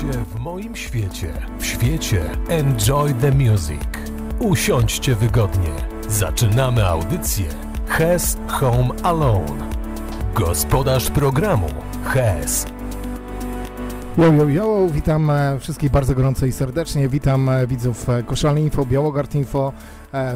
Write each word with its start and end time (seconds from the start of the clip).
Witajcie 0.00 0.24
w 0.24 0.40
moim 0.40 0.76
świecie. 0.76 1.32
W 1.58 1.66
świecie 1.66 2.22
Enjoy 2.48 3.14
the 3.14 3.30
Music. 3.32 3.88
Usiądźcie 4.38 5.14
wygodnie. 5.14 5.70
Zaczynamy 6.08 6.86
audycję 6.86 7.46
Hes 7.86 8.36
Home 8.48 8.88
Alone. 9.02 9.70
Gospodarz 10.34 11.10
programu 11.10 11.68
Hes. 12.04 12.66
Yo, 14.18 14.32
yo, 14.32 14.48
yo, 14.48 14.88
witam 14.92 15.30
e, 15.30 15.58
wszystkich 15.58 15.90
bardzo 15.90 16.14
gorąco 16.14 16.46
i 16.46 16.52
serdecznie. 16.52 17.08
Witam 17.08 17.48
e, 17.48 17.66
widzów 17.66 18.08
e, 18.08 18.22
Koszalny 18.22 18.60
Info, 18.60 18.86
Białogard 18.86 19.34
Info, 19.34 19.72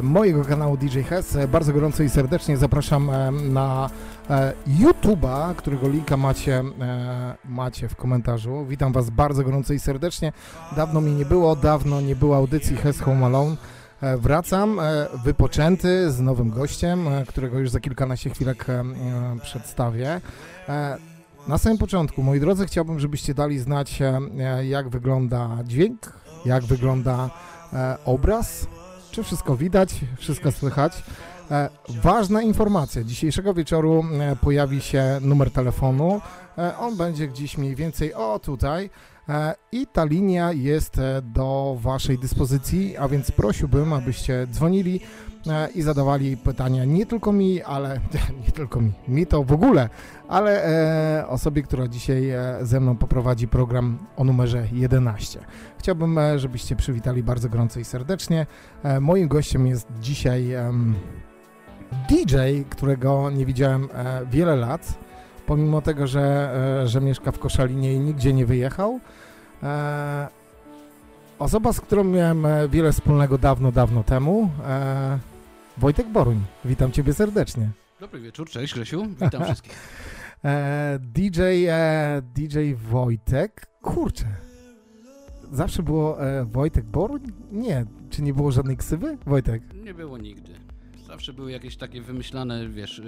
mojego 0.01 0.45
kanału 0.45 0.77
DJ 0.77 0.99
Hes. 0.99 1.37
Bardzo 1.51 1.73
gorąco 1.73 2.03
i 2.03 2.09
serdecznie 2.09 2.57
zapraszam 2.57 3.11
na 3.53 3.89
YouTube'a, 4.67 5.55
którego 5.55 5.89
linka 5.89 6.17
macie, 6.17 6.63
macie 7.45 7.89
w 7.89 7.95
komentarzu. 7.95 8.65
Witam 8.65 8.93
Was 8.93 9.09
bardzo 9.09 9.43
gorąco 9.43 9.73
i 9.73 9.79
serdecznie. 9.79 10.33
Dawno 10.75 11.01
mi 11.01 11.11
nie 11.11 11.25
było, 11.25 11.55
dawno 11.55 12.01
nie 12.01 12.15
było 12.15 12.35
audycji 12.35 12.77
Hes 12.77 13.01
Home 13.01 13.25
Alone. 13.25 13.55
Wracam 14.17 14.79
wypoczęty 15.23 16.11
z 16.11 16.19
nowym 16.19 16.49
gościem, 16.49 17.07
którego 17.27 17.59
już 17.59 17.69
za 17.69 17.79
kilkanaście 17.79 18.29
chwilek 18.29 18.65
przedstawię. 19.41 20.21
Na 21.47 21.57
samym 21.57 21.77
początku, 21.77 22.23
moi 22.23 22.39
drodzy, 22.39 22.65
chciałbym, 22.65 22.99
żebyście 22.99 23.33
dali 23.33 23.59
znać, 23.59 24.01
e, 24.01 24.65
jak 24.65 24.89
wygląda 24.89 25.57
dźwięk, 25.63 26.13
jak 26.45 26.63
wygląda 26.63 27.29
e, 27.73 27.97
obraz, 28.05 28.67
czy 29.11 29.23
wszystko 29.23 29.57
widać, 29.57 29.95
wszystko 30.17 30.51
słychać. 30.51 31.03
E, 31.51 31.69
ważna 31.89 32.41
informacja, 32.41 33.03
dzisiejszego 33.03 33.53
wieczoru 33.53 34.03
pojawi 34.41 34.81
się 34.81 35.19
numer 35.21 35.51
telefonu, 35.51 36.21
on 36.79 36.97
będzie 36.97 37.27
gdzieś 37.27 37.57
mniej 37.57 37.75
więcej 37.75 38.13
o 38.13 38.39
tutaj. 38.39 38.89
I 39.71 39.87
ta 39.87 40.05
linia 40.05 40.51
jest 40.51 40.97
do 41.23 41.77
Waszej 41.79 42.19
dyspozycji, 42.19 42.97
a 42.97 43.07
więc 43.07 43.31
prosiłbym, 43.31 43.93
abyście 43.93 44.47
dzwonili 44.51 44.99
i 45.75 45.81
zadawali 45.81 46.37
pytania 46.37 46.85
nie 46.85 47.05
tylko 47.05 47.31
mi, 47.31 47.61
ale 47.61 47.99
nie 48.45 48.51
tylko 48.51 48.81
mi, 48.81 48.91
mi 49.07 49.27
to 49.27 49.43
w 49.43 49.51
ogóle, 49.51 49.89
ale 50.27 50.65
e, 51.19 51.27
osobie, 51.27 51.63
która 51.63 51.87
dzisiaj 51.87 52.29
e, 52.29 52.57
ze 52.61 52.79
mną 52.79 52.97
poprowadzi 52.97 53.47
program 53.47 53.97
o 54.17 54.23
numerze 54.23 54.67
11. 54.71 55.39
Chciałbym, 55.85 56.17
e, 56.17 56.39
żebyście 56.39 56.75
przywitali 56.75 57.23
bardzo 57.23 57.49
gorąco 57.49 57.79
i 57.79 57.83
serdecznie. 57.83 58.45
E, 58.83 58.99
moim 58.99 59.27
gościem 59.27 59.67
jest 59.67 59.87
dzisiaj 59.99 60.55
DJ, 62.09 62.35
którego 62.69 63.29
nie 63.29 63.45
widziałem 63.45 63.89
e, 63.93 64.21
wiele 64.31 64.55
lat, 64.55 64.93
pomimo 65.45 65.81
tego, 65.81 66.07
że, 66.07 66.53
że 66.85 67.01
mieszka 67.01 67.31
w 67.31 67.39
Koszalinie 67.39 67.93
i 67.93 67.99
nigdzie 67.99 68.33
nie 68.33 68.45
wyjechał. 68.45 68.99
Osoba, 71.39 71.73
z 71.73 71.81
którą 71.81 72.03
miałem 72.03 72.47
wiele 72.69 72.91
wspólnego 72.91 73.37
dawno, 73.37 73.71
dawno 73.71 74.03
temu. 74.03 74.49
Wojtek 75.77 76.07
Boruń, 76.09 76.41
witam 76.65 76.91
Ciebie 76.91 77.13
serdecznie. 77.13 77.69
Dobry 77.99 78.19
wieczór, 78.19 78.49
cześć 78.49 78.73
Grzesiu, 78.73 79.05
witam 79.21 79.43
wszystkich. 79.45 79.73
E, 80.45 80.99
DJ, 81.01 81.41
e, 81.67 82.21
DJ 82.35 82.73
Wojtek, 82.73 83.67
kurczę, 83.81 84.25
zawsze 85.51 85.83
było 85.83 86.27
e, 86.27 86.45
Wojtek 86.45 86.85
Boruń? 86.85 87.21
Nie, 87.51 87.85
czy 88.09 88.21
nie 88.21 88.33
było 88.33 88.51
żadnej 88.51 88.77
ksywy, 88.77 89.17
Wojtek? 89.25 89.63
Nie 89.83 89.93
było 89.93 90.17
nigdy. 90.17 90.51
Zawsze 91.07 91.33
były 91.33 91.51
jakieś 91.51 91.77
takie 91.77 92.01
wymyślane, 92.01 92.69
wiesz, 92.69 93.01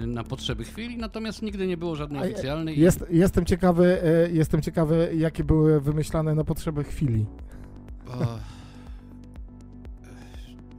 yy, 0.00 0.06
na 0.06 0.24
potrzeby 0.24 0.64
chwili, 0.64 0.98
natomiast 0.98 1.42
nigdy 1.42 1.66
nie 1.66 1.76
było 1.76 1.96
żadnej 1.96 2.32
oficjalnej. 2.32 2.80
Jest, 2.80 3.04
jestem, 3.10 3.44
ciekawy, 3.44 4.02
jestem 4.32 4.62
ciekawy, 4.62 5.12
jakie 5.16 5.44
były 5.44 5.80
wymyślane 5.80 6.34
na 6.34 6.44
potrzeby 6.44 6.84
chwili. 6.84 7.26
O. 8.08 8.38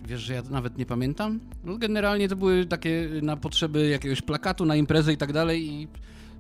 Wiesz, 0.08 0.22
że 0.22 0.34
ja 0.34 0.42
nawet 0.50 0.78
nie 0.78 0.86
pamiętam? 0.86 1.40
No 1.64 1.78
generalnie 1.78 2.30
to 2.30 2.36
były 2.36 2.66
takie 2.66 3.10
na 3.22 3.38
potrzeby 3.38 3.88
jakiegoś 3.88 4.22
plakatu, 4.22 4.66
na 4.66 4.76
imprezę 4.76 5.14
i 5.14 5.18
tak 5.18 5.34
dalej 5.34 5.72
i 5.72 5.88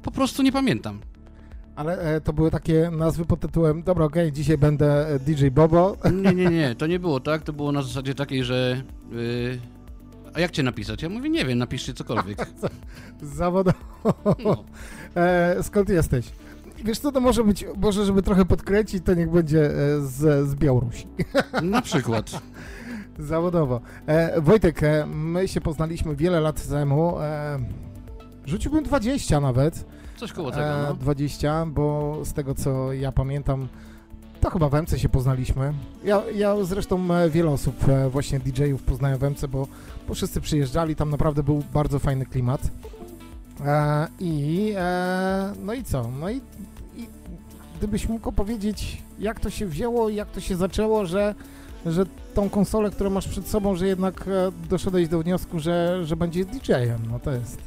po 0.03 0.11
prostu 0.11 0.43
nie 0.43 0.51
pamiętam. 0.51 0.99
Ale 1.75 1.97
e, 1.99 2.21
to 2.21 2.33
były 2.33 2.51
takie 2.51 2.91
nazwy 2.91 3.25
pod 3.25 3.39
tytułem, 3.39 3.83
dobra, 3.83 4.05
okej, 4.05 4.23
okay, 4.23 4.31
dzisiaj 4.31 4.57
będę 4.57 5.07
e, 5.07 5.19
DJ 5.19 5.47
Bobo. 5.47 5.97
Nie, 6.23 6.33
nie, 6.33 6.45
nie, 6.45 6.75
to 6.75 6.87
nie 6.87 6.99
było 6.99 7.19
tak, 7.19 7.43
to 7.43 7.53
było 7.53 7.71
na 7.71 7.81
zasadzie 7.81 8.15
takiej, 8.15 8.43
że... 8.43 8.83
Yy, 9.11 9.59
a 10.33 10.39
jak 10.39 10.51
cię 10.51 10.63
napisać? 10.63 11.01
Ja 11.01 11.09
mówię, 11.09 11.29
nie 11.29 11.45
wiem, 11.45 11.57
napiszcie 11.57 11.93
cokolwiek. 11.93 12.47
Zawodowo. 13.21 14.13
No. 14.43 14.63
E, 15.15 15.63
skąd 15.63 15.89
jesteś? 15.89 16.25
Wiesz 16.83 16.99
co, 16.99 17.11
to 17.11 17.19
może 17.19 17.43
być, 17.43 17.65
może 17.77 18.05
żeby 18.05 18.21
trochę 18.21 18.45
podkręcić, 18.45 19.03
to 19.05 19.13
niech 19.13 19.29
będzie 19.31 19.65
e, 19.65 20.01
z, 20.01 20.49
z 20.49 20.55
Białorusi. 20.55 21.07
Na 21.63 21.81
przykład. 21.81 22.41
Zawodowo. 23.19 23.81
E, 24.07 24.41
Wojtek, 24.41 24.83
e, 24.83 25.05
my 25.05 25.47
się 25.47 25.61
poznaliśmy 25.61 26.15
wiele 26.15 26.39
lat 26.39 26.67
temu. 26.67 27.19
E, 27.19 27.59
rzuciłbym 28.45 28.83
20 28.83 29.39
nawet. 29.39 29.85
Coś 30.17 30.33
koło 30.33 30.51
tego, 30.51 30.63
e, 30.63 30.85
no. 30.89 30.93
20, 30.93 31.65
bo 31.65 32.17
z 32.25 32.33
tego 32.33 32.55
co 32.55 32.93
ja 32.93 33.11
pamiętam, 33.11 33.67
to 34.41 34.49
chyba 34.49 34.69
w 34.69 34.73
MC 34.73 34.99
się 34.99 35.09
poznaliśmy. 35.09 35.73
Ja, 36.03 36.21
ja 36.35 36.63
zresztą 36.63 37.13
e, 37.13 37.29
wiele 37.29 37.51
osób, 37.51 37.89
e, 37.89 38.09
właśnie 38.09 38.39
DJ-ów 38.39 38.83
poznają 38.83 39.17
w 39.17 39.23
MC, 39.23 39.47
bo, 39.47 39.67
bo 40.07 40.13
wszyscy 40.13 40.41
przyjeżdżali, 40.41 40.95
tam 40.95 41.09
naprawdę 41.09 41.43
był 41.43 41.63
bardzo 41.73 41.99
fajny 41.99 42.25
klimat. 42.25 42.61
I 44.19 44.75
no 45.65 45.73
i 45.73 45.83
co? 45.83 46.11
No 46.19 46.29
i, 46.29 46.35
i 46.95 47.07
gdybyś 47.77 48.09
mógł 48.09 48.29
opowiedzieć, 48.29 49.01
jak 49.19 49.39
to 49.39 49.49
się 49.49 49.65
wzięło, 49.65 50.09
jak 50.09 50.31
to 50.31 50.39
się 50.39 50.55
zaczęło, 50.55 51.05
że 51.05 51.35
że 51.85 52.05
tą 52.33 52.49
konsolę, 52.49 52.91
którą 52.91 53.09
masz 53.09 53.27
przed 53.27 53.47
sobą, 53.47 53.75
że 53.75 53.87
jednak 53.87 54.27
e, 54.27 54.51
doszedłeś 54.69 55.07
do 55.07 55.19
wniosku, 55.19 55.59
że, 55.59 56.05
że 56.05 56.15
będzie 56.15 56.45
DJ-em, 56.45 57.01
no 57.11 57.19
to 57.19 57.31
jest. 57.31 57.61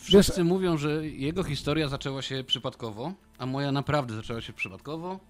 Wszyscy 0.00 0.40
Wiesz, 0.40 0.50
mówią, 0.50 0.76
że 0.76 1.08
jego 1.08 1.44
historia 1.44 1.88
zaczęła 1.88 2.22
się 2.22 2.44
przypadkowo, 2.44 3.12
a 3.38 3.46
moja 3.46 3.72
naprawdę 3.72 4.14
zaczęła 4.14 4.40
się 4.40 4.52
przypadkowo. 4.52 5.20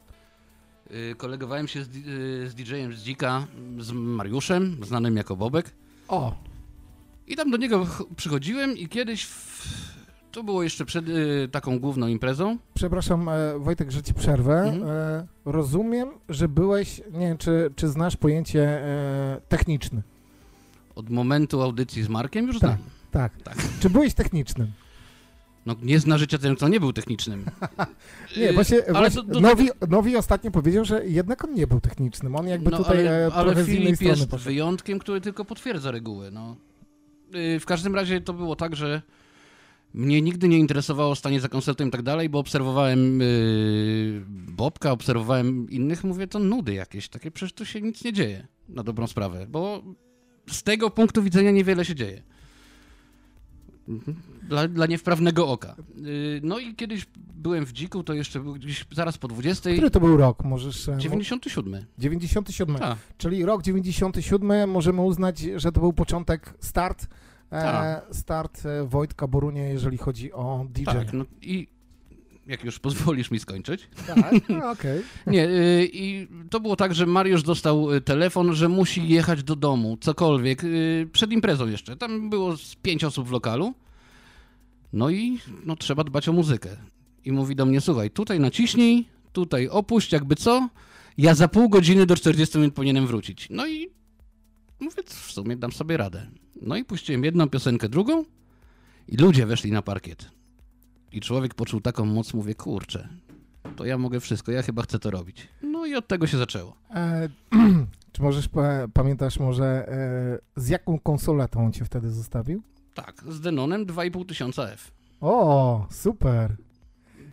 Y, 0.91 1.15
kolegowałem 1.15 1.69
się 1.69 1.85
z, 1.85 1.89
y, 1.89 2.51
z 2.51 2.55
DJ-em 2.55 2.93
z 2.95 3.03
Dzika, 3.03 3.47
z 3.79 3.93
Mariuszem, 3.93 4.77
znanym 4.83 5.17
jako 5.17 5.37
Bobek. 5.37 5.75
O! 6.09 6.35
I 7.27 7.37
tam 7.37 7.51
do 7.51 7.57
niego 7.57 7.87
przychodziłem 8.17 8.77
i 8.77 8.89
kiedyś 8.89 9.25
w, 9.25 9.92
to 10.33 10.43
było 10.43 10.63
jeszcze 10.63 10.85
przed 10.85 11.09
y, 11.09 11.49
taką 11.53 11.79
główną 11.79 12.07
imprezą. 12.07 12.59
Przepraszam, 12.75 13.29
e, 13.29 13.59
Wojtek, 13.59 13.91
że 13.91 14.03
ci 14.03 14.15
przerwę. 14.15 14.63
Mhm. 14.63 14.91
E, 14.91 15.27
rozumiem, 15.45 16.09
że 16.29 16.49
byłeś, 16.49 17.03
nie 17.13 17.27
wiem, 17.27 17.39
czy, 17.39 17.71
czy 17.77 17.89
znasz 17.89 18.17
pojęcie 18.17 18.63
e, 18.63 19.41
techniczny. 19.49 20.03
Od 20.95 21.11
momentu 21.11 21.63
audycji 21.63 22.03
z 22.03 22.09
Markiem 22.09 22.47
już 22.47 22.59
tak, 22.59 22.71
znam. 22.71 22.79
Tak, 23.11 23.43
tak. 23.43 23.57
Czy 23.81 23.91
byłeś 23.91 24.15
technicznym? 24.15 24.73
No 25.67 25.77
nie 25.83 26.01
zna 26.01 26.19
życia 26.19 26.39
ten, 26.39 26.57
kto 26.57 26.69
nie 26.69 26.81
był 26.81 26.93
technicznym. 26.93 27.45
nie, 28.37 28.53
właśnie, 28.53 28.79
ale 28.89 29.11
właśnie 29.11 29.23
do, 29.23 29.33
do 29.35 29.41
Nowi, 29.41 29.69
Nowi 29.89 30.17
ostatnio 30.17 30.51
powiedział, 30.51 30.85
że 30.85 31.07
jednak 31.07 31.45
on 31.45 31.55
nie 31.55 31.67
był 31.67 31.81
technicznym. 31.81 32.37
On 32.37 32.47
jakby 32.47 32.71
no, 32.71 32.77
tutaj 32.77 33.09
ale, 33.09 33.27
e, 33.27 33.33
ale 33.33 33.65
Filip 33.65 34.01
jest 34.01 34.27
poszedł. 34.27 34.45
wyjątkiem, 34.45 34.99
który 34.99 35.21
tylko 35.21 35.45
potwierdza 35.45 35.91
reguły. 35.91 36.31
No. 36.31 36.57
Y, 37.35 37.61
w 37.61 37.67
każdym 37.67 37.95
razie 37.95 38.21
to 38.21 38.33
było 38.33 38.57
tak, 38.57 38.77
że 38.77 39.03
mnie 39.95 40.23
nigdy 40.23 40.49
nie 40.49 40.59
interesowało 40.59 41.15
stanie 41.15 41.41
za 41.41 41.49
koncertem 41.49 41.89
i 41.89 41.91
tak 41.91 42.03
dalej, 42.03 42.29
bo 42.29 42.39
obserwowałem 42.39 43.21
yy, 43.21 44.23
Bobka, 44.29 44.93
obserwowałem 44.93 45.71
innych, 45.71 46.05
mówię, 46.05 46.27
to 46.27 46.39
nudy 46.39 46.75
jakieś, 46.75 47.09
takie 47.09 47.31
przecież 47.31 47.53
tu 47.53 47.65
się 47.67 47.81
nic 47.81 48.05
nie 48.05 48.13
dzieje, 48.13 48.47
na 48.69 48.83
dobrą 48.83 49.07
sprawę, 49.07 49.47
bo 49.47 49.83
z 50.51 50.63
tego 50.63 50.91
punktu 50.91 51.23
widzenia 51.23 51.51
niewiele 51.51 51.85
się 51.85 51.95
dzieje. 51.95 52.23
Dla, 54.49 54.69
dla 54.69 54.87
niewprawnego 54.87 55.49
oka. 55.49 55.77
Yy, 55.97 56.41
no 56.43 56.59
i 56.59 56.75
kiedyś 56.75 57.07
byłem 57.35 57.67
w 57.67 57.73
Dziku, 57.73 58.05
to 58.05 58.15
jeszcze 58.15 58.41
był 58.41 58.55
gdzieś 58.55 58.87
zaraz 58.93 59.19
po 59.19 59.29
20. 59.29 59.71
Który 59.71 59.91
to 59.91 60.01
był 60.01 60.17
rok? 60.17 60.45
Możesz... 60.45 60.91
97. 60.99 61.85
97. 61.99 62.77
Ta. 62.77 62.97
Czyli 63.19 63.45
rok 63.45 63.63
97 63.63 64.71
możemy 64.71 65.03
uznać, 65.03 65.41
że 65.57 65.73
to 65.73 65.81
był 65.81 65.93
początek, 65.93 66.55
start 66.61 67.07
tak. 67.61 68.15
start 68.15 68.67
e, 68.67 68.85
Wojtka 68.85 69.27
Borunia, 69.27 69.69
jeżeli 69.69 69.99
chodzi 69.99 70.33
o 70.33 70.67
DJ. 70.71 70.85
Tak, 70.85 71.13
no 71.13 71.25
i 71.43 71.69
jak 72.47 72.65
już 72.65 72.79
pozwolisz 72.79 73.31
mi 73.31 73.39
skończyć. 73.39 73.89
Tak, 74.07 74.49
no, 74.49 74.57
okej. 74.71 74.99
Okay. 74.99 75.03
Nie, 75.27 75.49
y, 75.49 75.89
i 75.93 76.29
to 76.51 76.61
było 76.61 76.77
tak, 76.77 76.95
że 76.95 77.07
Mariusz 77.07 77.43
dostał 77.43 78.01
telefon, 78.01 78.55
że 78.55 78.69
musi 78.69 79.09
jechać 79.09 79.43
do 79.43 79.57
domu, 79.57 79.97
cokolwiek, 80.01 80.63
przed 81.13 81.33
imprezą 81.33 81.67
jeszcze. 81.67 81.97
Tam 81.97 82.31
było 82.31 82.57
z 82.57 82.75
pięć 82.75 83.05
osób 83.05 83.29
w 83.29 83.33
lokalu. 83.33 83.75
No 84.93 85.11
i 85.11 85.39
no, 85.65 85.77
trzeba 85.77 86.05
dbać 86.05 86.29
o 86.29 86.33
muzykę. 86.33 86.71
I 87.25 87.33
mówi 87.33 87.57
do 87.57 87.67
mnie, 87.67 87.81
słuchaj, 87.81 88.11
tutaj 88.11 88.41
naciśnij, 88.41 89.09
tutaj 89.33 89.69
opuść, 89.69 90.13
jakby 90.13 90.37
co, 90.37 90.69
ja 91.19 91.35
za 91.35 91.49
pół 91.49 91.69
godziny 91.69 92.07
do 92.07 92.17
40 92.17 92.59
minut 92.59 92.75
powinienem 92.75 93.07
wrócić. 93.07 93.47
No 93.51 93.67
i 93.67 93.91
mówię, 94.81 95.03
w 95.07 95.33
sumie 95.33 95.57
dam 95.57 95.73
sobie 95.73 95.97
radę. 95.97 96.27
No 96.63 96.77
i 96.77 96.85
puściłem 96.85 97.25
jedną 97.25 97.49
piosenkę, 97.49 97.89
drugą 97.89 98.25
i 99.09 99.17
ludzie 99.17 99.47
weszli 99.47 99.73
na 99.73 99.83
parkiet. 99.83 100.31
I 101.13 101.21
człowiek 101.21 101.55
poczuł 101.55 101.81
taką 101.81 102.05
moc, 102.05 102.35
mówię, 102.35 102.55
kurczę, 102.55 103.09
to 103.77 103.85
ja 103.85 103.99
mogę 103.99 104.21
wszystko, 104.21 104.53
ja 104.53 104.63
chyba 104.63 104.83
chcę 104.83 104.99
to 104.99 105.11
robić. 105.11 105.49
No 105.63 105.87
i 105.87 105.95
od 105.95 106.09
tego 106.09 106.27
się 106.27 106.39
zaczęło. 106.39 106.77
E, 106.95 107.29
czy 108.13 108.23
możesz, 108.23 108.49
pa, 108.49 108.89
pamiętasz 108.95 109.39
może, 109.39 109.89
e, 109.89 110.39
z 110.63 110.69
jaką 110.69 110.99
konsoletą 110.99 111.67
on 111.67 111.73
cię 111.73 111.85
wtedy 111.85 112.11
zostawił? 112.11 112.63
Tak, 112.95 113.25
z 113.29 113.41
Denonem 113.41 113.87
2,5 113.87 114.27
tysiąca 114.27 114.63
F. 114.69 114.93
O, 115.21 115.87
super. 115.91 116.57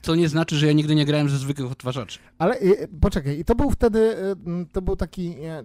Co 0.01 0.15
nie 0.15 0.29
znaczy, 0.29 0.55
że 0.55 0.67
ja 0.67 0.73
nigdy 0.73 0.95
nie 0.95 1.05
grałem 1.05 1.29
ze 1.29 1.37
zwykłych 1.37 1.71
odtwarzaczy. 1.71 2.19
Ale 2.37 2.55
e, 2.55 2.87
poczekaj, 3.01 3.39
i 3.39 3.45
to 3.45 3.55
był 3.55 3.71
wtedy, 3.71 4.17
e, 4.17 4.35
to 4.71 4.81
był 4.81 4.95
taki 4.95 5.27
e, 5.29 5.63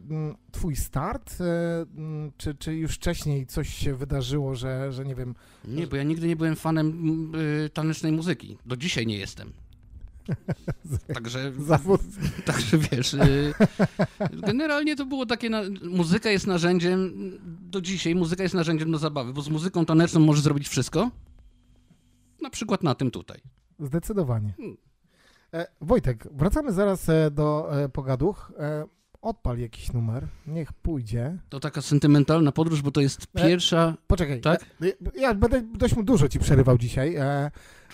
twój 0.53 0.77
start, 0.77 1.39
czy, 2.37 2.55
czy 2.55 2.75
już 2.75 2.95
wcześniej 2.95 3.47
coś 3.47 3.75
się 3.75 3.95
wydarzyło, 3.95 4.55
że, 4.55 4.93
że 4.93 5.05
nie 5.05 5.15
wiem, 5.15 5.35
Nie, 5.65 5.87
bo 5.87 5.97
ja 5.97 6.03
nigdy 6.03 6.29
nie 6.29 6.37
byłem 6.37 6.57
fanem 6.57 7.33
tanecznej 7.73 8.13
muzyki. 8.13 8.59
Do 8.67 8.77
dzisiaj 8.77 9.07
nie 9.07 9.17
jestem. 9.17 9.53
Także, 11.15 11.53
zawód, 11.59 12.01
także 12.47 12.79
wiesz, 12.79 13.17
generalnie 14.33 14.97
to 14.97 15.07
było 15.07 15.27
takie, 15.27 15.51
muzyka 15.83 16.31
jest 16.31 16.47
narzędziem, 16.47 17.13
do 17.71 17.81
dzisiaj 17.81 18.15
muzyka 18.15 18.43
jest 18.43 18.55
narzędziem 18.55 18.93
do 18.93 18.99
zabawy, 18.99 19.33
bo 19.33 19.43
z 19.43 19.49
muzyką 19.49 19.87
taneczną 19.87 20.21
możesz 20.21 20.43
zrobić 20.43 20.69
wszystko. 20.69 21.11
Na 22.43 22.51
przykład 22.51 22.83
na 22.83 22.95
tym 22.95 23.11
tutaj. 23.11 23.41
Zdecydowanie. 23.81 24.53
Hmm. 24.57 24.77
E, 25.55 25.67
Wojtek, 25.81 26.29
wracamy 26.33 26.73
zaraz 26.73 27.09
e, 27.09 27.31
do 27.31 27.79
e, 27.83 27.89
pogaduch. 27.89 28.53
E, 28.59 28.85
odpal 29.23 29.59
jakiś 29.59 29.93
numer, 29.93 30.27
niech 30.47 30.73
pójdzie. 30.73 31.39
To 31.49 31.61
taka 31.61 31.83
sentymentalna 31.83 32.53
podróż, 32.53 32.83
bo 32.83 32.91
to 32.91 33.01
jest 33.01 33.27
E, 33.35 33.43
pierwsza... 33.43 33.95
Poczekaj, 34.07 34.41
Tak? 34.41 34.65
ja 35.15 35.35
będę 35.35 35.63
dość 35.63 35.95
dużo 35.95 36.29
ci 36.29 36.39
przerywał 36.39 36.79
dzisiaj. 36.79 37.17
E, 37.17 37.51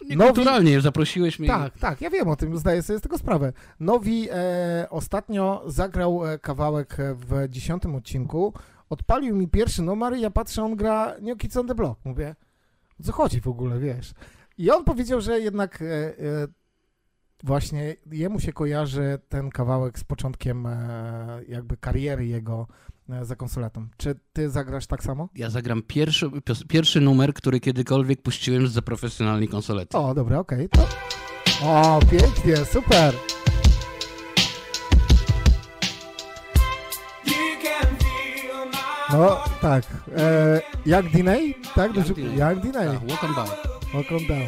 Niekulturalnie 0.08 0.80
zaprosiłeś 0.80 1.38
mnie. 1.38 1.48
Tak, 1.48 1.78
tak, 1.78 2.00
ja 2.00 2.10
wiem 2.10 2.28
o 2.28 2.36
tym, 2.36 2.58
zdaję 2.58 2.82
sobie 2.82 2.98
z 2.98 3.02
tego 3.02 3.18
sprawę. 3.18 3.52
Nowi 3.80 4.28
e, 4.30 4.86
ostatnio 4.90 5.62
zagrał 5.66 6.20
kawałek 6.42 6.96
w 6.98 7.48
dziesiątym 7.48 7.94
odcinku, 7.94 8.54
odpalił 8.90 9.36
mi 9.36 9.48
pierwszy 9.48 9.82
numer 9.82 10.16
i 10.16 10.20
ja 10.20 10.30
patrzę, 10.30 10.62
on 10.64 10.76
gra 10.76 11.14
New 11.20 11.38
Kids 11.38 11.56
on 11.56 11.66
the 11.66 11.74
Block. 11.74 12.00
Mówię, 12.04 12.34
o 13.00 13.02
co 13.02 13.12
chodzi 13.12 13.40
w 13.40 13.48
ogóle, 13.48 13.78
wiesz? 13.78 14.12
I 14.60 14.70
on 14.70 14.84
powiedział, 14.84 15.20
że 15.20 15.40
jednak 15.40 15.82
e, 15.82 15.84
e, 15.86 16.12
właśnie 17.44 17.96
jemu 18.12 18.40
się 18.40 18.52
kojarzy 18.52 19.18
ten 19.28 19.50
kawałek 19.50 19.98
z 19.98 20.04
początkiem 20.04 20.66
e, 20.66 21.40
jakby 21.48 21.76
kariery 21.76 22.26
jego 22.26 22.66
za 23.22 23.36
konsoletą. 23.36 23.88
Czy 23.96 24.14
ty 24.32 24.50
zagrasz 24.50 24.86
tak 24.86 25.02
samo? 25.02 25.28
Ja 25.34 25.50
zagram 25.50 25.82
pierwszy, 25.82 26.30
pierwszy 26.68 27.00
numer, 27.00 27.34
który 27.34 27.60
kiedykolwiek 27.60 28.22
puściłem 28.22 28.68
za 28.68 28.82
profesjonalnej 28.82 29.48
konsolety. 29.48 29.96
O, 29.96 30.14
dobra, 30.14 30.38
okej. 30.38 30.68
To... 30.68 30.88
O, 31.62 32.00
pięknie, 32.10 32.56
super. 32.56 33.14
No, 39.12 39.44
tak. 39.60 39.84
E, 40.16 40.60
jak 40.86 41.08
Diney? 41.08 41.54
Tak? 41.74 41.96
Jak 41.96 42.06
Diney. 42.06 42.36
Jak 42.36 42.60
Diney. 42.60 42.98
Tak, 43.10 43.24
on 43.24 43.34
by. 43.34 43.79
Welcome 43.92 44.26
down. 44.28 44.46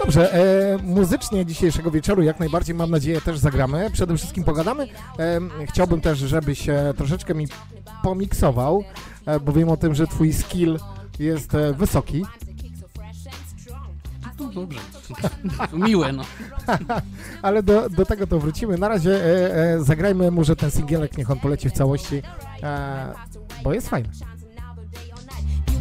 Dobrze, 0.00 0.34
e, 0.34 0.78
muzycznie 0.82 1.46
dzisiejszego 1.46 1.90
wieczoru 1.90 2.22
jak 2.22 2.40
najbardziej 2.40 2.74
mam 2.74 2.90
nadzieję 2.90 3.20
też 3.20 3.38
zagramy. 3.38 3.90
Przede 3.92 4.16
wszystkim 4.16 4.44
pogadamy. 4.44 4.88
E, 5.18 5.40
chciałbym 5.66 6.00
też, 6.00 6.18
żebyś 6.18 6.68
e, 6.68 6.94
troszeczkę 6.96 7.34
mi 7.34 7.46
pomiksował, 8.02 8.84
e, 9.26 9.40
bo 9.40 9.52
wiem 9.52 9.68
o 9.68 9.76
tym, 9.76 9.94
że 9.94 10.06
twój 10.06 10.32
skill 10.32 10.78
jest 11.18 11.54
e, 11.54 11.72
wysoki. 11.72 12.24
No 14.40 14.48
dobrze. 14.52 14.80
Miłe, 15.72 16.12
no. 16.12 16.22
Ale 17.42 17.62
do, 17.62 17.90
do 17.90 18.06
tego 18.06 18.26
to 18.26 18.38
wrócimy. 18.38 18.78
Na 18.78 18.88
razie 18.88 19.24
e, 19.24 19.56
e, 19.74 19.80
zagrajmy 19.84 20.30
może 20.30 20.56
ten 20.56 20.70
singielek, 20.70 21.18
niech 21.18 21.30
on 21.30 21.40
poleci 21.40 21.70
w 21.70 21.72
całości, 21.72 22.22
e, 22.62 23.14
bo 23.64 23.74
jest 23.74 23.88
fajny. 23.88 24.08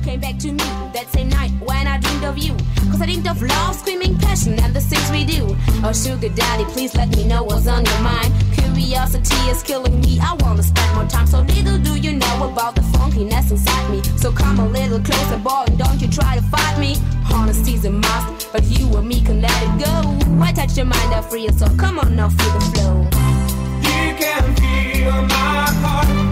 Came 0.03 0.19
back 0.19 0.37
to 0.39 0.51
me 0.51 0.57
that 0.93 1.07
same 1.13 1.29
night 1.29 1.51
when 1.61 1.87
I 1.87 1.97
dreamed 1.97 2.25
of 2.25 2.37
you. 2.37 2.53
Cause 2.91 3.01
I 3.01 3.05
dreamed 3.05 3.25
of 3.25 3.41
love, 3.41 3.73
screaming 3.73 4.17
passion, 4.17 4.59
and 4.59 4.73
the 4.73 4.81
things 4.81 5.09
we 5.11 5.23
do. 5.23 5.55
Oh, 5.81 5.93
sugar 5.93 6.27
daddy, 6.27 6.65
please 6.65 6.93
let 6.93 7.07
me 7.15 7.25
know 7.25 7.41
what's 7.43 7.67
on 7.67 7.85
your 7.85 7.99
mind. 7.99 8.33
Curiosity 8.51 9.49
is 9.49 9.63
killing 9.63 10.01
me. 10.01 10.19
I 10.21 10.33
wanna 10.41 10.61
spend 10.61 10.93
more 10.95 11.05
time. 11.05 11.25
So 11.25 11.39
little 11.39 11.77
do 11.77 11.95
you 11.97 12.17
know 12.17 12.51
about 12.51 12.75
the 12.75 12.81
funkiness 12.81 13.49
inside 13.49 13.89
me. 13.91 14.03
So 14.17 14.31
come 14.33 14.59
a 14.59 14.67
little 14.67 14.99
closer, 14.99 15.37
boy, 15.37 15.63
and 15.67 15.79
don't 15.79 16.01
you 16.01 16.09
try 16.09 16.35
to 16.35 16.41
fight 16.43 16.77
me. 16.77 16.95
Honesty's 17.23 17.85
a 17.85 17.89
must, 17.89 18.51
but 18.51 18.65
you 18.65 18.85
and 18.97 19.07
me 19.07 19.21
can 19.21 19.39
let 19.39 19.55
it 19.63 19.85
go. 19.85 20.43
I 20.43 20.51
touch 20.51 20.75
your 20.75 20.85
mind, 20.85 21.13
I 21.13 21.21
free 21.21 21.47
it, 21.47 21.55
so 21.55 21.67
come 21.77 21.97
on 21.97 22.17
now, 22.17 22.27
feel 22.27 22.51
the 22.51 22.59
flow. 22.73 22.95
You 23.87 24.15
can 24.19 24.55
feel 24.55 25.21
my 25.23 25.71
heart. 25.81 26.22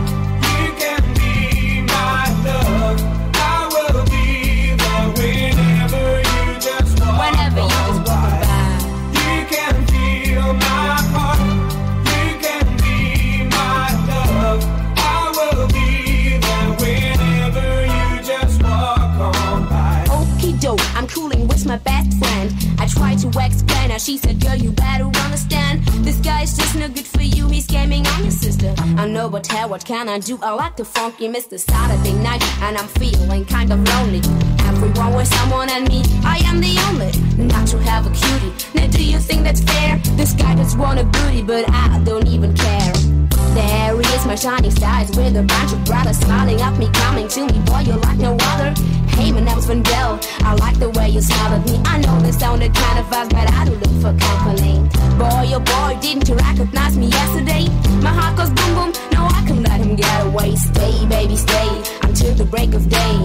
She 24.02 24.18
said, 24.18 24.40
Girl, 24.40 24.56
you 24.56 24.72
better 24.72 25.06
understand. 25.06 25.84
This 26.04 26.18
guy's 26.18 26.58
just 26.58 26.76
no 26.76 26.88
good 26.88 27.06
for 27.06 27.22
you, 27.22 27.48
he's 27.48 27.68
gaming 27.68 28.06
on 28.08 28.24
your 28.24 28.32
sister. 28.32 28.74
I 28.98 29.08
know, 29.08 29.30
but 29.30 29.46
hell, 29.46 29.70
what 29.70 29.86
can 29.86 30.10
I 30.10 30.18
do? 30.20 30.40
I 30.42 30.54
like 30.54 30.76
the 30.76 30.86
funky 30.86 31.28
Mr. 31.28 31.60
Saturday 31.60 32.14
night, 32.14 32.44
and 32.64 32.78
I'm 32.78 32.88
feeling 32.88 33.46
kind 33.46 33.72
of 33.72 33.80
lonely. 33.88 34.22
Everyone 34.66 35.14
with 35.14 35.28
someone 35.28 35.70
and 35.70 35.88
me, 35.88 36.02
I 36.24 36.38
am 36.46 36.60
the 36.60 36.76
only. 36.90 37.12
Not 37.48 37.68
to 37.68 37.78
have 37.80 38.08
a 38.08 38.10
cutie. 38.10 38.54
Now, 38.74 38.88
do 38.88 39.04
you 39.04 39.20
think 39.20 39.44
that's 39.44 39.62
fair? 39.62 39.98
This 40.18 40.34
guy 40.34 40.56
just 40.56 40.78
want 40.78 41.00
a 41.00 41.04
booty, 41.04 41.44
but 41.44 41.70
I 41.70 42.02
don't 42.04 42.28
even 42.28 42.56
care. 42.56 43.21
There 43.54 43.98
he 43.98 44.12
my 44.32 44.36
shining 44.36 44.72
stars 44.72 45.10
with 45.18 45.36
a 45.36 45.44
bunch 45.44 45.74
of 45.74 45.84
brothers 45.84 46.18
smiling 46.20 46.62
at 46.62 46.78
me, 46.78 46.88
coming 46.94 47.28
to 47.28 47.42
me. 47.48 47.60
Boy, 47.66 47.82
you're 47.82 47.98
like 47.98 48.18
no 48.18 48.38
other. 48.52 48.72
Hey, 49.16 49.32
my 49.34 49.42
name's 49.42 49.66
Van 49.66 49.84
Gell. 49.84 50.20
I 50.40 50.56
like 50.56 50.80
the 50.80 50.90
way 50.92 51.10
you 51.10 51.22
smile 51.22 51.54
at 51.60 51.66
me. 51.66 51.76
I 51.84 51.98
know 52.00 52.18
this 52.22 52.40
sounded 52.40 52.74
kind 52.74 53.00
of 53.00 53.10
fast, 53.10 53.30
but 53.32 53.52
I 53.52 53.66
do 53.66 53.72
look 53.72 53.96
for 54.04 54.14
company. 54.28 54.80
Boy, 55.20 55.52
oh 55.58 55.60
boy, 55.60 56.00
didn't 56.00 56.30
you 56.30 56.36
recognize 56.36 56.98
me 56.98 57.08
yesterday? 57.08 57.66
My 58.02 58.14
heart 58.14 58.38
goes 58.38 58.52
boom 58.52 58.72
boom. 58.78 58.92
No, 59.12 59.28
I 59.28 59.44
can 59.46 59.64
let 59.64 59.82
him 59.82 59.98
get 59.98 60.26
away. 60.26 60.56
Stay, 60.56 61.06
baby, 61.08 61.36
stay 61.36 61.70
until 62.04 62.34
the 62.36 62.46
break 62.46 62.74
of 62.74 62.88
day. 62.88 63.16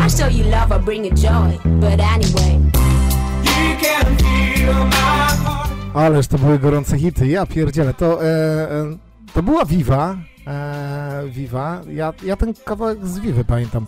I 0.00 0.08
show 0.08 0.28
you 0.28 0.44
love, 0.44 0.72
I 0.72 0.78
bring 0.78 1.04
you 1.04 1.12
joy. 1.12 1.58
But 1.82 2.00
anyway. 2.00 2.54
You 3.44 3.76
can 3.82 4.16
feel 4.16 4.74
my 4.84 5.28
heart. 5.44 5.68
Ależ 5.94 6.26
to 6.26 6.38
były 6.38 6.58
gorące 6.58 6.96
hity, 6.96 7.28
ja 7.28 7.46
pierdzielę. 7.46 7.94
To, 7.94 8.24
e, 8.24 8.26
e, 8.26 9.07
to 9.34 9.42
była 9.42 9.64
Viva. 9.64 10.16
E, 10.46 11.22
Viva. 11.28 11.80
Ja, 11.92 12.12
ja 12.24 12.36
ten 12.36 12.54
kawałek 12.64 13.06
z 13.06 13.18
Vivy 13.18 13.44
pamiętam. 13.44 13.86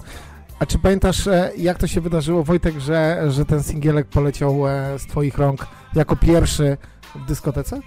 A 0.59 0.67
czy 0.67 0.79
pamiętasz, 0.79 1.27
e, 1.27 1.51
jak 1.57 1.79
to 1.79 1.87
się 1.87 2.01
wydarzyło, 2.01 2.45
Wojtek, 2.45 2.81
że, 2.81 3.25
że 3.31 3.45
ten 3.45 3.63
singielek 3.63 4.07
poleciał 4.07 4.69
e, 4.69 4.99
z 4.99 5.07
twoich 5.07 5.39
rąk 5.39 5.67
jako 5.95 6.17
pierwszy 6.17 6.77
w 7.15 7.27
dyskotece? 7.29 7.81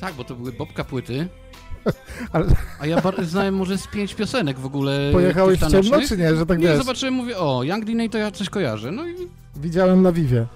Tak, 0.00 0.14
bo 0.14 0.24
to 0.24 0.34
były 0.34 0.52
bobka 0.52 0.84
płyty. 0.84 1.28
Ale 2.32 2.46
A 2.80 2.86
ja 2.86 3.02
znałem 3.22 3.54
może 3.54 3.78
z 3.78 3.86
pięć 3.86 4.14
piosenek 4.14 4.58
w 4.58 4.66
ogóle. 4.66 5.10
pojechałeś 5.12 5.60
w 5.60 5.70
ciemno, 5.70 6.00
czy 6.08 6.16
nie, 6.16 6.36
że 6.36 6.46
tak 6.46 6.58
Nie, 6.58 6.66
wiesz? 6.66 6.78
zobaczyłem, 6.78 7.14
mówię, 7.14 7.38
o, 7.38 7.62
Young 7.64 7.84
Diney 7.84 8.10
to 8.10 8.18
ja 8.18 8.30
coś 8.30 8.50
kojarzę. 8.50 8.90
No 8.92 9.08
i 9.08 9.14
Widziałem 9.56 10.02
na 10.02 10.12
Vivie. 10.12 10.46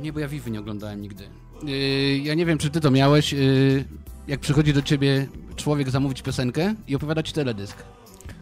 nie, 0.00 0.12
bo 0.12 0.20
ja 0.20 0.28
Vivy 0.28 0.50
nie 0.50 0.60
oglądałem 0.60 1.00
nigdy. 1.00 1.24
Yy, 1.64 2.18
ja 2.18 2.34
nie 2.34 2.46
wiem, 2.46 2.58
czy 2.58 2.70
ty 2.70 2.80
to 2.80 2.90
miałeś, 2.90 3.32
yy, 3.32 3.84
jak 4.28 4.40
przychodzi 4.40 4.72
do 4.72 4.82
ciebie 4.82 5.26
człowiek 5.56 5.90
zamówić 5.90 6.22
piosenkę 6.22 6.74
i 6.88 6.96
opowiada 6.96 7.22
ci 7.22 7.32
teledysk. 7.32 7.76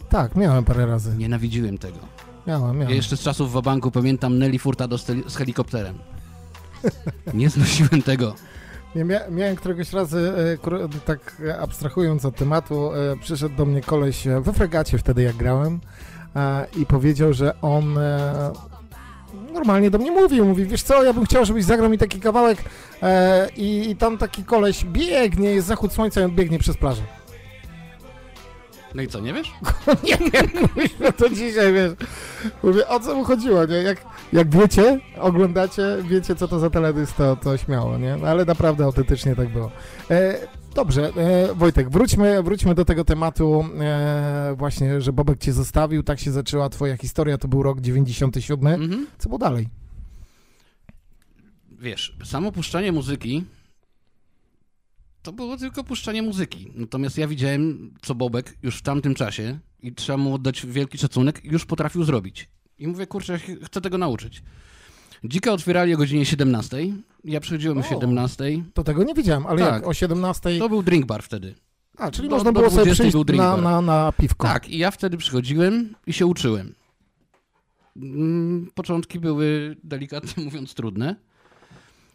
Tak, 0.08 0.36
miałem 0.36 0.64
parę 0.64 0.86
razy. 0.86 1.16
Nienawidziłem 1.16 1.78
tego. 1.78 1.98
Miałem, 2.46 2.74
Ja 2.74 2.80
miałem. 2.80 2.96
jeszcze 2.96 3.16
z 3.16 3.20
czasów 3.20 3.52
w 3.52 3.62
banku 3.62 3.90
pamiętam 3.90 4.38
Nelly 4.38 4.58
Furtado 4.58 4.98
z, 4.98 5.06
z 5.26 5.36
helikopterem. 5.36 5.98
Nie 7.34 7.50
znosiłem 7.50 8.02
tego. 8.02 8.34
Nie, 8.94 9.04
mia 9.04 9.20
miałem 9.30 9.56
któregoś 9.56 9.92
razy, 9.92 10.32
e, 10.62 11.00
tak 11.06 11.42
e, 11.46 11.58
abstrahując 11.60 12.24
od 12.24 12.36
tematu, 12.36 12.92
e, 12.94 13.16
przyszedł 13.16 13.56
do 13.56 13.66
mnie 13.66 13.80
koleś 13.80 14.28
we 14.40 14.52
fregacie 14.52 14.98
wtedy 14.98 15.22
jak 15.22 15.36
grałem 15.36 15.80
i 16.76 16.86
powiedział, 16.86 17.32
że 17.32 17.60
on 17.60 17.98
normalnie 19.52 19.90
do 19.90 19.98
mnie 19.98 20.10
mówił, 20.10 20.44
mówi, 20.44 20.64
wiesz 20.66 20.82
co, 20.82 21.04
ja 21.04 21.12
bym 21.12 21.24
chciał, 21.24 21.44
żebyś 21.44 21.64
zagrał 21.64 21.90
mi 21.90 21.98
taki 21.98 22.20
kawałek 22.20 22.58
e, 23.02 23.48
i, 23.56 23.90
i 23.90 23.96
tam 23.96 24.18
taki 24.18 24.44
koleś 24.44 24.84
biegnie, 24.84 25.50
jest 25.50 25.66
zachód 25.68 25.92
słońca 25.92 26.20
i 26.20 26.24
on 26.24 26.30
biegnie 26.30 26.58
przez 26.58 26.76
plażę. 26.76 27.02
No 28.94 29.02
i 29.02 29.08
co, 29.08 29.20
nie 29.20 29.32
wiesz? 29.32 29.52
nie 30.08 30.30
wiem, 30.30 30.50
mówię 30.76 31.12
to 31.12 31.28
dzisiaj, 31.28 31.72
wiesz, 31.72 31.92
mówię, 32.62 32.88
o 32.88 33.00
co 33.00 33.14
mu 33.14 33.24
chodziło, 33.24 33.64
nie? 33.64 33.76
Jak, 33.76 33.98
Jak 34.32 34.50
wiecie, 34.50 35.00
oglądacie, 35.20 35.82
wiecie 36.04 36.34
co 36.36 36.48
to 36.48 36.58
za 36.58 36.70
teledysk, 36.70 37.16
to, 37.16 37.36
to 37.36 37.56
śmiało, 37.56 37.98
nie? 37.98 38.16
No, 38.16 38.28
Ale 38.28 38.44
naprawdę 38.44 38.84
autentycznie 38.84 39.36
tak 39.36 39.48
było. 39.48 39.70
E, 40.10 40.34
dobrze, 40.74 41.12
e, 41.16 41.54
Wojtek, 41.54 41.90
wróćmy, 41.90 42.42
wróćmy 42.42 42.74
do 42.74 42.84
tego 42.84 43.04
tematu 43.04 43.64
e, 43.80 44.54
właśnie, 44.58 45.00
że 45.00 45.12
Bobek 45.12 45.38
cię 45.38 45.52
zostawił, 45.52 46.02
tak 46.02 46.20
się 46.20 46.32
zaczęła 46.32 46.68
twoja 46.68 46.96
historia, 46.96 47.38
to 47.38 47.48
był 47.48 47.62
rok 47.62 47.80
97. 47.80 48.82
Mhm. 48.82 49.06
Co 49.18 49.28
było 49.28 49.38
dalej? 49.38 49.68
Wiesz, 51.80 52.16
samo 52.24 52.52
puszczanie 52.52 52.92
muzyki 52.92 53.44
to 55.22 55.32
było 55.32 55.56
tylko 55.56 55.84
puszczanie 55.84 56.22
muzyki. 56.22 56.72
Natomiast 56.74 57.18
ja 57.18 57.28
widziałem, 57.28 57.94
co 58.02 58.14
Bobek 58.14 58.56
już 58.62 58.78
w 58.78 58.82
tamtym 58.82 59.14
czasie, 59.14 59.58
i 59.82 59.94
trzeba 59.94 60.16
mu 60.16 60.34
oddać 60.34 60.66
wielki 60.66 60.98
szacunek, 60.98 61.44
już 61.44 61.66
potrafił 61.66 62.04
zrobić. 62.04 62.48
I 62.78 62.88
mówię, 62.88 63.06
kurczę, 63.06 63.38
chcę 63.64 63.80
tego 63.80 63.98
nauczyć. 63.98 64.42
Dzika 65.24 65.52
otwierali 65.52 65.94
o 65.94 65.96
godzinie 65.98 66.26
17. 66.26 66.76
Ja 67.24 67.40
przychodziłem 67.40 67.78
o 67.78 67.80
O. 67.80 67.84
17. 67.84 68.44
To 68.74 68.84
tego 68.84 69.04
nie 69.04 69.14
wiedziałem, 69.14 69.46
ale 69.46 69.60
Tak. 69.60 69.74
jak 69.74 69.86
o 69.86 69.94
17. 69.94 70.58
To 70.58 70.68
był 70.68 70.82
drink 70.82 71.06
bar 71.06 71.22
wtedy. 71.22 71.54
A, 71.98 72.10
czyli 72.10 72.28
do- 72.28 72.34
można 72.36 72.52
było 72.52 72.70
sobie 72.70 72.82
20 72.94 73.04
przyjść 73.04 73.36
na, 73.38 73.56
na, 73.56 73.80
na 73.80 74.12
piwko. 74.12 74.46
Tak, 74.48 74.68
i 74.68 74.78
ja 74.78 74.90
wtedy 74.90 75.16
przychodziłem 75.16 75.94
i 76.06 76.12
się 76.12 76.26
uczyłem. 76.26 76.74
Mm, 77.96 78.70
Początki 78.74 79.20
były, 79.20 79.76
delikatnie 79.84 80.44
mówiąc, 80.44 80.74
trudne. 80.74 81.16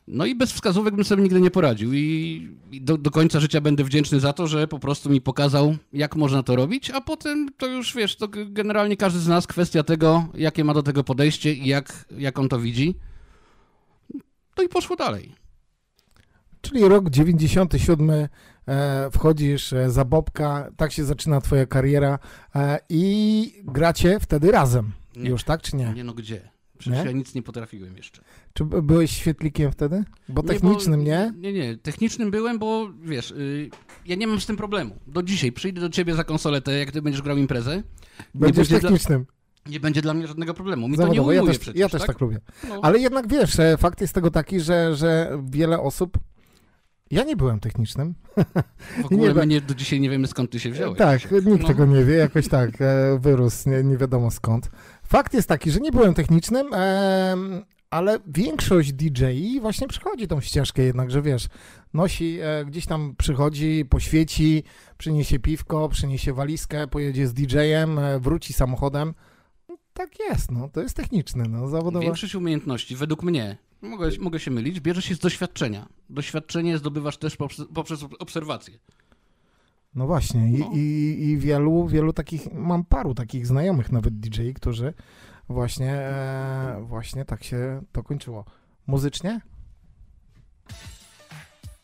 No 0.08 0.26
i 0.26 0.36
bez 0.36 0.52
wskazówek 0.52 0.96
bym 0.96 1.06
sobie 1.06 1.24
nigdy 1.24 1.42
nie 1.42 1.52
poradził. 1.52 1.94
I 1.94 2.50
do, 2.72 2.98
do 2.98 3.12
końca 3.12 3.40
życia 3.40 3.62
będę 3.62 3.84
wdzięczny 3.84 4.20
za 4.20 4.34
to, 4.34 4.48
że 4.48 4.68
po 4.68 4.80
prostu 4.80 5.10
mi 5.10 5.22
pokazał, 5.22 5.76
jak 5.94 6.16
można 6.16 6.44
to 6.44 6.56
robić, 6.56 6.90
a 6.90 7.02
potem 7.02 7.50
to 7.58 7.68
już 7.68 7.96
wiesz, 7.96 8.16
to 8.16 8.28
generalnie 8.28 8.98
każdy 8.98 9.20
z 9.20 9.28
nas 9.28 9.48
kwestia 9.48 9.84
tego, 9.84 10.28
jakie 10.34 10.64
ma 10.64 10.74
do 10.74 10.84
tego 10.84 11.04
podejście 11.04 11.54
i 11.54 11.68
jak, 11.68 12.06
jak 12.18 12.40
on 12.40 12.50
to 12.50 12.60
widzi. 12.60 12.96
No 14.58 14.64
i 14.64 14.70
poszło 14.70 14.96
dalej. 14.96 15.36
Czyli 16.62 16.88
rok 16.88 17.10
97, 17.10 18.10
e, 18.10 18.28
wchodzisz 19.12 19.74
e, 19.74 19.90
za 19.92 20.06
Bobka, 20.06 20.72
tak 20.78 20.92
się 20.92 21.04
zaczyna 21.04 21.42
twoja 21.42 21.66
kariera 21.66 22.20
e, 22.56 22.80
i 22.90 23.54
gracie 23.64 24.20
wtedy 24.20 24.52
razem. 24.52 24.92
Nie. 25.16 25.30
Już, 25.30 25.44
tak 25.44 25.62
czy 25.62 25.76
nie? 25.76 25.94
Nie 25.94 26.04
no 26.04 26.14
gdzie? 26.14 26.50
Przecież 26.78 27.00
Nie? 27.00 27.06
ja 27.06 27.12
nic 27.12 27.36
nie 27.36 27.42
potrafiłem 27.44 27.98
jeszcze. 27.98 28.22
Czy 28.58 28.66
by- 28.66 28.82
byłeś 28.82 29.12
świetlikiem 29.12 29.72
wtedy? 29.72 30.04
Bo 30.30 30.42
Nie, 30.42 30.48
technicznym, 30.48 31.00
bo, 31.00 31.06
nie? 31.06 31.34
Nie, 31.38 31.54
nie. 31.54 31.78
Technicznym 31.78 32.32
byłem, 32.32 32.60
bo 32.60 32.90
wiesz, 33.04 33.32
y, 33.32 33.70
ja 34.06 34.16
nie 34.16 34.28
mam 34.28 34.42
z 34.42 34.46
tym 34.46 34.58
problemu. 34.58 34.96
Do 35.08 35.24
dzisiaj 35.24 35.52
przyjdę 35.52 35.82
do 35.82 35.90
ciebie 35.90 36.16
za 36.16 36.24
konsoletę, 36.24 36.78
jak 36.80 36.92
ty 36.92 37.02
będziesz 37.02 37.22
grał 37.22 37.38
imprezę. 37.38 37.84
Będziesz 38.36 38.58
będzie 38.58 38.80
dla- 38.80 38.90
technicznym. 38.90 39.26
Nie 39.70 39.80
będzie 39.80 40.02
dla 40.02 40.14
mnie 40.14 40.28
żadnego 40.28 40.54
problemu. 40.54 40.88
Mi 40.88 40.98
to 40.98 41.02
nie 41.04 41.08
Zawodowo. 41.08 41.32
Ja 41.32 41.44
też, 41.46 41.60
przecież, 41.60 41.80
ja 41.80 41.90
też 41.90 42.06
tak? 42.06 42.22
lubię. 42.22 42.40
No. 42.70 42.80
Ale 42.82 43.00
jednak 43.00 43.28
wiesz, 43.28 43.60
e, 43.60 43.78
fakt 43.78 44.02
jest 44.02 44.14
tego 44.14 44.32
taki, 44.32 44.60
że, 44.60 44.96
że 44.96 45.40
wiele 45.50 45.80
osób. 45.80 46.18
Ja 47.12 47.24
nie 47.24 47.36
byłem 47.36 47.60
technicznym. 47.60 48.16
W 49.02 49.06
ogóle 49.06 49.28
nie, 49.28 49.34
my 49.34 49.48
nie, 49.48 49.62
do 49.62 49.76
dzisiaj 49.76 50.00
nie 50.00 50.10
wiemy 50.10 50.28
skąd 50.28 50.52
ty 50.52 50.60
się 50.60 50.72
wziąłeś. 50.72 50.98
Tak, 50.98 51.32
nikt 51.32 51.62
No. 51.62 51.68
tego 51.68 51.86
nie 51.86 52.04
wie, 52.06 52.16
jakoś 52.16 52.48
tak 52.48 52.82
e, 52.82 53.20
wyrósł, 53.20 53.70
nie, 53.70 53.84
nie 53.84 53.98
wiadomo 53.98 54.32
skąd. 54.32 54.70
Fakt 55.04 55.34
jest 55.34 55.48
taki, 55.48 55.72
że 55.72 55.80
nie 55.80 55.92
byłem 55.92 56.14
technicznym, 56.14 56.68
ale 57.90 58.20
większość 58.28 58.94
DJ 58.94 59.24
właśnie 59.62 59.88
przychodzi 59.88 60.28
tą 60.28 60.42
ścieżkę 60.42 60.84
jednak, 60.84 61.12
że 61.12 61.22
wiesz, 61.22 61.48
nosi, 61.94 62.40
e, 62.42 62.66
gdzieś 62.66 62.86
tam 62.86 63.16
przychodzi, 63.18 63.86
poświeci, 63.90 64.64
przyniesie 64.98 65.40
piwko, 65.40 65.90
przyniesie 65.90 66.34
walizkę, 66.34 66.88
pojedzie 66.88 67.28
z 67.28 67.34
DJ-em, 67.34 68.00
e, 68.00 68.20
wróci 68.20 68.54
samochodem. 68.54 69.14
No, 69.70 69.78
tak 69.94 70.20
jest, 70.20 70.52
no, 70.52 70.70
to 70.70 70.82
jest 70.82 70.96
techniczne, 70.96 71.44
no, 71.50 71.68
zawodowe. 71.68 72.06
Większość 72.06 72.36
umiejętności, 72.36 72.96
według 72.96 73.24
mnie, 73.24 73.58
mogę, 73.82 74.10
mogę 74.20 74.40
się 74.40 74.52
mylić, 74.52 74.80
bierze 74.80 75.02
się 75.02 75.16
z 75.16 75.20
doświadczenia. 75.20 75.88
Doświadczenie 76.10 76.78
zdobywasz 76.78 77.18
też 77.18 77.36
poprzez, 77.38 77.66
poprzez 77.74 78.04
obserwację. 78.20 78.80
No 79.96 80.08
właśnie, 80.08 80.52
i, 80.52 80.60
No. 80.60 80.72
i, 80.74 81.18
i 81.24 81.38
wielu, 81.38 81.88
wielu 81.88 82.14
takich, 82.14 82.54
mam 82.54 82.86
paru 82.86 83.14
takich 83.14 83.48
znajomych 83.48 83.92
nawet 83.92 84.20
DJ, 84.20 84.52
którzy 84.56 84.94
właśnie, 85.50 85.92
e, 85.92 86.82
właśnie 86.82 87.26
tak 87.26 87.44
się 87.44 87.82
to 87.92 88.04
kończyło. 88.04 88.46
Muzycznie? 88.88 89.42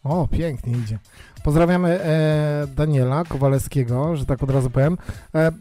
O, 0.03 0.27
pięknie 0.27 0.73
idzie. 0.77 0.99
Pozdrawiamy 1.43 2.01
e, 2.03 2.67
Daniela 2.75 3.23
Kowalewskiego, 3.23 4.15
że 4.15 4.25
tak 4.25 4.43
od 4.43 4.49
razu 4.49 4.69
powiem. 4.69 4.97
E, 5.35 5.51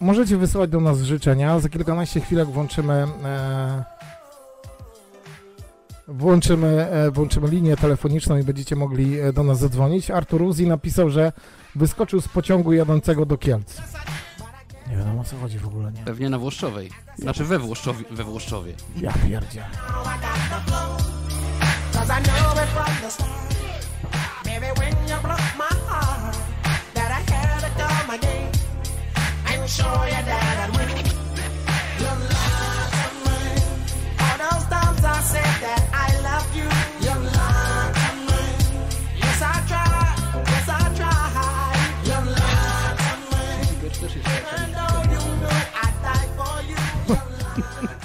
możecie 0.00 0.36
wysyłać 0.36 0.70
do 0.70 0.80
nas 0.80 0.98
życzenia. 0.98 1.60
Za 1.60 1.68
kilkanaście 1.68 2.20
chwilek 2.20 2.48
włączymy 2.48 3.06
e, 3.24 3.84
włączymy, 6.08 6.90
e, 6.90 7.10
włączymy 7.10 7.48
linię 7.48 7.76
telefoniczną 7.76 8.38
i 8.38 8.42
będziecie 8.42 8.76
mogli 8.76 9.20
e, 9.20 9.32
do 9.32 9.42
nas 9.42 9.58
zadzwonić. 9.58 10.10
Artur 10.10 10.42
Uzi 10.42 10.66
napisał, 10.66 11.10
że 11.10 11.32
wyskoczył 11.74 12.20
z 12.20 12.28
pociągu 12.28 12.72
jadącego 12.72 13.26
do 13.26 13.38
Kielc. 13.38 13.80
Nie 14.92 14.98
wiadomo 14.98 15.20
o 15.20 15.24
co 15.24 15.36
chodzi 15.36 15.58
w 15.58 15.66
ogóle, 15.66 15.92
nie? 15.92 16.04
Pewnie 16.04 16.30
na 16.30 16.38
Włoszczowej. 16.38 16.90
Znaczy 17.18 17.44
we 17.44 17.58
Włoszczowie. 17.58 18.04
We 18.10 18.24
Włoszczowie. 18.24 18.74
Ja 18.96 19.12
pierdzie. 19.12 19.64
I 22.14 22.20
know 22.20 22.62
it 22.62 22.68
from 22.68 22.96
the 23.00 23.10
start. 23.10 23.42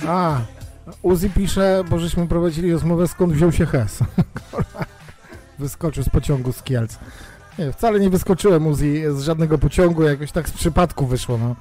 A, 0.07 0.39
Uzi 1.01 1.29
pisze, 1.29 1.83
bo 1.89 1.99
żeśmy 1.99 2.27
prowadzili 2.27 2.71
rozmowę 2.71 3.07
skąd 3.07 3.33
wziął 3.33 3.51
się 3.51 3.65
Hes. 3.65 3.99
Wyskoczył 5.59 6.03
z 6.03 6.09
pociągu 6.09 6.53
z 6.53 6.63
Kielc. 6.63 6.97
Nie, 7.59 7.71
wcale 7.71 7.99
nie 7.99 8.09
wyskoczyłem 8.09 8.67
Uzi 8.67 9.03
z 9.15 9.21
żadnego 9.21 9.57
pociągu, 9.57 10.03
jakoś 10.03 10.31
tak 10.31 10.49
z 10.49 10.51
przypadku 10.51 11.07
wyszło, 11.07 11.37
no. 11.37 11.55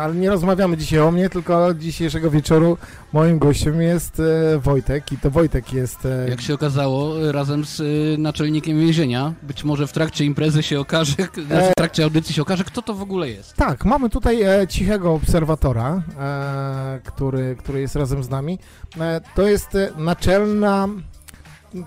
Ale 0.00 0.14
nie 0.14 0.30
rozmawiamy 0.30 0.76
dzisiaj 0.76 1.00
o 1.00 1.10
mnie, 1.10 1.30
tylko 1.30 1.74
dzisiejszego 1.74 2.30
wieczoru 2.30 2.76
moim 3.12 3.38
gościem 3.38 3.82
jest 3.82 4.20
e, 4.20 4.58
Wojtek 4.58 5.12
i 5.12 5.18
to 5.18 5.30
Wojtek 5.30 5.72
jest... 5.72 6.06
E, 6.06 6.28
Jak 6.30 6.40
się 6.40 6.54
okazało, 6.54 7.32
razem 7.32 7.64
z 7.64 7.82
naczelnikiem 8.18 8.80
więzienia, 8.80 9.32
być 9.42 9.64
może 9.64 9.86
w 9.86 9.92
trakcie 9.92 10.24
imprezy 10.24 10.62
się 10.62 10.80
okaże, 10.80 11.14
znaczy 11.46 11.70
w 11.72 11.74
trakcie 11.76 12.04
audycji 12.04 12.34
się 12.34 12.42
okaże, 12.42 12.64
kto 12.64 12.82
to 12.82 12.94
w 12.94 13.02
ogóle 13.02 13.28
jest. 13.28 13.54
Tak, 13.56 13.84
mamy 13.84 14.10
tutaj 14.10 14.42
e, 14.42 14.66
cichego 14.68 15.12
obserwatora, 15.14 16.02
e, 16.20 17.00
który, 17.04 17.56
który 17.58 17.80
jest 17.80 17.96
razem 17.96 18.24
z 18.24 18.30
nami. 18.30 18.58
E, 19.00 19.20
to 19.34 19.42
jest 19.42 19.74
e, 19.74 19.90
naczelna, 19.98 20.88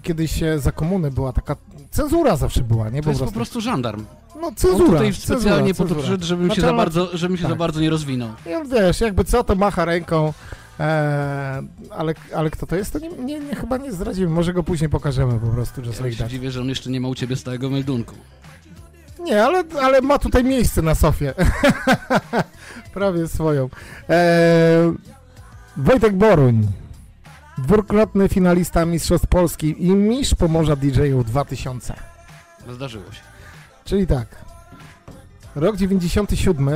kiedyś 0.01 0.43
e, 0.43 0.59
za 0.59 0.71
komuny 0.71 1.11
była 1.11 1.33
taka, 1.33 1.55
cenzura 1.93 2.35
zawsze 2.35 2.63
była, 2.63 2.89
nie? 2.89 3.01
To 3.01 3.09
jest 3.09 3.23
po 3.23 3.31
prostu 3.31 3.61
żandarm. 3.61 4.05
No 4.41 4.47
On 4.47 4.55
cenzura, 4.55 4.91
tutaj 4.91 5.13
specjalnie 5.13 5.73
po 5.73 5.83
to 5.83 5.89
cenzura. 5.89 6.01
przyszedł, 6.01 6.25
żebym 6.25 6.51
się 6.51 6.61
za 6.61 6.73
bardzo, 6.73 7.17
żebym 7.17 7.37
się 7.37 7.43
za 7.43 7.49
tak. 7.49 7.57
bardzo 7.57 7.81
nie 7.81 7.89
rozwinął. 7.89 8.29
Ja, 8.45 8.63
wiesz, 8.63 9.01
jakby 9.01 9.23
co, 9.23 9.43
to 9.43 9.55
macha 9.55 9.85
ręką, 9.85 10.33
e, 10.79 11.63
ale, 11.89 12.13
ale 12.35 12.49
kto 12.49 12.65
to 12.65 12.75
jest, 12.75 12.93
to 12.93 12.99
nie, 12.99 13.09
nie, 13.09 13.39
nie, 13.39 13.55
chyba 13.55 13.77
nie 13.77 13.91
zdradzimy, 13.91 14.29
może 14.29 14.53
go 14.53 14.63
później 14.63 14.89
pokażemy 14.89 15.39
po 15.39 15.47
prostu, 15.47 15.83
że 15.83 15.89
Ja 15.89 15.97
sobie 15.97 16.13
się 16.13 16.27
dziwię, 16.27 16.51
że 16.51 16.61
on 16.61 16.69
jeszcze 16.69 16.89
nie 16.89 17.01
ma 17.01 17.07
u 17.07 17.15
ciebie 17.15 17.35
stałego 17.35 17.69
meldunku. 17.69 18.15
Nie, 19.19 19.43
ale, 19.43 19.63
ale 19.81 20.01
ma 20.01 20.19
tutaj 20.19 20.43
miejsce 20.43 20.81
na 20.81 20.95
sofie. 20.95 21.33
Prawie 22.93 23.27
swoją. 23.27 23.69
E, 24.09 24.93
Wojtek 25.77 26.15
Boruń. 26.15 26.67
Dwukrotny 27.57 28.29
finalista 28.29 28.85
Mistrzostw 28.85 29.27
Polski 29.27 29.85
i 29.85 29.89
mistrz 29.89 30.35
Pomorza 30.35 30.75
DJ-ów 30.75 31.25
2000. 31.25 31.93
Zdarzyło 32.69 33.11
się. 33.11 33.21
Czyli 33.85 34.07
tak. 34.07 34.27
Rok 35.55 35.77
97 35.77 36.69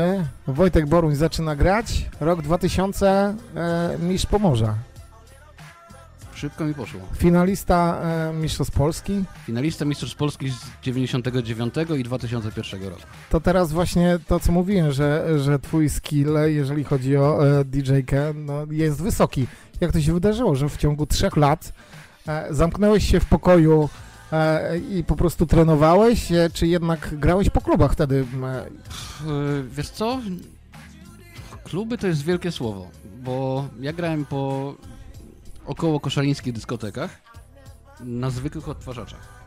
Wojtek 0.47 0.87
Boruń 0.87 1.15
zaczyna 1.15 1.55
grać. 1.55 2.09
Rok 2.19 2.41
2000 2.41 3.07
e, 3.55 3.97
mistrz 3.99 4.25
Pomorza. 4.25 4.75
Szybko 6.37 6.65
mi 6.65 6.73
poszło. 6.73 7.01
Finalista 7.15 8.01
e, 8.01 8.33
Mistrzostw 8.33 8.73
Polski. 8.73 9.23
Finalista 9.45 9.85
Mistrzostw 9.85 10.17
Polski 10.17 10.49
z 10.49 10.65
99 10.83 11.73
i 11.97 12.03
2001 12.03 12.83
roku. 12.83 13.01
To 13.29 13.41
teraz 13.41 13.71
właśnie 13.71 14.19
to, 14.27 14.39
co 14.39 14.51
mówiłem, 14.51 14.91
że, 14.91 15.39
że 15.39 15.59
twój 15.59 15.89
skill, 15.89 16.29
jeżeli 16.45 16.83
chodzi 16.83 17.17
o 17.17 17.47
e, 17.47 17.65
DJ-kę, 17.65 18.33
no, 18.33 18.65
jest 18.71 19.03
wysoki. 19.03 19.47
Jak 19.81 19.91
to 19.91 20.01
się 20.01 20.13
wydarzyło, 20.13 20.55
że 20.55 20.69
w 20.69 20.77
ciągu 20.77 21.05
trzech 21.05 21.37
lat 21.37 21.73
e, 22.27 22.47
zamknąłeś 22.53 23.11
się 23.11 23.19
w 23.19 23.25
pokoju 23.25 23.89
e, 24.31 24.77
i 24.77 25.03
po 25.03 25.15
prostu 25.15 25.45
trenowałeś, 25.45 26.31
e, 26.31 26.49
czy 26.53 26.67
jednak 26.67 27.19
grałeś 27.19 27.49
po 27.49 27.61
klubach 27.61 27.93
wtedy? 27.93 28.25
E, 28.43 28.65
wiesz 29.71 29.89
co? 29.89 30.19
Kluby 31.63 31.97
to 31.97 32.07
jest 32.07 32.23
wielkie 32.23 32.51
słowo, 32.51 32.87
bo 33.23 33.65
ja 33.79 33.93
grałem 33.93 34.25
po 34.25 34.73
około 35.67 35.99
koszalińskich 35.99 36.53
dyskotekach 36.53 37.21
na 37.99 38.29
zwykłych 38.29 38.69
odtwarzaczach. 38.69 39.37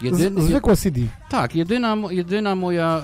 Jedyny, 0.00 0.42
zwykłe 0.42 0.76
CD. 0.76 1.00
tak, 1.28 1.54
jedyna, 1.54 1.96
jedyna 2.10 2.54
moja 2.54 3.02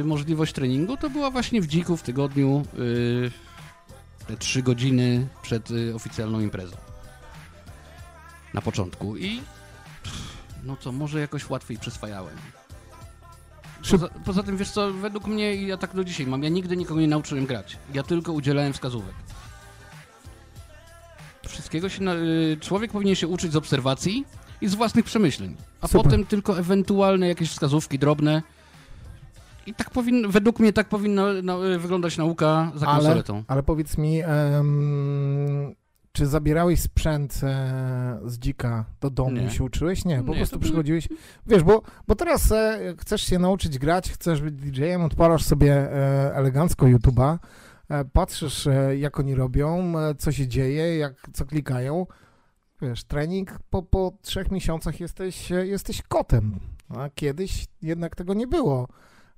y, 0.00 0.04
możliwość 0.04 0.52
treningu 0.52 0.96
to 0.96 1.10
była 1.10 1.30
właśnie 1.30 1.60
w 1.60 1.66
dziku 1.66 1.96
w 1.96 2.02
tygodniu 2.02 2.62
y, 2.78 3.30
te 4.26 4.36
trzy 4.36 4.62
godziny 4.62 5.26
przed 5.42 5.70
y, 5.70 5.94
oficjalną 5.94 6.40
imprezą. 6.40 6.76
Na 8.54 8.60
początku 8.60 9.16
i 9.16 9.40
pff, 10.02 10.18
no 10.64 10.76
co, 10.76 10.92
może 10.92 11.20
jakoś 11.20 11.50
łatwiej 11.50 11.78
przyswajałem. 11.78 12.36
Poza, 13.90 14.08
poza 14.24 14.42
tym, 14.42 14.56
wiesz 14.56 14.70
co, 14.70 14.92
według 14.92 15.26
mnie, 15.26 15.54
ja 15.54 15.76
tak 15.76 15.94
do 15.94 16.04
dzisiaj 16.04 16.26
mam, 16.26 16.42
ja 16.42 16.48
nigdy 16.48 16.76
nikogo 16.76 17.00
nie 17.00 17.08
nauczyłem 17.08 17.46
grać. 17.46 17.78
Ja 17.94 18.02
tylko 18.02 18.32
udzielałem 18.32 18.72
wskazówek. 18.72 19.14
Wszystkiego 21.50 21.88
się, 21.88 22.02
na, 22.02 22.14
y, 22.14 22.56
człowiek 22.60 22.92
powinien 22.92 23.14
się 23.14 23.28
uczyć 23.28 23.52
z 23.52 23.56
obserwacji 23.56 24.24
i 24.60 24.68
z 24.68 24.74
własnych 24.74 25.04
przemyśleń, 25.04 25.56
a 25.80 25.88
Super. 25.88 26.02
potem 26.02 26.26
tylko 26.26 26.58
ewentualne 26.58 27.28
jakieś 27.28 27.50
wskazówki 27.50 27.98
drobne. 27.98 28.42
I 29.66 29.74
tak 29.74 29.90
powinno, 29.90 30.28
według 30.28 30.58
mnie 30.58 30.72
tak 30.72 30.88
powinna 30.88 31.26
no, 31.42 31.66
y, 31.68 31.78
wyglądać 31.78 32.16
nauka 32.18 32.72
za 32.74 32.86
Ale, 32.86 32.96
konsoletą. 32.96 33.44
ale 33.48 33.62
powiedz 33.62 33.98
mi, 33.98 34.20
em, 34.22 35.74
czy 36.12 36.26
zabierałeś 36.26 36.80
sprzęt 36.80 37.40
e, 37.42 38.20
z 38.26 38.38
dzika 38.38 38.84
do 39.00 39.10
domu 39.10 39.30
Nie. 39.30 39.46
i 39.46 39.50
się 39.50 39.64
uczyłeś? 39.64 40.04
Nie, 40.04 40.22
po 40.22 40.30
Nie, 40.32 40.36
prostu 40.36 40.58
przychodziłeś. 40.58 41.08
Wiesz, 41.46 41.62
bo, 41.62 41.82
bo 42.08 42.14
teraz 42.14 42.52
e, 42.52 42.94
chcesz 42.98 43.22
się 43.22 43.38
nauczyć 43.38 43.78
grać, 43.78 44.10
chcesz 44.10 44.42
być 44.42 44.54
DJ-em, 44.54 45.02
odpalasz 45.02 45.44
sobie 45.44 45.72
e, 45.74 46.34
elegancko 46.34 46.86
YouTube'a, 46.86 47.38
patrzysz 48.12 48.66
e, 48.66 48.96
jak 48.96 49.20
oni 49.20 49.34
robią, 49.34 49.98
e, 49.98 50.14
co 50.14 50.32
się 50.32 50.48
dzieje, 50.48 50.96
jak, 50.96 51.30
co 51.32 51.46
klikają. 51.46 52.06
Wiesz, 52.82 53.04
trening 53.04 53.58
po, 53.70 53.82
po 53.82 54.12
trzech 54.22 54.50
miesiącach 54.50 55.00
jesteś, 55.00 55.52
e, 55.52 55.66
jesteś 55.66 56.02
kotem, 56.02 56.60
a 56.88 57.10
kiedyś 57.14 57.66
jednak 57.82 58.16
tego 58.16 58.34
nie 58.34 58.46
było. 58.46 58.88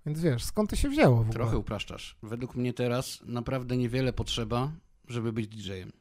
Więc 0.06 0.20
wiesz, 0.20 0.44
skąd 0.44 0.70
to 0.70 0.76
się 0.76 0.88
wzięło 0.88 1.16
w 1.16 1.20
ogóle? 1.20 1.32
Trochę 1.32 1.58
upraszczasz. 1.58 2.16
Według 2.22 2.54
mnie 2.54 2.72
teraz 2.72 3.22
naprawdę 3.26 3.76
niewiele 3.76 4.12
potrzeba, 4.12 4.70
żeby 5.08 5.32
być 5.32 5.48
DJ-em. 5.48 5.92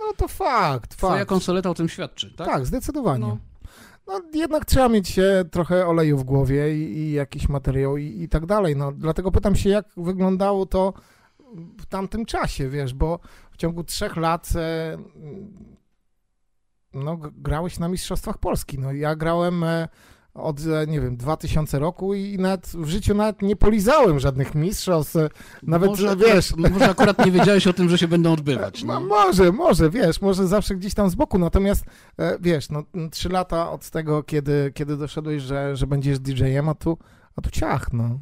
No 0.00 0.12
to 0.16 0.28
fakt, 0.28 0.96
Twoja 0.96 1.18
fakt. 1.18 1.28
konsoleta 1.28 1.70
o 1.70 1.74
tym 1.74 1.88
świadczy, 1.88 2.34
tak? 2.36 2.46
Tak, 2.46 2.66
zdecydowanie. 2.66 3.26
No. 3.26 3.38
No. 4.06 4.20
jednak 4.34 4.64
trzeba 4.64 4.88
mieć 4.88 5.18
e, 5.18 5.44
trochę 5.50 5.86
oleju 5.86 6.18
w 6.18 6.24
głowie 6.24 6.76
i, 6.78 6.98
i 6.98 7.12
jakiś 7.12 7.48
materiał 7.48 7.96
i, 7.96 8.22
i 8.22 8.28
tak 8.28 8.46
dalej. 8.46 8.76
No, 8.76 8.92
dlatego 8.92 9.32
pytam 9.32 9.56
się, 9.56 9.70
jak 9.70 9.86
wyglądało 9.96 10.66
to 10.66 10.92
w 11.80 11.86
tamtym 11.86 12.26
czasie, 12.26 12.68
wiesz, 12.68 12.94
bo 12.94 13.18
w 13.50 13.56
ciągu 13.56 13.84
trzech 13.84 14.16
lat 14.16 14.48
e, 14.56 14.98
no, 16.94 17.16
grałeś 17.16 17.78
na 17.78 17.88
Mistrzostwach 17.88 18.38
Polski. 18.38 18.78
No, 18.78 18.92
ja 18.92 19.16
grałem 19.16 19.64
e, 19.64 19.88
od, 20.34 20.60
e, 20.60 20.86
nie 20.86 21.00
wiem, 21.00 21.16
2000 21.16 21.78
roku 21.78 22.14
i 22.14 22.38
nawet 22.38 22.66
w 22.66 22.88
życiu 22.88 23.14
nawet 23.14 23.42
nie 23.42 23.56
polizałem 23.56 24.20
żadnych 24.20 24.54
mistrzostw. 24.54 25.16
Nawet, 25.62 25.90
może, 25.90 26.16
wiesz... 26.16 26.52
Akurat, 26.52 26.72
może 26.72 26.90
akurat 26.90 27.26
nie 27.26 27.32
wiedziałeś 27.32 27.66
o 27.66 27.72
tym, 27.72 27.88
że 27.88 27.98
się 27.98 28.08
będą 28.08 28.32
odbywać. 28.32 28.84
No, 28.88 29.00
może, 29.00 29.52
może, 29.52 29.90
wiesz, 29.90 30.20
może 30.20 30.46
zawsze 30.46 30.74
gdzieś 30.76 30.94
tam 30.94 31.10
z 31.10 31.14
boku, 31.14 31.38
natomiast 31.38 31.84
wiesz, 32.40 32.70
no 32.70 32.82
trzy 33.10 33.28
lata 33.28 33.70
od 33.70 33.90
tego, 33.90 34.22
kiedy, 34.22 34.72
kiedy 34.74 34.96
doszedłeś, 34.96 35.42
że, 35.42 35.76
że 35.76 35.86
będziesz 35.86 36.18
DJ-em, 36.18 36.68
a 36.68 36.74
tu, 36.74 36.98
a 37.36 37.40
tu 37.40 37.50
ciach, 37.50 37.92
no. 37.92 38.20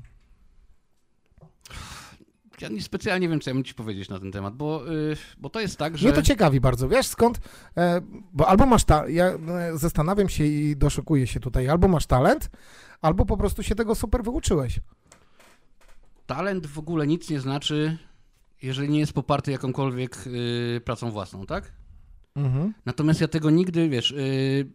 Ja 2.60 2.68
nie 2.68 2.82
specjalnie 2.82 3.28
wiem, 3.28 3.40
co 3.40 3.50
ja 3.50 3.54
bym 3.54 3.64
ci 3.64 3.75
powiedzieć 3.75 4.08
na 4.08 4.18
ten 4.18 4.32
temat, 4.32 4.56
bo, 4.56 4.92
y, 4.94 5.16
bo 5.38 5.50
to 5.50 5.60
jest 5.60 5.76
tak, 5.78 5.98
że... 5.98 6.08
Mnie 6.08 6.16
to 6.16 6.22
ciekawi 6.22 6.60
bardzo, 6.60 6.88
wiesz, 6.88 7.06
skąd, 7.06 7.40
e, 7.76 8.00
bo 8.32 8.48
albo 8.48 8.66
masz 8.66 8.84
ta, 8.84 9.08
ja 9.08 9.26
e, 9.26 9.38
zastanawiam 9.78 10.28
się 10.28 10.44
i 10.44 10.76
doszukuję 10.76 11.26
się 11.26 11.40
tutaj, 11.40 11.68
albo 11.68 11.88
masz 11.88 12.06
talent, 12.06 12.50
albo 13.00 13.26
po 13.26 13.36
prostu 13.36 13.62
się 13.62 13.75
tego 13.75 13.95
super 13.95 14.23
wyuczyłeś. 14.23 14.80
Talent 16.26 16.66
w 16.66 16.78
ogóle 16.78 17.06
nic 17.06 17.30
nie 17.30 17.40
znaczy, 17.40 17.99
jeżeli 18.62 18.88
nie 18.88 18.99
jest 18.99 19.12
poparty 19.12 19.52
jakąkolwiek 19.52 20.26
y, 20.26 20.80
pracą 20.84 21.10
własną, 21.10 21.47
tak? 21.47 21.73
Mhm. 22.36 22.75
Natomiast 22.86 23.21
ja 23.21 23.28
tego 23.28 23.50
nigdy, 23.50 23.88
wiesz, 23.88 24.10
y, 24.10 24.66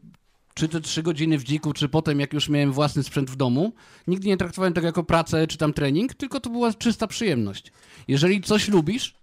czy 0.54 0.68
te 0.68 0.82
trzy 0.82 1.04
godziny 1.04 1.38
w 1.38 1.44
dziku, 1.44 1.74
czy 1.74 1.90
potem 1.90 2.20
jak 2.20 2.34
już 2.34 2.50
miałem 2.50 2.72
własny 2.72 3.04
sprzęt 3.04 3.32
w 3.32 3.36
domu, 3.36 3.74
nigdy 4.08 4.28
nie 4.28 4.38
traktowałem 4.38 4.74
tego 4.74 4.88
jako 4.88 5.04
pracę 5.04 5.48
czy 5.48 5.58
tam 5.58 5.74
trening, 5.74 6.14
tylko 6.14 6.40
to 6.40 6.50
była 6.50 6.74
czysta 6.74 7.08
przyjemność. 7.08 7.72
Jeżeli 8.08 8.42
coś 8.42 8.68
lubisz, 8.68 9.16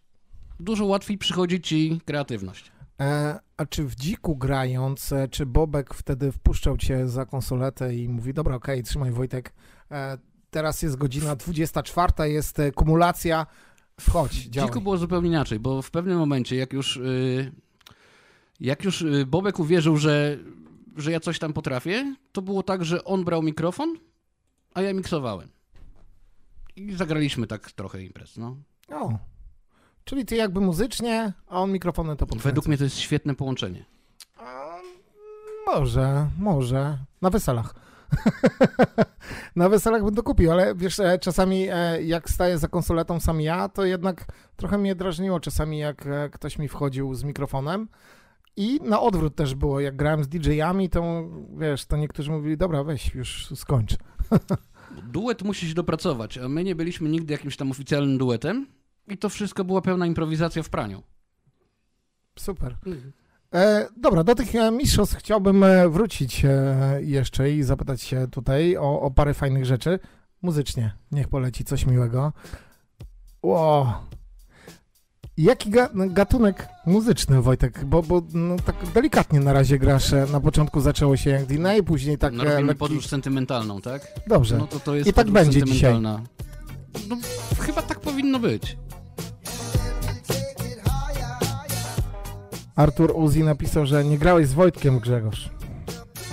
dużo 0.60 0.84
łatwiej 0.84 1.18
przychodzi 1.18 1.60
ci 1.60 2.00
kreatywność. 2.04 2.72
E, 3.00 3.38
a 3.56 3.66
czy 3.66 3.84
w 3.84 3.94
dziku 3.94 4.36
grając, 4.36 5.12
e, 5.12 5.28
czy 5.28 5.46
Bobek 5.46 5.94
wtedy 5.94 6.32
wpuszczał 6.32 6.76
cię 6.76 7.08
za 7.08 7.26
konsoletę 7.26 7.94
i 7.94 8.08
mówi, 8.08 8.34
dobra, 8.34 8.56
okej, 8.56 8.82
trzymaj 8.82 9.10
Wojtek, 9.10 9.52
e, 9.90 10.18
teraz 10.50 10.82
jest 10.82 10.96
godzina 10.96 11.36
24, 11.36 12.32
jest 12.32 12.58
e, 12.58 12.72
kumulacja, 12.72 13.46
wchodź, 14.00 14.32
W 14.32 14.50
działaj. 14.50 14.70
dziku 14.70 14.80
było 14.80 14.96
zupełnie 14.96 15.28
inaczej, 15.28 15.60
bo 15.60 15.82
w 15.82 15.90
pewnym 15.90 16.18
momencie, 16.18 16.56
jak 16.56 16.72
już, 16.72 16.96
y, 16.96 17.52
jak 18.60 18.84
już 18.84 19.02
y, 19.02 19.26
Bobek 19.26 19.58
uwierzył, 19.58 19.96
że, 19.96 20.38
że 20.96 21.12
ja 21.12 21.20
coś 21.20 21.38
tam 21.38 21.52
potrafię, 21.52 22.14
to 22.32 22.42
było 22.42 22.62
tak, 22.62 22.84
że 22.84 23.04
on 23.04 23.24
brał 23.24 23.42
mikrofon, 23.42 23.98
a 24.74 24.82
ja 24.82 24.94
miksowałem. 24.94 25.48
I 26.76 26.92
zagraliśmy 26.92 27.46
tak 27.46 27.72
trochę 27.72 28.02
imprez, 28.02 28.36
no. 28.36 28.56
O, 28.90 29.18
czyli 30.04 30.24
ty 30.24 30.36
jakby 30.36 30.60
muzycznie, 30.60 31.32
a 31.48 31.60
on 31.60 31.72
mikrofonem 31.72 32.16
to 32.16 32.26
podkręca. 32.26 32.48
Według 32.48 32.66
mnie 32.66 32.78
to 32.78 32.84
jest 32.84 32.98
świetne 32.98 33.34
połączenie. 33.34 33.84
A, 34.36 34.78
Może, 35.66 36.26
może. 36.38 36.98
Na 37.22 37.30
weselach. 37.30 37.74
Na 39.56 39.68
weselach 39.68 40.04
bym 40.04 40.14
to 40.14 40.22
kupił, 40.22 40.52
ale 40.52 40.74
wiesz, 40.74 41.00
e, 41.00 41.18
czasami 41.18 41.68
e, 41.70 42.02
jak 42.02 42.30
staję 42.30 42.58
za 42.58 42.68
konsoletą 42.68 43.20
sam 43.20 43.40
ja, 43.40 43.68
to 43.68 43.84
jednak 43.84 44.24
trochę 44.56 44.78
mnie 44.78 44.94
drażniło 44.94 45.40
czasami 45.40 45.78
jak 45.78 46.06
e, 46.06 46.30
ktoś 46.30 46.58
mi 46.58 46.68
wchodził 46.68 47.14
z 47.14 47.24
mikrofonem 47.24 47.88
i 48.58 48.80
na 48.82 49.00
odwrót 49.00 49.34
też 49.34 49.54
było, 49.54 49.80
jak 49.80 49.96
grałem 49.96 50.24
z 50.24 50.28
DJ-ami, 50.28 50.88
to 50.88 51.24
wiesz, 51.58 51.86
to 51.86 51.96
niektórzy 51.96 52.30
mówili, 52.30 52.56
dobra, 52.56 52.84
weź, 52.84 53.14
już 53.14 53.48
skończ. 53.54 53.96
Duet 55.12 55.42
musi 55.42 55.68
się 55.68 55.74
dopracować, 55.74 56.38
a 56.38 56.48
my 56.48 56.64
nie 56.64 56.74
byliśmy 56.74 57.08
nigdy 57.08 57.32
jakimś 57.32 57.56
tam 57.56 57.70
oficjalnym 57.70 58.18
duetem 58.18 58.66
i 59.08 59.18
to 59.18 59.28
wszystko 59.28 59.64
była 59.64 59.80
pełna 59.80 60.06
improwizacja 60.06 60.62
w 60.62 60.68
praniu. 60.68 61.02
Super. 62.38 62.76
E, 63.54 63.88
dobra, 63.96 64.24
do 64.24 64.34
tych 64.34 64.54
e, 64.54 64.70
mistrzostw 64.70 65.16
chciałbym 65.16 65.64
e, 65.64 65.88
wrócić 65.88 66.44
e, 66.44 67.00
jeszcze 67.02 67.50
i 67.50 67.62
zapytać 67.62 68.02
się 68.02 68.26
tutaj 68.30 68.76
o, 68.76 69.00
o 69.00 69.10
parę 69.10 69.34
fajnych 69.34 69.64
rzeczy. 69.64 69.98
Muzycznie, 70.42 70.92
niech 71.12 71.28
poleci 71.28 71.64
coś 71.64 71.86
miłego. 71.86 72.32
Ło. 73.42 74.00
Jaki 75.38 75.70
ga, 75.70 75.88
gatunek 75.94 76.68
muzyczny, 76.86 77.42
Wojtek? 77.42 77.84
Bo, 77.84 78.02
bo 78.02 78.22
no, 78.34 78.56
tak 78.64 78.76
delikatnie 78.94 79.40
na 79.40 79.52
razie 79.52 79.78
grasz. 79.78 80.12
e, 80.12 80.26
Na 80.32 80.40
początku 80.40 80.80
zaczęło 80.80 81.16
się 81.16 81.30
jak 81.30 81.46
DNA, 81.46 81.70
później 81.86 82.18
tak 82.18 82.32
No, 82.32 82.42
e, 82.42 82.46
robimy 82.46 82.66
lekki... 82.66 82.78
podróż 82.78 83.06
sentymentalną, 83.06 83.80
tak? 83.80 84.06
Dobrze. 84.26 84.58
No 84.58 84.66
to 84.66 84.80
to 84.80 84.94
jest 84.94 85.08
I 85.10 85.12
tak 85.12 85.30
będzie 85.30 85.62
dzisiaj. 85.62 86.00
No, 86.00 86.20
chyba 87.60 87.82
tak 87.82 88.00
powinno 88.00 88.38
być. 88.38 88.76
Artur 92.76 93.12
Uzi 93.16 93.44
napisał, 93.44 93.86
że 93.86 94.04
nie 94.04 94.18
grałeś 94.18 94.46
z 94.48 94.52
Wojtkiem, 94.52 94.98
Grzegorz. 94.98 95.50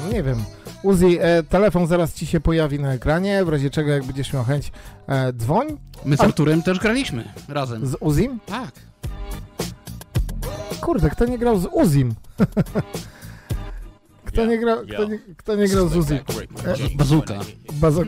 No 0.06 0.14
nie 0.14 0.24
wiem. 0.24 0.44
Uzi, 0.84 1.18
e, 1.22 1.44
telefon 1.44 1.88
zaraz 1.88 2.14
ci 2.14 2.26
się 2.26 2.40
pojawi 2.40 2.80
na 2.80 2.94
ekranie, 2.94 3.46
w 3.46 3.50
razie 3.50 3.70
czego 3.70 3.90
jak 3.92 4.04
będziesz 4.04 4.34
miał 4.34 4.44
chęć, 4.44 4.72
e, 5.08 5.34
dzwoń 5.34 5.78
My 6.06 6.18
z 6.18 6.22
A- 6.22 6.24
Arturem 6.24 6.62
też 6.64 6.80
graliśmy 6.80 7.24
razem. 7.48 7.88
z 7.88 7.96
Uzim. 8.00 8.40
Tak. 8.46 8.72
Kurde, 10.86 11.10
kto 11.10 11.26
nie 11.26 11.38
grał 11.38 11.60
z 11.60 11.66
Uzim? 11.72 12.14
Kto 14.26 14.46
nie 14.46 14.58
grał, 14.58 14.78
kto 14.94 15.06
nie, 15.06 15.20
kto 15.38 15.56
nie 15.56 15.68
grał 15.68 15.88
z 15.90 15.96
Uzim? 15.96 16.20
Bazuka. 16.96 17.34
Bazok. 17.74 18.08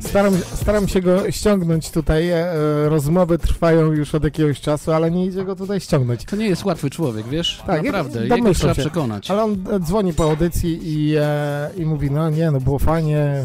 Staram, 0.00 0.36
staram 0.54 0.88
się 0.88 1.00
go 1.00 1.30
ściągnąć 1.30 1.90
tutaj. 1.90 2.28
E, 2.30 2.36
e, 2.52 2.88
rozmowy 2.88 3.38
trwają 3.38 3.92
już 3.92 4.14
od 4.14 4.24
jakiegoś 4.24 4.60
czasu, 4.60 4.92
ale 4.92 5.10
nie 5.10 5.26
idzie 5.26 5.44
go 5.44 5.56
tutaj 5.56 5.80
ściągnąć. 5.80 6.24
To 6.24 6.36
nie 6.36 6.46
jest 6.46 6.64
łatwy 6.64 6.90
człowiek, 6.90 7.28
wiesz? 7.28 7.62
Tak, 7.66 7.82
Naprawdę. 7.82 8.26
ja- 8.26 8.36
Jego 8.36 8.54
trzeba 8.54 8.74
się. 8.74 8.80
przekonać. 8.80 9.30
Ale 9.30 9.42
on 9.44 9.64
e, 9.72 9.80
dzwoni 9.80 10.12
po 10.12 10.24
audycji 10.24 10.80
i, 10.82 11.14
e, 11.18 11.70
i 11.76 11.84
mówi, 11.86 12.10
no 12.10 12.30
nie, 12.30 12.50
no 12.50 12.60
było 12.60 12.78
fajnie, 12.78 13.44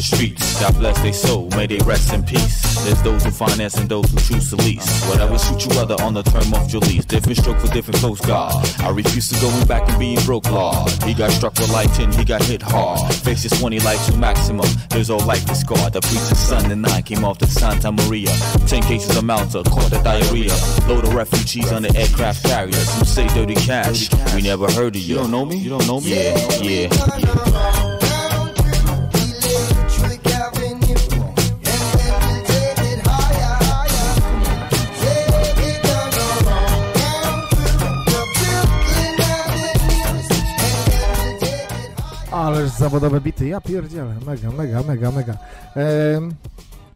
the 0.00 0.16
streets. 0.16 0.60
God 0.60 0.74
bless 0.78 1.00
their 1.02 1.12
soul, 1.12 1.48
may 1.50 1.66
they 1.66 1.78
rest 1.78 2.12
in 2.12 2.22
peace. 2.22 2.84
There's 2.84 3.02
those 3.02 3.24
who 3.24 3.30
finance 3.30 3.76
and 3.76 3.88
those 3.88 4.10
who 4.10 4.18
choose 4.18 4.50
to 4.50 4.56
lease. 4.56 4.88
Whatever 5.08 5.36
suits 5.38 5.66
you 5.66 5.78
other 5.78 5.96
on 6.02 6.14
the 6.14 6.22
term 6.22 6.54
of 6.54 6.72
your 6.72 6.80
lease. 6.82 7.04
Different 7.04 7.38
stroke 7.38 7.58
for 7.58 7.68
different 7.68 8.00
folks, 8.00 8.20
God. 8.20 8.52
I 8.80 8.90
refuse 8.90 9.28
to 9.30 9.40
going 9.40 9.66
back 9.66 9.88
and 9.88 9.98
being 9.98 10.20
broke, 10.24 10.50
Lord. 10.50 10.90
He 11.04 11.12
got 11.12 11.30
struck 11.32 11.54
with 11.58 11.70
lightning, 11.70 12.12
he 12.12 12.24
got 12.24 12.42
hit 12.42 12.62
hard. 12.62 13.12
Faces 13.14 13.52
20 13.58 13.80
like 13.80 14.02
to 14.06 14.16
maximum. 14.16 14.66
There's 14.88 15.10
all 15.10 15.24
life 15.26 15.48
is 15.50 15.60
scarred. 15.60 15.92
The 15.92 16.00
preacher's 16.00 16.38
son 16.38 16.70
and 16.70 16.86
I 16.86 17.02
came 17.02 17.24
off 17.24 17.38
to 17.38 17.46
Santa 17.46 17.92
Maria. 17.92 18.32
10 18.66 18.82
cases 18.82 19.16
of 19.16 19.24
Malta, 19.24 19.62
caught 19.64 19.90
the 19.90 20.00
diarrhea. 20.02 20.54
Load 20.88 21.04
of 21.04 21.14
refugees 21.14 21.72
on 21.72 21.82
the 21.82 21.94
aircraft 21.96 22.44
carriers. 22.44 22.88
Some 22.88 23.04
say 23.04 23.28
dirty 23.28 23.54
cash. 23.54 24.08
We 24.34 24.42
never 24.42 24.70
heard 24.70 24.96
of 24.96 25.02
you. 25.02 25.08
You 25.08 25.14
don't 25.16 25.30
know 25.30 25.44
me? 25.44 25.56
You 25.56 25.70
don't 25.70 25.86
know 25.86 26.00
me? 26.00 26.14
Yeah, 26.14 26.58
yeah, 26.62 27.18
yeah. 27.18 27.49
Ależ 42.70 42.78
zawodowe 42.78 43.20
bity, 43.20 43.48
ja 43.48 43.60
pierdzielę, 43.60 44.14
mega, 44.26 44.50
mega, 44.50 44.82
mega, 44.82 45.10
mega. 45.10 45.32
Ehm, 45.76 46.34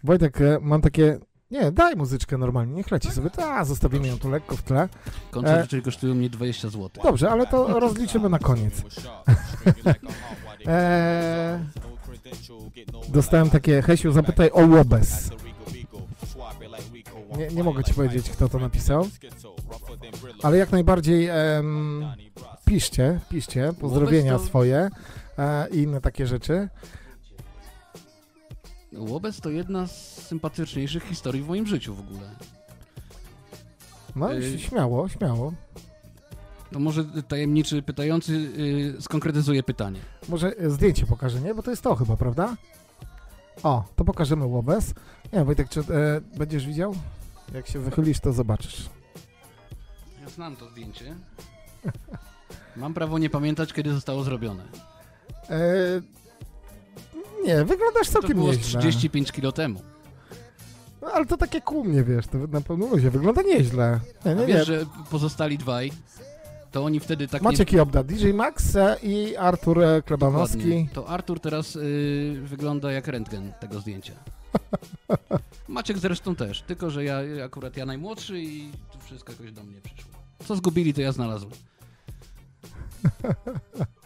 Wojtek, 0.05 0.41
e, 0.41 0.59
mam 0.63 0.81
takie... 0.81 1.19
Nie, 1.51 1.73
daj 1.73 1.97
muzyczkę 1.97 2.39
normalnie, 2.39 2.75
niech 2.75 2.91
leci 2.91 3.11
sobie. 3.11 3.31
Ta, 3.31 3.65
zostawimy 3.65 4.09
ją 4.09 4.19
tu 4.19 4.31
lekko 4.31 4.57
w 4.57 4.63
tle. 4.63 4.89
Koncerty 5.31 5.83
kosztują 5.83 6.15
mnie 6.15 6.31
20 6.31 6.69
zł. 6.69 6.91
Dobrze, 7.03 7.31
ale 7.31 7.47
to 7.47 7.81
rozliczymy 7.81 8.29
na 8.29 8.39
koniec. 8.39 8.83
Eee, 10.67 11.59
dostałem 13.15 13.51
takie, 13.51 13.83
Hesiu, 13.83 14.13
zapytaj 14.13 14.51
o 14.51 14.67
Łobez. 14.67 15.31
Nie, 17.39 17.49
nie 17.49 17.65
mogę 17.65 17.85
ci 17.85 17.95
powiedzieć, 17.95 18.31
kto 18.31 18.49
to 18.49 18.59
napisał, 18.59 19.09
ale 20.43 20.57
jak 20.59 20.73
najbardziej 20.73 21.29
em, 21.29 22.07
piszcie, 22.65 23.21
piszcie, 23.29 23.73
pozdrowienia 23.81 24.39
swoje 24.39 24.77
e, 24.77 24.91
i 25.70 25.77
inne 25.79 26.01
takie 26.01 26.27
rzeczy. 26.27 26.68
Łobez 28.92 29.40
to 29.40 29.51
jedna 29.51 29.87
z 29.87 30.23
sympatyczniejszych 30.27 31.05
historii 31.05 31.42
w 31.42 31.49
moim 31.49 31.66
życiu 31.66 31.94
w 31.94 32.01
ogóle. 32.01 32.31
No, 34.16 34.35
Ej. 34.35 34.59
śmiało, 34.59 35.09
śmiało. 35.09 35.53
To 36.73 36.79
może 36.79 37.05
tajemniczy 37.05 37.83
pytający 37.83 38.33
y, 38.33 39.03
skonkretyzuje 39.03 39.62
pytanie. 39.62 40.01
Może 40.29 40.57
e, 40.59 40.70
zdjęcie 40.70 41.07
pokażę, 41.07 41.40
nie? 41.40 41.55
Bo 41.55 41.62
to 41.62 41.70
jest 41.70 41.83
to 41.83 41.94
chyba, 41.94 42.16
prawda? 42.16 42.57
O, 43.62 43.85
to 43.97 44.05
pokażemy 44.05 44.47
Łobez. 44.47 44.94
Nie, 45.33 45.44
Wojtek, 45.44 45.68
czy 45.68 45.81
e, 45.81 45.85
będziesz 46.38 46.66
widział? 46.66 46.94
Jak 47.55 47.66
się 47.66 47.79
wychylisz, 47.79 48.20
to 48.20 48.33
zobaczysz. 48.33 48.88
Ja 50.23 50.29
znam 50.29 50.57
to 50.57 50.70
zdjęcie. 50.70 51.14
Mam 52.77 52.94
prawo 52.94 53.18
nie 53.18 53.31
pamiętać, 53.31 53.73
kiedy 53.73 53.92
zostało 53.92 54.25
zrobione. 54.25 54.64
E, 55.51 56.01
nie, 57.45 57.65
wyglądasz 57.65 58.07
To 58.07 58.13
całkiem 58.13 58.39
było 58.39 58.53
z 58.53 58.57
nieźle. 58.57 58.81
35 58.81 59.33
kilo 59.33 59.53
temu. 59.53 59.83
No, 61.03 61.09
ale 61.13 61.27
to 61.27 61.37
takie 61.37 61.61
ku 61.61 61.85
mnie, 61.85 62.05
wiesz, 62.05 62.27
to 62.27 62.39
na 62.39 62.61
pewno 62.61 62.87
ludzie 62.87 63.11
wygląda 63.11 63.43
nieźle. 63.43 64.01
Nie, 64.25 64.31
A 64.31 64.35
nie, 64.35 64.41
nie. 64.41 64.47
wiesz, 64.47 64.67
że 64.67 64.87
pozostali 65.11 65.59
dwaj, 65.59 65.93
to 66.73 66.85
oni 66.85 67.01
wtedy 67.01 67.29
tak 67.29 67.43
Maciek 67.43 67.73
nie... 67.73 67.79
Jobda, 67.79 68.03
DJ 68.03 68.33
Max 68.33 68.77
i 69.03 69.37
Artur 69.37 69.83
e, 69.83 70.03
Klebanowski. 70.03 70.59
Dokładnie. 70.59 70.89
To 70.95 71.09
Artur 71.09 71.41
teraz 71.41 71.77
y, 71.77 72.41
wygląda 72.45 72.93
jak 72.93 73.07
rentgen 73.09 73.53
tego 73.61 73.81
zdjęcia. 73.81 74.13
Maciek 75.69 75.99
zresztą 75.99 76.35
też, 76.37 76.63
tylko 76.63 76.91
że 76.91 77.05
ja 77.05 77.19
akurat 77.45 77.77
ja 77.77 77.87
najmłodszy 77.87 78.41
i 78.41 78.71
to 78.93 78.99
wszystko 78.99 79.33
jakoś 79.33 79.53
do 79.53 79.63
mnie 79.63 79.81
przyszło. 79.81 80.13
Co 80.45 80.57
zgubili, 80.57 80.95
to 80.95 81.01
ja 81.01 81.13
znalazłem. 81.13 81.53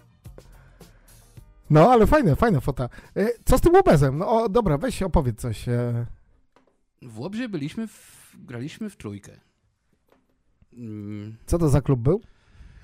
No, 1.71 1.91
ale 1.93 2.07
fajne, 2.07 2.37
fajna 2.37 2.61
fota. 2.61 2.89
E, 3.17 3.29
co 3.45 3.59
z 3.59 3.61
tym 3.61 3.75
Łobezem? 3.75 4.19
No 4.19 4.29
o, 4.43 4.49
dobra, 4.49 4.79
weź 4.79 5.03
opowiedz 5.03 5.41
coś. 5.41 5.69
E, 5.69 6.07
W 7.03 7.19
Łobzie 7.21 7.49
byliśmy, 7.49 7.87
w, 7.87 8.37
graliśmy 8.39 8.91
w 8.91 8.97
trójkę. 8.97 9.33
Mm, 10.73 11.37
co 11.47 11.59
to 11.59 11.69
za 11.69 11.81
klub 11.81 12.01
był? 12.01 12.21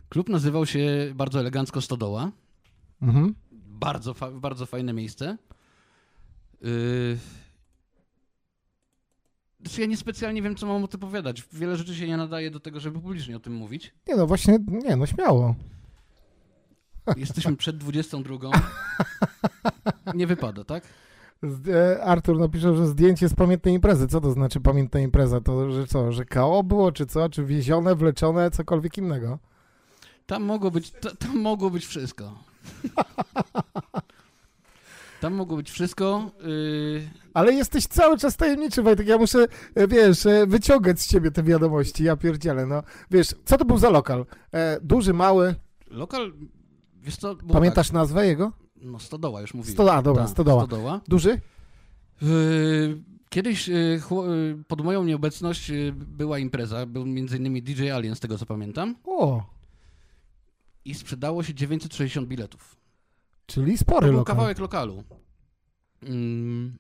Klub 0.09 0.29
nazywał 0.29 0.67
się 0.67 1.13
bardzo 1.15 1.41
elegancko 1.41 1.81
Stodoła. 1.81 2.31
Mhm. 3.03 3.35
Bardzo, 3.53 4.15
fa- 4.15 4.31
bardzo 4.31 4.67
fajne 4.67 4.93
miejsce. 4.93 5.39
Yy... 6.61 7.19
Znaczy 9.61 9.81
ja 9.81 9.87
niespecjalnie 9.87 10.43
wiem, 10.43 10.57
co 10.57 10.67
mam 10.67 10.85
o 10.85 10.89
tym 10.89 11.01
opowiadać. 11.01 11.43
Wiele 11.53 11.77
rzeczy 11.77 11.95
się 11.95 12.09
nie 12.09 12.17
nadaje 12.17 12.51
do 12.51 12.61
tego, 12.61 12.81
żeby 12.81 13.01
publicznie 13.01 13.37
o 13.37 13.41
tym 13.41 13.53
mówić. 13.55 13.95
Nie 14.09 14.17
no, 14.17 14.27
właśnie, 14.27 14.59
nie 14.69 14.97
no, 14.97 15.07
śmiało. 15.07 15.55
Jesteśmy 17.17 17.57
przed 17.57 17.77
22. 17.77 18.51
Nie 20.15 20.27
wypada, 20.27 20.65
tak? 20.65 20.85
E, 21.69 22.05
Artur 22.05 22.39
napisze, 22.39 22.77
że 22.77 22.87
zdjęcie 22.87 23.29
z 23.29 23.35
pamiętnej 23.35 23.75
imprezy. 23.75 24.09
Co 24.09 24.21
to 24.21 24.31
znaczy 24.31 24.61
pamiętna 24.61 25.01
impreza? 25.01 25.41
To, 25.41 25.71
że 25.71 25.87
co, 25.87 26.13
że 26.13 26.25
KO 26.25 26.63
było, 26.63 26.93
czy 26.93 27.07
co? 27.07 27.29
Czy 27.29 27.45
wiezione, 27.45 27.95
wleczone, 27.95 28.51
cokolwiek 28.51 28.99
innego? 28.99 29.39
Tam 30.27 30.43
mogło 30.45 30.71
być, 30.71 30.91
ta, 30.91 31.11
tam 31.17 31.39
mogło 31.39 31.71
być 31.71 31.87
wszystko. 31.87 32.39
Tam 35.21 35.35
mogło 35.35 35.57
być 35.57 35.71
wszystko. 35.71 36.31
Yy... 36.47 37.09
Ale 37.35 37.53
jesteś 37.53 37.87
cały 37.87 38.19
czas 38.19 38.37
tajemniczy, 38.37 38.83
Wojtek. 38.83 39.07
Ja 39.07 39.19
muszę, 39.19 39.47
e, 39.75 39.89
wiesz, 39.89 40.27
e, 40.27 40.47
wyciągać 40.47 41.01
z 41.01 41.09
ciebie 41.09 41.31
te 41.31 41.43
wiadomości. 41.43 42.05
Ja 42.05 42.17
pierdzielę, 42.17 42.67
no. 42.67 42.83
Wiesz, 43.11 43.35
co 43.45 43.59
to 43.59 43.65
był 43.65 43.79
za 43.79 43.91
lokal? 43.91 44.27
E, 44.53 44.79
duży, 44.83 45.15
mały? 45.15 45.55
Lokal, 45.91 46.33
wiesz 47.05 47.17
co? 47.17 47.37
Pamiętasz 47.37 47.93
nazwę 47.93 48.27
jego? 48.27 48.45
Tak, 48.51 48.83
no 48.83 48.99
Stodoła 48.99 49.41
już 49.41 49.55
mówiłem. 49.55 49.75
Stodoła, 49.75 50.03
dobra, 50.03 50.23
Tak, 50.23 50.31
Stodoła. 50.33 50.67
Stodoła. 50.67 51.01
Duży? 51.09 51.41
Yy, 52.23 53.03
Kiedyś 53.29 53.69
yy, 53.69 54.01
pod 54.69 54.81
moją 54.85 55.05
nieobecność 55.05 55.69
yy, 55.69 55.93
była 55.93 56.39
impreza, 56.39 56.87
był 56.87 57.03
m.in. 57.03 57.65
DJ 57.65 57.91
Alien, 57.91 58.15
z 58.17 58.21
tego 58.21 58.39
co 58.39 58.47
pamiętam, 58.47 58.97
O, 59.05 59.45
i 60.85 60.95
sprzedało 60.95 61.43
się 61.43 61.55
960 61.55 62.29
biletów. 62.29 62.77
czyli 63.47 63.73
To 63.73 63.79
spory 63.79 64.07
był 64.07 64.17
lokal. 64.17 64.37
kawałek 64.37 64.59
lokalu. 64.59 65.05
Mm, 66.03 66.79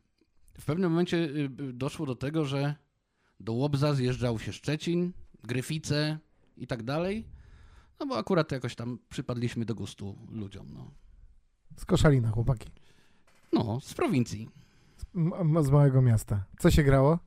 W 0.59 0.65
pewnym 0.65 0.91
momencie 0.91 1.17
yy, 1.17 1.49
doszło 1.73 2.07
do 2.07 2.15
tego, 2.15 2.45
że 2.45 2.75
do 3.41 3.53
Łobza 3.53 3.95
zjeżdżał 3.95 4.39
się 4.39 4.53
Szczecin, 4.53 5.13
Gryfice 5.45 6.19
i 6.57 6.67
tak 6.67 6.83
dalej, 6.83 7.25
no 8.05 8.09
bo 8.09 8.19
akurat 8.19 8.53
jakoś 8.53 8.75
tam 8.75 8.99
przypadliśmy 9.09 9.65
do 9.65 9.75
gustu 9.75 10.19
ludziom, 10.31 10.67
no. 10.75 10.91
Z 11.77 11.85
Koszalina, 11.85 12.31
chłopaki. 12.31 12.71
No, 13.53 13.81
z 13.81 13.95
prowincji. 13.95 14.49
M- 15.15 15.65
z 15.65 15.71
małego 15.71 16.03
miasta. 16.03 16.45
Co 16.59 16.71
się 16.71 16.83
grało? 16.83 17.19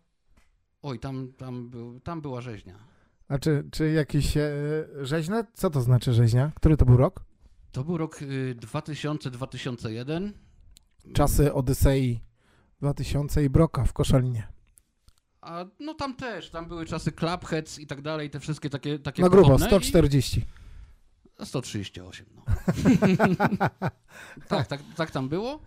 Oj, 0.82 1.00
tam, 1.00 1.34
tam, 1.38 1.70
był, 1.70 2.00
tam 2.00 2.22
była 2.22 2.42
rzeźnia. 2.42 2.80
A 3.28 3.40
czy, 3.40 3.64
czy 3.72 3.92
jakieś 3.92 4.38
e, 4.38 4.52
rzeźne? 5.02 5.46
Co 5.54 5.70
to 5.70 5.82
znaczy 5.82 6.14
rzeźnia? 6.14 6.52
Który 6.56 6.78
to 6.78 6.86
był 6.86 6.98
rok? 6.98 7.24
To 7.72 7.84
był 7.84 7.98
rok 7.98 8.22
y, 8.22 8.56
2000-2001. 8.60 10.32
Czasy 11.14 11.54
Odysei 11.54 12.22
2000 12.80 13.44
i 13.44 13.50
Broka 13.50 13.84
w 13.84 13.94
Koszalinie. 13.94 14.48
A 15.42 15.66
no 15.80 15.94
tam 15.94 16.16
też, 16.16 16.50
tam 16.50 16.68
były 16.68 16.86
czasy 16.86 17.12
Clubheads 17.12 17.80
i 17.80 17.88
tak 17.88 18.02
dalej, 18.02 18.30
te 18.30 18.40
wszystkie 18.40 18.70
takie, 18.70 19.00
takie 19.00 19.22
Na 19.22 19.30
grubo, 19.30 19.48
pochodne 19.48 19.68
140. 19.68 20.46
138, 21.44 22.26
no. 22.36 22.42
tak, 24.48 24.68
tak, 24.68 24.82
tak 24.96 25.12
tam 25.12 25.30
było. 25.30 25.60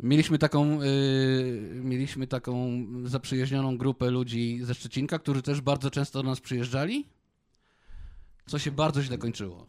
Mieliśmy 0.00 0.38
taką, 0.38 0.82
y, 0.82 1.70
mieliśmy 1.74 2.26
taką 2.26 2.84
zaprzyjaźnioną 3.04 3.78
grupę 3.78 4.10
ludzi 4.10 4.60
ze 4.62 4.74
Szczecinka, 4.74 5.18
którzy 5.18 5.42
też 5.42 5.60
bardzo 5.60 5.90
często 5.90 6.22
do 6.22 6.28
nas 6.28 6.40
przyjeżdżali, 6.40 7.06
co 8.46 8.58
się 8.58 8.70
bardzo 8.70 9.02
źle 9.02 9.18
kończyło. 9.18 9.66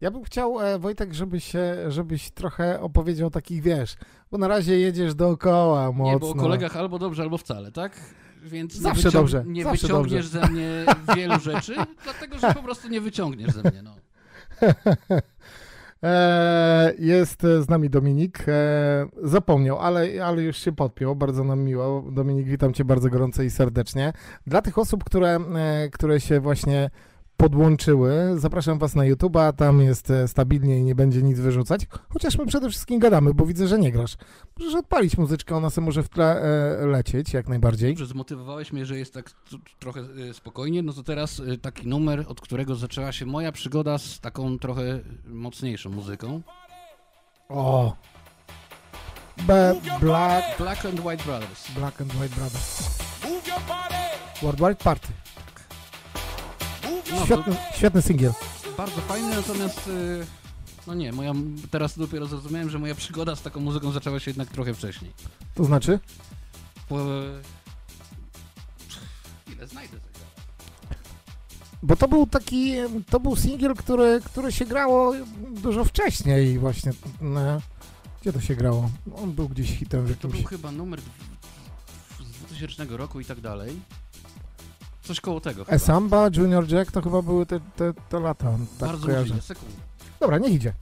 Ja 0.00 0.10
bym 0.10 0.24
chciał, 0.24 0.60
e, 0.60 0.78
Wojtek, 0.78 1.14
żebyś, 1.14 1.44
się- 1.44 1.90
żebyś 1.90 2.30
trochę 2.30 2.80
opowiedział 2.80 3.30
takich, 3.30 3.62
wiesz, 3.62 3.94
bo 4.30 4.38
na 4.38 4.48
razie 4.48 4.78
jedziesz 4.78 5.14
dookoła 5.14 5.92
mocno. 5.92 6.12
Nie, 6.12 6.18
bo 6.18 6.28
o 6.30 6.34
kolegach 6.34 6.76
albo 6.76 6.98
dobrze, 6.98 7.22
albo 7.22 7.38
wcale, 7.38 7.72
tak? 7.72 8.00
Więc 8.42 8.74
Zawsze 8.74 9.08
nie, 9.08 9.12
dobrze, 9.12 9.44
nie 9.46 9.64
zawsze 9.64 9.82
wyciągniesz 9.86 10.26
ze 10.26 10.48
mnie 10.48 10.84
wielu 11.16 11.40
rzeczy, 11.40 11.74
dlatego 12.04 12.38
że 12.38 12.54
po 12.54 12.62
prostu 12.62 12.88
nie 12.88 13.00
wyciągniesz 13.00 13.50
ze 13.52 13.70
mnie. 13.70 13.82
No. 13.82 13.96
E, 16.04 16.92
Jest 16.98 17.44
e, 17.44 17.62
z 17.62 17.68
nami 17.68 17.90
Dominik. 17.90 18.44
E, 18.48 19.06
Zapomniał, 19.22 19.78
ale, 19.78 20.24
ale 20.24 20.42
już 20.42 20.56
się 20.56 20.72
podpiął. 20.72 21.16
Bardzo 21.16 21.44
nam 21.44 21.60
miło. 21.60 22.04
Dominik, 22.12 22.46
witam 22.46 22.72
cię 22.72 22.84
bardzo 22.84 23.10
gorąco 23.10 23.42
i 23.42 23.50
serdecznie. 23.50 24.12
Dla 24.46 24.62
tych 24.62 24.78
osób, 24.78 25.04
które, 25.04 25.38
które 25.92 26.20
się 26.20 26.40
właśnie 26.40 26.90
podłączyły, 27.36 28.34
zapraszam 28.36 28.78
was 28.78 28.94
na 28.94 29.02
YouTube'a. 29.02 29.52
Tam 29.52 29.80
jest 29.80 30.10
e, 30.10 30.28
stabilnie 30.28 30.78
i 30.78 30.82
nie 30.82 30.94
będzie 30.94 31.22
nic 31.22 31.40
wyrzucać. 31.40 31.86
Chociaż 32.08 32.38
my 32.38 32.46
przede 32.46 32.70
wszystkim 32.70 32.98
gadamy, 32.98 33.34
bo 33.34 33.46
widzę, 33.46 33.68
że 33.68 33.78
nie 33.78 33.92
grasz. 33.92 34.16
Możesz 34.58 34.74
odpalić 34.74 35.18
muzyczkę, 35.18 35.56
ona 35.56 35.70
sobie 35.70 35.84
może 35.84 36.02
w 36.02 36.08
tle 36.08 36.42
e, 36.42 36.86
lecieć, 36.86 37.32
jak 37.32 37.48
najbardziej. 37.48 37.94
Dobrze, 37.94 38.06
zmotywowałeś 38.06 38.72
mnie, 38.72 38.86
że 38.86 38.98
jest 38.98 39.14
tak 39.14 39.30
trochę 39.78 40.00
y, 40.00 40.34
spokojnie, 40.34 40.82
no 40.82 40.92
to 40.92 41.02
teraz 41.02 41.40
y, 41.40 41.58
taki 41.58 41.88
numer, 41.88 42.24
od 42.28 42.40
którego 42.40 42.74
zaczęła 42.74 43.12
się 43.12 43.26
moja 43.26 43.52
przygoda 43.52 43.98
z 43.98 44.20
taką 44.20 44.58
trochę 44.58 45.00
mocniejszą 45.26 45.90
muzyką. 45.90 46.42
O! 47.48 47.96
Be 49.36 49.74
Black, 50.00 50.58
Black 50.58 50.84
and 50.84 51.00
White 51.00 51.24
Brothers. 51.24 51.70
Black 51.74 52.00
and 52.00 52.14
White 52.14 52.34
Brothers. 52.36 52.98
Move 53.24 53.46
your 53.46 53.60
body. 53.68 53.94
Worldwide 54.42 54.78
Party. 54.78 55.08
No, 57.14 57.20
to 57.20 57.26
Świetny, 57.26 57.56
świetny 57.76 58.02
singiel. 58.02 58.32
bardzo 58.76 59.00
fajne, 59.00 59.36
natomiast 59.36 59.88
y, 59.88 60.26
no 60.86 60.94
nie, 60.94 61.12
moja, 61.12 61.32
teraz 61.70 61.98
dopiero 61.98 62.26
zrozumiałem, 62.26 62.70
że 62.70 62.78
moja 62.78 62.94
przygoda 62.94 63.36
z 63.36 63.42
taką 63.42 63.60
muzyką 63.60 63.92
zaczęła 63.92 64.20
się 64.20 64.30
jednak 64.30 64.48
trochę 64.48 64.74
wcześniej. 64.74 65.12
To 65.54 65.64
znaczy? 65.64 65.98
Po... 66.88 66.98
Ile 69.52 69.66
znajdę 69.66 70.00
tego? 70.00 70.14
Bo 71.82 71.96
to 71.96 72.08
był 72.08 72.26
taki, 72.26 72.72
to 73.10 73.20
był 73.20 73.36
singiel, 73.36 73.74
który, 73.74 74.20
który 74.24 74.52
się 74.52 74.64
grało 74.64 75.12
dużo 75.50 75.84
wcześniej 75.84 76.58
właśnie. 76.58 76.92
No, 77.20 77.60
gdzie 78.22 78.32
to 78.32 78.40
się 78.40 78.56
grało? 78.56 78.90
On 79.22 79.32
był 79.32 79.48
gdzieś 79.48 79.78
hitem 79.78 80.02
w 80.02 80.06
To 80.06 80.10
jakimś... 80.10 80.32
był 80.34 80.44
chyba 80.50 80.70
numer 80.72 81.00
z 82.20 82.46
2000 82.46 82.96
roku 82.96 83.20
i 83.20 83.24
tak 83.24 83.40
dalej. 83.40 83.80
Coś 85.04 85.20
koło 85.20 85.40
tego 85.40 85.64
chyba. 85.64 85.76
Esamba, 85.76 86.28
Junior 86.36 86.68
Jack, 86.72 86.92
to 86.92 87.02
chyba 87.02 87.22
były 87.22 87.46
te, 87.46 87.60
te, 87.76 87.92
te 88.08 88.20
lata, 88.20 88.44
tak 88.78 88.88
Bardzo 88.88 89.06
kojarzę. 89.06 89.20
możliwe, 89.20 89.42
sekundę. 89.42 89.74
Dobra, 90.20 90.38
niech 90.38 90.52
idzie. 90.52 90.72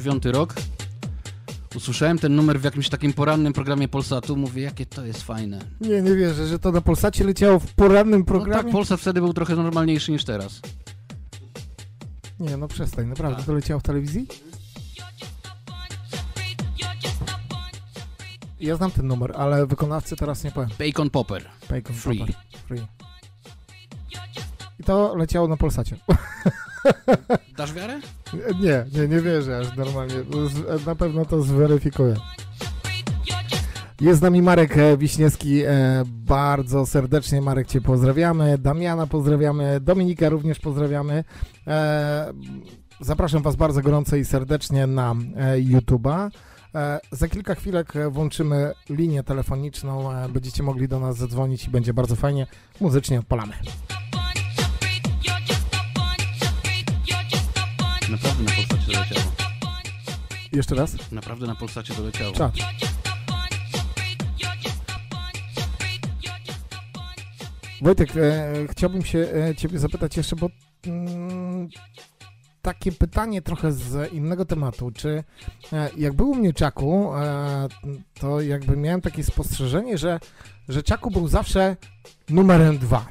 90 0.00 0.22
chyba 0.22 0.32
9 0.32 0.38
rok. 0.38 0.54
Usłyszałem 1.76 2.18
ten 2.18 2.36
numer 2.36 2.60
w 2.60 2.64
jakimś 2.64 2.88
takim 2.88 3.12
porannym 3.12 3.52
programie 3.52 3.88
Polsatu. 3.88 4.36
Mówię, 4.36 4.62
jakie 4.62 4.86
to 4.86 5.04
jest 5.06 5.22
fajne. 5.22 5.58
Nie, 5.80 6.02
nie 6.02 6.14
wierzę, 6.14 6.46
że 6.46 6.58
to 6.58 6.72
na 6.72 6.80
Polsacie 6.80 7.24
leciało 7.24 7.58
w 7.58 7.74
porannym 7.74 8.20
No 8.20 8.26
programie. 8.26 8.62
tak, 8.62 8.72
Polsat 8.72 9.00
wtedy 9.00 9.20
był 9.20 9.32
trochę 9.32 9.56
normalniejszy 9.56 10.12
niż 10.12 10.24
teraz. 10.24 10.60
Nie, 12.40 12.56
no 12.56 12.68
przestań, 12.68 13.06
naprawdę. 13.06 13.36
Tak. 13.36 13.46
To 13.46 13.52
leciało 13.54 13.80
w 13.80 13.82
telewizji? 13.82 14.26
Ja 18.60 18.76
znam 18.76 18.90
ten 18.90 19.06
numer, 19.06 19.32
ale 19.36 19.66
wykonawcy 19.66 20.16
teraz 20.16 20.44
nie 20.44 20.50
powiem. 20.50 20.70
Bacon 20.78 21.10
Popper. 21.10 21.44
Bacon 21.70 21.96
Free. 21.96 22.18
Popper. 22.18 22.34
Free. 22.68 22.86
I 24.80 24.82
to 24.84 25.16
leciało 25.16 25.48
na 25.48 25.56
Polsacie. 25.56 25.96
Dasz 27.56 27.72
wiarę? 27.72 28.00
Nie, 28.60 28.84
nie, 29.00 29.08
nie 29.08 29.20
wierzę 29.20 29.58
aż 29.58 29.76
normalnie. 29.76 30.14
Na 30.86 30.94
pewno 30.94 31.24
to 31.24 31.42
zweryfikuję. 31.42 32.14
Jest 34.00 34.18
z 34.20 34.22
nami 34.22 34.42
Marek 34.42 34.78
e, 34.78 34.96
Wiśniewski. 34.96 35.62
e, 35.62 35.68
Bardzo 36.06 36.86
serdecznie 36.86 37.40
Marek 37.40 37.66
Cię 37.68 37.80
pozdrawiamy. 37.80 38.58
Damiana 38.58 39.06
pozdrawiamy. 39.06 39.80
Dominika 39.80 40.28
również 40.28 40.58
pozdrawiamy. 40.58 41.24
E, 41.66 42.32
Zapraszam 43.00 43.42
Was 43.42 43.56
bardzo 43.56 43.80
gorąco 43.82 44.16
i 44.16 44.24
serdecznie 44.24 44.86
na 44.86 45.14
YouTube'a. 45.56 46.30
Za 47.12 47.28
kilka 47.28 47.54
chwilek 47.54 47.92
włączymy 48.10 48.72
linię 48.90 49.22
telefoniczną. 49.22 50.08
Będziecie 50.32 50.62
mogli 50.62 50.88
do 50.88 51.00
nas 51.00 51.16
zadzwonić 51.16 51.66
i 51.66 51.70
będzie 51.70 51.94
bardzo 51.94 52.16
fajnie. 52.16 52.46
Muzycznie 52.80 53.18
odpalamy. 53.18 53.52
Naprawdę 58.10 58.44
na 58.44 58.50
Polsacie 58.50 58.92
doleciało. 58.92 59.32
Jeszcze 60.52 60.74
raz. 60.74 61.12
Naprawdę 61.12 61.46
na 61.46 61.54
Polsacie 61.54 61.94
doleciało. 61.94 62.32
Czad. 62.32 62.52
Wojtek, 67.82 68.16
e, 68.16 68.52
chciałbym 68.70 69.04
się 69.04 69.18
e, 69.18 69.54
Ciebie 69.54 69.78
zapytać 69.78 70.16
jeszcze, 70.16 70.36
bo 70.36 70.50
mm, 70.86 71.68
takie 72.62 72.92
pytanie 72.92 73.42
trochę 73.42 73.72
z 73.72 74.12
innego 74.12 74.44
tematu. 74.44 74.90
Czy 74.90 75.24
e, 75.72 75.90
jak 75.96 76.12
był 76.12 76.30
u 76.30 76.34
mnie 76.34 76.52
Czaku, 76.52 77.14
e, 77.16 77.68
to 78.20 78.40
jakby 78.40 78.76
miałem 78.76 79.00
takie 79.00 79.24
spostrzeżenie, 79.24 79.98
że, 79.98 80.20
że 80.68 80.82
Czaku 80.82 81.10
był 81.10 81.28
zawsze 81.28 81.76
numerem 82.28 82.78
dwa. 82.78 83.06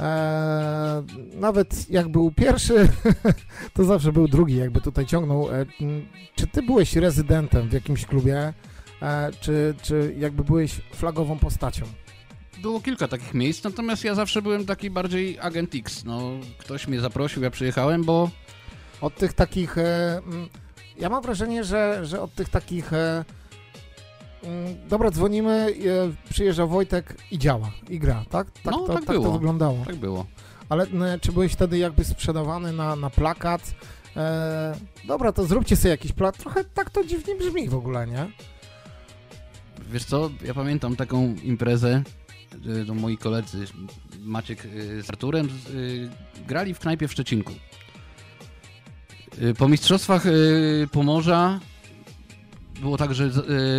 E, 0.00 1.02
nawet 1.34 1.90
jak 1.90 2.08
był 2.08 2.30
pierwszy, 2.32 2.88
to 3.74 3.84
zawsze 3.84 4.12
był 4.12 4.28
drugi, 4.28 4.56
jakby 4.56 4.80
tutaj 4.80 5.06
ciągnął. 5.06 5.50
E, 5.50 5.66
m, 5.80 6.06
czy 6.34 6.46
ty 6.46 6.62
byłeś 6.62 6.96
rezydentem 6.96 7.68
w 7.68 7.72
jakimś 7.72 8.06
klubie, 8.06 8.52
e, 9.02 9.30
czy, 9.40 9.74
czy 9.82 10.14
jakby 10.18 10.44
byłeś 10.44 10.72
flagową 10.72 11.38
postacią? 11.38 11.86
Było 12.62 12.80
kilka 12.80 13.08
takich 13.08 13.34
miejsc, 13.34 13.64
natomiast 13.64 14.04
ja 14.04 14.14
zawsze 14.14 14.42
byłem 14.42 14.66
taki 14.66 14.90
bardziej 14.90 15.38
agent 15.40 15.74
X. 15.74 16.04
No, 16.04 16.20
ktoś 16.58 16.88
mnie 16.88 17.00
zaprosił, 17.00 17.42
ja 17.42 17.50
przyjechałem, 17.50 18.04
bo 18.04 18.30
Od 19.00 19.14
tych 19.14 19.32
takich. 19.32 19.78
E, 19.78 20.20
ja 20.98 21.08
mam 21.08 21.22
wrażenie, 21.22 21.64
że, 21.64 22.00
że 22.06 22.20
od 22.20 22.34
tych 22.34 22.48
takich. 22.48 22.90
E, 24.46 24.48
mm, 24.48 24.88
dobra, 24.88 25.10
dzwonimy, 25.10 25.52
e, 25.52 26.30
przyjeżdża 26.30 26.66
Wojtek 26.66 27.16
i 27.30 27.38
działa, 27.38 27.70
i 27.88 27.98
gra, 27.98 28.24
tak? 28.30 28.50
Tak, 28.50 28.74
No, 28.74 28.78
to, 28.80 28.86
tak 28.86 28.96
tak 28.96 29.06
to 29.06 29.12
było. 29.12 29.32
wyglądało. 29.32 29.84
tak 29.86 29.96
było. 29.96 30.26
Ale 30.68 30.84
n, 30.84 31.04
czy 31.20 31.32
byłeś 31.32 31.52
wtedy 31.52 31.78
jakby 31.78 32.04
sprzedawany 32.04 32.72
na, 32.72 32.96
na 32.96 33.10
plakat? 33.10 33.74
E, 34.16 34.74
dobra, 35.04 35.32
to 35.32 35.44
zróbcie 35.44 35.76
sobie 35.76 35.90
jakiś 35.90 36.12
plakat. 36.12 36.40
Trochę 36.40 36.64
tak 36.64 36.90
to 36.90 37.04
dziwnie 37.04 37.34
brzmi 37.34 37.68
w 37.68 37.74
ogóle, 37.74 38.06
nie? 38.06 38.26
Wiesz 39.92 40.04
co, 40.04 40.30
ja 40.44 40.54
pamiętam 40.54 40.96
taką 40.96 41.34
imprezę, 41.42 42.02
to 42.86 42.94
moi 42.94 43.16
koledzy, 43.18 43.64
Maciek 44.20 44.64
y, 44.64 45.02
z 45.02 45.10
Arturem, 45.10 45.48
y, 45.70 46.10
grali 46.48 46.74
w 46.74 46.78
knajpie 46.78 47.08
w 47.08 47.12
Szczecinku. 47.12 47.52
Po 49.58 49.68
mistrzostwach 49.68 50.22
Pomorza 50.92 51.60
było 52.80 52.96
tak, 52.96 53.14
że 53.14 53.24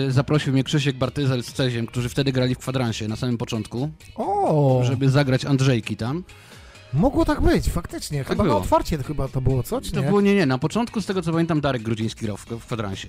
y, 0.08 0.12
zaprosił 0.12 0.54
mnie 0.54 0.64
Krzysiek 0.64 0.98
Bartyzel 0.98 1.44
z 1.44 1.54
Ceziem, 1.54 1.86
którzy 1.88 2.10
wtedy 2.10 2.32
grali 2.32 2.56
w 2.56 2.58
kwadransie 2.58 3.08
na 3.08 3.16
samym 3.16 3.38
początku, 3.38 3.90
O, 4.16 4.82
żeby 4.84 5.10
zagrać 5.10 5.46
Andrzejki 5.46 5.98
tam. 5.98 6.24
mogło 6.94 7.26
tak 7.26 7.42
być, 7.42 7.70
faktycznie. 7.70 8.24
Chyba 8.24 8.44
na 8.44 8.50
było. 8.50 8.62
otwarcie 8.62 8.98
chyba 8.98 9.28
to 9.28 9.42
było, 9.42 9.64
co? 9.64 9.82
Czy 9.82 9.92
To 9.92 10.02
nie? 10.02 10.08
było 10.08 10.22
nie, 10.22 10.36
nie, 10.36 10.46
na 10.46 10.58
początku 10.58 11.02
z 11.02 11.06
tego 11.06 11.22
co 11.22 11.32
pamiętam 11.32 11.62
Darek 11.62 11.82
Grudziński 11.84 12.26
grał 12.26 12.38
w, 12.38 12.46
w 12.46 12.66
kwadransie. 12.66 13.08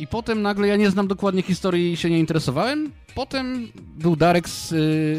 I 0.00 0.06
potem 0.06 0.42
nagle, 0.42 0.68
ja 0.68 0.76
nie 0.76 0.90
znam 0.90 1.08
dokładnie 1.08 1.42
historii 1.42 1.92
i 1.92 1.96
się 1.96 2.10
nie 2.10 2.18
interesowałem. 2.18 2.92
Potem 3.14 3.68
był 3.74 4.16
Darek 4.16 4.48
z, 4.48 4.70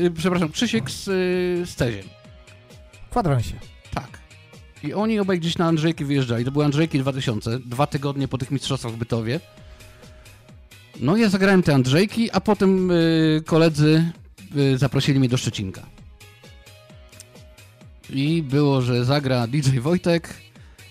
yy, 0.02 0.12
przepraszam, 0.12 0.50
Krzysiek 0.50 0.92
z, 0.92 1.08
yy, 1.08 1.66
z 1.66 1.76
Ceziem. 1.76 2.04
W 3.08 3.10
kwadransie. 3.10 3.54
Tak. 3.94 4.19
I 4.84 4.94
oni 4.94 5.20
obaj 5.20 5.40
gdzieś 5.40 5.58
na 5.58 5.66
Andrzejki 5.66 6.06
wyjeżdżali. 6.06 6.46
To 6.46 6.52
były 6.52 6.66
Andrzejki 6.66 7.00
2000, 7.00 7.60
dwa 7.60 7.88
tygodnie 7.88 8.28
po 8.28 8.38
tych 8.38 8.52
mistrzostwach 8.52 8.92
w 8.94 8.98
Bytowie. 8.98 9.40
No 11.00 11.18
ja 11.18 11.30
zagrałem 11.30 11.64
te 11.64 11.74
Andrzejki, 11.76 12.32
a 12.32 12.42
potem 12.42 12.92
y, 12.92 13.42
koledzy 13.46 14.12
y, 14.58 14.78
zaprosili 14.78 15.20
mnie 15.20 15.30
do 15.30 15.38
Szczecinka. 15.38 15.82
I 18.10 18.44
było, 18.44 18.82
że 18.82 19.06
zagra 19.06 19.48
DJ 19.48 19.80
Wojtek, 19.80 20.34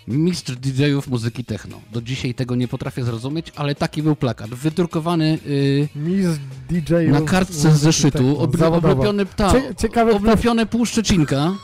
mistrz 0.08 0.52
DJ-ów 0.56 1.08
muzyki 1.08 1.44
techno. 1.44 1.80
Do 1.92 2.02
dzisiaj 2.02 2.34
tego 2.34 2.54
nie 2.54 2.68
potrafię 2.68 3.04
zrozumieć, 3.04 3.52
ale 3.56 3.74
taki 3.74 4.02
był 4.02 4.16
plakat. 4.16 4.50
Wydrukowany 4.50 5.38
y, 5.46 5.88
DJ. 6.70 6.94
na 7.10 7.20
kartce 7.20 7.72
z 7.74 7.80
zeszytu, 7.80 8.18
obl- 8.34 8.74
oblepiony, 8.74 9.26
ta, 9.26 9.52
Cie- 9.52 9.74
ciekawe, 9.74 10.10
kto- 10.10 10.16
oblepione 10.16 10.66
pół 10.66 10.86
Szczecinka. 10.86 11.52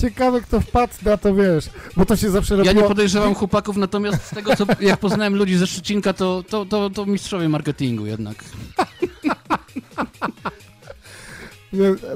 Ciekawe, 0.00 0.40
kto 0.40 0.60
wpadł 0.60 0.92
na 1.04 1.16
to, 1.16 1.34
wiesz, 1.34 1.70
bo 1.96 2.06
to 2.06 2.16
się 2.16 2.30
zawsze 2.30 2.54
Ja 2.54 2.64
robiło... 2.64 2.82
nie 2.82 2.88
podejrzewam 2.88 3.34
chłopaków, 3.34 3.76
natomiast 3.76 4.26
z 4.26 4.30
tego, 4.30 4.56
co 4.56 4.64
jak 4.80 5.00
poznałem 5.00 5.36
ludzi 5.36 5.56
ze 5.56 5.66
Szczecinka, 5.66 6.12
to, 6.12 6.42
to, 6.48 6.66
to, 6.66 6.90
to 6.90 7.06
mistrzowie 7.06 7.48
marketingu 7.48 8.06
jednak. 8.06 8.44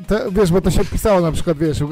To, 0.09 0.33
wiesz, 0.33 0.53
bo 0.53 0.61
to 0.61 0.71
się 0.71 0.85
pisało 0.85 1.21
na 1.21 1.33
przykład, 1.33 1.59
wiesz, 1.59 1.81
e, 1.83 1.87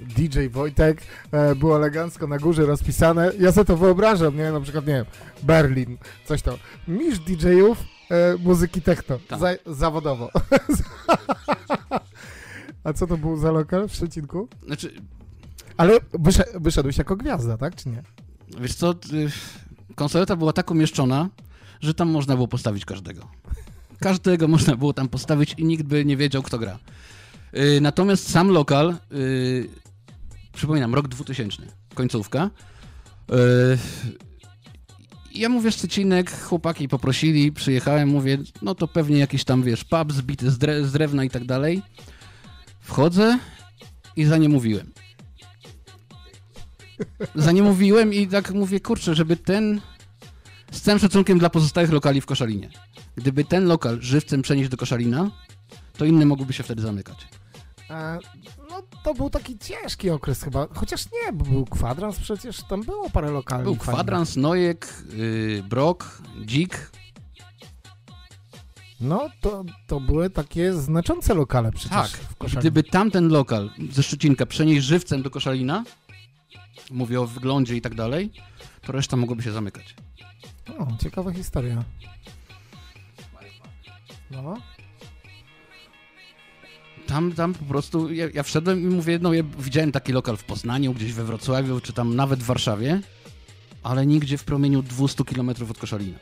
DJ 0.00 0.48
Wojtek, 0.48 1.02
e, 1.32 1.54
było 1.54 1.76
elegancko 1.76 2.26
na 2.26 2.38
górze 2.38 2.66
rozpisane. 2.66 3.32
Ja 3.40 3.52
sobie 3.52 3.64
to 3.64 3.76
wyobrażam, 3.76 4.36
nie? 4.36 4.52
Na 4.52 4.60
przykład, 4.60 4.86
nie 4.86 4.92
wiem, 4.92 5.04
Berlin, 5.42 5.96
coś 6.24 6.42
tam. 6.42 6.54
Mistrz 6.88 7.24
DJ-ów 7.24 7.78
e, 8.10 8.36
muzyki 8.38 8.82
techno, 8.82 9.18
Tak. 9.28 9.40
za, 9.40 9.48
zawodowo. 9.66 10.30
A 12.84 12.92
co 12.92 13.06
to 13.06 13.16
był 13.16 13.36
za 13.36 13.50
lokal 13.50 13.88
w 13.88 13.92
Szczecinku? 13.94 14.48
Znaczy, 14.66 14.92
Ale 15.78 15.98
wysze, 16.12 16.44
wyszedłeś 16.54 16.98
jako 16.98 17.16
gwiazda, 17.16 17.56
tak, 17.56 17.74
czy 17.76 17.88
nie? 17.88 18.02
wiesz 18.60 18.74
co, 18.74 18.94
konsoleta 19.94 20.36
była 20.36 20.52
tak 20.52 20.70
umieszczona, 20.70 21.28
że 21.80 21.94
tam 21.94 22.08
można 22.10 22.34
było 22.34 22.48
postawić 22.48 22.84
każdego. 22.84 23.28
Każdego 24.00 24.48
można 24.54 24.76
było 24.76 24.92
tam 24.92 25.08
postawić 25.08 25.54
i 25.58 25.64
nikt 25.64 25.82
by 25.84 26.04
nie 26.04 26.16
wiedział, 26.16 26.42
kto 26.42 26.58
gra. 26.58 26.78
Y, 27.56 27.80
Natomiast 27.80 28.30
sam 28.30 28.48
lokal, 28.48 28.96
y, 29.12 29.68
przypominam, 30.52 30.94
rok 30.94 31.08
2000, 31.08 31.62
końcówka. 31.94 32.50
Y, 33.30 33.34
Ja 35.34 35.48
mówię 35.48 35.72
Szczecinek, 35.72 36.40
chłopaki 36.42 36.88
poprosili, 36.88 37.52
przyjechałem, 37.52 38.08
mówię, 38.08 38.38
no 38.62 38.74
to 38.74 38.88
pewnie 38.88 39.18
jakiś 39.18 39.44
tam, 39.44 39.62
wiesz, 39.62 39.84
pub 39.84 40.12
zbity 40.12 40.50
z, 40.50 40.58
dre- 40.58 40.84
z 40.84 40.92
drewna 40.92 41.24
i 41.24 41.30
tak 41.30 41.44
dalej. 41.44 41.82
Wchodzę 42.80 43.38
i 44.16 44.24
za 44.24 44.36
nie 44.36 44.48
mówiłem. 44.48 44.92
Za 47.34 47.52
nie 47.52 47.62
mówiłem 47.62 48.14
i 48.14 48.26
tak 48.26 48.50
mówię, 48.52 48.80
kurczę, 48.80 49.14
żeby 49.14 49.36
ten, 49.36 49.80
z 50.72 50.80
całym 50.80 50.98
szacunkiem 50.98 51.38
dla 51.38 51.50
pozostałych 51.50 51.92
lokali 51.92 52.20
w 52.20 52.26
Koszalinie, 52.26 52.68
gdyby 53.16 53.44
ten 53.44 53.64
lokal 53.66 53.98
żywcem 54.00 54.42
przenieść 54.42 54.70
do 54.70 54.76
Koszalina, 54.76 55.30
to 55.96 56.04
inne 56.04 56.26
mogłyby 56.26 56.52
się 56.52 56.62
wtedy 56.62 56.82
zamykać. 56.82 57.28
E, 57.90 58.18
no 58.70 58.82
to 59.04 59.14
był 59.14 59.30
taki 59.30 59.58
ciężki 59.58 60.10
okres 60.10 60.42
chyba, 60.42 60.66
chociaż 60.74 61.04
nie, 61.06 61.32
bo 61.32 61.44
był 61.44 61.64
kwadrans 61.64 62.18
przecież, 62.18 62.62
tam 62.68 62.82
było 62.82 63.10
parę 63.10 63.30
lokali. 63.30 63.64
Był 63.64 63.74
fajnych. 63.74 63.94
kwadrans, 63.94 64.36
Nojek, 64.36 65.04
yy, 65.16 65.62
Brok, 65.68 66.22
Dzik. 66.44 66.90
No 69.00 69.28
to, 69.40 69.64
to 69.86 70.00
były 70.00 70.30
takie 70.30 70.72
znaczące 70.74 71.34
lokale 71.34 71.72
przecież 71.72 71.90
Tak, 71.90 72.10
w 72.10 72.36
Koszalinie. 72.36 72.60
gdyby 72.60 72.82
tamten 72.82 73.28
lokal 73.28 73.70
ze 73.92 74.02
Szczecinka 74.02 74.46
przenieść 74.46 74.86
żywcem 74.86 75.22
do 75.22 75.30
Koszalina, 75.30 75.84
mówię 76.90 77.20
o 77.20 77.26
wyglądzie 77.26 77.76
i 77.76 77.80
tak 77.80 77.94
dalej, 77.94 78.30
to 78.82 78.92
reszta 78.92 79.16
mogłoby 79.16 79.42
się 79.42 79.52
zamykać. 79.52 79.94
O, 80.78 80.96
ciekawa 81.02 81.32
historia. 81.32 81.84
No. 84.30 84.56
Tam, 87.06 87.32
tam 87.32 87.54
po 87.54 87.64
prostu, 87.64 88.12
ja, 88.12 88.26
ja 88.34 88.42
wszedłem 88.42 88.82
i 88.82 88.86
mówię, 88.86 89.18
no 89.22 89.32
ja 89.32 89.42
widziałem 89.58 89.92
taki 89.92 90.12
lokal 90.12 90.36
w 90.36 90.44
Poznaniu, 90.44 90.94
gdzieś 90.94 91.12
we 91.12 91.24
Wrocławiu, 91.24 91.80
czy 91.80 91.92
tam 91.92 92.16
nawet 92.16 92.40
w 92.40 92.46
Warszawie, 92.46 93.00
ale 93.82 94.06
nigdzie 94.06 94.38
w 94.38 94.44
promieniu 94.44 94.82
200 94.82 95.24
km 95.24 95.50
od 95.70 95.78
Koszalina. 95.78 96.18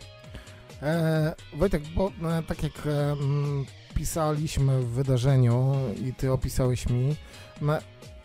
E, 0.82 1.34
Wojtek, 1.52 1.82
bo 1.94 2.12
e, 2.22 2.42
tak 2.42 2.62
jak 2.62 2.86
e, 2.86 3.16
pisaliśmy 3.94 4.82
w 4.82 4.88
wydarzeniu 4.88 5.74
i 6.04 6.14
ty 6.14 6.32
opisałeś 6.32 6.88
mi, 6.88 7.16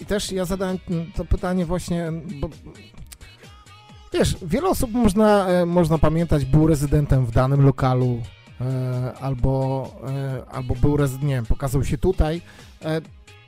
i 0.01 0.05
też 0.05 0.31
ja 0.31 0.45
zadałem 0.45 0.77
to 1.15 1.25
pytanie 1.25 1.65
właśnie, 1.65 2.11
bo 2.39 2.49
wiesz, 4.13 4.35
wiele 4.41 4.69
osób 4.69 4.91
można, 4.91 5.47
e, 5.47 5.65
można 5.65 5.97
pamiętać, 5.97 6.45
był 6.45 6.67
rezydentem 6.67 7.25
w 7.25 7.31
danym 7.31 7.61
lokalu, 7.61 8.21
e, 8.61 9.13
albo, 9.21 9.85
e, 10.07 10.45
albo 10.51 10.75
był 10.75 10.97
rezydentem, 10.97 11.45
pokazał 11.45 11.83
się 11.83 11.97
tutaj. 11.97 12.41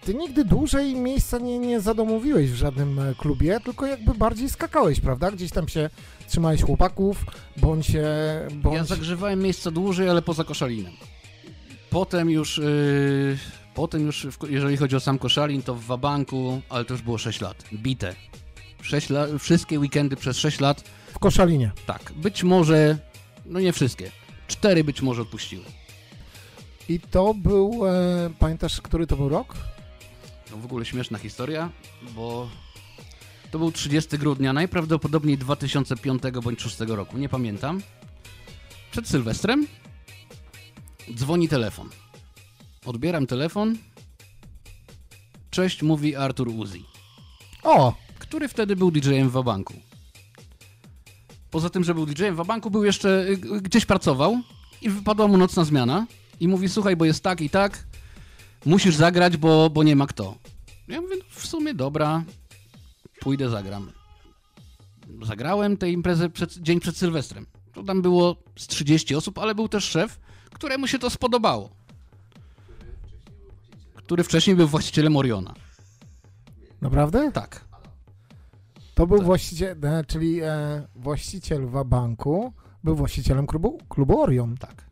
Ty 0.02 0.14
nigdy 0.14 0.46
dłużej 0.46 0.96
miejsca 0.96 1.38
nie, 1.38 1.60
nie 1.60 1.82
zadomowiłeś 1.82 2.52
w 2.52 2.56
żadnym 2.56 3.00
klubie, 3.18 3.60
tylko 3.60 3.86
jakby 3.86 4.14
bardziej 4.14 4.50
skakałeś, 4.50 5.00
prawda? 5.00 5.32
Gdzieś 5.32 5.52
tam 5.52 5.68
się 5.68 5.90
trzymałeś 6.28 6.62
chłopaków, 6.62 7.26
bądź... 7.58 7.92
bądź... 8.56 8.76
Ja 8.76 8.84
zagrzewałem 8.84 9.40
miejsca 9.40 9.72
dłużej, 9.72 10.10
ale 10.10 10.22
poza 10.22 10.44
Koszalinem. 10.44 10.94
Potem 11.90 12.30
już, 12.30 12.58
yy, 12.58 13.38
potem 13.76 14.06
już, 14.06 14.28
jeżeli 14.50 14.78
chodzi 14.78 14.96
o 14.96 15.00
sam 15.00 15.20
Koszalin, 15.20 15.62
to 15.62 15.76
w 15.76 15.84
Wabanku, 15.86 16.62
ale 16.70 16.86
to 16.86 16.94
już 16.94 17.02
było 17.02 17.18
6 17.18 17.42
lat, 17.42 17.64
bite. 17.74 18.16
6 18.82 19.10
lat, 19.10 19.30
wszystkie 19.40 19.80
weekendy 19.80 20.16
przez 20.16 20.38
6 20.38 20.60
lat, 20.60 20.82
W 21.14 21.20
Koszalinie. 21.20 21.72
tak, 21.86 22.12
być 22.16 22.44
może, 22.44 22.98
no 23.46 23.60
nie 23.60 23.74
wszystkie, 23.74 24.12
cztery 24.48 24.84
być 24.84 25.02
może 25.02 25.22
odpuściły. 25.22 25.64
I 26.90 27.00
to 27.00 27.34
był, 27.34 27.82
e, 27.88 28.30
pamiętasz, 28.40 28.82
który 28.82 29.08
to 29.08 29.16
był 29.16 29.30
rok? 29.30 29.54
To 30.50 30.58
w 30.58 30.66
ogóle 30.66 30.86
śmieszna 30.86 31.18
historia, 31.18 31.70
bo 32.16 32.50
to 33.52 33.60
był 33.60 33.72
30 33.72 34.18
grudnia, 34.18 34.54
najprawdopodobniej 34.54 35.38
2005 35.38 36.24
bądź 36.44 36.62
6 36.62 36.80
roku, 36.96 37.18
nie 37.18 37.30
pamiętam. 37.30 37.82
Przed 38.92 39.08
Sylwestrem 39.08 39.68
dzwoni 41.16 41.50
telefon. 41.50 41.90
Odbieram 42.86 43.28
telefon. 43.28 43.78
Cześć, 45.50 45.84
mówi 45.84 46.16
Artur 46.16 46.48
Uzi, 46.48 46.86
O, 47.64 47.94
który 48.20 48.48
wtedy 48.48 48.76
był 48.76 48.92
DJ-em 48.92 49.30
w 49.30 49.32
Wabanku. 49.32 49.74
Poza 51.52 51.70
tym, 51.70 51.84
że 51.84 51.94
był 51.94 52.06
DJ-em 52.06 52.34
w 52.34 52.38
Wabanku, 52.38 52.72
był 52.72 52.84
jeszcze, 52.84 53.26
y, 53.30 53.62
gdzieś 53.62 53.86
pracował 53.86 54.38
i 54.82 54.90
wypadła 54.90 55.28
mu 55.28 55.38
nocna 55.38 55.64
zmiana 55.64 56.08
i 56.40 56.48
mówi, 56.48 56.70
słuchaj, 56.70 56.96
bo 56.96 57.06
jest 57.06 57.24
tak 57.24 57.42
i 57.42 57.50
tak, 57.50 57.88
musisz 58.66 58.96
zagrać, 58.96 59.38
bo, 59.38 59.70
bo 59.70 59.84
nie 59.84 59.96
ma 59.96 60.08
kto. 60.08 60.36
Ja 60.88 61.02
mówię, 61.02 61.16
no, 61.20 61.26
w 61.30 61.48
sumie 61.48 61.74
dobra, 61.74 62.24
pójdę, 63.20 63.50
zagram. 63.50 63.92
Zagrałem 65.22 65.78
tę 65.78 65.92
imprezę 65.92 66.30
przed, 66.30 66.58
dzień 66.58 66.80
przed 66.80 66.98
Sylwestrem. 66.98 67.46
To 67.74 67.84
tam 67.84 68.02
było 68.02 68.36
z 68.56 68.68
30 68.68 69.16
osób, 69.16 69.38
ale 69.38 69.56
był 69.56 69.70
też 69.70 69.84
szef, 69.84 70.20
któremu 70.54 70.88
się 70.88 71.00
to 71.00 71.10
spodobało. 71.10 71.83
Który 74.06 74.24
wcześniej 74.24 74.56
był 74.56 74.68
właścicielem 74.68 75.18
Oriona. 75.18 75.54
naprawdę? 76.82 77.32
Tak. 77.32 77.66
To 78.96 79.08
był 79.08 79.18
Tak. 79.18 79.26
właściciel, 79.26 79.78
e, 79.86 80.04
czyli 80.08 80.42
e, 80.42 80.88
właściciel 80.96 81.68
Wabanku 81.68 82.54
był 82.84 82.96
właścicielem 82.96 83.48
klubu, 83.48 83.78
klubu 83.90 84.22
Orion. 84.22 84.58
Tak. 84.58 84.86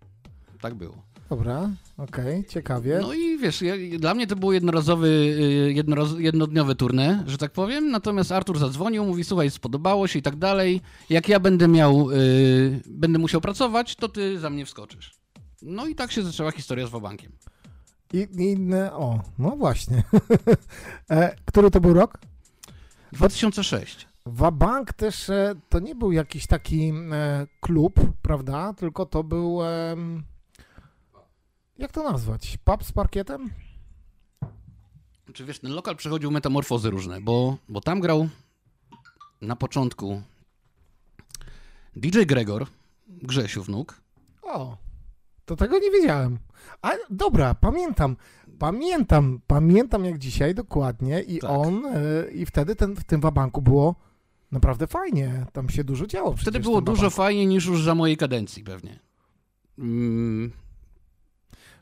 Tak 0.61 0.75
było. 0.75 1.11
Dobra, 1.29 1.69
okej, 1.97 2.45
ciekawie. 2.45 2.99
No 3.01 3.13
i 3.13 3.37
wiesz, 3.37 3.61
ja, 3.61 3.73
dla 3.99 4.13
mnie 4.13 4.27
to 4.27 4.35
było 4.35 4.53
jednorazowy, 4.53 5.07
y, 5.07 5.73
jednoraz, 5.73 6.09
jednodniowe 6.17 6.75
turne, 6.75 7.23
że 7.27 7.37
tak 7.37 7.51
powiem. 7.51 7.91
Natomiast 7.91 8.31
Artur 8.31 8.59
zadzwonił, 8.59 9.05
mówi, 9.05 9.23
słuchaj, 9.23 9.51
spodobało 9.51 10.07
się 10.07 10.19
i 10.19 10.21
tak 10.21 10.35
dalej. 10.35 10.81
Jak 11.09 11.29
ja 11.29 11.39
będę 11.39 11.67
miał, 11.67 12.11
y, 12.11 12.81
będę 12.89 13.19
musiał 13.19 13.41
pracować, 13.41 13.95
to 13.95 14.09
ty 14.09 14.39
za 14.39 14.49
mnie 14.49 14.65
wskoczysz. 14.65 15.11
No 15.61 15.87
i 15.87 15.95
tak 15.95 16.11
się 16.11 16.23
zaczęła 16.23 16.51
historia 16.51 16.87
z 16.87 16.89
Wabankiem. 16.89 17.31
I, 18.13 18.27
i, 18.37 18.73
e, 18.73 18.93
o, 18.93 19.19
no 19.39 19.55
właśnie. 19.55 20.03
e, 21.09 21.35
który 21.45 21.71
to 21.71 21.81
był 21.81 21.93
rok? 21.93 22.17
2006. 23.11 24.07
Wabank 24.25 24.93
też 24.93 25.29
e, 25.29 25.55
to 25.69 25.79
nie 25.79 25.95
był 25.95 26.11
jakiś 26.11 26.47
taki 26.47 26.89
e, 26.89 27.47
klub, 27.59 27.99
prawda? 28.21 28.73
Tylko 28.73 29.05
to 29.05 29.23
był. 29.23 29.59
jak 31.77 31.91
to 31.91 32.03
nazwać? 32.03 32.57
Pub 32.63 32.83
z 32.83 32.91
parkietem? 32.91 33.49
Czy 35.33 35.45
wiesz, 35.45 35.59
ten 35.59 35.71
lokal 35.71 35.95
przechodził 35.95 36.31
metamorfozy 36.31 36.89
różne, 36.89 37.21
bo, 37.21 37.57
bo 37.69 37.81
tam 37.81 37.99
grał 37.99 38.29
na 39.41 39.55
początku 39.55 40.21
DJ 41.95 42.21
Gregor, 42.25 42.67
Grzesiu 43.07 43.63
wnuk. 43.63 44.01
O, 44.41 44.77
to 45.51 45.55
tego 45.55 45.79
nie 45.79 45.91
wiedziałem. 45.91 46.39
A 46.81 46.91
dobra, 47.09 47.53
pamiętam. 47.55 48.15
Pamiętam, 48.59 49.39
pamiętam 49.47 50.05
jak 50.05 50.17
dzisiaj 50.17 50.55
dokładnie 50.55 51.21
i 51.21 51.39
Tak. 51.39 51.49
on 51.49 51.85
y, 51.85 52.31
i 52.31 52.45
wtedy 52.45 52.75
ten, 52.75 52.95
w 52.95 53.03
tym 53.03 53.21
wabanku 53.21 53.61
było 53.61 53.95
naprawdę 54.51 54.87
fajnie. 54.87 55.45
Tam 55.53 55.69
się 55.69 55.83
dużo 55.83 56.07
działo. 56.07 56.35
Wtedy 56.35 56.59
było 56.59 56.81
dużo 56.81 56.95
wabanku. 57.01 57.15
fajniej 57.15 57.47
niż 57.47 57.65
już 57.65 57.83
za 57.83 57.95
mojej 57.95 58.17
kadencji 58.17 58.63
pewnie. 58.63 58.99
Mm, 59.79 60.51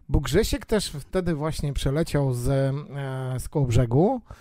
Bo 0.10 0.20
Grzesiek 0.20 0.66
też 0.66 0.90
wtedy 0.90 1.36
właśnie 1.36 1.74
przeleciał 1.74 2.34
z, 2.34 2.48
e, 2.50 3.40
z 3.40 3.50
Kołobrzegu 3.50 4.22
e, 4.32 4.34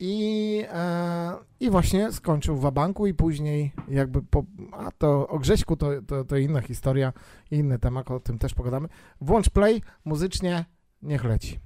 i, 0.00 0.64
e, 0.68 1.34
i 1.60 1.70
właśnie 1.70 2.12
skończył 2.12 2.56
w 2.56 2.60
wabanku 2.60 3.06
i 3.06 3.14
później 3.14 3.72
jakby 3.88 4.22
po, 4.22 4.44
a 4.72 4.90
to 4.90 5.28
o 5.28 5.38
Grześku 5.38 5.76
to, 5.76 5.86
to, 6.06 6.24
to 6.24 6.36
inna 6.36 6.60
historia, 6.60 7.12
inny 7.50 7.78
temat, 7.78 8.10
o 8.10 8.20
tym 8.20 8.38
też 8.38 8.54
pogadamy. 8.54 8.88
Włącz 9.20 9.50
play, 9.50 9.82
muzycznie, 10.04 10.64
niech 11.02 11.24
leci. 11.24 11.58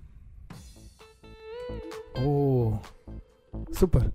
O, 2.14 2.78
super. 3.72 4.10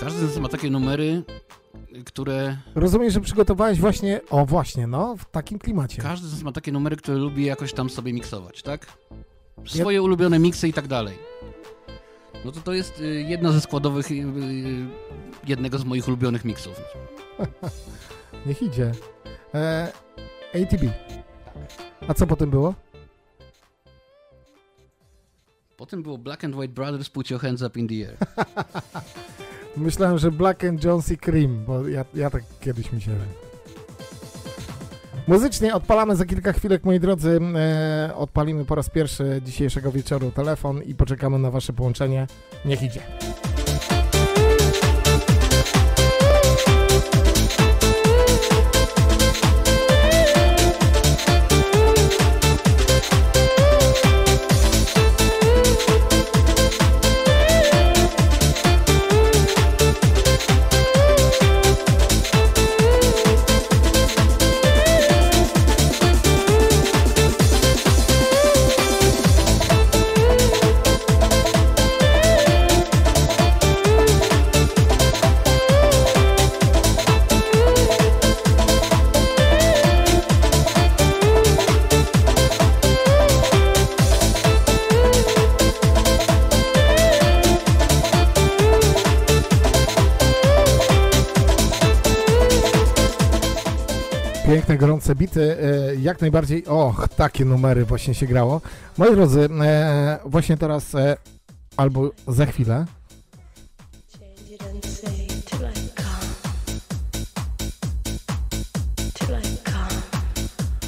każdy 0.00 0.18
z 0.18 0.22
nas 0.22 0.38
ma 0.38 0.48
takie 0.48 0.70
numery, 0.70 1.22
które... 2.04 2.56
Rozumiem, 2.74 3.10
że 3.10 3.20
przygotowałeś 3.20 3.80
właśnie, 3.80 4.20
o 4.30 4.46
właśnie, 4.46 4.86
no, 4.86 5.16
w 5.16 5.24
takim 5.24 5.58
klimacie. 5.58 6.02
Każdy 6.02 6.28
z 6.28 6.32
nas 6.32 6.42
ma 6.42 6.52
takie 6.52 6.72
numery, 6.72 6.96
które 6.96 7.18
lubi 7.18 7.44
jakoś 7.44 7.72
tam 7.72 7.90
sobie 7.90 8.12
miksować, 8.12 8.62
tak? 8.62 8.86
Swoje 9.64 10.02
ulubione 10.02 10.38
miksy 10.38 10.68
i 10.68 10.72
tak 10.72 10.88
dalej. 10.88 11.31
No 12.44 12.52
to 12.52 12.60
to 12.60 12.72
jest 12.72 13.00
y, 13.00 13.22
jedna 13.28 13.52
ze 13.52 13.60
składowych 13.60 14.10
y, 14.10 14.14
y, 14.14 14.86
jednego 15.46 15.78
z 15.78 15.84
moich 15.84 16.08
ulubionych 16.08 16.44
miksów. 16.44 16.80
Niech 18.46 18.62
idzie. 18.62 18.92
E, 19.54 19.92
ATB. 20.54 20.82
A 22.08 22.14
co 22.14 22.26
potem 22.26 22.50
było? 22.50 22.74
Potem 25.76 26.02
było 26.02 26.18
Black 26.18 26.44
and 26.44 26.54
White 26.54 26.74
Brothers, 26.74 27.10
Put 27.10 27.30
Your 27.30 27.40
Hands 27.40 27.62
Up 27.62 27.80
in 27.80 27.88
the 27.88 27.94
Air. 27.94 28.16
Myślałem, 29.76 30.18
że 30.18 30.30
Black 30.30 30.64
and 30.64 30.84
Jones 30.84 31.10
i 31.10 31.18
Cream, 31.18 31.64
bo 31.64 31.88
ja, 31.88 32.04
ja 32.14 32.30
tak 32.30 32.42
kiedyś 32.60 32.90
się... 32.90 33.10
Muzycznie 35.28 35.74
odpalamy 35.74 36.16
za 36.16 36.26
kilka 36.26 36.52
chwilek, 36.52 36.84
moi 36.84 37.00
drodzy. 37.00 37.40
E, 37.56 38.10
odpalimy 38.16 38.64
po 38.64 38.74
raz 38.74 38.90
pierwszy 38.90 39.40
dzisiejszego 39.44 39.92
wieczoru 39.92 40.30
telefon 40.30 40.82
i 40.82 40.94
poczekamy 40.94 41.38
na 41.38 41.50
wasze 41.50 41.72
połączenie. 41.72 42.26
Niech 42.64 42.82
idzie. 42.82 43.00
Gorące 95.02 95.14
bity, 95.14 95.56
e, 95.60 95.94
jak 95.96 96.20
najbardziej, 96.20 96.66
och, 96.66 97.08
takie 97.16 97.44
numery 97.44 97.84
właśnie 97.84 98.14
się 98.14 98.26
grało. 98.26 98.60
Moi 98.98 99.14
drodzy, 99.14 99.48
e, 99.60 100.18
właśnie 100.24 100.56
teraz, 100.56 100.94
e, 100.94 101.16
albo 101.76 102.10
za 102.28 102.46
chwilę. 102.46 102.86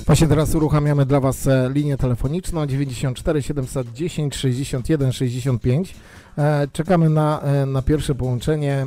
Właśnie 0.06 0.28
teraz 0.28 0.54
uruchamiamy 0.54 1.06
dla 1.06 1.20
Was 1.20 1.48
linię 1.70 1.96
telefoniczną 1.96 2.66
94 2.66 3.42
710 3.42 4.36
61 4.36 5.12
65. 5.12 5.94
E, 6.38 6.68
Czekamy 6.72 7.10
na, 7.10 7.42
na 7.66 7.82
pierwsze 7.82 8.14
połączenie. 8.14 8.86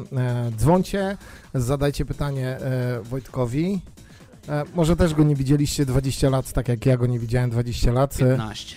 Dzwoncie, 0.57 1.17
zadajcie 1.53 2.05
pytanie 2.05 2.57
Wojtkowi. 3.03 3.81
E, 4.49 4.63
Może 4.75 4.95
też 4.95 5.13
go 5.13 5.23
nie 5.23 5.35
widzieliście 5.35 5.85
20 5.85 6.29
lat, 6.29 6.53
tak 6.53 6.67
jak 6.67 6.85
ja 6.85 6.97
go 6.97 7.05
nie 7.05 7.19
widziałem 7.19 7.49
20 7.49 7.91
lat. 7.91 8.13
E, 8.15 8.17
15. 8.17 8.75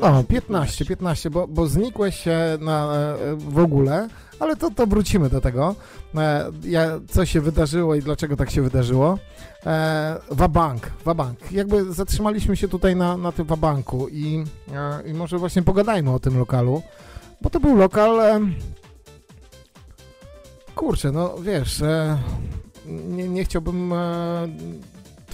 No, 0.00 0.24
15, 0.24 0.84
15, 0.84 1.30
bo, 1.30 1.48
bo 1.48 1.66
znikłeś 1.66 2.28
e, 2.28 2.58
na, 2.60 2.94
e, 2.94 3.16
w 3.36 3.58
ogóle, 3.58 4.08
ale 4.40 4.56
to, 4.56 4.70
to 4.70 4.86
wrócimy 4.86 5.30
do 5.30 5.40
tego. 5.40 5.74
E, 6.14 6.50
ja, 6.64 6.88
co 7.10 7.26
się 7.26 7.40
wydarzyło 7.40 7.94
i 7.94 8.00
dlaczego 8.02 8.36
tak 8.36 8.50
się 8.50 8.62
wydarzyło. 8.62 9.18
E, 9.66 10.16
Wabank, 10.30 10.90
Wabank. 11.04 11.52
Jakby 11.52 11.92
zatrzymaliśmy 11.92 12.56
się 12.56 12.68
tutaj 12.68 12.96
na, 12.96 13.16
na 13.16 13.32
tym 13.32 13.46
Wabanku 13.46 14.08
i, 14.08 14.44
e, 14.72 15.08
i 15.10 15.14
może 15.14 15.38
właśnie 15.38 15.62
pogadajmy 15.62 16.10
o 16.10 16.18
tym 16.18 16.38
lokalu, 16.38 16.82
bo 17.40 17.50
to 17.50 17.60
był 17.60 17.76
lokal. 17.76 18.20
E, 18.20 18.40
kurczę, 20.74 21.12
no 21.12 21.34
wiesz, 21.42 21.82
e, 21.82 22.18
nie, 22.86 23.28
nie 23.28 23.44
chciałbym 23.44 23.92
e, 23.92 23.96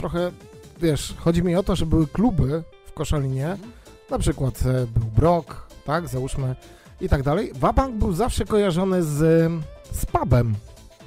trochę, 0.01 0.33
wiesz, 0.81 1.15
chodzi 1.19 1.43
mi 1.43 1.57
o 1.57 1.63
to, 1.63 1.77
że 1.77 1.87
były 1.87 2.07
kluby 2.07 2.63
w 2.87 2.93
Koszalinie, 2.93 3.57
na 4.11 4.19
przykład 4.19 4.63
e, 4.63 4.87
był 4.87 5.09
Brok, 5.17 5.67
tak, 5.85 6.09
załóżmy 6.09 6.57
i 7.01 7.09
tak 7.09 7.23
dalej. 7.23 7.53
Wabank 7.55 7.97
był 7.97 8.13
zawsze 8.13 8.45
kojarzony 8.45 9.03
z, 9.03 9.19
z 9.93 10.07
pubem, 10.07 10.55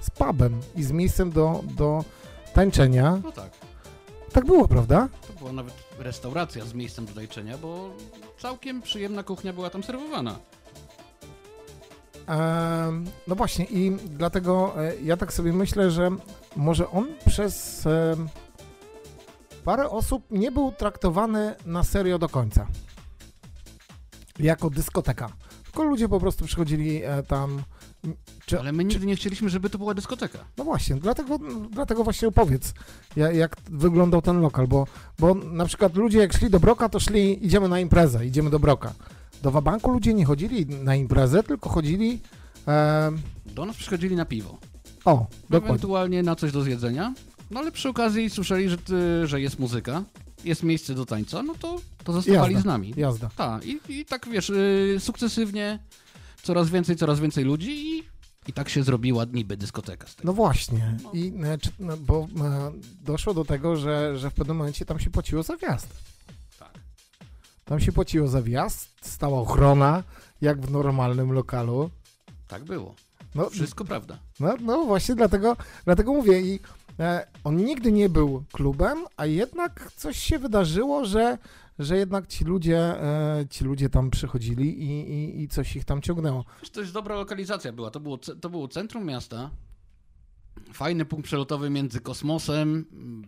z 0.02 0.10
pubem 0.10 0.60
i 0.76 0.84
z 0.84 0.92
miejscem 0.92 1.32
do, 1.32 1.64
do 1.78 2.04
tańczenia. 2.54 3.20
No 3.24 3.32
tak. 3.32 3.52
Tak 4.32 4.46
było, 4.46 4.68
prawda? 4.68 5.10
To 5.28 5.34
była 5.40 5.52
nawet 5.52 5.74
restauracja 6.00 6.66
z 6.66 6.74
miejscem 6.74 7.06
do 7.06 7.14
tańczenia, 7.14 7.58
bo 7.58 7.90
całkiem 8.40 8.82
przyjemna 8.82 9.24
kuchnia 9.24 9.54
była 9.54 9.70
tam 9.70 9.84
serwowana. 9.84 10.36
No 13.28 13.36
właśnie 13.36 13.66
i 13.66 13.92
dlatego 13.92 14.74
e, 14.84 14.96
ja 15.04 15.18
tak 15.18 15.34
sobie 15.34 15.54
myślę, 15.54 15.92
że 15.92 16.10
może 16.56 16.90
on 16.90 17.08
przez 17.26 17.88
parę 19.66 19.90
osób 19.90 20.24
nie 20.32 20.52
był 20.52 20.72
traktowany 20.72 21.56
na 21.66 21.84
serio 21.84 22.20
do 22.20 22.30
końca. 22.30 22.68
Jako 24.40 24.70
dyskoteka. 24.70 25.30
Tylko 25.64 25.84
ludzie 25.84 26.10
po 26.10 26.20
prostu 26.20 26.46
przychodzili 26.46 27.04
e, 27.04 27.24
tam. 27.24 27.64
Czy, 28.46 28.60
Ale 28.60 28.72
my 28.72 28.84
nigdy 28.84 29.06
nie 29.06 29.16
chcieliśmy, 29.16 29.50
żeby 29.50 29.70
to 29.70 29.78
była 29.78 29.94
dyskoteka. 29.94 30.40
No 30.58 30.64
właśnie, 30.64 30.96
dlatego, 30.96 31.40
dlatego 31.72 32.04
właśnie 32.04 32.28
opowiedz, 32.28 32.74
ja- 33.16 33.32
jak 33.32 33.56
wyglądał 33.70 34.22
ten 34.22 34.42
lokal, 34.42 34.68
bo, 34.68 34.88
bo 35.20 35.34
na 35.36 35.66
przykład 35.66 35.96
ludzie 35.96 36.20
jak 36.20 36.34
szli 36.34 36.50
do 36.50 36.60
Broka, 36.60 36.90
to 36.90 37.00
szli, 37.00 37.46
idziemy 37.46 37.70
na 37.70 37.80
imprezę, 37.80 38.26
idziemy 38.26 38.50
do 38.50 38.60
Broka. 38.60 38.94
Do 39.42 39.52
Wabanku 39.52 39.92
ludzie 39.92 40.14
nie 40.14 40.26
chodzili 40.26 40.66
na 40.66 40.96
imprezę, 40.96 41.44
tylko 41.44 41.70
chodzili, 41.70 42.20
e, 42.68 43.12
Do 43.46 43.66
nas 43.66 43.76
przychodzili 43.76 44.16
na 44.16 44.26
piwo. 44.26 44.58
o, 45.06 45.26
dokładnie, 45.50 45.70
Ewentualnie 45.70 46.24
na 46.24 46.36
coś 46.36 46.52
do 46.52 46.62
zjedzenia. 46.62 47.14
No 47.54 47.60
ale 47.60 47.72
przy 47.72 47.90
okazji 47.90 48.30
słyszeli, 48.30 48.70
że, 48.70 48.78
ty, 48.78 49.28
że 49.28 49.42
jest 49.42 49.60
muzyka, 49.60 50.04
jest 50.44 50.64
miejsce 50.64 50.96
do 50.96 51.06
tańca, 51.06 51.44
no 51.44 51.56
to, 51.60 51.82
to 52.04 52.14
zostawali 52.14 52.54
Jazda. 52.54 52.62
z 52.62 52.66
nami. 52.66 52.94
jazda. 52.98 53.30
Tak, 53.36 53.66
i, 53.66 53.80
i 53.90 54.06
tak 54.06 54.30
wiesz, 54.30 54.50
y, 54.50 54.98
sukcesywnie 55.00 55.80
coraz 56.44 56.70
więcej, 56.70 56.96
coraz 56.96 57.20
więcej 57.20 57.44
ludzi 57.44 57.72
i, 57.72 58.04
i 58.48 58.54
tak 58.54 58.70
się 58.70 58.84
zrobiła 58.84 59.26
niby 59.26 59.58
dyskoteka 59.58 60.08
z 60.08 60.16
tego. 60.16 60.28
No 60.28 60.34
właśnie, 60.34 60.98
i, 61.14 61.34
e, 61.44 61.58
czy, 61.58 61.70
no, 61.80 61.98
bo 61.98 62.28
e, 62.42 62.72
doszło 63.02 63.34
do 63.34 63.46
tego, 63.46 63.76
że, 63.76 64.18
że 64.18 64.30
w 64.30 64.34
pewnym 64.34 64.58
momencie 64.58 64.86
tam 64.86 65.00
się 65.00 65.10
płaciło 65.10 65.44
za 65.44 65.58
wjazd. 65.58 65.88
Tak. 66.60 66.74
Tam 67.66 67.80
się 67.80 67.92
płaciło 67.92 68.28
za 68.28 68.42
wjazd, 68.42 68.90
stała 69.02 69.42
ochrona, 69.42 70.04
jak 70.42 70.62
w 70.62 70.72
normalnym 70.72 71.32
lokalu. 71.32 71.90
Tak 72.48 72.64
było. 72.64 72.96
No, 73.36 73.50
Wszystko 73.50 73.86
prawda. 73.86 74.18
No, 74.40 74.54
no 74.62 74.86
właśnie 74.86 75.16
dlatego, 75.16 75.58
dlatego 75.86 76.14
mówię 76.14 76.42
i 76.42 76.60
on 77.44 77.56
nigdy 77.58 77.92
nie 77.92 78.10
był 78.10 78.44
klubem, 78.52 78.98
a 79.18 79.26
jednak 79.26 79.92
coś 79.96 80.18
się 80.18 80.40
wydarzyło, 80.40 81.06
że, 81.06 81.38
że 81.80 81.98
jednak 81.98 82.28
ci 82.28 82.44
ludzie, 82.46 82.78
e, 82.80 83.46
ci 83.50 83.64
ludzie 83.64 83.90
tam 83.90 84.10
przychodzili 84.12 84.84
i, 84.84 85.12
i, 85.12 85.42
i 85.42 85.48
coś 85.48 85.76
ich 85.76 85.86
tam 85.86 86.02
ciągnęło. 86.02 86.46
Wiesz, 86.62 86.70
to 86.70 86.82
jest 86.82 86.94
dobra 86.94 87.16
lokalizacja 87.16 87.74
była. 87.74 87.92
To 87.92 88.00
było, 88.00 88.18
to 88.18 88.50
było 88.50 88.68
centrum 88.68 89.06
miasta. 89.06 89.50
Fajny 90.74 91.06
punkt 91.06 91.26
przelotowy 91.26 91.70
między 91.70 92.00
kosmosem, 92.00 92.86
mm, 92.92 93.24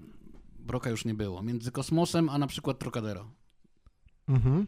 Broka 0.60 0.90
już 0.90 1.06
nie 1.06 1.14
było. 1.14 1.42
Między 1.44 1.72
kosmosem, 1.72 2.30
a 2.30 2.38
na 2.38 2.48
przykład 2.48 2.80
Trocadero. 2.80 3.26
Mhm. 4.28 4.68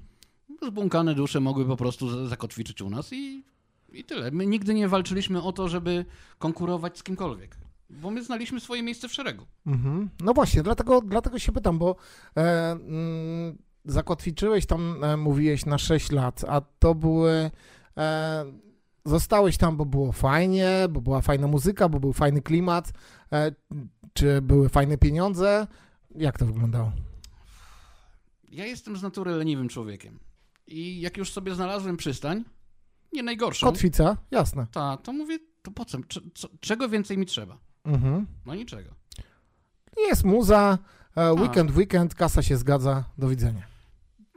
Zbłąkane 0.68 1.16
dusze 1.16 1.40
mogły 1.40 1.66
po 1.66 1.78
prostu 1.78 2.10
za- 2.10 2.28
zakotwiczyć 2.28 2.82
u 2.82 2.90
nas 2.90 3.14
i, 3.14 3.44
i 3.92 4.04
tyle. 4.04 4.32
My 4.32 4.46
nigdy 4.46 4.74
nie 4.74 4.88
walczyliśmy 4.88 5.42
o 5.42 5.52
to, 5.52 5.68
żeby 5.70 6.06
konkurować 6.40 6.98
z 6.98 7.04
kimkolwiek. 7.04 7.58
Bo 7.90 8.12
my 8.12 8.24
znaliśmy 8.24 8.60
swoje 8.60 8.84
miejsce 8.84 9.10
w 9.10 9.14
szeregu. 9.14 9.46
Mhm. 9.68 10.10
No 10.20 10.34
właśnie, 10.34 10.64
dlatego, 10.64 11.02
dlatego 11.02 11.40
się 11.40 11.52
pytam, 11.52 11.80
bo 11.80 11.96
e, 12.38 12.72
mm, 12.72 13.58
zakotwiczyłeś 13.86 14.66
tam, 14.66 15.04
e, 15.04 15.18
mówiłeś, 15.18 15.66
na 15.66 15.78
6 15.78 16.12
lat, 16.12 16.46
a 16.48 16.62
to 16.62 16.96
były. 16.96 17.52
E, 17.98 18.46
zostałeś 19.06 19.58
tam, 19.58 19.78
bo 19.78 19.86
było 19.86 20.12
fajnie, 20.12 20.88
bo 20.90 21.02
była 21.02 21.22
fajna 21.22 21.48
muzyka, 21.48 21.90
bo 21.90 22.00
był 22.00 22.14
fajny 22.14 22.42
klimat, 22.42 22.92
e, 23.32 23.52
czy 24.14 24.42
były 24.42 24.70
fajne 24.70 24.98
pieniądze? 24.98 25.68
Jak 26.16 26.38
to 26.38 26.46
wyglądało? 26.46 26.92
Ja 28.50 28.66
jestem 28.66 28.98
z 28.98 29.04
natury 29.04 29.32
leniwym 29.32 29.70
człowiekiem. 29.70 30.20
I 30.68 31.02
jak 31.02 31.18
już 31.18 31.32
sobie 31.32 31.56
znalazłem 31.56 31.98
przystań, 31.98 32.44
nie 33.14 33.24
najgorszą, 33.24 33.68
Kotwica? 33.68 34.18
Jasne. 34.32 34.68
ta, 34.72 34.98
to 34.98 35.14
mówię, 35.14 35.40
to 35.62 35.72
po 35.72 35.86
co? 35.86 35.98
Czego 36.60 36.90
więcej 36.90 37.18
mi 37.18 37.26
trzeba? 37.26 37.58
Mhm. 37.88 38.26
No 38.46 38.56
niczego. 38.56 38.90
Jest 39.98 40.24
muza, 40.24 40.78
e, 41.16 41.34
weekend, 41.34 41.78
weekend, 41.78 42.16
kasa 42.16 42.42
się 42.42 42.58
zgadza, 42.58 43.04
do 43.18 43.30
widzenia. 43.30 43.68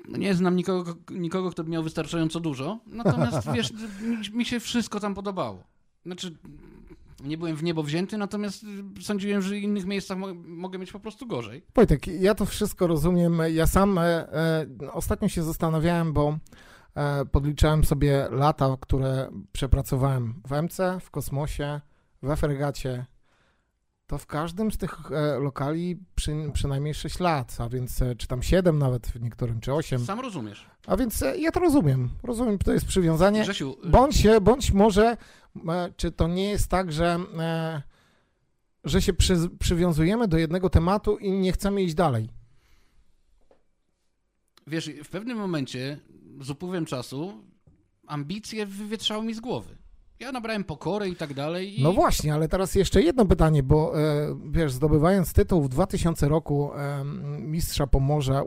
No 0.08 0.18
nie 0.18 0.34
znam 0.34 0.56
nikogo, 0.56 0.94
nikogo, 1.10 1.50
kto 1.50 1.64
by 1.64 1.70
miał 1.70 1.82
wystarczająco 1.82 2.40
dużo, 2.40 2.80
natomiast 2.86 3.48
wiesz, 3.54 3.72
mi, 4.02 4.36
mi 4.38 4.44
się 4.44 4.60
wszystko 4.60 5.00
tam 5.00 5.14
podobało. 5.14 5.64
Znaczy, 6.06 6.36
nie 7.24 7.38
byłem 7.38 7.56
w 7.56 7.62
niebo 7.62 7.82
wzięty, 7.82 8.18
natomiast 8.18 8.64
y, 8.98 9.02
sądziłem, 9.02 9.42
że 9.42 9.50
w 9.50 9.58
innych 9.58 9.86
miejscach 9.86 10.18
mo- 10.18 10.34
mogę 10.34 10.78
mieć 10.78 10.92
po 10.92 11.00
prostu 11.00 11.26
gorzej. 11.26 11.62
Wojtek, 11.74 12.06
ja 12.06 12.34
to 12.34 12.46
wszystko 12.46 12.86
rozumiem. 12.86 13.38
Ja 13.50 13.66
sam 13.66 13.98
e, 13.98 14.02
e, 14.02 14.66
ostatnio 14.92 15.28
się 15.28 15.42
zastanawiałem, 15.42 16.12
bo 16.12 16.38
e, 16.94 17.24
podliczałem 17.24 17.84
sobie 17.84 18.28
lata, 18.30 18.76
które 18.80 19.30
przepracowałem 19.52 20.42
w 20.48 20.52
MC, 20.62 20.78
w 21.00 21.10
kosmosie, 21.10 21.80
w 22.22 22.36
fregacie. 22.36 23.06
To 24.10 24.18
w 24.18 24.26
każdym 24.26 24.72
z 24.72 24.78
tych 24.78 25.12
e, 25.12 25.38
lokali 25.38 25.98
przy, 26.14 26.32
przynajmniej 26.52 26.94
6 26.94 27.20
lat, 27.20 27.56
a 27.58 27.68
więc 27.68 28.02
e, 28.02 28.16
czy 28.16 28.26
tam 28.26 28.42
7 28.42 28.78
nawet 28.78 29.06
w 29.06 29.20
niektórym, 29.20 29.60
czy 29.60 29.74
8. 29.74 30.04
Sam 30.06 30.20
rozumiesz. 30.20 30.66
A 30.86 30.96
więc 30.96 31.22
e, 31.22 31.38
ja 31.38 31.52
to 31.52 31.60
rozumiem. 31.60 32.10
Rozumiem, 32.22 32.58
to 32.58 32.72
jest 32.72 32.86
przywiązanie. 32.86 33.42
Grzesiu, 33.42 33.76
y, 33.84 33.88
Bądź 33.88 34.26
bądź 34.40 34.72
może, 34.72 35.16
czy 35.96 36.12
to 36.12 36.28
nie 36.28 36.50
jest 36.50 36.68
tak, 36.68 36.92
że, 36.92 37.18
że 38.84 39.02
się 39.02 39.12
przy, 39.12 39.36
przywiązujemy 39.58 40.28
do 40.28 40.38
jednego 40.38 40.70
tematu 40.70 41.16
i 41.16 41.30
nie 41.30 41.52
chcemy 41.52 41.82
iść 41.82 41.94
dalej. 41.94 42.30
wiesz, 44.66 44.90
w 45.04 45.08
pewnym 45.08 45.38
momencie 45.38 45.98
z 46.40 46.50
upływem 46.50 46.86
czasu 46.86 47.44
ambicje 48.06 48.66
wywietrzały 48.66 49.24
mi 49.24 49.34
z 49.34 49.40
głowy. 49.40 49.76
Ja 50.20 50.32
nabrałem 50.32 50.64
pokory 50.64 51.08
i 51.08 51.16
tak 51.16 51.34
dalej. 51.34 51.80
I... 51.80 51.82
No 51.82 51.92
właśnie, 51.92 52.34
ale 52.34 52.48
teraz 52.48 52.74
jeszcze 52.74 53.02
jedno 53.02 53.26
pytanie, 53.26 53.62
bo 53.62 54.00
e, 54.00 54.36
wiesz, 54.50 54.72
zdobywając 54.72 55.32
tytuł 55.32 55.62
w 55.62 55.68
2000 55.68 56.28
roku 56.28 56.74
e, 56.74 57.04
mistrza 57.38 57.86
Pomorza, 57.86 58.42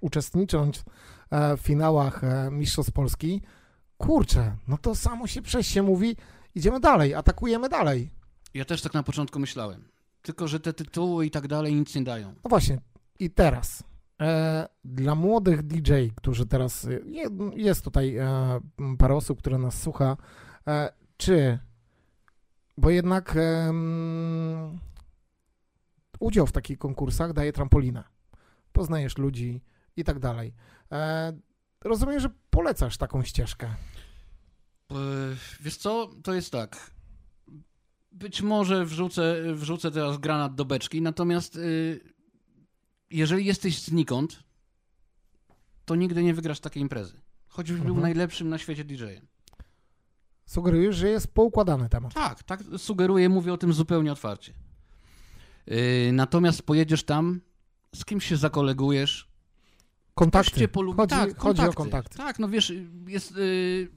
uczestnicząc 0.00 0.84
e, 1.30 1.56
w 1.56 1.60
finałach 1.60 2.22
Mistrzostw 2.50 2.92
Polski, 2.92 3.42
kurczę, 3.98 4.56
no 4.68 4.78
to 4.78 4.94
samo 4.94 5.26
się 5.26 5.42
przez 5.42 5.66
się 5.66 5.82
mówi, 5.82 6.16
idziemy 6.54 6.80
dalej, 6.80 7.14
atakujemy 7.14 7.68
dalej. 7.68 8.10
Ja 8.54 8.64
też 8.64 8.82
tak 8.82 8.94
na 8.94 9.02
początku 9.02 9.38
myślałem. 9.38 9.84
Tylko, 10.22 10.48
że 10.48 10.60
te 10.60 10.72
tytuły 10.72 11.26
i 11.26 11.30
tak 11.30 11.48
dalej 11.48 11.74
nic 11.74 11.94
nie 11.94 12.02
dają. 12.02 12.34
No 12.44 12.48
właśnie, 12.48 12.80
i 13.18 13.30
teraz 13.30 13.82
dla 14.84 15.14
młodych 15.14 15.62
DJ, 15.62 15.92
którzy 16.14 16.46
teraz, 16.46 16.86
je, 17.06 17.28
jest 17.56 17.84
tutaj 17.84 18.16
parę 18.98 19.14
osób, 19.14 19.38
które 19.38 19.58
nas 19.58 19.82
słucha, 19.82 20.16
czy, 21.16 21.58
bo 22.78 22.90
jednak 22.90 23.36
em, 23.36 24.78
udział 26.20 26.46
w 26.46 26.52
takich 26.52 26.78
konkursach 26.78 27.32
daje 27.32 27.52
trampolinę, 27.52 28.04
poznajesz 28.72 29.18
ludzi 29.18 29.62
i 29.96 30.04
tak 30.04 30.18
dalej. 30.18 30.54
E, 30.92 31.32
rozumiem, 31.84 32.20
że 32.20 32.30
polecasz 32.50 32.96
taką 32.96 33.22
ścieżkę. 33.24 33.66
E, 34.90 34.94
Wiesz 35.60 35.76
co, 35.76 36.10
to 36.22 36.34
jest 36.34 36.52
tak. 36.52 36.90
Być 38.12 38.42
może 38.42 38.84
wrzucę, 38.86 39.36
wrzucę 39.54 39.90
teraz 39.90 40.18
granat 40.18 40.54
do 40.54 40.64
beczki, 40.64 41.02
natomiast 41.02 41.56
y, 41.56 42.00
jeżeli 43.10 43.44
jesteś 43.44 43.82
znikąd, 43.82 44.44
to 45.84 45.94
nigdy 45.96 46.22
nie 46.22 46.34
wygrasz 46.34 46.60
takiej 46.60 46.82
imprezy. 46.82 47.20
Choćbyś 47.48 47.80
był 47.80 47.88
Mhm. 47.88 48.02
najlepszym 48.02 48.48
na 48.48 48.58
świecie 48.58 48.84
DJ-em. 48.84 49.26
Sugerujesz, 50.46 50.96
że 50.96 51.08
jest 51.08 51.34
poukładany 51.34 51.88
temat. 51.88 52.14
Tak, 52.14 52.42
tak 52.42 52.60
sugeruję, 52.78 53.28
mówię 53.28 53.52
o 53.52 53.56
tym 53.58 53.72
zupełnie 53.72 54.12
otwarcie. 54.12 54.52
Y, 55.68 56.10
natomiast 56.12 56.62
pojedziesz 56.62 57.02
tam, 57.04 57.40
z 57.94 58.04
kimś 58.04 58.26
się 58.26 58.36
zakolegujesz, 58.36 59.28
Kontakty. 60.14 60.60
cię 60.60 60.68
polubi. 60.68 60.96
Chodzi, 60.96 61.14
tak, 61.14 61.38
chodzi 61.38 61.62
o 61.62 61.72
kontakty. 61.72 62.18
Tak, 62.18 62.38
no 62.38 62.48
wiesz, 62.48 62.72
jest, 63.06 63.36
y, 63.36 63.88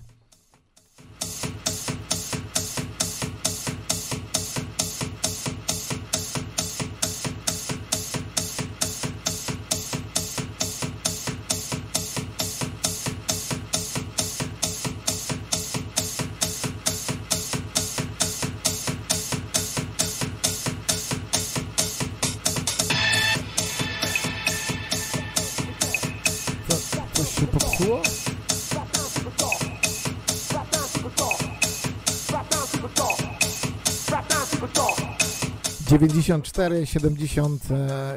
94 36.00 36.86
70 36.86 37.64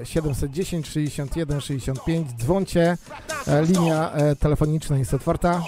710 0.05 0.87
61 0.89 1.61
65. 1.61 2.33
Dzwoncie. 2.33 2.97
Linia 3.63 4.13
e, 4.13 4.37
telefoniczna 4.37 4.99
jest 4.99 5.15
otwarta. 5.15 5.63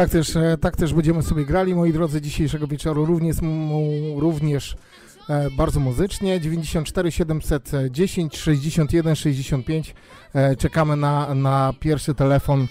Tak 0.00 0.10
też, 0.10 0.36
e, 0.36 0.56
tak 0.60 0.76
też 0.76 0.94
będziemy 0.94 1.22
sobie 1.22 1.44
grali, 1.44 1.74
moi 1.74 1.92
drodzy, 1.92 2.20
dzisiejszego 2.20 2.66
wieczoru 2.66 3.04
również, 3.04 3.40
mu- 3.40 4.20
również 4.20 4.76
e, 5.28 5.50
bardzo 5.50 5.80
muzycznie. 5.80 6.40
94 6.40 7.12
710 7.12 8.36
61 8.36 9.16
65. 9.16 9.94
E, 10.34 10.56
czekamy 10.56 10.96
na, 10.96 11.34
na 11.34 11.72
pierwszy 11.80 12.14
telefon 12.14 12.66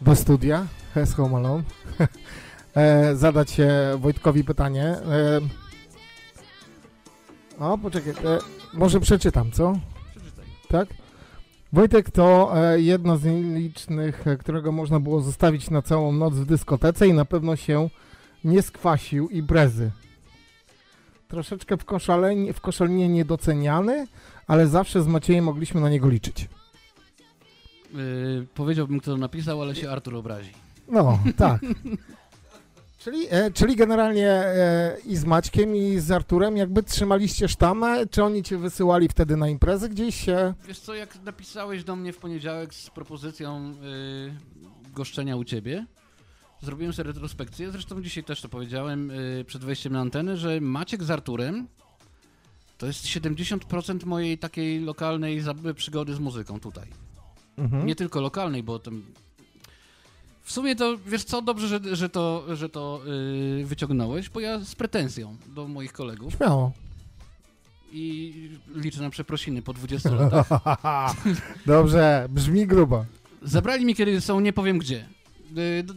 do 0.00 0.16
studia. 0.16 0.66
Hes 0.94 1.14
Home 1.14 1.36
Alone. 1.36 1.62
e, 2.76 3.16
zadać 3.16 3.56
Wojtkowi 3.98 4.44
pytanie. 4.44 4.96
O, 7.58 7.78
poczekaj, 7.78 8.14
może 8.72 9.00
przeczytam, 9.00 9.52
co? 9.52 9.72
Przeczytaj. 10.14 10.44
Tak? 10.68 11.03
Wojtek 11.74 12.10
to 12.10 12.52
e, 12.56 12.80
jedno 12.80 13.16
z 13.16 13.24
nielicznych, 13.24 14.26
e, 14.26 14.36
którego 14.36 14.72
można 14.72 15.00
było 15.00 15.20
zostawić 15.20 15.70
na 15.70 15.82
całą 15.82 16.12
noc 16.12 16.34
w 16.34 16.46
dyskotece 16.46 17.08
i 17.08 17.12
na 17.12 17.24
pewno 17.24 17.56
się 17.56 17.88
nie 18.44 18.62
skwasił 18.62 19.28
imprezy. 19.28 19.90
Troszeczkę 21.28 21.76
w, 21.76 21.84
koszalenie, 21.84 22.52
w 22.52 22.60
koszalinie 22.60 23.08
niedoceniany, 23.08 24.06
ale 24.46 24.68
zawsze 24.68 25.02
z 25.02 25.06
Maciejem 25.06 25.44
mogliśmy 25.44 25.80
na 25.80 25.90
niego 25.90 26.08
liczyć. 26.08 26.48
Yy, 27.94 28.46
powiedziałbym, 28.54 29.00
kto 29.00 29.10
to 29.10 29.16
napisał, 29.16 29.62
ale 29.62 29.74
się 29.74 29.90
Artur 29.90 30.14
obrazi. 30.14 30.50
No, 30.88 31.18
tak. 31.36 31.60
Czyli, 33.04 33.26
e, 33.30 33.50
czyli 33.50 33.76
generalnie 33.76 34.28
e, 34.30 34.96
i 35.06 35.16
z 35.16 35.24
Maćkiem, 35.24 35.76
i 35.76 35.98
z 35.98 36.10
Arturem 36.10 36.56
jakby 36.56 36.82
trzymaliście 36.82 37.48
sztamę, 37.48 38.06
czy 38.06 38.24
oni 38.24 38.42
cię 38.42 38.58
wysyłali 38.58 39.08
wtedy 39.08 39.36
na 39.36 39.48
imprezę 39.48 39.88
gdzieś? 39.88 40.26
Wiesz 40.66 40.78
co, 40.78 40.94
jak 40.94 41.22
napisałeś 41.22 41.84
do 41.84 41.96
mnie 41.96 42.12
w 42.12 42.18
poniedziałek 42.18 42.74
z 42.74 42.90
propozycją 42.90 43.70
yy, 43.70 44.34
goszczenia 44.92 45.36
u 45.36 45.44
ciebie, 45.44 45.86
zrobiłem 46.62 46.92
sobie 46.92 47.12
retrospekcję, 47.12 47.70
zresztą 47.70 48.02
dzisiaj 48.02 48.24
też 48.24 48.40
to 48.40 48.48
powiedziałem 48.48 49.08
yy, 49.08 49.44
przed 49.44 49.64
wejściem 49.64 49.92
na 49.92 50.00
antenę, 50.00 50.36
że 50.36 50.60
Maciek 50.60 51.02
z 51.02 51.10
Arturem 51.10 51.68
to 52.78 52.86
jest 52.86 53.04
70% 53.04 54.06
mojej 54.06 54.38
takiej 54.38 54.80
lokalnej 54.80 55.42
przygody 55.74 56.14
z 56.14 56.18
muzyką 56.18 56.60
tutaj. 56.60 56.88
mhm. 57.58 57.86
Nie 57.86 57.94
tylko 57.94 58.20
lokalnej, 58.20 58.62
bo 58.62 58.78
tam... 58.78 59.02
W 60.44 60.52
sumie 60.52 60.76
to, 60.76 60.98
wiesz 61.06 61.24
co, 61.24 61.42
dobrze, 61.42 61.68
że, 61.68 61.96
że 61.96 62.08
to, 62.08 62.56
że 62.56 62.68
to 62.68 63.00
yy, 63.58 63.66
wyciągnąłeś, 63.66 64.28
bo 64.28 64.40
ja 64.40 64.60
z 64.60 64.74
pretensją 64.74 65.36
do 65.46 65.68
moich 65.68 65.92
kolegów 65.92 66.34
Śmiało. 66.34 66.72
i 67.92 68.50
liczę 68.74 69.02
na 69.02 69.10
przeprosiny 69.10 69.62
po 69.62 69.72
20 69.72 70.10
latach. 70.10 70.48
Dobrze, 71.66 72.26
brzmi 72.30 72.66
grubo. 72.66 73.04
Zabrali 73.42 73.84
mnie, 73.84 73.94
kiedy 73.94 74.20
są 74.20 74.40
nie 74.40 74.52
powiem 74.52 74.78
gdzie, 74.78 75.08
y, 75.58 75.82
d- 75.82 75.94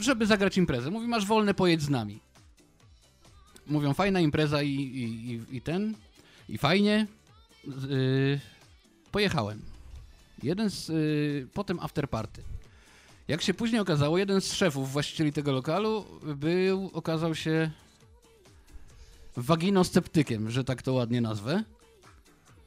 żeby 0.00 0.26
zagrać 0.26 0.56
imprezę. 0.58 0.90
Mówi, 0.90 1.06
masz 1.08 1.26
wolne, 1.26 1.54
pojedź 1.54 1.82
z 1.82 1.88
nami. 1.88 2.20
Mówią, 3.66 3.94
fajna 3.94 4.20
impreza 4.20 4.62
i, 4.62 4.70
i, 4.70 5.30
i, 5.32 5.56
i 5.56 5.60
ten, 5.60 5.94
i 6.48 6.58
fajnie. 6.58 7.06
Y, 7.90 8.40
pojechałem. 9.12 9.62
Jeden 10.42 10.70
z, 10.70 10.90
y, 10.90 11.48
potem 11.54 11.80
after 11.80 12.08
party. 12.08 12.42
Jak 13.28 13.42
się 13.42 13.54
później 13.54 13.80
okazało, 13.80 14.18
jeden 14.18 14.40
z 14.40 14.52
szefów, 14.52 14.92
właścicieli 14.92 15.32
tego 15.32 15.52
lokalu, 15.52 16.04
był, 16.22 16.90
okazał 16.94 17.34
się 17.34 17.70
waginosceptykiem, 19.36 20.50
że 20.50 20.64
tak 20.64 20.82
to 20.82 20.92
ładnie 20.92 21.20
nazwę. 21.20 21.64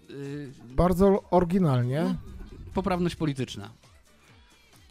Y, 0.10 0.52
Bardzo 0.64 1.24
oryginalnie. 1.32 2.02
No, 2.02 2.16
poprawność 2.74 3.16
polityczna. 3.16 3.70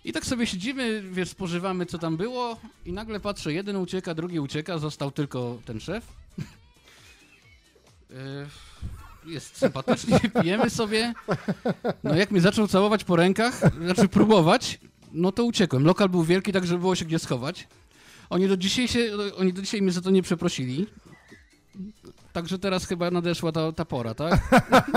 I 0.05 0.13
tak 0.13 0.27
sobie 0.27 0.47
siedzimy, 0.47 1.03
wiesz, 1.11 1.29
spożywamy 1.29 1.87
co 1.87 1.99
tam 1.99 2.17
było 2.17 2.57
i 2.85 2.93
nagle 2.93 3.21
patrzę, 3.21 3.53
jeden 3.53 3.77
ucieka, 3.77 4.15
drugi 4.15 4.41
ucieka, 4.41 4.79
został 4.79 5.11
tylko 5.11 5.59
ten 5.65 5.81
szef. 5.81 6.07
Yy, 8.11 8.17
Jest 9.33 9.57
sympatycznie, 9.57 10.21
pijemy 10.43 10.71
sobie. 10.71 11.15
No 12.05 12.17
jak 12.17 12.31
mnie 12.31 12.41
zaczął 12.41 12.69
całować 12.69 13.05
po 13.05 13.17
rękach, 13.17 13.61
znaczy 13.85 14.09
próbować, 14.09 14.79
no 15.13 15.33
to 15.33 15.45
uciekłem. 15.45 15.85
Lokal 15.85 16.09
był 16.09 16.23
wielki, 16.23 16.53
tak 16.53 16.67
żeby 16.67 16.81
było 16.81 16.95
się 16.95 17.05
gdzie 17.05 17.19
schować. 17.19 17.69
Oni 18.31 18.49
do 18.49 18.57
dzisiaj 18.57 18.89
się, 18.89 19.11
oni 19.39 19.53
do 19.53 19.63
dzisiaj 19.63 19.83
mnie 19.83 19.93
za 19.93 20.01
to 20.01 20.11
nie 20.11 20.23
przeprosili. 20.23 20.87
Także 22.33 22.59
teraz 22.59 22.87
chyba 22.87 23.11
nadeszła 23.11 23.53
ta, 23.53 23.73
ta 23.73 23.85
pora, 23.85 24.15
tak? 24.15 24.41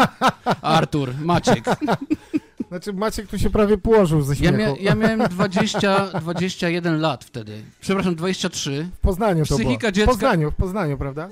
Artur, 0.61 1.13
Maciek. 1.21 1.65
Znaczy 2.69 2.93
Maciek 2.93 3.27
tu 3.27 3.39
się 3.39 3.49
prawie 3.49 3.77
położył 3.77 4.21
ze 4.21 4.33
Ja, 4.33 4.39
śmiechu. 4.39 4.75
mia, 4.75 4.81
ja 4.81 4.95
miałem 4.95 5.19
20, 5.29 6.07
21 6.21 7.01
lat 7.01 7.23
wtedy. 7.25 7.61
Przepraszam, 7.81 8.15
23. 8.15 8.89
W 8.95 8.97
Poznaniu 8.99 9.45
to 9.45 9.55
Psychika 9.55 9.79
było. 9.79 9.91
dziecka- 9.91 10.11
W 10.11 10.15
Poznaniu, 10.15 10.51
w 10.51 10.55
Poznaniu, 10.55 10.97
prawda? 10.97 11.29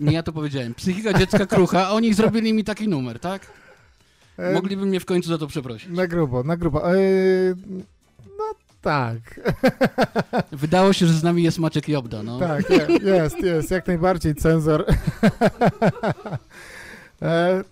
Nie 0.00 0.12
ja 0.12 0.22
to 0.22 0.32
powiedziałem. 0.32 0.74
Psychika 0.74 1.18
dziecka 1.18 1.46
krucha, 1.46 1.86
a 1.86 1.90
oni 1.90 2.14
zrobili 2.14 2.52
mi 2.52 2.64
taki 2.64 2.88
numer, 2.88 3.20
tak? 3.20 3.46
E, 4.38 4.52
Mogliby 4.54 4.86
mnie 4.86 5.00
w 5.00 5.04
końcu 5.04 5.28
za 5.28 5.38
to 5.38 5.46
przeprosić. 5.46 5.88
Na 5.90 6.06
grubo, 6.06 6.42
na 6.42 6.56
grubo. 6.56 6.92
E, 6.92 6.96
no 8.38 8.44
tak, 8.80 9.40
Wydało 10.52 10.92
się, 10.92 11.06
że 11.06 11.12
z 11.12 11.22
nami 11.22 11.42
jest 11.42 11.58
Maciek 11.58 11.88
Jobda, 11.88 12.22
no. 12.22 12.38
tak, 12.38 12.70
je, 12.70 12.86
jest, 13.12 13.40
jest, 13.40 13.70
jak 13.70 13.86
najbardziej 13.86 14.34
cenzor. 14.34 14.84
e, 17.22 17.64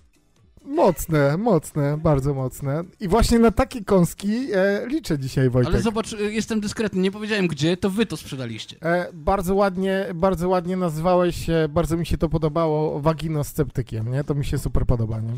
mocne, 0.64 1.36
mocne, 1.36 1.98
bardzo 1.98 2.34
mocne. 2.34 2.84
I 3.00 3.08
właśnie 3.08 3.38
na 3.38 3.50
takie 3.50 3.84
kąski 3.84 4.48
e, 4.54 4.86
liczę 4.86 5.18
dzisiaj, 5.18 5.50
Wojtek. 5.50 5.74
Ale 5.74 5.82
zobacz, 5.82 6.12
jestem 6.12 6.60
dyskretny, 6.60 7.00
nie 7.00 7.10
powiedziałem 7.10 7.46
gdzie, 7.46 7.76
to 7.76 7.90
wy 7.90 8.06
to 8.06 8.16
sprzedaliście. 8.16 8.76
E, 8.82 9.08
bardzo 9.12 9.54
ładnie, 9.54 10.06
bardzo 10.14 10.48
ładnie 10.48 10.76
nazwałeś, 10.76 11.50
e, 11.50 11.68
bardzo 11.68 11.96
mi 11.96 12.06
się 12.06 12.18
to 12.18 12.28
podobało, 12.28 13.00
waginosceptykiem, 13.00 14.12
nie? 14.12 14.24
To 14.24 14.34
mi 14.34 14.44
się 14.44 14.58
super 14.58 14.86
podoba, 14.86 15.20
nie? 15.20 15.32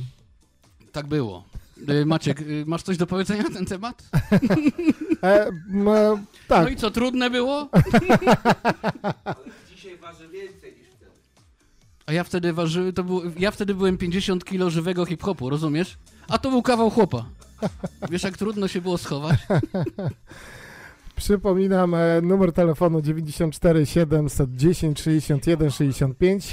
Tak 0.95 1.07
było. 1.07 1.45
Y, 1.89 2.07
Maciek, 2.07 2.41
y, 2.41 2.65
masz 2.67 2.83
coś 2.83 2.97
do 2.97 3.07
powiedzenia 3.07 3.43
na 3.43 3.51
ten 3.51 3.67
temat? 3.67 4.03
E, 5.23 5.47
m, 5.71 5.89
e, 5.89 6.25
tak, 6.49 6.65
No 6.65 6.69
i 6.69 6.77
co, 6.77 6.91
trudne 6.91 7.31
było? 7.31 7.69
Dzisiaj 9.75 9.97
waży 9.97 10.29
więcej 10.29 10.73
niż 10.73 10.89
wtedy. 10.89 11.11
A 12.07 12.13
ja 12.13 12.25
wtedy 12.25 12.53
ważyłem, 12.53 12.93
to 12.93 13.05
był, 13.05 13.23
ja 13.39 13.51
wtedy 13.51 13.75
byłem 13.75 13.99
50 13.99 14.45
kilo 14.45 14.71
żywego 14.71 15.07
hip-hopu, 15.07 15.51
rozumiesz? 15.51 15.99
A 16.29 16.39
to 16.39 16.51
był 16.51 16.63
kawał 16.63 16.91
chłopa. 16.91 17.25
Wiesz, 18.11 18.23
jak 18.23 18.37
trudno 18.39 18.69
się 18.69 18.81
było 18.81 18.99
schować? 18.99 19.39
Przypominam 21.17 21.95
e, 21.95 22.21
numer 22.23 22.53
telefonu 22.53 23.03
94 23.03 23.87
710 23.87 25.01
61 25.01 25.71
65. 25.71 26.53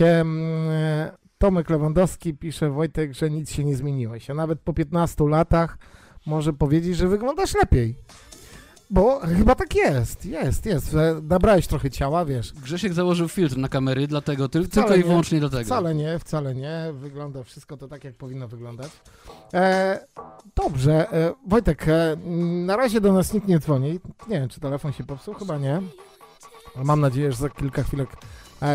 Tomek 1.41 1.69
Lewandowski 1.69 2.33
pisze 2.33 2.69
Wojtek, 2.69 3.13
że 3.13 3.29
nic 3.29 3.51
się 3.51 3.63
nie 3.63 3.75
zmieniłeś, 3.75 4.29
a 4.29 4.33
nawet 4.33 4.59
po 4.59 4.73
15 4.73 5.23
latach 5.27 5.77
może 6.25 6.53
powiedzieć, 6.53 6.97
że 6.97 7.07
wyglądasz 7.07 7.55
lepiej. 7.55 7.95
Bo 8.89 9.19
chyba 9.19 9.55
tak 9.55 9.75
jest, 9.75 10.25
jest, 10.25 10.65
jest. 10.65 10.95
Nabrałeś 11.23 11.67
trochę 11.67 11.89
ciała, 11.89 12.25
wiesz. 12.25 12.53
Grzesiek 12.53 12.93
założył 12.93 13.27
filtr 13.27 13.57
na 13.57 13.69
kamery, 13.69 14.07
dlatego, 14.07 14.47
Wcale 14.47 14.67
tylko 14.67 14.95
i 14.95 14.97
nie. 14.97 15.03
wyłącznie 15.03 15.39
dlatego. 15.39 15.63
Wcale 15.63 15.95
nie, 15.95 16.19
wcale 16.19 16.55
nie. 16.55 16.85
Wygląda 16.93 17.43
wszystko 17.43 17.77
to 17.77 17.87
tak, 17.87 18.03
jak 18.03 18.15
powinno 18.15 18.47
wyglądać. 18.47 18.91
E, 19.53 19.99
dobrze, 20.55 21.13
e, 21.13 21.33
Wojtek, 21.47 21.87
e, 21.87 22.17
na 22.65 22.77
razie 22.77 23.01
do 23.01 23.13
nas 23.13 23.33
nikt 23.33 23.47
nie 23.47 23.59
dzwoni. 23.59 23.99
Nie 24.27 24.39
wiem, 24.39 24.49
czy 24.49 24.59
telefon 24.59 24.93
się 24.93 25.03
popsuł, 25.03 25.33
chyba 25.33 25.57
nie. 25.57 25.81
Ale 26.75 26.85
mam 26.85 26.99
nadzieję, 27.01 27.31
że 27.31 27.37
za 27.37 27.49
kilka 27.49 27.83
chwilek 27.83 28.09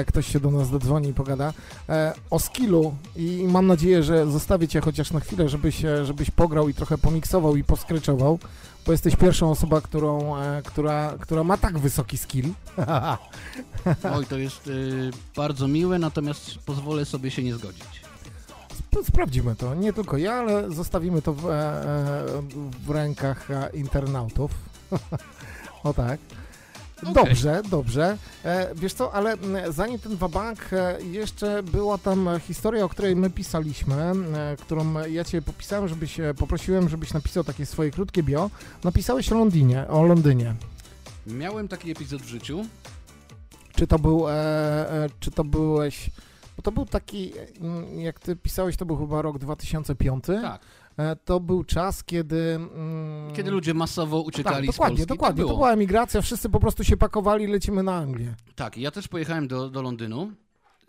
ktoś 0.06 0.32
się 0.32 0.40
do 0.40 0.50
nas 0.50 0.70
dodzwoni 0.70 1.08
i 1.08 1.14
pogada. 1.14 1.52
E, 1.88 2.12
o 2.30 2.38
skillu 2.38 2.94
i 3.16 3.44
mam 3.48 3.66
nadzieję, 3.66 4.02
że 4.02 4.26
zostawię 4.26 4.68
cię 4.68 4.80
chociaż 4.80 5.10
na 5.10 5.20
chwilę, 5.20 5.48
żebyś, 5.48 5.84
e, 5.84 6.06
żebyś 6.06 6.30
pograł 6.30 6.68
i 6.68 6.74
trochę 6.74 6.98
pomiksował 6.98 7.56
i 7.56 7.64
poskryczował, 7.64 8.38
bo 8.86 8.92
jesteś 8.92 9.16
pierwszą 9.16 9.50
osobą, 9.50 9.80
którą, 9.80 10.36
e, 10.36 10.62
która, 10.64 11.14
która 11.20 11.44
ma 11.44 11.56
tak 11.56 11.78
wysoki 11.78 12.18
skill. 12.18 12.46
Oj, 14.16 14.26
to 14.26 14.38
jest 14.38 14.66
y, 14.66 15.10
bardzo 15.36 15.68
miłe, 15.68 15.98
natomiast 15.98 16.58
pozwolę 16.58 17.04
sobie 17.04 17.30
się 17.30 17.42
nie 17.42 17.54
zgodzić. 17.54 18.06
Sp- 18.80 19.04
Sprawdzimy 19.04 19.56
to. 19.56 19.74
Nie 19.74 19.92
tylko 19.92 20.16
ja, 20.16 20.34
ale 20.34 20.70
zostawimy 20.70 21.22
to 21.22 21.32
w, 21.32 21.46
e, 21.46 21.52
e, 21.52 21.84
w 22.86 22.90
rękach 22.90 23.50
e, 23.50 23.70
internautów. 23.74 24.50
o 25.84 25.94
tak. 25.94 26.20
Okej. 27.02 27.14
Dobrze, 27.14 27.62
dobrze. 27.70 28.16
E, 28.44 28.74
wiesz 28.74 28.94
co, 28.94 29.12
ale 29.12 29.36
zanim 29.68 29.98
ten 29.98 30.16
wabank, 30.16 30.72
e, 30.72 31.02
jeszcze 31.02 31.62
była 31.62 31.98
tam 31.98 32.28
historia, 32.46 32.84
o 32.84 32.88
której 32.88 33.16
my 33.16 33.30
pisaliśmy, 33.30 33.94
e, 33.94 34.56
którą 34.60 34.94
ja 35.10 35.24
cię 35.24 35.42
popisałem, 35.42 35.88
żebyś, 35.88 36.20
e, 36.20 36.34
poprosiłem, 36.34 36.88
żebyś 36.88 37.12
napisał 37.12 37.44
takie 37.44 37.66
swoje 37.66 37.90
krótkie 37.90 38.22
bio. 38.22 38.50
Napisałeś 38.84 39.32
o 39.32 39.34
Londynie, 39.38 39.88
o 39.88 40.02
Londynie. 40.02 40.54
Miałem 41.26 41.68
taki 41.68 41.90
epizod 41.90 42.22
w 42.22 42.28
życiu. 42.28 42.64
Czy 43.76 43.86
to 43.86 43.98
był, 43.98 44.28
e, 44.28 44.32
e, 44.32 45.08
czy 45.20 45.30
to 45.30 45.44
byłeś 45.44 46.10
Bo 46.56 46.62
to 46.62 46.72
był 46.72 46.86
taki, 46.86 47.32
jak 47.96 48.20
ty 48.20 48.36
pisałeś, 48.36 48.76
to 48.76 48.86
był 48.86 48.96
chyba 48.96 49.22
rok 49.22 49.38
2005. 49.38 50.24
Tak. 50.26 50.60
E, 50.96 51.16
To 51.16 51.40
był 51.40 51.64
czas, 51.64 52.04
kiedy... 52.04 52.54
mm, 52.54 53.34
Kiedy 53.34 53.50
ludzie 53.50 53.74
masowo 53.74 54.18
tak, 54.18 54.26
uciekali 54.28 54.66
z 54.66 54.70
dokładnie, 54.70 54.96
Polski. 54.96 55.06
dokładnie. 55.14 55.36
Tak 55.42 55.44
To 55.44 55.48
było. 55.48 55.56
była 55.58 55.72
emigracja, 55.72 56.22
wszyscy 56.22 56.48
po 56.48 56.60
prostu 56.60 56.84
się 56.84 56.96
pakowali, 56.96 57.46
lecimy 57.46 57.82
na 57.82 57.94
Anglię. 57.96 58.34
Tak, 58.54 58.76
ja 58.76 58.90
też 58.90 59.08
pojechałem 59.08 59.48
do, 59.48 59.70
do 59.70 59.82
Londynu 59.82 60.32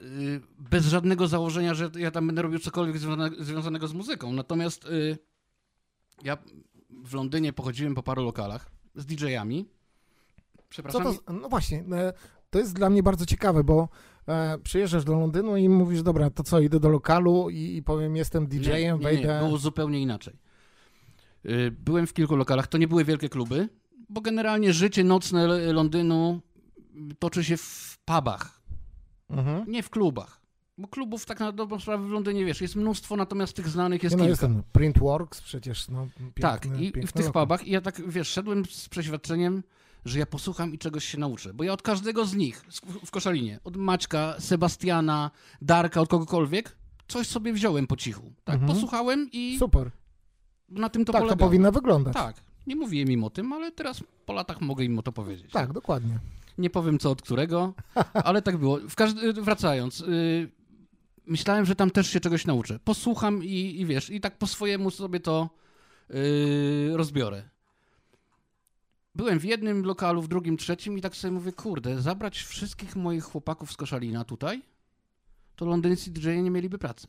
y, 0.01 0.41
bez 0.59 0.85
żadnego 0.85 1.27
założenia, 1.27 1.73
że 1.73 1.89
ja 1.97 2.11
tam 2.11 2.27
będę 2.27 2.41
robił 2.41 2.59
cokolwiek 2.59 2.97
związane, 2.97 3.29
związanego 3.39 3.87
z 3.87 3.93
muzyką. 3.93 4.33
Natomiast 4.33 4.85
y, 4.85 5.17
ja 6.23 6.37
w 6.89 7.13
Londynie 7.13 7.53
pochodziłem 7.53 7.95
po 7.95 8.03
paru 8.03 8.23
lokalach 8.23 8.71
z 8.95 9.05
DJ-ami. 9.05 9.65
Co 10.57 10.63
Przepraszam. 10.69 11.03
to, 11.25 11.33
no 11.33 11.49
właśnie, 11.49 11.83
e, 11.91 12.13
to 12.49 12.59
jest 12.59 12.73
dla 12.73 12.89
mnie 12.89 13.03
bardzo 13.03 13.25
ciekawe, 13.25 13.63
bo 13.63 13.89
e, 14.27 14.57
przyjeżdżasz 14.63 15.03
do 15.03 15.13
Londynu 15.19 15.57
i 15.57 15.69
mówisz, 15.69 16.01
dobra, 16.03 16.29
to 16.29 16.43
co, 16.43 16.59
idę 16.59 16.79
do 16.79 16.89
lokalu 16.89 17.49
i, 17.49 17.75
i 17.77 17.83
powiem, 17.83 18.15
jestem 18.15 18.47
DJ-em, 18.47 18.71
nie, 18.73 18.87
nie, 18.91 18.97
wejdę... 18.97 19.39
było 19.45 19.57
zupełnie 19.57 19.99
inaczej. 20.01 20.33
Y, 21.45 21.71
Byłem 21.71 22.07
w 22.07 22.13
kilku 22.13 22.35
lokalach, 22.35 22.67
to 22.67 22.77
nie 22.77 22.87
były 22.87 23.05
wielkie 23.05 23.29
kluby, 23.29 23.69
bo 24.09 24.21
generalnie 24.21 24.73
życie 24.73 25.03
nocne 25.03 25.47
Londynu 25.73 26.41
toczy 27.19 27.43
się 27.43 27.57
w 27.57 27.97
pubach, 28.05 28.61
Mhm. 29.29 29.71
nie 29.71 29.83
w 29.83 29.89
klubach. 29.89 30.41
Bo 30.77 30.87
klubów 30.87 31.25
tak 31.25 31.39
na 31.39 31.51
dobrą 31.51 31.79
sprawę 31.79 32.07
w 32.07 32.09
Londynie, 32.11 32.45
wiesz, 32.45 32.61
jest 32.61 32.75
mnóstwo, 32.75 33.15
natomiast 33.15 33.55
tych 33.55 33.67
znanych 33.69 34.03
jest 34.03 34.15
Nie, 34.15 34.17
no 34.17 34.23
kilka. 34.23 34.29
jest 34.31 34.41
ten 34.41 34.63
Printworks 34.71 35.41
przecież, 35.41 35.89
no 35.89 36.07
piękny, 36.17 36.41
Tak, 36.41 36.65
i, 36.79 36.85
i 36.85 37.07
w 37.07 37.13
tych 37.13 37.25
lokal. 37.25 37.43
pubach 37.43 37.67
i 37.67 37.71
ja 37.71 37.81
tak, 37.81 38.01
wiesz, 38.09 38.27
szedłem 38.27 38.65
z 38.65 38.89
przeświadczeniem, 38.89 39.63
że 40.07 40.19
ja 40.19 40.25
posłucham 40.25 40.73
i 40.73 40.77
czegoś 40.77 41.05
się 41.05 41.17
nauczę. 41.17 41.53
Bo 41.53 41.63
ja 41.63 41.73
od 41.73 41.81
każdego 41.81 42.25
z 42.25 42.35
nich 42.35 42.65
w 43.05 43.11
Koszalinie, 43.11 43.59
od 43.63 43.77
Maćka, 43.77 44.35
Sebastiana, 44.39 45.31
Darka, 45.61 46.01
od 46.01 46.09
kogokolwiek, 46.09 46.77
coś 47.07 47.27
sobie 47.27 47.53
wziąłem 47.53 47.87
po 47.87 47.95
cichu. 47.97 48.33
Tak, 48.43 48.55
Mhm. 48.55 48.73
posłuchałem 48.73 49.29
i 49.31 49.57
Super, 49.59 49.91
na 50.69 50.89
tym 50.89 51.05
to 51.05 51.13
tak 51.13 51.21
to 51.21 51.25
polegało. 51.27 51.49
powinno 51.49 51.71
wyglądać. 51.71 52.13
Tak, 52.13 52.35
nie 52.67 52.75
mówiłem 52.75 53.11
im 53.11 53.23
o 53.23 53.29
tym, 53.29 53.53
ale 53.53 53.71
teraz 53.71 54.03
po 54.25 54.33
latach 54.33 54.61
mogę 54.61 54.83
im 54.85 54.99
o 54.99 55.01
to 55.03 55.11
powiedzieć. 55.11 55.51
Tak, 55.51 55.73
dokładnie. 55.73 56.19
Nie 56.57 56.69
powiem 56.69 56.99
co 56.99 57.11
od 57.11 57.21
którego, 57.21 57.73
ale 58.13 58.41
tak 58.41 58.57
było. 58.57 58.77
W 58.89 58.95
każdy, 58.95 59.33
wracając, 59.33 59.99
yy, 59.99 60.51
myślałem, 61.25 61.65
że 61.65 61.75
tam 61.75 61.91
też 61.91 62.09
się 62.09 62.19
czegoś 62.19 62.45
nauczę. 62.45 62.79
Posłucham 62.83 63.43
i, 63.43 63.75
i 63.81 63.85
wiesz, 63.85 64.09
i 64.09 64.21
tak 64.21 64.37
po 64.37 64.47
swojemu 64.47 64.91
sobie 64.91 65.19
to 65.19 65.49
yy, 66.09 66.97
rozbiorę. 66.97 67.43
Byłem 69.17 69.39
w 69.39 69.45
jednym 69.45 69.85
lokalu, 69.85 70.21
w 70.21 70.27
drugim, 70.27 70.57
trzecim 70.57 70.97
i 70.97 71.01
tak 71.01 71.15
sobie 71.15 71.31
mówię, 71.31 71.51
kurde, 71.51 72.01
zabrać 72.01 72.37
wszystkich 72.39 72.95
moich 72.95 73.23
chłopaków 73.23 73.71
z 73.71 73.77
Koszalina 73.77 74.23
tutaj, 74.23 74.61
to 75.55 75.65
londyńscy 75.65 76.11
DJ 76.11 76.29
nie 76.29 76.51
mieliby 76.51 76.77
pracy. 76.77 77.07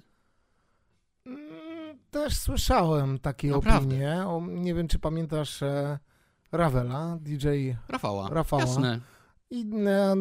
Mm, 1.27 1.99
Też 2.11 2.37
słyszałem 2.37 3.19
takie 3.19 3.51
Naprawdę. 3.51 3.89
opinie. 3.89 4.27
O, 4.27 4.43
nie 4.49 4.75
wiem, 4.75 4.89
czy 4.89 4.99
pamiętasz 4.99 5.63
e, 5.63 5.99
Ravela, 6.53 7.19
DJ 7.21 7.49
Rafała. 7.89 8.29
Rafała. 8.31 8.63
Jasne. 8.63 9.01
i 9.51 9.71
e, 9.87 10.15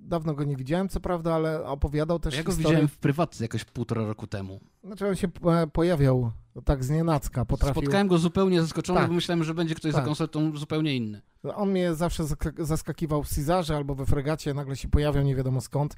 dawno 0.00 0.34
go 0.34 0.44
nie 0.44 0.56
widziałem, 0.56 0.88
co 0.88 1.00
prawda, 1.00 1.34
ale 1.34 1.64
opowiadał 1.64 2.18
też 2.18 2.36
Ja 2.36 2.42
go 2.42 2.52
historię. 2.52 2.68
widziałem 2.68 2.88
w 2.88 2.98
prywatce 2.98 3.44
jakoś 3.44 3.64
półtora 3.64 4.06
roku 4.06 4.26
temu. 4.26 4.60
Znaczy 4.84 5.08
on 5.08 5.16
się 5.16 5.28
e, 5.46 5.66
pojawiał 5.66 6.32
tak 6.64 6.84
z 6.84 6.90
nienacka, 6.90 7.44
potrafił. 7.44 7.82
Spotkałem 7.82 8.08
go 8.08 8.18
zupełnie 8.18 8.62
zaskoczony, 8.62 9.00
Tak. 9.00 9.08
bo 9.08 9.14
myślałem, 9.14 9.44
że 9.44 9.54
będzie 9.54 9.74
ktoś 9.74 9.92
za 9.92 9.98
Tak. 9.98 10.06
koncertą 10.06 10.56
zupełnie 10.56 10.96
inny. 10.96 11.22
On 11.54 11.70
mnie 11.70 11.94
zawsze 11.94 12.24
zask- 12.24 12.64
zaskakiwał 12.64 13.22
w 13.22 13.28
Cezarze 13.28 13.76
albo 13.76 13.94
we 13.94 14.06
fregacie, 14.06 14.54
nagle 14.54 14.76
się 14.76 14.88
pojawiał 14.88 15.24
nie 15.24 15.36
wiadomo 15.36 15.60
skąd 15.60 15.96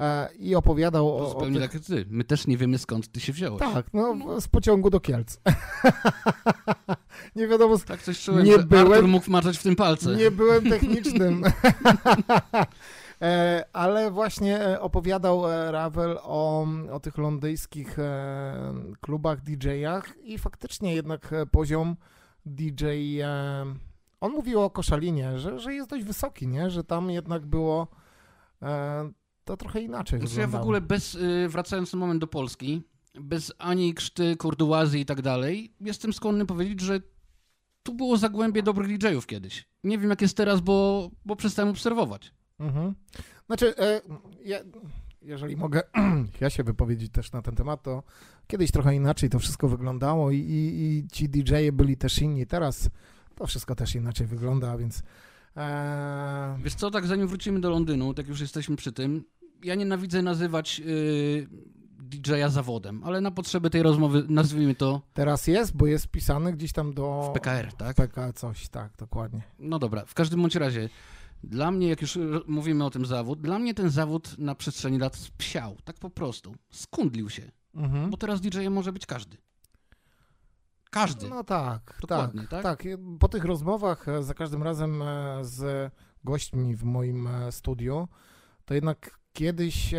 e, 0.00 0.28
i 0.38 0.54
opowiadał 0.54 1.08
o, 1.08 1.26
o 1.26 1.30
zupełnie 1.30 1.60
tych... 1.60 1.70
tak 1.70 1.74
jak 1.74 1.84
ty. 1.84 2.06
My 2.10 2.24
też 2.24 2.46
nie 2.46 2.56
wiemy 2.56 2.78
skąd 2.78 3.12
ty 3.12 3.20
się 3.20 3.32
wziąłeś. 3.32 3.60
Tak, 3.60 3.86
no 3.92 4.40
z 4.40 4.48
pociągu 4.48 4.90
do 4.90 5.00
Kielc. 5.00 5.40
nie 7.36 7.48
wiadomo, 7.48 7.76
z... 7.78 7.84
Tak 7.84 8.02
coś 8.02 8.24
czułem, 8.24 8.44
Nie 8.46 8.58
byłem- 8.58 8.92
Artur 8.92 9.08
mógł 9.08 9.30
maczać 9.30 9.58
w 9.58 9.62
tym 9.62 9.76
palce. 9.76 10.16
nie 10.16 10.30
byłem 10.30 10.64
technicznym. 10.70 11.42
e, 13.22 13.64
ale 13.72 14.10
właśnie 14.10 14.60
e, 14.60 14.80
opowiadał 14.80 15.50
e, 15.50 15.72
Ravel 15.72 16.18
o, 16.22 16.66
o 16.92 17.00
tych 17.00 17.18
londyńskich 17.18 17.96
klubach, 19.00 19.40
DJ-ach 19.42 20.14
i 20.22 20.38
faktycznie 20.38 20.94
jednak 20.94 21.34
poziom 21.50 21.96
DJ... 22.46 22.84
On 24.20 24.32
mówił 24.32 24.60
o 24.60 24.70
Koszalinie, 24.70 25.38
że, 25.38 25.58
że 25.58 25.74
jest 25.74 25.90
dość 25.90 26.04
wysoki, 26.04 26.48
nie? 26.48 26.70
Że 26.70 26.84
tam 26.84 27.10
jednak 27.10 27.46
było 27.46 27.88
to 29.44 29.56
trochę 29.56 29.80
inaczej 29.80 30.20
Znaczy 30.20 30.40
ja 30.40 30.46
w 30.46 30.54
ogóle 30.54 30.80
bez, 30.80 31.18
wracając 31.48 31.92
na 31.92 31.98
moment 31.98 32.20
do 32.20 32.26
Polski, 32.26 32.82
bez 33.14 33.52
ani 33.58 33.94
krzty, 33.94 34.36
kurduazji 34.36 35.00
i 35.00 35.06
tak 35.06 35.22
dalej, 35.22 35.74
jestem 35.80 36.12
skłonny 36.12 36.46
powiedzieć, 36.46 36.80
że 36.80 37.00
tu 37.82 37.94
było 37.94 38.16
zagłębie 38.16 38.62
dobrych 38.62 38.98
DJ-ów 38.98 39.26
kiedyś. 39.26 39.68
Nie 39.84 39.98
wiem 39.98 40.10
jak 40.10 40.22
jest 40.22 40.36
teraz, 40.36 40.60
bo, 40.60 41.10
bo 41.24 41.36
przestałem 41.36 41.70
obserwować. 41.70 42.32
Mhm. 42.58 42.94
Znaczy, 43.46 43.76
e, 43.78 44.00
ja, 44.44 44.58
jeżeli 45.22 45.56
mogę 45.56 45.82
ja 46.40 46.50
się 46.50 46.62
wypowiedzieć 46.62 47.12
też 47.12 47.32
na 47.32 47.42
ten 47.42 47.54
temat, 47.54 47.82
to 47.82 48.02
kiedyś 48.46 48.70
trochę 48.70 48.94
inaczej 48.94 49.30
to 49.30 49.38
wszystko 49.38 49.68
wyglądało 49.68 50.30
i, 50.30 50.36
i, 50.36 50.82
i 50.82 51.08
ci 51.12 51.28
DJ-e 51.28 51.72
byli 51.72 51.96
też 51.96 52.18
inni. 52.18 52.46
Teraz 52.46 52.90
to 53.34 53.46
wszystko 53.46 53.74
też 53.74 53.94
inaczej 53.94 54.26
wygląda, 54.26 54.78
więc 54.78 55.02
e, 55.56 56.58
Wiesz 56.62 56.74
co, 56.74 56.90
tak 56.90 57.06
zanim 57.06 57.28
wrócimy 57.28 57.60
do 57.60 57.70
Londynu, 57.70 58.14
tak 58.14 58.28
już 58.28 58.40
jesteśmy 58.40 58.76
przy 58.76 58.92
tym, 58.92 59.24
ja 59.62 59.74
nienawidzę 59.74 60.22
nazywać 60.22 60.80
y, 60.86 61.48
DJ-a 61.98 62.48
zawodem, 62.48 63.04
ale 63.04 63.20
na 63.20 63.30
potrzeby 63.30 63.70
tej 63.70 63.82
rozmowy 63.82 64.24
nazwijmy 64.28 64.74
to 64.74 65.02
teraz 65.14 65.46
jest, 65.46 65.76
bo 65.76 65.86
jest 65.86 66.08
pisany 66.08 66.52
gdzieś 66.52 66.72
tam 66.72 66.94
do 66.94 67.30
w 67.30 67.32
PKR, 67.34 67.72
tak? 67.72 67.96
PK 67.96 68.32
coś, 68.32 68.68
tak, 68.68 68.92
dokładnie. 68.98 69.42
No 69.58 69.78
dobra, 69.78 70.04
w 70.06 70.14
każdym 70.14 70.40
bądź 70.40 70.54
razie, 70.54 70.88
dla 71.44 71.70
mnie, 71.70 71.88
jak 71.88 72.02
już 72.02 72.18
mówimy 72.46 72.84
o 72.84 72.90
tym 72.90 73.06
zawód, 73.06 73.40
dla 73.40 73.58
mnie 73.58 73.74
ten 73.74 73.90
zawód 73.90 74.38
na 74.38 74.54
przestrzeni 74.54 74.98
lat 74.98 75.30
psiał, 75.38 75.76
tak 75.84 75.96
po 75.98 76.10
prostu, 76.10 76.54
skundlił 76.70 77.30
się, 77.30 77.50
Mhm. 77.74 78.10
bo 78.10 78.16
teraz 78.16 78.40
DJ 78.40 78.68
może 78.68 78.92
być 78.92 79.06
każdy. 79.06 79.36
Każdy. 80.90 81.28
No 81.28 81.44
tak, 81.44 81.98
Dokładnie, 82.00 82.40
tak, 82.40 82.50
tak? 82.50 82.62
tak. 82.62 82.82
Po 83.20 83.28
tych 83.28 83.44
rozmowach 83.44 84.08
e, 84.08 84.22
za 84.22 84.34
każdym 84.34 84.62
razem 84.62 85.02
e, 85.02 85.38
z 85.44 85.92
gośćmi 86.24 86.76
w 86.76 86.84
moim 86.84 87.26
e, 87.26 87.52
studiu, 87.52 88.08
to 88.64 88.74
jednak 88.74 89.18
kiedyś 89.32 89.94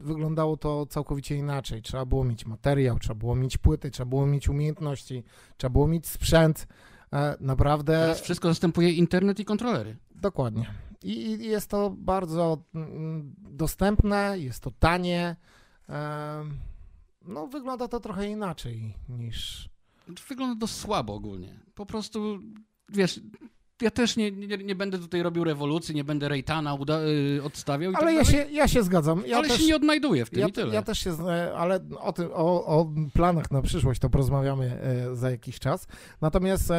wyglądało 0.00 0.56
to 0.56 0.86
całkowicie 0.86 1.36
inaczej. 1.36 1.82
Trzeba 1.82 2.04
było 2.06 2.24
mieć 2.24 2.46
materiał, 2.46 2.98
trzeba 2.98 3.14
było 3.14 3.34
mieć 3.36 3.58
płyty, 3.58 3.90
trzeba 3.90 4.08
było 4.08 4.26
mieć 4.26 4.48
umiejętności, 4.48 5.24
trzeba 5.56 5.70
było 5.72 5.88
mieć 5.88 6.06
sprzęt. 6.06 6.66
E, 7.16 7.36
Naprawdę 7.40 7.92
Teraz 7.92 8.20
wszystko 8.20 8.48
zastępuje 8.48 8.92
internet 8.92 9.40
i 9.40 9.44
kontrolery. 9.44 9.96
dokładnie. 10.14 10.74
I 11.02 11.38
jest 11.48 11.70
to 11.70 11.90
bardzo 11.98 12.62
mm, 12.74 13.34
dostępne, 13.38 14.38
jest 14.38 14.60
to 14.62 14.70
tanie. 14.70 15.36
E, 15.88 16.44
No, 17.22 17.46
wygląda 17.46 17.88
to 17.88 18.00
trochę 18.00 18.28
inaczej 18.28 18.94
niż 19.08 19.68
Wygląda 20.28 20.60
to 20.60 20.66
słabo 20.66 21.14
ogólnie. 21.14 21.60
Po 21.74 21.86
prostu, 21.86 22.38
wiesz, 22.88 23.20
ja 23.82 23.90
też 23.90 24.16
nie, 24.16 24.30
nie, 24.32 24.56
nie 24.56 24.74
będę 24.74 24.98
tutaj 24.98 25.22
robił 25.22 25.44
rewolucji, 25.44 25.94
nie 25.94 26.04
będę 26.04 26.28
Rejtana 26.28 26.74
uda- 26.74 27.00
y, 27.38 27.42
odstawiał 27.42 27.92
i 27.92 27.94
Ale 27.94 28.06
tak 28.06 28.14
ja 28.14 28.24
się, 28.24 28.46
ja 28.50 28.68
się 28.68 28.82
zgadzam. 28.82 29.22
Ja 29.26 29.36
ale 29.38 29.48
też, 29.48 29.60
się 29.60 29.66
nie 29.66 29.76
odnajduję 29.76 30.24
w 30.24 30.30
tym 30.30 30.40
ja, 30.40 30.48
i 30.48 30.52
tyle. 30.52 30.74
ja 30.74 30.82
też 30.82 30.98
się, 30.98 31.16
ale 31.56 31.80
o, 31.98 32.12
tym, 32.12 32.28
o, 32.32 32.66
o 32.66 32.92
planach 33.14 33.50
na 33.50 33.62
przyszłość 33.62 34.00
to 34.00 34.10
porozmawiamy 34.10 34.80
e, 34.82 35.16
za 35.16 35.30
jakiś 35.30 35.58
czas. 35.58 35.86
Natomiast 36.20 36.72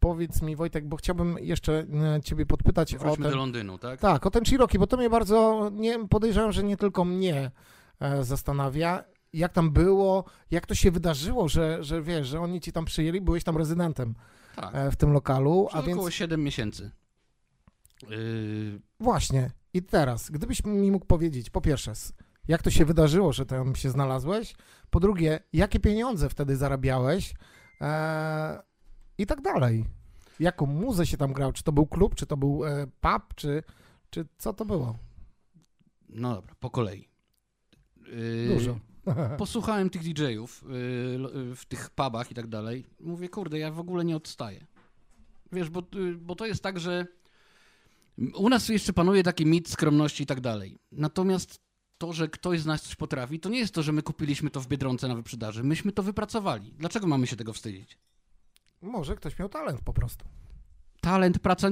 powiedz 0.00 0.42
mi 0.42 0.56
Wojtek, 0.56 0.88
bo 0.88 0.96
chciałbym 0.96 1.36
jeszcze 1.40 1.86
e, 2.16 2.20
ciebie 2.24 2.46
podpytać 2.46 2.94
o 2.94 2.98
Wróćmy 2.98 3.22
ten, 3.22 3.32
do 3.32 3.38
Londynu, 3.38 3.78
tak? 3.78 4.00
tak, 4.00 4.26
o 4.26 4.30
ten 4.30 4.44
Cherokee, 4.44 4.78
bo 4.78 4.86
to 4.86 4.96
mnie 4.96 5.10
bardzo, 5.10 5.70
nie, 5.72 6.08
podejrzewam, 6.08 6.52
że 6.52 6.62
nie 6.64 6.76
tylko 6.76 7.04
mnie 7.04 7.50
e, 8.00 8.24
zastanawia, 8.24 9.04
jak 9.32 9.52
tam 9.52 9.70
było, 9.70 10.24
jak 10.50 10.66
to 10.66 10.74
się 10.74 10.90
wydarzyło, 10.90 11.48
że, 11.48 11.84
że 11.84 12.02
wiesz, 12.02 12.28
że 12.28 12.40
oni 12.40 12.60
ci 12.60 12.72
tam 12.72 12.84
przyjęli, 12.84 13.20
byłeś 13.20 13.44
tam 13.44 13.56
rezydentem 13.56 14.14
Tak. 14.56 14.74
e, 14.74 14.90
w 14.90 14.96
tym 14.96 15.12
lokalu, 15.12 15.66
Przez 15.68 15.80
a 15.80 15.82
więc 15.82 15.96
około 15.96 16.10
7 16.10 16.42
miesięcy. 16.42 16.90
Yy, 18.10 18.80
Właśnie. 19.00 19.50
I 19.74 19.82
teraz, 19.82 20.30
gdybyś 20.30 20.64
mi 20.64 20.90
mógł 20.90 21.06
powiedzieć, 21.06 21.50
po 21.50 21.60
pierwsze, 21.60 21.92
jak 22.48 22.62
to 22.62 22.70
się 22.70 22.84
wydarzyło, 22.84 23.32
że 23.32 23.46
tam 23.46 23.74
się 23.74 23.90
znalazłeś, 23.90 24.54
po 24.90 25.00
drugie, 25.00 25.40
jakie 25.52 25.80
pieniądze 25.80 26.28
wtedy 26.28 26.56
zarabiałeś 26.56 27.34
e, 27.80 28.62
i 29.18 29.26
tak 29.26 29.40
dalej. 29.40 29.84
Jaką 30.40 30.66
muzę 30.66 31.06
się 31.06 31.16
tam 31.16 31.32
grał? 31.32 31.52
Czy 31.52 31.62
to 31.62 31.72
był 31.72 31.86
klub, 31.86 32.14
czy 32.14 32.26
to 32.26 32.36
był 32.36 32.64
e, 32.64 32.86
pub, 32.86 33.34
czy, 33.34 33.62
czy 34.10 34.26
co 34.38 34.52
to 34.52 34.64
było? 34.64 34.98
no 36.08 36.34
dobra, 36.34 36.54
po 36.60 36.70
kolei. 36.70 37.08
Yy, 37.96 38.48
Dużo. 38.54 38.78
Posłuchałem 39.38 39.90
tych 39.90 40.02
DJ-ów 40.02 40.64
lo- 41.18 41.30
yy, 41.30 41.56
w 41.56 41.64
tych 41.64 41.90
pubach 41.90 42.30
i 42.30 42.34
tak 42.34 42.46
dalej. 42.46 42.86
Mówię, 43.00 43.28
kurde, 43.28 43.58
ja 43.58 43.70
w 43.70 43.80
ogóle 43.80 44.04
nie 44.04 44.16
odstaję. 44.16 44.66
Wiesz, 45.52 45.70
bo, 45.70 45.82
yy, 45.94 46.14
bo 46.14 46.34
to 46.34 46.46
jest 46.46 46.62
tak, 46.62 46.80
że 46.80 47.06
u 48.34 48.48
nas 48.48 48.68
jeszcze 48.68 48.92
panuje 48.92 49.22
taki 49.22 49.46
mit 49.46 49.68
skromności 49.68 50.22
i 50.22 50.26
tak 50.26 50.40
dalej. 50.40 50.78
Natomiast 50.92 51.60
to, 51.98 52.12
że 52.12 52.28
ktoś 52.28 52.60
z 52.60 52.66
nas 52.66 52.82
coś 52.82 52.94
potrafi, 52.94 53.40
to 53.40 53.48
nie 53.48 53.58
jest 53.58 53.74
to, 53.74 53.82
że 53.82 53.92
my 53.92 54.02
kupiliśmy 54.02 54.50
to 54.50 54.60
w 54.60 54.66
Biedronce 54.68 55.08
na 55.08 55.14
wyprzedaży. 55.14 55.64
Myśmy 55.64 55.92
to 55.92 56.02
wypracowali. 56.02 56.72
Dlaczego 56.78 57.06
mamy 57.06 57.26
się 57.26 57.36
tego 57.36 57.52
wstydzić? 57.52 57.98
Może 58.82 59.16
ktoś 59.16 59.38
miał 59.38 59.48
talent 59.48 59.80
po 59.80 59.92
prostu. 59.92 60.24
Talent, 61.00 61.38
praca, 61.38 61.68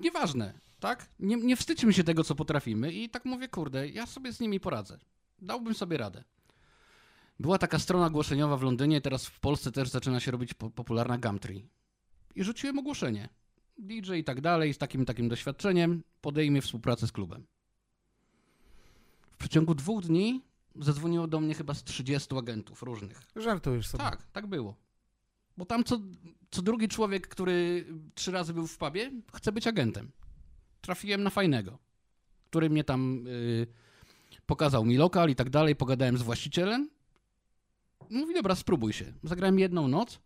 nieważne, 0.00 0.60
tak? 0.80 1.08
Nie, 1.18 1.36
nie 1.36 1.56
wstydźmy 1.56 1.92
się 1.92 2.04
tego, 2.04 2.24
co 2.24 2.34
potrafimy 2.34 2.92
i 2.92 3.08
tak 3.10 3.24
mówię, 3.24 3.48
kurde, 3.48 3.88
ja 3.88 4.06
sobie 4.06 4.32
z 4.32 4.40
nimi 4.40 4.60
poradzę. 4.60 4.98
Dałbym 5.42 5.74
sobie 5.74 5.96
radę. 5.96 6.24
Była 7.40 7.58
taka 7.58 7.78
strona 7.78 8.06
ogłoszeniowa 8.06 8.56
w 8.56 8.62
Londynie, 8.62 9.00
teraz 9.00 9.26
w 9.26 9.40
Polsce 9.40 9.72
też 9.72 9.88
zaczyna 9.88 10.20
się 10.20 10.30
robić 10.30 10.54
po, 10.54 10.70
popularna 10.70 11.18
Gumtree. 11.18 11.68
I 12.34 12.44
rzuciłem 12.44 12.78
ogłoszenie. 12.78 13.28
DJ 13.78 14.14
i 14.14 14.24
tak 14.24 14.40
dalej, 14.40 14.74
z 14.74 14.78
takim 14.78 15.04
takim 15.04 15.28
doświadczeniem, 15.28 16.02
podejmie 16.20 16.62
współpracę 16.62 17.06
z 17.06 17.12
klubem. 17.12 17.46
W 19.30 19.36
przeciągu 19.36 19.74
dwóch 19.74 20.02
dni 20.02 20.42
zadzwoniło 20.76 21.26
do 21.26 21.40
mnie 21.40 21.54
chyba 21.54 21.74
z 21.74 21.84
30 21.84 22.36
agentów 22.38 22.82
różnych. 22.82 23.22
Żartujesz 23.36 23.86
sobie. 23.86 24.04
Tak, 24.04 24.22
tak 24.32 24.46
było. 24.46 24.76
Bo 25.56 25.64
tam 25.64 25.84
co, 25.84 26.00
co 26.50 26.62
drugi 26.62 26.88
człowiek, 26.88 27.28
który 27.28 27.86
trzy 28.14 28.30
razy 28.30 28.54
był 28.54 28.66
w 28.66 28.78
pubie, 28.78 29.10
chce 29.34 29.52
być 29.52 29.66
agentem. 29.66 30.10
Trafiłem 30.80 31.22
na 31.22 31.30
fajnego, 31.30 31.78
który 32.44 32.70
mnie 32.70 32.84
tam 32.84 33.26
y, 33.26 33.66
pokazał 34.46 34.84
mi 34.84 34.96
lokal 34.96 35.30
i 35.30 35.34
tak 35.34 35.50
dalej, 35.50 35.76
pogadałem 35.76 36.18
z 36.18 36.22
właścicielem. 36.22 36.90
Mówi, 38.10 38.34
dobra, 38.34 38.54
spróbuj 38.54 38.92
się. 38.92 39.12
Zagrałem 39.22 39.58
jedną 39.58 39.88
noc. 39.88 40.20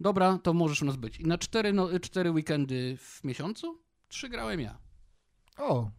Dobra, 0.00 0.38
to 0.38 0.52
możesz 0.52 0.82
u 0.82 0.84
nas 0.84 0.96
być. 0.96 1.20
I 1.20 1.24
na 1.24 1.38
cztery, 1.38 1.72
no, 1.72 2.00
cztery 2.00 2.30
weekendy 2.30 2.96
w 2.96 3.24
miesiącu 3.24 3.78
trzy 4.08 4.28
grałem 4.28 4.60
ja. 4.60 4.78
O, 5.58 5.90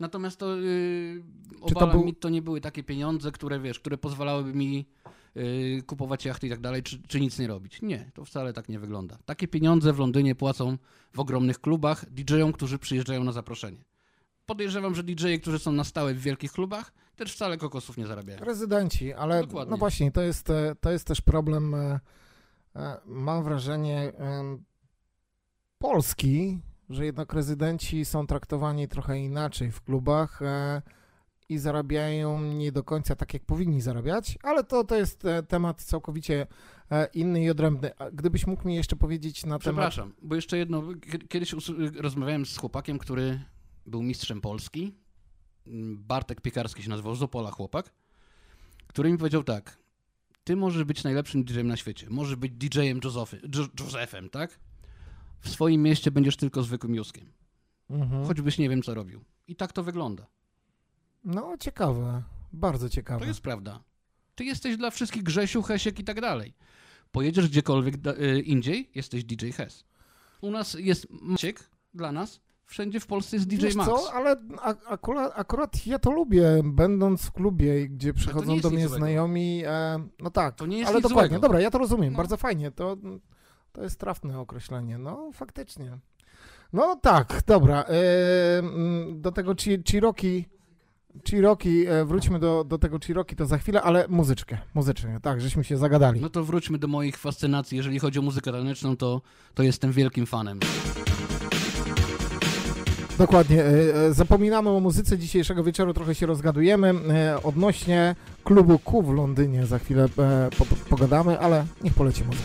Natomiast 0.00 0.38
to, 0.38 0.56
yy, 0.56 1.22
Czy 1.68 1.74
to 1.74 1.80
obalam 1.80 1.90
był- 1.96 2.04
mi, 2.04 2.14
to 2.14 2.28
nie 2.28 2.42
były 2.42 2.60
takie 2.60 2.82
pieniądze, 2.82 3.32
które 3.32 3.60
wiesz, 3.60 3.80
które 3.80 3.98
pozwalałyby 3.98 4.54
mi 4.54 4.86
yy, 5.34 5.82
kupować 5.86 6.24
jachty 6.24 6.46
i 6.46 6.50
tak 6.50 6.60
dalej, 6.60 6.82
czy, 6.82 7.02
czy 7.08 7.20
nic 7.20 7.38
nie 7.38 7.46
robić. 7.46 7.82
Nie, 7.82 8.10
to 8.14 8.24
wcale 8.24 8.52
tak 8.52 8.68
nie 8.68 8.78
wygląda. 8.78 9.18
Takie 9.26 9.48
pieniądze 9.48 9.92
w 9.92 9.98
Londynie 9.98 10.34
płacą 10.34 10.78
w 11.12 11.20
ogromnych 11.20 11.60
klubach 11.60 12.10
DJ-om, 12.10 12.52
którzy 12.52 12.78
przyjeżdżają 12.78 13.24
na 13.24 13.32
zaproszenie. 13.32 13.84
Podejrzewam, 14.46 14.94
że 14.94 15.02
DJ-e, 15.02 15.38
którzy 15.38 15.58
są 15.58 15.72
na 15.72 15.84
stałe 15.84 16.14
w 16.14 16.20
wielkich 16.20 16.52
klubach, 16.52 16.92
też 17.16 17.32
wcale 17.32 17.56
kokosów 17.58 17.96
nie 17.96 18.06
zarabiają. 18.06 18.44
rezydenci, 18.44 19.12
ale 19.12 19.40
Dokładnie. 19.40 19.70
no 19.70 19.76
właśnie, 19.76 20.12
to 20.12 20.22
jest, 20.22 20.50
e, 20.50 20.74
to 20.80 20.90
jest 20.92 21.06
też 21.06 21.20
problem, 21.20 21.74
e, 21.74 22.00
e, 22.76 22.96
mam 23.06 23.44
wrażenie, 23.44 24.12
Polski, 25.78 26.58
że 26.90 27.04
jednak 27.06 27.32
rezydenci 27.32 28.04
są 28.04 28.26
traktowani 28.26 28.88
trochę 28.88 29.18
inaczej 29.18 29.72
w 29.72 29.82
klubach 29.82 30.40
i 31.48 31.58
zarabiają 31.58 32.40
nie 32.42 32.72
do 32.72 32.84
końca 32.84 33.16
tak, 33.16 33.34
jak 33.34 33.44
powinni 33.44 33.80
zarabiać, 33.80 34.38
ale 34.42 34.64
to, 34.64 34.84
to 34.84 34.96
jest 34.96 35.22
temat 35.48 35.82
całkowicie 35.82 36.46
inny 37.14 37.42
i 37.44 37.50
odrębny. 37.50 37.90
A 37.98 38.10
Gdybyś 38.10 38.46
mógł 38.46 38.68
mi 38.68 38.74
jeszcze 38.74 38.96
powiedzieć 38.96 39.42
na 39.42 39.48
temat... 39.48 39.60
Przepraszam, 39.60 40.12
bo 40.22 40.34
jeszcze 40.34 40.58
jedno. 40.58 40.82
Kie- 40.82 41.28
Kiedyś 41.28 41.54
rozmawiałem 41.96 42.46
z 42.46 42.56
chłopakiem, 42.56 42.98
który 42.98 43.40
był 43.86 44.02
mistrzem 44.02 44.40
Polski. 44.40 44.94
Mm, 45.66 45.98
Bartek 45.98 46.40
Piekarski 46.40 46.82
się 46.82 46.88
nazywał, 46.88 47.14
z 47.14 47.22
Opola 47.22 47.50
chłopak, 47.50 47.92
który 48.86 49.12
mi 49.12 49.18
powiedział 49.18 49.44
tak. 49.44 49.78
Ty 50.44 50.56
możesz 50.56 50.84
być 50.84 51.04
najlepszym 51.04 51.44
DJ-em 51.44 51.66
na 51.66 51.76
świecie. 51.76 52.06
Możesz 52.10 52.36
być 52.36 52.52
DJ-em 52.52 53.00
Josephy, 53.04 53.40
Jo- 53.56 53.84
Josephem, 53.84 54.30
tak? 54.30 54.58
W 55.40 55.48
swoim 55.48 55.82
mieście 55.82 56.10
będziesz 56.10 56.36
tylko 56.36 56.62
zwykłym 56.62 56.94
Juskiem. 56.94 57.32
Mhm. 57.90 58.26
Choćbyś 58.26 58.58
nie 58.58 58.68
wiem, 58.68 58.82
co 58.82 58.94
robił. 58.94 59.24
I 59.48 59.56
tak 59.56 59.72
to 59.72 59.82
wygląda. 59.82 60.26
No, 61.24 61.56
ciekawe, 61.60 62.22
bardzo 62.52 62.86
To 62.88 62.94
ciekawe. 62.94 63.26
jest 63.26 63.40
prawda. 63.40 63.82
Ty 64.34 64.44
jesteś 64.44 64.76
dla 64.76 64.90
wszystkich 64.90 65.22
Grzesiu, 65.22 65.62
Hesiek 65.62 65.98
i 65.98 66.04
tak 66.04 66.20
dalej. 66.20 66.54
Pojedziesz 67.12 67.48
gdziekolwiek 67.48 67.94
y, 68.06 68.40
indziej, 68.40 68.90
jesteś 68.94 69.24
DJ 69.24 69.50
Hes. 69.50 69.84
U 70.40 70.50
nas 70.50 70.74
jest 70.74 71.06
Maciek, 71.10 71.70
dla 71.94 72.12
nas. 72.12 72.40
Wszędzie 72.66 73.00
w 73.00 73.06
Polsce 73.06 73.36
jest 73.36 73.48
DJ 73.48 73.56
Wiesz 73.56 73.74
Max. 73.74 73.88
co, 73.90 74.12
ale 74.14 74.36
akurat, 74.88 75.32
akurat 75.36 75.86
ja 75.86 75.98
to 75.98 76.10
lubię, 76.10 76.60
będąc 76.64 77.22
w 77.22 77.32
klubie, 77.32 77.88
gdzie 77.88 78.14
przychodzą 78.14 78.60
do 78.60 78.70
mnie 78.70 78.88
znajomi, 78.88 79.62
e, 79.66 79.98
no 80.20 80.30
tak, 80.30 80.54
To 80.54 80.66
nie 80.66 80.78
jest 80.78 80.90
ale 80.90 81.00
dokładnie, 81.00 81.28
złego. 81.28 81.42
dobra, 81.42 81.60
ja 81.60 81.70
to 81.70 81.78
rozumiem, 81.78 82.12
No. 82.12 82.16
bardzo 82.16 82.36
fajnie, 82.36 82.70
to, 82.70 82.96
to 83.72 83.82
jest 83.82 84.00
trafne 84.00 84.40
określenie, 84.40 84.98
no 84.98 85.30
faktycznie. 85.32 85.98
No 86.72 86.96
tak, 86.96 87.42
dobra, 87.46 87.82
e, 87.84 88.58
mm, 88.58 89.20
do 89.20 89.32
tego 89.32 89.54
Chiroki, 89.88 90.44
Chiroki, 91.28 91.86
e, 91.86 92.04
wróćmy 92.04 92.38
do, 92.38 92.64
do 92.64 92.78
tego 92.78 92.98
Chiroki 92.98 93.36
to 93.36 93.46
za 93.46 93.58
chwilę, 93.58 93.82
ale 93.82 94.08
muzyczkę, 94.08 94.58
muzycznie, 94.74 95.18
tak, 95.22 95.40
żeśmy 95.40 95.64
się 95.64 95.76
zagadali. 95.76 96.20
No 96.20 96.30
to 96.30 96.44
wróćmy 96.44 96.78
do 96.78 96.88
moich 96.88 97.16
fascynacji. 97.16 97.76
Jeżeli 97.76 97.98
chodzi 97.98 98.18
o 98.18 98.22
muzykę 98.22 98.52
taneczną, 98.52 98.96
to, 98.96 99.22
to 99.54 99.62
jestem 99.62 99.92
wielkim 99.92 100.26
fanem. 100.26 100.60
Dokładnie. 103.18 103.64
e, 103.64 103.94
e, 104.06 104.12
Zapominamy 104.14 104.70
o 104.70 104.80
muzyce 104.80 105.18
dzisiejszego 105.18 105.64
wieczoru, 105.64 105.94
trochę 105.94 106.14
się 106.14 106.26
rozgadujemy. 106.26 106.94
E, 107.14 107.42
Odnośnie 107.42 108.14
klubu 108.44 108.78
Q 108.78 109.02
w 109.02 109.14
Londynie 109.14 109.66
za 109.66 109.78
chwilę 109.78 110.08
po, 110.58 110.66
pogadamy, 110.90 111.38
ale 111.40 111.64
niech 111.84 111.94
poleci 111.94 112.24
muzyka. 112.24 112.44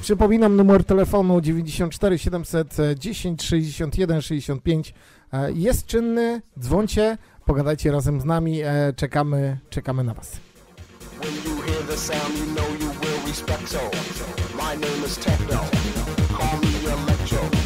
Przypominam 0.00 0.56
numer 0.56 0.84
telefonu 0.84 1.40
94 1.40 2.18
710 2.18 3.42
61 3.42 4.22
65. 4.22 4.94
E, 5.32 5.52
Jest 5.52 5.86
czynny, 5.86 6.42
dzwońcie, 6.58 7.18
pogadajcie 7.44 7.92
razem 7.92 8.20
z 8.20 8.24
nami, 8.24 8.60
czekamy, 8.96 9.58
czekamy 9.70 10.04
na 10.04 10.14
Was. 10.14 10.32
My 14.56 14.74
name 14.76 15.06
is 15.06 15.16
Techno. 15.16 15.60
Call 16.38 16.60
me 16.60 16.90
Electro. 16.92 17.65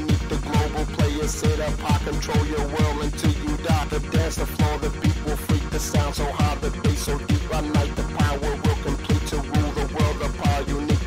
Players 1.21 1.35
sit 1.35 1.59
up, 1.59 1.73
I 1.83 1.99
control 1.99 2.45
your 2.47 2.65
world 2.65 3.03
until 3.03 3.31
you 3.31 3.55
die. 3.57 3.85
The 3.91 3.99
dance, 4.09 4.37
the 4.37 4.47
floor, 4.47 4.79
the 4.79 4.89
beat 5.01 5.15
will 5.23 5.35
freak. 5.35 5.69
The 5.69 5.79
sound 5.79 6.15
so 6.15 6.25
high, 6.25 6.55
the 6.55 6.71
bass 6.81 6.97
so 6.97 7.15
deep. 7.19 7.47
By 7.47 7.61
night, 7.61 7.95
the 7.95 8.01
power 8.17 8.39
will 8.39 8.75
complete 8.81 9.27
to 9.27 9.35
rule 9.35 9.71
the 9.77 9.85
world. 9.93 10.35
Power 10.37 10.63
unique. 10.67 11.00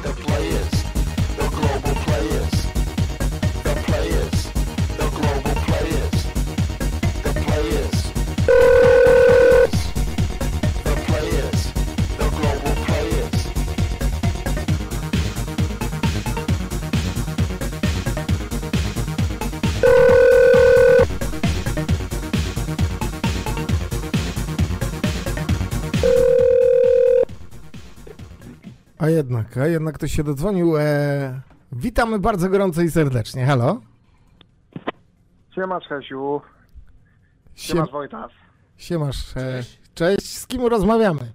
Jednak, 29.25 29.57
a 29.57 29.67
jednak 29.67 29.95
ktoś 29.95 30.13
się 30.13 30.25
dodzwonił. 30.25 30.77
E, 30.79 31.41
witamy 31.73 32.19
bardzo 32.19 32.49
gorąco 32.49 32.83
i 32.83 32.91
serdecznie. 32.91 33.47
Halo? 33.47 33.81
Siemasz 35.55 35.85
Hesiu, 35.89 36.41
Siem, 37.55 37.77
siemasz 37.77 37.91
Wojtas. 37.91 38.31
siemasz. 38.77 39.37
E, 39.37 39.41
Cześć. 39.41 39.81
cześć, 39.95 40.39
z 40.39 40.47
kim 40.47 40.67
rozmawiamy? 40.67 41.33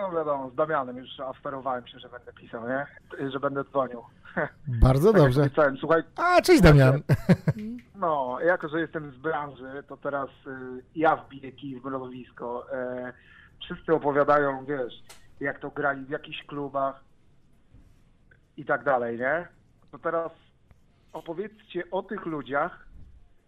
No 0.00 0.10
wiadomo, 0.12 0.50
z 0.50 0.54
Damianem 0.54 0.96
już 0.96 1.20
aferowałem 1.20 1.86
się, 1.86 1.98
że 1.98 2.08
będę 2.08 2.32
pisał, 2.32 2.62
nie? 2.68 2.86
Że 3.30 3.40
będę 3.40 3.64
dzwonił. 3.64 4.00
Bardzo 4.82 5.12
Tak 5.12 5.22
dobrze. 5.22 5.50
Słuchaj, 5.80 6.02
A, 6.16 6.42
cześć 6.42 6.62
Damian. 6.62 7.02
no, 7.94 8.38
jako 8.40 8.68
że 8.68 8.80
jestem 8.80 9.12
z 9.12 9.16
branży, 9.16 9.82
to 9.88 9.96
teraz 9.96 10.28
y, 10.46 10.82
ja 10.96 11.16
wbiję 11.16 11.52
kij 11.52 11.80
w 11.80 11.84
mrowisko. 11.84 12.66
E, 12.72 13.12
wszyscy 13.64 13.94
opowiadają, 13.94 14.64
wiesz, 14.64 15.02
jak 15.40 15.58
to 15.58 15.70
grali 15.70 16.04
w 16.04 16.10
jakichś 16.10 16.44
klubach 16.44 17.04
i 18.56 18.64
tak 18.64 18.84
dalej, 18.84 19.18
nie? 19.18 19.48
To 19.90 19.98
teraz 19.98 20.32
opowiedzcie 21.12 21.90
o 21.90 22.02
tych 22.02 22.26
ludziach, 22.26 22.86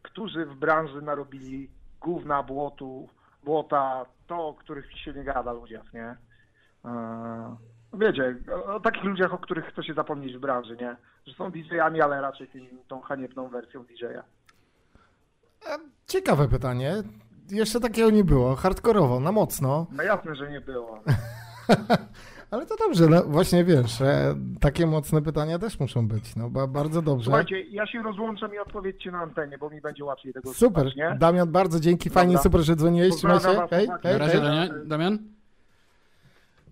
którzy 0.02 0.46
w 0.46 0.54
branży 0.54 1.02
narobili 1.02 1.70
gówna, 2.00 2.42
błotu, 2.42 3.08
błota, 3.44 4.06
to, 4.26 4.48
o 4.48 4.54
których 4.54 4.98
się 4.98 5.12
nie 5.12 5.24
gada 5.24 5.52
ludziach, 5.52 5.92
nie? 5.92 6.16
E, 6.84 7.56
wiecie, 7.94 8.36
o, 8.52 8.74
o 8.74 8.80
takich 8.80 9.04
ludziach, 9.04 9.34
o 9.34 9.38
których 9.38 9.64
chce 9.66 9.84
się 9.84 9.94
zapomnieć 9.94 10.36
w 10.36 10.40
branży, 10.40 10.76
nie? 10.80 10.96
Że 11.26 11.34
są 11.34 11.50
DJ-ami, 11.50 12.00
ale 12.00 12.20
raczej 12.20 12.48
tym, 12.48 12.68
tą 12.88 13.00
haniebną 13.00 13.48
wersją 13.48 13.84
DJ-a. 13.84 14.22
Ciekawe 16.06 16.48
pytanie. 16.48 16.94
Jeszcze 17.50 17.80
takiego 17.80 18.10
nie 18.10 18.24
było. 18.24 18.56
Hardkorowo, 18.56 19.20
na 19.20 19.32
mocno. 19.32 19.86
No 19.92 20.02
jasne, 20.02 20.34
że 20.34 20.50
nie 20.50 20.60
było. 20.60 21.00
Ale 22.50 22.66
to 22.66 22.76
dobrze, 22.76 23.06
no 23.08 23.24
właśnie 23.24 23.64
wiesz, 23.64 24.00
e, 24.00 24.34
takie 24.60 24.86
mocne 24.86 25.22
pytania 25.22 25.58
też 25.58 25.80
muszą 25.80 26.08
być. 26.08 26.36
No 26.36 26.50
ba, 26.50 26.66
bardzo 26.66 27.02
dobrze. 27.02 27.24
Słuchajcie, 27.24 27.60
ja 27.62 27.86
się 27.86 28.02
rozłączam 28.02 28.54
i 28.54 28.58
odpowiedzcie 28.58 29.10
na 29.10 29.18
antenie, 29.18 29.58
bo 29.58 29.70
mi 29.70 29.80
będzie 29.80 30.04
łatwiej 30.04 30.32
tego 30.32 30.54
Super. 30.54 30.82
słuchać, 30.82 30.96
nie? 30.96 31.16
Damian, 31.18 31.52
bardzo 31.52 31.80
dzięki. 31.80 32.10
Fajnie, 32.10 32.32
Dobra. 32.32 32.42
super, 32.42 32.60
że 32.60 32.76
dzwoniłeś. 32.76 33.16
Trzymaj 33.16 33.40
się. 33.40 33.66
Hej, 33.70 33.88
hej, 34.02 34.12
Na 34.12 34.18
razie, 34.18 34.32
hej. 34.32 34.42
Damian. 34.42 34.88
Damian? 34.88 35.18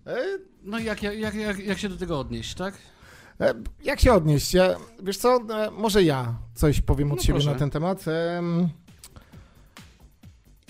E, 0.07 0.15
No 0.63 0.79
jak, 0.79 1.03
jak, 1.03 1.35
jak, 1.35 1.59
jak, 1.59 1.77
się 1.77 1.89
do 1.89 1.97
tego 1.97 2.19
odnieść, 2.19 2.55
tak? 2.55 2.73
E, 3.41 3.53
Jak 3.83 3.99
się 3.99 4.13
odnieść? 4.13 4.55
Wiesz 5.03 5.17
co, 5.17 5.35
e, 5.35 5.71
może 5.71 6.03
ja 6.03 6.33
coś 6.53 6.81
powiem 6.81 7.11
od 7.11 7.17
No 7.17 7.23
siebie 7.23 7.39
proszę. 7.39 7.51
na 7.53 7.59
ten 7.59 7.69
temat. 7.69 8.05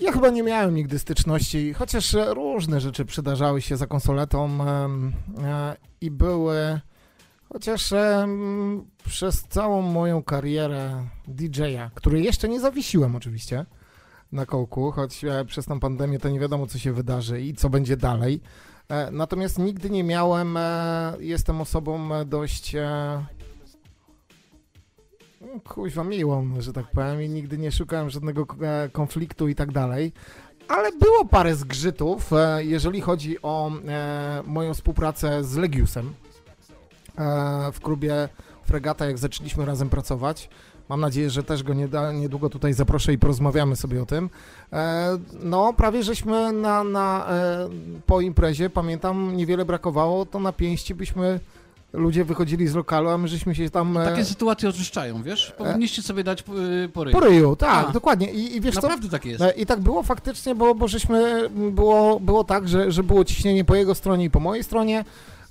Ja 0.00 0.12
chyba 0.12 0.30
nie 0.30 0.42
miałem 0.42 0.74
nigdy 0.74 0.98
styczności, 0.98 1.74
chociaż 1.74 2.16
różne 2.28 2.80
rzeczy 2.80 3.04
przydarzały 3.04 3.62
się 3.62 3.76
za 3.76 3.86
konsoletą 3.86 4.58
e, 4.64 5.76
i 6.00 6.10
były, 6.10 6.80
chociaż 7.52 7.94
przez 9.04 9.42
całą 9.42 9.82
moją 9.82 10.22
karierę 10.22 11.04
DJ-a, 11.28 11.90
której 11.94 12.24
jeszcze 12.24 12.48
nie 12.48 12.60
zawiesiłem 12.60 13.16
oczywiście 13.16 13.66
na 14.32 14.46
kołku, 14.46 14.90
choć 14.90 15.24
e, 15.24 15.44
przez 15.44 15.66
tą 15.66 15.80
pandemię 15.80 16.18
to 16.18 16.28
nie 16.28 16.40
wiadomo, 16.40 16.66
co 16.66 16.78
się 16.78 16.92
wydarzy 16.92 17.40
i 17.42 17.54
co 17.54 17.70
będzie 17.70 17.96
dalej. 17.96 18.40
E, 18.88 19.10
Natomiast 19.10 19.58
nigdy 19.58 19.90
nie 19.90 20.04
miałem, 20.04 20.58
jestem 21.18 21.60
osobą 21.60 22.08
dość 22.26 22.76
kuźwa 25.68 26.04
miłą, 26.04 26.48
że 26.58 26.72
tak 26.72 26.90
powiem, 26.90 27.22
i 27.22 27.28
nigdy 27.28 27.58
nie 27.58 27.72
szukałem 27.72 28.10
żadnego 28.10 28.46
e, 28.60 28.88
konfliktu 28.92 29.48
i 29.48 29.54
tak 29.54 29.72
dalej. 29.72 30.12
Ale 30.68 30.92
było 30.92 31.24
parę 31.24 31.54
zgrzytów, 31.54 32.32
e, 32.32 32.64
jeżeli 32.64 33.00
chodzi 33.00 33.42
o 33.42 33.70
e, 33.88 34.42
moją 34.46 34.74
współpracę 34.74 35.44
z 35.44 35.56
Legiusem 35.56 36.14
w 37.72 37.80
klubie 37.80 38.28
Fregata, 38.64 39.06
jak 39.06 39.18
zaczęliśmy 39.18 39.64
razem 39.64 39.88
pracować. 39.88 40.48
Mam 40.88 41.00
nadzieję, 41.00 41.30
że 41.30 41.42
też 41.42 41.62
go 41.62 41.74
niedługo 42.14 42.50
tutaj 42.50 42.72
zaproszę 42.72 43.12
i 43.12 43.18
porozmawiamy 43.18 43.76
sobie 43.76 44.02
o 44.02 44.06
tym. 44.06 44.30
No, 45.42 45.72
prawie 45.72 46.02
żeśmy 46.02 46.52
na, 46.52 46.84
na, 46.84 47.26
po 48.06 48.20
imprezie, 48.20 48.70
pamiętam, 48.70 49.36
niewiele 49.36 49.64
brakowało, 49.64 50.26
to 50.26 50.40
na 50.40 50.52
pięści 50.52 50.94
byśmy 50.94 51.40
ludzie 51.92 52.24
wychodzili 52.24 52.68
z 52.68 52.74
lokalu, 52.74 53.08
a 53.08 53.18
my 53.18 53.28
żeśmy 53.28 53.54
się 53.54 53.70
tam... 53.70 53.96
e, 53.96 54.04
Takie 54.04 54.24
sytuacje 54.24 54.68
oczyszczają, 54.68 55.22
wiesz? 55.22 55.52
Powinniście 55.58 56.02
sobie 56.02 56.24
dać 56.24 56.44
y, 56.84 56.88
pory. 56.88 57.12
po 57.12 57.20
ryju, 57.20 57.56
tak, 57.56 57.88
A. 57.88 57.92
dokładnie. 57.92 58.32
I, 58.32 58.56
i 58.56 58.60
wiesz 58.60 58.74
co? 58.74 58.80
Naprawdę 58.80 59.08
tak 59.08 59.24
jest. 59.24 59.42
E, 59.42 59.50
I 59.50 59.66
tak 59.66 59.80
było 59.80 60.02
faktycznie, 60.02 60.54
bo, 60.54 60.74
bo 60.74 60.88
żeśmy, 60.88 61.48
było, 61.70 62.20
było 62.20 62.44
tak, 62.44 62.68
że, 62.68 62.92
że 62.92 63.02
było 63.02 63.24
ciśnienie 63.24 63.64
po 63.64 63.74
jego 63.74 63.94
stronie 63.94 64.24
i 64.24 64.30
po 64.30 64.40
mojej 64.40 64.64
stronie. 64.64 65.04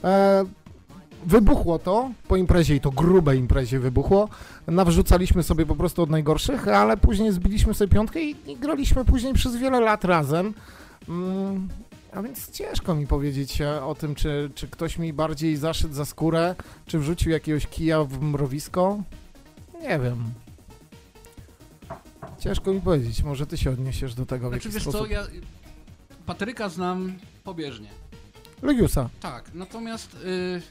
E, 0.03 0.45
wybuchło 1.25 1.79
to 1.79 2.09
po 2.27 2.35
imprezie 2.35 2.75
i 2.75 2.79
to 2.81 2.91
grubej 2.91 3.39
imprezie 3.39 3.79
wybuchło. 3.79 4.29
Nawrzucaliśmy 4.67 5.43
sobie 5.43 5.65
po 5.65 5.75
prostu 5.75 6.01
od 6.01 6.09
najgorszych, 6.09 6.67
ale 6.67 6.97
później 6.97 7.31
zbiliśmy 7.31 7.73
sobie 7.73 7.93
piątkę 7.93 8.21
i, 8.21 8.35
i 8.51 8.55
graliśmy 8.55 9.05
później 9.05 9.33
przez 9.33 9.55
wiele 9.55 9.79
lat 9.79 10.05
razem. 10.05 10.53
Mm, 11.09 11.67
a 12.11 12.21
więc 12.21 12.51
ciężko 12.51 12.95
mi 12.95 13.07
powiedzieć 13.07 13.61
e, 13.61 13.83
o 13.83 13.95
tym, 13.95 14.15
czy, 14.15 14.51
czy 14.55 14.67
ktoś 14.67 14.97
mi 14.97 15.13
bardziej 15.13 15.57
zaszedł 15.57 15.93
za 15.93 16.05
skórę, 16.05 16.55
czy 16.85 16.99
wrzucił 16.99 17.31
jakiegoś 17.31 17.67
kija 17.67 18.03
w 18.03 18.21
mrowisko. 18.21 19.03
Nie 19.81 19.99
wiem. 19.99 20.23
Ciężko 22.39 22.73
mi 22.73 22.81
powiedzieć, 22.81 23.23
może 23.23 23.47
ty 23.47 23.57
się 23.57 23.69
odniesiesz 23.71 24.15
do 24.15 24.25
tego 24.25 24.49
w 24.49 24.51
Znaczy, 24.51 24.67
jakiś 24.67 24.73
wiesz 24.73 24.83
sposób. 24.83 24.99
co, 25.01 25.13
ja 25.13 25.27
Patryka 26.25 26.69
znam 26.69 27.13
pobieżnie. 27.43 27.89
Legiusa. 28.61 29.09
Tak, 29.19 29.51
natomiast 29.53 30.13
y, 30.15 30.61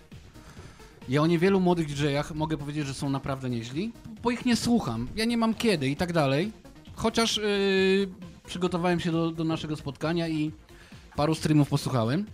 ja 1.08 1.22
o 1.22 1.26
niewielu 1.26 1.60
młodych 1.60 1.86
DJ-ach 1.86 2.34
mogę 2.34 2.56
powiedzieć, 2.56 2.86
że 2.86 2.94
są 2.94 3.10
naprawdę 3.10 3.50
nieźli, 3.50 3.92
bo 4.22 4.30
ich 4.30 4.44
nie 4.44 4.56
słucham. 4.56 5.08
Ja 5.16 5.24
nie 5.24 5.36
mam 5.36 5.54
kiedy 5.54 5.88
i 5.88 5.96
tak 5.96 6.12
dalej. 6.12 6.52
Chociaż 6.94 7.38
y, 7.38 8.08
przygotowałem 8.46 9.00
się 9.00 9.12
do, 9.12 9.30
do 9.30 9.44
naszego 9.44 9.76
spotkania 9.76 10.28
i 10.28 10.52
paru 11.16 11.34
streamów 11.34 11.68
posłuchałem. 11.68 12.26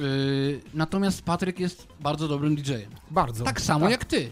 Y, 0.00 0.60
natomiast 0.74 1.22
Patryk 1.22 1.60
jest 1.60 1.86
bardzo 2.00 2.28
dobrym 2.28 2.56
DJ-em. 2.56 2.90
Bardzo. 3.10 3.44
Tak 3.44 3.60
samo 3.60 3.88
jak 3.88 4.04
ty. 4.04 4.30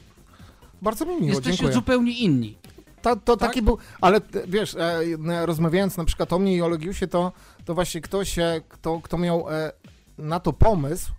Bardzo 0.82 1.04
mi 1.06 1.14
miło, 1.14 1.26
Jesteście 1.26 1.50
dziękuję. 1.50 1.72
zupełnie 1.74 2.12
inni. 2.12 2.56
To, 3.02 3.16
to 3.16 3.36
Tak? 3.36 3.48
taki 3.48 3.62
był, 3.62 3.78
ale 4.00 4.20
t- 4.20 4.42
wiesz, 4.48 4.74
e, 4.74 5.00
e, 5.28 5.46
rozmawiając 5.46 5.96
na 5.96 6.04
przykład 6.04 6.32
o 6.32 6.38
mnie 6.38 6.56
i 6.56 6.62
o 6.62 6.68
Legiusie, 6.68 7.06
to, 7.06 7.32
to 7.64 7.74
właśnie 7.74 8.00
ktoś, 8.00 8.38
e, 8.38 8.60
kto, 8.68 9.00
kto 9.00 9.18
miał 9.18 9.50
e, 9.50 9.72
na 10.18 10.40
to 10.40 10.52
pomysł, 10.52 11.12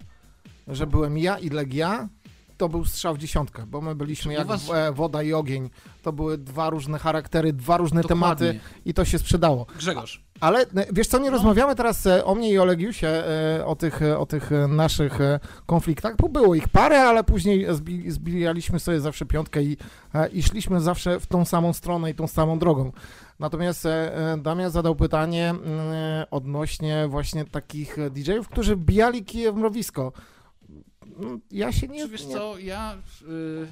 że 0.68 0.88
byłem 0.88 1.18
ja 1.18 1.38
i 1.38 1.50
Legia, 1.50 2.08
to 2.60 2.70
był 2.70 2.86
strzał 2.86 3.16
w 3.16 3.18
dziesiątkę, 3.18 3.66
bo 3.68 3.82
my 3.82 3.96
byliśmy 3.96 4.34
jak 4.34 4.48
was- 4.48 4.70
woda 4.94 5.24
i 5.24 5.34
ogień. 5.34 5.70
To 6.02 6.14
były 6.14 6.38
dwa 6.38 6.70
różne 6.70 7.00
charaktery, 7.00 7.54
dwa 7.54 7.78
różne 7.78 8.02
Dokładnie. 8.02 8.48
tematy 8.48 8.60
i 8.86 8.94
to 8.94 9.06
się 9.06 9.20
sprzedało. 9.20 9.66
Grzegorz, 9.78 10.24
Ale 10.40 10.60
e, 10.62 10.66
wiesz 10.94 11.08
co, 11.08 11.20
nie 11.20 11.30
rozmawiamy 11.30 11.76
teraz 11.76 12.06
e, 12.08 12.26
o 12.26 12.36
mnie 12.36 12.50
i 12.52 12.60
o 12.60 12.66
Legiusie, 12.66 13.08
e, 13.08 13.66
o 13.66 13.76
tych, 13.76 14.00
o 14.18 14.26
tych 14.26 14.50
naszych 14.70 15.20
konfliktach, 15.66 16.16
bo 16.18 16.30
było 16.30 16.56
ich 16.56 16.68
parę, 16.70 17.02
ale 17.02 17.24
później 17.24 17.66
zbi, 17.76 18.12
zbijaliśmy 18.12 18.80
sobie 18.80 19.00
zawsze 19.00 19.26
piątkę 19.26 19.64
i, 19.64 19.78
i 20.32 20.44
szliśmy 20.44 20.82
zawsze 20.82 21.20
w 21.20 21.28
tą 21.28 21.46
samą 21.46 21.74
stronę 21.74 22.12
i 22.12 22.16
tą 22.16 22.28
samą 22.28 22.60
drogą. 22.60 22.92
Natomiast 23.40 23.88
Damian 24.38 24.72
zadał 24.72 24.96
pytanie 24.96 25.50
mm, 25.50 25.64
odnośnie 26.32 27.08
właśnie 27.10 27.46
takich 27.46 27.98
DJ-ów, 28.12 28.50
którzy 28.50 28.76
wbijali 28.76 29.26
kije 29.26 29.52
w 29.52 29.56
mrowisko. 29.56 30.12
Mm, 31.20 31.42
Ja 31.52 31.72
się 31.72 31.88
nie... 31.88 32.02
Czy 32.04 32.10
wiesz 32.10 32.26
co, 32.26 32.58
ja 32.60 32.98
y, 33.22 33.68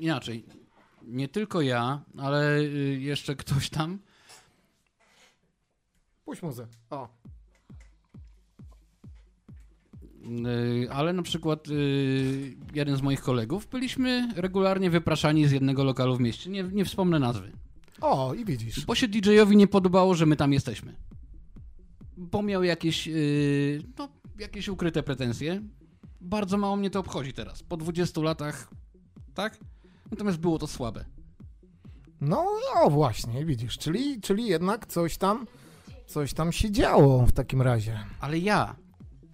inaczej. 0.00 0.44
Nie 1.02 1.28
tylko 1.28 1.60
ja, 1.60 2.00
ale 2.18 2.58
y, 2.60 2.98
jeszcze 3.00 3.36
ktoś 3.36 3.70
tam. 3.70 3.98
Puść 6.24 6.42
muzę. 6.42 6.66
O. 6.90 7.08
Y, 10.84 10.88
ale 10.92 11.12
na 11.12 11.22
przykład 11.22 11.68
y, 11.68 12.56
jeden 12.74 12.96
z 12.96 13.02
moich 13.02 13.20
kolegów 13.20 13.66
byliśmy 13.68 14.28
regularnie 14.36 14.90
wypraszani 14.90 15.46
z 15.46 15.52
jednego 15.52 15.84
lokalu 15.84 16.16
w 16.16 16.20
mieście. 16.20 16.50
Nie, 16.50 16.62
nie 16.62 16.84
wspomnę 16.84 17.18
nazwy. 17.18 17.52
o, 18.00 18.34
i 18.34 18.44
widzisz. 18.44 18.84
Bo 18.86 18.94
się 18.94 19.08
DJ-owi 19.08 19.56
nie 19.56 19.66
podobało, 19.66 20.14
że 20.14 20.26
my 20.26 20.36
tam 20.36 20.52
jesteśmy. 20.52 20.94
Bo 22.16 22.42
miał 22.42 22.62
jakieś, 22.64 23.08
no, 23.98 24.08
jakieś 24.38 24.68
ukryte 24.68 25.02
pretensje. 25.02 25.62
Bardzo 26.22 26.58
mało 26.58 26.76
mnie 26.76 26.90
to 26.90 27.00
obchodzi 27.00 27.32
teraz. 27.32 27.62
Po 27.62 27.76
20 27.76 28.20
latach, 28.20 28.68
tak? 29.34 29.58
Natomiast 30.10 30.38
było 30.38 30.58
to 30.58 30.66
słabe. 30.66 31.04
No, 32.20 32.46
o 32.74 32.90
właśnie, 32.90 33.44
widzisz, 33.44 33.78
czyli, 33.78 34.20
czyli 34.20 34.46
jednak 34.46 34.86
coś 34.86 35.16
tam, 35.16 35.46
coś 36.06 36.34
tam 36.34 36.52
się 36.52 36.70
działo 36.70 37.26
w 37.26 37.32
takim 37.32 37.62
razie. 37.62 37.98
Ale 38.20 38.38
ja, 38.38 38.76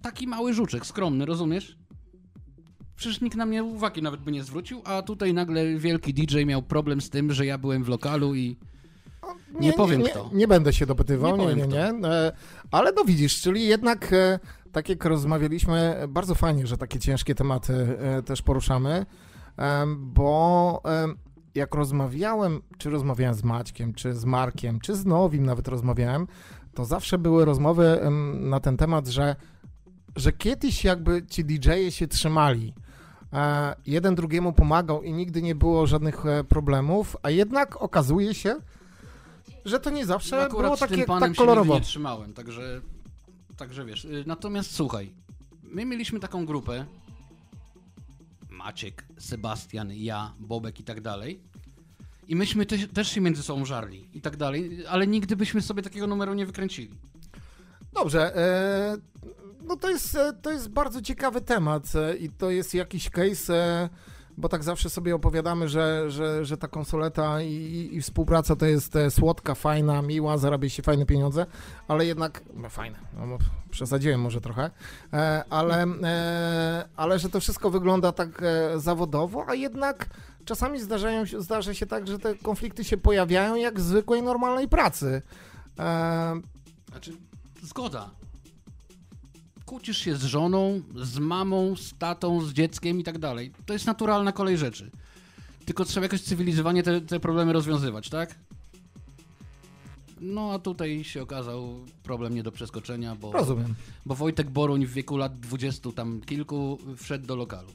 taki 0.01 0.27
mały 0.27 0.53
żuczek, 0.53 0.85
skromny, 0.85 1.25
rozumiesz? 1.25 1.77
Przecież 2.95 3.21
nikt 3.21 3.37
na 3.37 3.45
mnie 3.45 3.63
uwagi 3.63 4.01
nawet 4.01 4.21
by 4.21 4.31
nie 4.31 4.43
zwrócił, 4.43 4.81
a 4.85 5.01
tutaj 5.01 5.33
nagle 5.33 5.77
wielki 5.77 6.13
DJ 6.13 6.43
miał 6.45 6.61
problem 6.61 7.01
z 7.01 7.09
tym, 7.09 7.33
że 7.33 7.45
ja 7.45 7.57
byłem 7.57 7.83
w 7.83 7.87
lokalu 7.87 8.35
i 8.35 8.57
Nie 9.59 9.73
powiem 9.73 10.01
nie, 10.01 10.09
kto. 10.09 10.29
Nie 10.33 10.47
będę 10.47 10.73
się 10.73 10.85
dopytywał, 10.85 11.37
Nie 11.37 11.45
nie, 11.45 11.55
nie, 11.55 11.67
nie. 11.67 12.07
E, 12.07 12.31
Ale 12.71 12.91
no 12.91 13.03
widzisz, 13.03 13.41
czyli 13.41 13.67
jednak 13.67 14.13
e, 14.13 14.39
tak 14.71 14.89
jak 14.89 15.05
rozmawialiśmy, 15.05 15.95
bardzo 16.09 16.35
fajnie, 16.35 16.67
że 16.67 16.77
takie 16.77 16.99
ciężkie 16.99 17.35
tematy 17.35 17.97
e, 17.99 18.21
też 18.23 18.41
poruszamy, 18.41 19.05
bo 19.97 20.81
jak 21.55 21.75
rozmawiałem, 21.75 22.61
czy 22.77 22.89
rozmawiałem 22.89 23.35
z 23.35 23.43
Maćkiem, 23.43 23.93
czy 23.93 24.13
z 24.13 24.25
Markiem, 24.25 24.79
czy 24.79 24.95
z 24.95 25.05
Nowim 25.05 25.45
nawet 25.45 25.67
rozmawiałem, 25.67 26.27
to 26.73 26.85
zawsze 26.85 27.17
były 27.17 27.45
rozmowy 27.45 27.99
na 28.33 28.59
ten 28.59 28.77
temat, 28.77 29.07
że, 29.07 29.35
że 30.15 30.31
kiedyś 30.33 30.83
jakby 30.83 31.25
ci 31.25 31.45
DJ-e 31.45 31.91
się 31.91 32.07
trzymali. 32.07 32.73
E, 33.33 33.75
Jeden 33.85 34.15
drugiemu 34.15 34.53
pomagał 34.53 35.03
i 35.03 35.13
nigdy 35.13 35.41
nie 35.41 35.55
było 35.55 35.87
żadnych 35.87 36.25
e, 36.25 36.43
problemów, 36.43 37.17
a 37.23 37.29
jednak 37.29 37.81
okazuje 37.81 38.33
się, 38.33 38.55
że 39.65 39.79
to 39.79 39.89
nie 39.89 40.05
zawsze 40.05 40.41
akurat 40.41 40.65
było 40.65 40.77
takie 40.77 41.05
tak 41.05 41.29
się 41.29 41.35
kolorowo. 41.35 41.73
nigdy 41.73 41.79
nie 41.79 41.85
trzymałem, 41.85 42.33
także, 42.33 42.81
także 43.59 43.85
wiesz. 43.85 44.05
Y, 44.05 44.23
Natomiast 44.27 44.75
słuchaj, 44.75 45.11
my 45.63 45.85
mieliśmy 45.85 46.19
taką 46.19 46.45
grupę, 46.45 46.85
Maciek, 48.49 49.05
Sebastian, 49.17 49.93
ja, 49.93 50.33
Bobek 50.39 50.79
i 50.79 50.83
tak 50.83 51.01
dalej. 51.01 51.39
I 52.27 52.35
myśmy 52.35 52.65
te, 52.65 52.77
też 52.77 53.11
się 53.11 53.21
między 53.21 53.43
sobą 53.43 53.65
żarli 53.65 54.09
i 54.13 54.21
tak 54.21 54.37
dalej, 54.37 54.85
ale 54.89 55.07
nigdy 55.07 55.35
byśmy 55.35 55.61
sobie 55.61 55.81
takiego 55.81 56.07
numeru 56.07 56.33
nie 56.33 56.45
wykręcili. 56.45 56.89
Dobrze, 57.93 58.35
e, 58.35 58.97
no 59.61 59.75
to 59.75 59.89
jest, 59.89 60.15
e, 60.15 60.33
to 60.33 60.51
jest 60.51 60.69
bardzo 60.69 61.01
ciekawy 61.01 61.41
temat 61.41 61.95
e, 61.95 62.17
i 62.17 62.29
to 62.29 62.49
jest 62.49 62.73
jakiś 62.73 63.09
case, 63.09 63.89
bo 64.39 64.49
tak 64.49 64.63
zawsze 64.63 64.89
sobie 64.89 65.15
opowiadamy, 65.15 65.67
że, 65.69 66.11
że, 66.11 66.45
że 66.45 66.57
ta 66.57 66.67
konsoleta 66.67 67.41
i, 67.41 67.89
i- 67.93 68.01
współpraca 68.01 68.55
to 68.55 68.65
jest 68.65 68.97
słodka, 69.09 69.55
fajna, 69.55 70.01
miła, 70.01 70.37
zarabia 70.37 70.69
się 70.69 70.83
fajne 70.83 71.05
pieniądze, 71.05 71.45
ale 71.87 72.05
jednak, 72.05 72.43
no 72.53 72.69
fajne, 72.69 72.99
no, 73.27 73.37
przesadziłem 73.71 74.21
może 74.21 74.41
trochę, 74.41 74.71
e, 75.13 75.43
ale, 75.49 75.83
e, 76.03 76.85
ale 76.95 77.19
że 77.19 77.29
to 77.29 77.39
wszystko 77.39 77.69
wygląda 77.69 78.11
tak 78.11 78.41
e, 78.43 78.79
zawodowo, 78.79 79.45
a 79.47 79.53
jednak 79.55 80.09
czasami 80.45 80.79
zdarzają 80.79 81.23
zdarza 81.39 81.73
się 81.73 81.85
tak, 81.85 82.07
że 82.07 82.19
te 82.19 82.35
konflikty 82.35 82.83
się 82.83 82.97
pojawiają 82.97 83.55
jak 83.55 83.79
w 83.79 83.81
zwykłej, 83.81 84.23
normalnej 84.23 84.67
pracy. 84.67 85.21
Znaczy, 86.91 87.11
zgoda. 87.63 88.09
Kłócisz 89.69 89.97
się 89.97 90.15
z 90.15 90.23
żoną, 90.23 90.81
z 90.95 91.19
mamą, 91.19 91.75
z 91.75 91.93
tatą, 91.97 92.41
z 92.41 92.53
dzieckiem 92.53 92.99
i 92.99 93.03
tak 93.03 93.17
dalej. 93.19 93.51
To 93.65 93.73
jest 93.73 93.85
naturalna 93.85 94.31
kolej 94.31 94.57
rzeczy. 94.57 94.91
Tylko 95.65 95.85
trzeba 95.85 96.05
jakoś 96.05 96.21
cywilizowanie 96.21 96.83
te, 96.83 97.01
te 97.01 97.19
problemy 97.19 97.53
rozwiązywać, 97.53 98.09
tak? 98.09 98.35
No 100.21 100.51
a 100.53 100.59
tutaj 100.59 101.03
się 101.03 101.21
okazał 101.21 101.85
problem 102.03 102.35
nie 102.35 102.43
do 102.43 102.51
przeskoczenia, 102.51 103.15
bo, 103.15 103.31
Rozumiem. 103.31 103.75
bo 104.05 104.15
Wojtek 104.15 104.49
Boruń 104.49 104.85
w 104.85 104.93
wieku 104.93 105.17
lat 105.17 105.39
20 105.39 105.91
tam 105.91 106.21
kilku 106.21 106.77
wszedł 106.97 107.27
do 107.27 107.35
lokalu. 107.35 107.69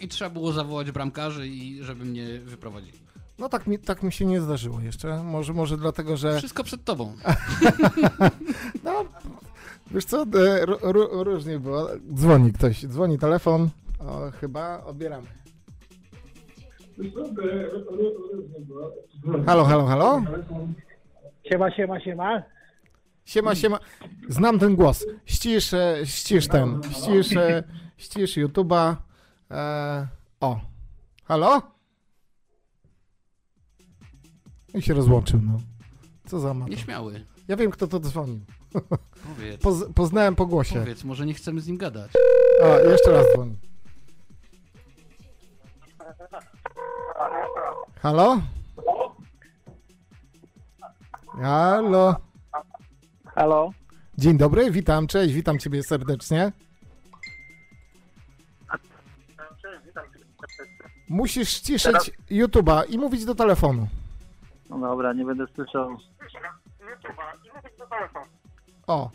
I 0.00 0.08
trzeba 0.08 0.30
było 0.30 0.52
zawołać 0.52 0.90
bramkarzy 0.90 1.48
i 1.48 1.82
żeby 1.82 2.04
mnie 2.04 2.40
wyprowadzili. 2.40 2.98
No 3.38 3.48
tak 3.48 3.66
mi, 3.66 3.78
tak 3.78 4.02
mi 4.02 4.12
się 4.12 4.24
nie 4.24 4.40
zdarzyło 4.40 4.80
jeszcze. 4.80 5.22
Może, 5.22 5.52
może 5.52 5.76
dlatego, 5.76 6.16
że. 6.16 6.38
Wszystko 6.38 6.64
przed 6.64 6.84
tobą. 6.84 7.16
No, 8.84 9.04
wiesz 9.90 10.04
co, 10.04 10.22
e, 10.22 10.66
różnie 11.24 11.58
było. 11.58 11.88
Dzwoni 12.14 12.52
ktoś, 12.52 12.86
dzwoni 12.86 13.18
telefon. 13.18 13.68
O, 13.98 14.30
chyba 14.30 14.84
odbieramy. 14.84 15.26
Halo, 19.46 19.64
halo, 19.64 19.86
halo? 19.86 20.22
Siema, 21.48 21.70
siema, 21.70 22.00
siema. 22.00 22.42
Siema, 23.24 23.54
siema. 23.54 23.78
Znam 24.28 24.58
ten 24.58 24.76
głos. 24.76 25.06
Ścisz, 25.24 25.74
e, 25.74 25.96
ścisz 26.04 26.48
ten. 26.48 26.80
Ścisz, 26.90 27.36
e, 27.36 27.64
ścisz 27.96 28.36
YouTube'a. 28.36 28.96
E, 29.50 30.06
o. 30.40 30.60
Halo? 31.24 31.62
I 34.74 34.82
się 34.82 34.94
rozłączył, 34.94 35.40
no. 35.42 35.58
Co 36.26 36.40
za 36.40 36.54
ma. 36.54 36.68
Nieśmiały. 36.68 37.26
Ja 37.48 37.56
wiem, 37.56 37.70
kto 37.70 37.86
to 37.86 38.00
dzwonił. 38.00 38.40
Powiedz. 39.28 39.62
Poz, 39.62 39.84
poznałem 39.94 40.36
po 40.36 40.46
głosie. 40.46 40.80
Powiedz, 40.80 41.04
może 41.04 41.26
nie 41.26 41.34
chcemy 41.34 41.60
z 41.60 41.66
nim 41.66 41.76
gadać. 41.76 42.10
A, 42.62 42.66
jeszcze 42.66 43.12
raz 43.12 43.26
dzwoni. 43.34 43.56
Halo? 48.02 48.40
Halo? 51.42 52.16
Halo? 53.34 53.70
Dzień 54.18 54.36
dobry, 54.36 54.70
witam, 54.70 55.06
cześć, 55.06 55.34
witam 55.34 55.58
ciebie 55.58 55.82
serdecznie. 55.82 56.52
Musisz 61.08 61.48
ściszyć 61.48 62.10
YouTube'a 62.30 62.82
i 62.88 62.98
mówić 62.98 63.24
do 63.24 63.34
telefonu. 63.34 63.88
No 64.70 64.78
dobra, 64.78 65.12
nie 65.12 65.24
będę 65.24 65.46
słyszał. 65.54 65.96
O, 68.92 69.10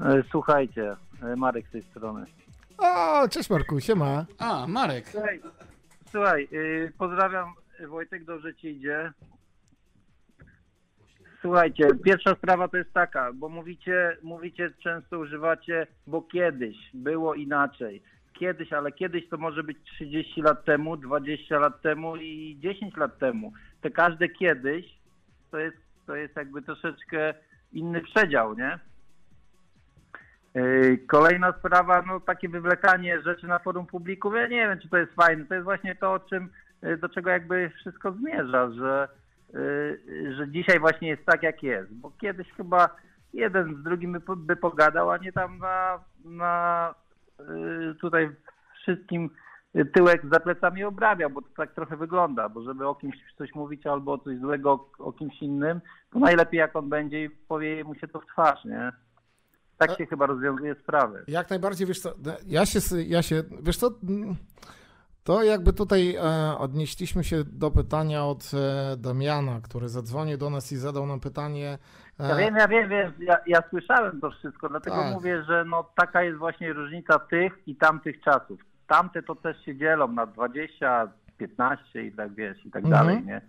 E, 0.00 0.22
Słuchajcie, 0.30 0.96
e, 1.22 1.36
Marek 1.36 1.68
z 1.68 1.70
tej 1.70 1.82
strony. 1.82 2.24
o, 2.78 3.28
cześć 3.28 3.50
Marku, 3.50 3.80
siema. 3.80 4.26
A, 4.38 4.66
Marek. 4.66 5.08
Słuchaj, 5.08 5.40
słuchaj 6.10 6.48
y, 6.52 6.92
pozdrawiam 6.98 7.54
Wojtek, 7.88 8.24
dobrze 8.24 8.54
ci 8.54 8.68
idzie. 8.68 9.12
Słuchajcie, 11.40 11.88
pierwsza 12.04 12.34
sprawa 12.34 12.68
to 12.68 12.76
jest 12.76 12.92
taka, 12.92 13.32
bo 13.32 13.48
mówicie, 13.48 14.16
mówicie 14.22 14.70
często 14.82 15.18
używacie, 15.18 15.86
bo 16.06 16.22
kiedyś 16.22 16.76
było 16.94 17.34
inaczej. 17.34 18.02
Kiedyś, 18.38 18.72
ale 18.72 18.92
kiedyś 18.92 19.28
to 19.28 19.36
może 19.36 19.62
być 19.62 19.78
30 19.94 20.42
lat 20.42 20.64
temu, 20.64 20.96
20 20.96 21.58
lat 21.58 21.80
temu 21.82 22.16
i 22.16 22.56
10 22.60 22.96
lat 22.96 23.18
temu. 23.18 23.52
Te 23.80 23.90
każde 23.90 24.28
kiedyś 24.28 24.86
to 25.50 25.58
jest, 25.58 25.76
to 26.06 26.16
jest 26.16 26.36
jakby 26.36 26.62
troszeczkę 26.62 27.34
inny 27.72 28.00
przedział, 28.00 28.54
nie? 28.54 28.78
Yy, 30.54 30.98
Kolejna 30.98 31.52
sprawa, 31.52 32.02
no 32.02 32.20
takie 32.20 32.48
wywlekanie 32.48 33.22
rzeczy 33.22 33.46
na 33.46 33.58
forum 33.58 33.86
publików, 33.86 34.34
ja 34.34 34.46
nie 34.46 34.68
wiem, 34.68 34.78
czy 34.80 34.88
to 34.88 34.96
jest 34.96 35.12
fajne. 35.12 35.44
To 35.44 35.54
jest 35.54 35.64
właśnie 35.64 35.94
to, 35.94 36.12
o 36.12 36.18
czym, 36.18 36.48
yy, 36.82 36.96
do 36.96 37.08
czego 37.08 37.30
jakby 37.30 37.70
wszystko 37.80 38.12
zmierza, 38.12 38.70
że, 38.70 39.08
yy, 39.52 40.34
że 40.36 40.48
dzisiaj 40.48 40.80
właśnie 40.80 41.08
jest 41.08 41.24
tak, 41.26 41.42
jak 41.42 41.62
jest. 41.62 41.94
Bo 41.94 42.10
kiedyś 42.10 42.52
chyba 42.52 42.96
jeden 43.34 43.76
z 43.76 43.82
drugim 43.82 44.12
by, 44.12 44.36
by 44.36 44.56
pogadał, 44.56 45.10
a 45.10 45.16
nie 45.16 45.32
tam 45.32 45.58
na, 45.58 45.98
na 46.24 46.94
tutaj 48.00 48.30
wszystkim 48.82 49.30
tyłek 49.94 50.22
za 50.32 50.40
plecami 50.40 50.84
obrabiał, 50.84 51.30
bo 51.30 51.42
to 51.42 51.48
tak 51.56 51.74
trochę 51.74 51.96
wygląda, 51.96 52.48
bo 52.48 52.62
żeby 52.62 52.86
o 52.88 52.94
kimś 52.94 53.16
coś 53.38 53.54
mówić 53.54 53.86
albo 53.86 54.18
coś 54.18 54.38
złego 54.38 54.88
o, 54.98 55.12
kimś 55.12 55.42
innym, 55.42 55.80
to 56.12 56.18
najlepiej 56.18 56.58
jak 56.58 56.76
on 56.76 56.88
będzie 56.88 57.24
i 57.24 57.30
powie 57.30 57.84
mu 57.84 57.94
się 57.94 58.08
to 58.08 58.20
w 58.20 58.26
twarz, 58.26 58.64
nie? 58.64 58.92
Tak 59.78 59.96
się 59.98 60.06
chyba 60.06 60.26
rozwiązuje 60.26 60.74
sprawy. 60.74 61.24
Jak 61.28 61.50
najbardziej, 61.50 61.86
wiesz 61.86 62.00
co, 62.00 62.12
ja 62.46 62.66
się, 62.66 62.78
ja 63.06 63.22
się 63.22 63.42
wiesz 63.62 63.76
co, 63.76 63.90
mm, 64.08 64.36
to 65.24 65.42
jakby 65.42 65.72
tutaj 65.72 66.16
e, 66.16 66.58
odnieśliśmy 66.58 67.24
się 67.24 67.44
do 67.44 67.70
pytania 67.70 68.24
od 68.24 68.50
e, 68.54 68.96
Damiana, 68.96 69.60
który 69.60 69.88
zadzwonił 69.88 70.38
do 70.38 70.50
nas 70.50 70.72
i 70.72 70.76
zadał 70.76 71.06
nam 71.06 71.20
pytanie. 71.20 71.78
e, 72.20 72.28
Ja 72.28 72.36
wiem, 72.36 72.56
ja 72.56 72.68
wiem, 72.68 72.88
wiem, 72.88 73.12
ja, 73.20 73.36
ja 73.46 73.62
słyszałem 73.70 74.20
to 74.20 74.30
wszystko, 74.30 74.68
dlatego 74.68 74.96
Tak. 74.96 75.12
mówię, 75.14 75.42
że 75.44 75.64
no 75.64 75.90
taka 75.96 76.22
jest 76.22 76.38
właśnie 76.38 76.72
różnica 76.72 77.18
tych 77.18 77.52
i 77.66 77.76
tamtych 77.76 78.20
czasów. 78.20 78.60
Tamte 78.88 79.22
to 79.22 79.34
też 79.34 79.64
się 79.64 79.76
dzielą 79.76 80.08
na 80.08 80.26
20, 80.26 81.08
15 81.38 82.02
i 82.02 82.12
tak 82.12 82.34
wiesz, 82.34 82.66
i 82.66 82.70
tak 82.70 82.84
Mhm. 82.84 83.06
dalej, 83.06 83.24
nie? 83.26 83.40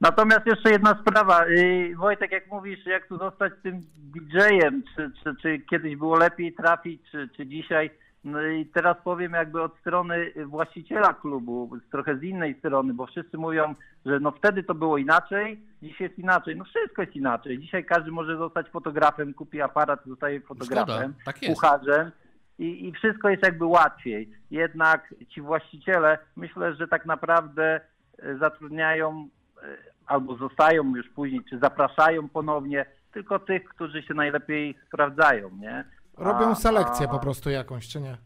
Natomiast 0.00 0.46
jeszcze 0.46 0.70
jedna 0.70 0.98
sprawa. 1.00 1.46
Yy, 1.46 1.96
Wojtek, 1.96 2.32
jak 2.32 2.46
mówisz, 2.50 2.86
jak 2.86 3.06
tu 3.06 3.18
zostać 3.18 3.52
tym 3.62 3.80
DJ-em, 3.96 4.82
czy, 4.96 5.10
czy, 5.24 5.34
czy 5.42 5.58
kiedyś 5.58 5.96
było 5.96 6.16
lepiej 6.16 6.52
trafić, 6.54 7.02
czy, 7.10 7.28
czy 7.36 7.46
dzisiaj? 7.46 7.90
No 8.24 8.42
i 8.46 8.66
teraz 8.66 8.96
powiem 9.04 9.32
jakby 9.32 9.62
od 9.62 9.78
strony 9.78 10.32
właściciela 10.46 11.14
klubu, 11.14 11.78
trochę 11.90 12.16
z 12.18 12.22
innej 12.22 12.58
strony, 12.58 12.94
bo 12.94 13.06
wszyscy 13.06 13.38
mówią, 13.38 13.74
że 14.06 14.20
no 14.20 14.30
wtedy 14.30 14.62
to 14.62 14.74
było 14.74 14.98
inaczej, 14.98 15.60
dziś 15.82 16.00
jest 16.00 16.18
inaczej. 16.18 16.56
No 16.56 16.64
wszystko 16.64 17.02
jest 17.02 17.16
inaczej. 17.16 17.58
Dzisiaj 17.58 17.84
każdy 17.84 18.10
może 18.10 18.36
zostać 18.36 18.68
fotografem, 18.68 19.34
kupi 19.34 19.60
aparat, 19.60 20.00
zostaje 20.06 20.40
fotografem, 20.40 21.14
tak 21.24 21.36
kucharzem 21.46 22.10
i, 22.58 22.86
i 22.88 22.92
wszystko 22.92 23.28
jest 23.28 23.42
jakby 23.42 23.64
łatwiej. 23.64 24.30
Jednak 24.50 25.14
ci 25.28 25.40
właściciele 25.40 26.18
myślę, 26.36 26.74
że 26.74 26.88
tak 26.88 27.06
naprawdę 27.06 27.80
e, 28.18 28.38
zatrudniają 28.38 29.28
e, 29.62 29.76
albo 30.06 30.36
zostają 30.36 30.96
już 30.96 31.08
później, 31.08 31.40
czy 31.50 31.58
zapraszają 31.58 32.28
ponownie 32.28 32.86
tylko 33.12 33.38
tych, 33.38 33.64
którzy 33.64 34.02
się 34.02 34.14
najlepiej 34.14 34.74
sprawdzają, 34.88 35.50
nie? 35.60 35.84
Robią 36.16 36.50
A- 36.50 36.54
selekcję 36.54 37.06
a- 37.06 37.10
po 37.10 37.18
prostu 37.18 37.50
jakąś, 37.50 37.88
czy 37.88 38.00
nie? 38.00 38.16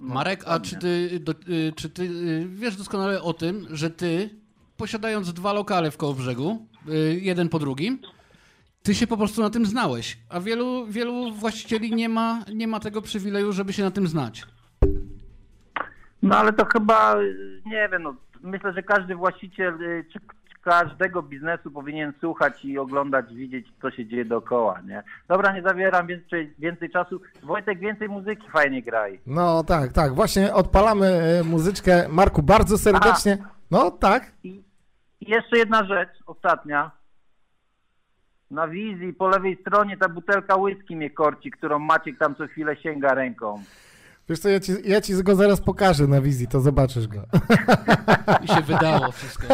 no, 0.00 0.14
Marek, 0.14 0.44
a 0.46 0.60
czy 0.60 0.76
ty, 0.76 1.20
do, 1.20 1.32
y, 1.32 1.72
czy 1.76 1.90
ty 1.90 2.02
y, 2.02 2.46
wiesz 2.48 2.76
doskonale 2.76 3.22
o 3.22 3.32
tym, 3.32 3.66
że 3.70 3.90
ty, 3.90 4.30
posiadając 4.76 5.32
dwa 5.32 5.52
lokale 5.52 5.90
w 5.90 5.96
Kołobrzegu, 5.96 6.66
y, 6.88 7.20
jeden 7.22 7.48
po 7.48 7.58
drugim, 7.58 7.98
ty 8.82 8.94
się 8.94 9.06
po 9.06 9.16
prostu 9.16 9.42
na 9.42 9.50
tym 9.50 9.66
znałeś, 9.66 10.18
a 10.28 10.40
wielu, 10.40 10.86
wielu 10.86 11.32
właścicieli 11.32 11.94
nie 11.94 12.08
ma, 12.08 12.44
nie 12.54 12.68
ma 12.68 12.80
tego 12.80 13.02
przywileju, 13.02 13.52
żeby 13.52 13.72
się 13.72 13.82
na 13.82 13.90
tym 13.90 14.06
znać. 14.06 14.46
No 16.22 16.36
ale 16.38 16.52
to 16.52 16.64
chyba, 16.64 17.20
y, 17.20 17.62
nie 17.66 17.88
wiem, 17.92 18.02
no, 18.02 18.14
myślę, 18.42 18.72
że 18.72 18.82
każdy 18.82 19.14
właściciel 19.14 19.82
y, 19.82 20.04
czy 20.12 20.18
każdego 20.62 21.22
biznesu 21.22 21.70
powinien 21.70 22.12
słuchać 22.20 22.64
i 22.64 22.78
oglądać, 22.78 23.34
widzieć, 23.34 23.66
co 23.82 23.90
się 23.90 24.06
dzieje 24.06 24.24
dookoła, 24.24 24.80
nie? 24.80 25.02
Dobra, 25.28 25.52
nie 25.52 25.62
zawieram 25.62 26.06
więcej, 26.06 26.54
więcej 26.58 26.90
czasu. 26.90 27.20
Wojtek, 27.42 27.78
więcej 27.78 28.08
muzyki 28.08 28.50
fajnie 28.50 28.82
graj. 28.82 29.20
No 29.26 29.64
tak, 29.64 29.92
tak, 29.92 30.14
właśnie 30.14 30.54
odpalamy 30.54 31.06
e, 31.06 31.44
muzyczkę. 31.44 32.08
Marku, 32.08 32.42
bardzo 32.42 32.78
serdecznie. 32.78 33.38
No 33.70 33.90
tak, 33.90 34.32
I 34.44 34.62
jeszcze 35.20 35.58
jedna 35.58 35.84
rzecz, 35.84 36.10
ostatnia. 36.26 36.99
Na 38.50 38.68
wizji 38.68 39.12
po 39.12 39.28
lewej 39.28 39.56
stronie 39.60 39.96
ta 39.96 40.08
butelka 40.08 40.56
whisky 40.56 40.96
mnie 40.96 41.10
korci, 41.10 41.50
którą 41.50 41.78
Maciek 41.78 42.18
tam 42.18 42.34
co 42.34 42.46
chwilę 42.46 42.76
sięga 42.76 43.14
ręką. 43.14 43.62
Wiesz 44.30 44.40
co, 44.40 44.48
ja 44.48 44.60
ci, 44.60 44.72
ja 44.84 45.00
ci 45.00 45.22
go 45.22 45.34
zaraz 45.34 45.60
pokażę 45.60 46.06
na 46.06 46.20
wizji, 46.20 46.48
to 46.48 46.60
zobaczysz 46.60 47.08
go. 47.08 47.18
Mi 48.42 48.48
się 48.48 48.60
wydało 48.62 49.12
wszystko. 49.12 49.46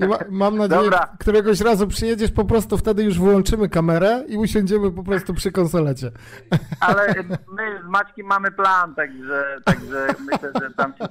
I 0.00 0.04
ma, 0.04 0.18
mam 0.30 0.56
nadzieję, 0.56 0.82
Dobra. 0.82 1.08
któregoś 1.18 1.60
razu 1.60 1.86
przyjedziesz, 1.86 2.30
po 2.30 2.44
prostu 2.44 2.78
wtedy 2.78 3.02
już 3.02 3.18
wyłączymy 3.18 3.68
kamerę 3.68 4.24
i 4.28 4.36
usiądziemy 4.36 4.90
po 4.92 5.02
prostu 5.02 5.34
przy 5.34 5.52
konsolecie. 5.52 6.10
Ale 6.80 7.14
my 7.52 7.82
z 7.86 7.88
Maćkiem 7.88 8.26
mamy 8.26 8.50
plan, 8.50 8.94
także, 8.94 9.56
także 9.64 10.06
myślę, 10.20 10.52
że 10.60 10.70
tam 10.76 10.92
się, 10.96 11.04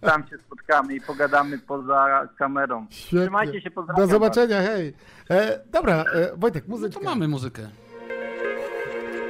tam 0.00 0.26
się 0.28 0.38
spotkamy 0.38 0.94
i 0.94 1.00
pogadamy 1.00 1.58
poza 1.58 2.28
kamerą. 2.38 2.86
Świetnie. 2.90 3.20
Trzymajcie 3.20 3.60
się, 3.60 3.70
pozdrawiam. 3.70 4.06
Do 4.06 4.12
zobaczenia, 4.12 4.62
hej. 4.62 4.94
E, 5.30 5.60
dobra, 5.72 6.04
e, 6.14 6.36
Wojtek, 6.36 6.64
No 6.68 6.74
muzyczka. 6.76 7.00
to 7.00 7.06
mamy 7.06 7.28
muzykę. 7.28 7.62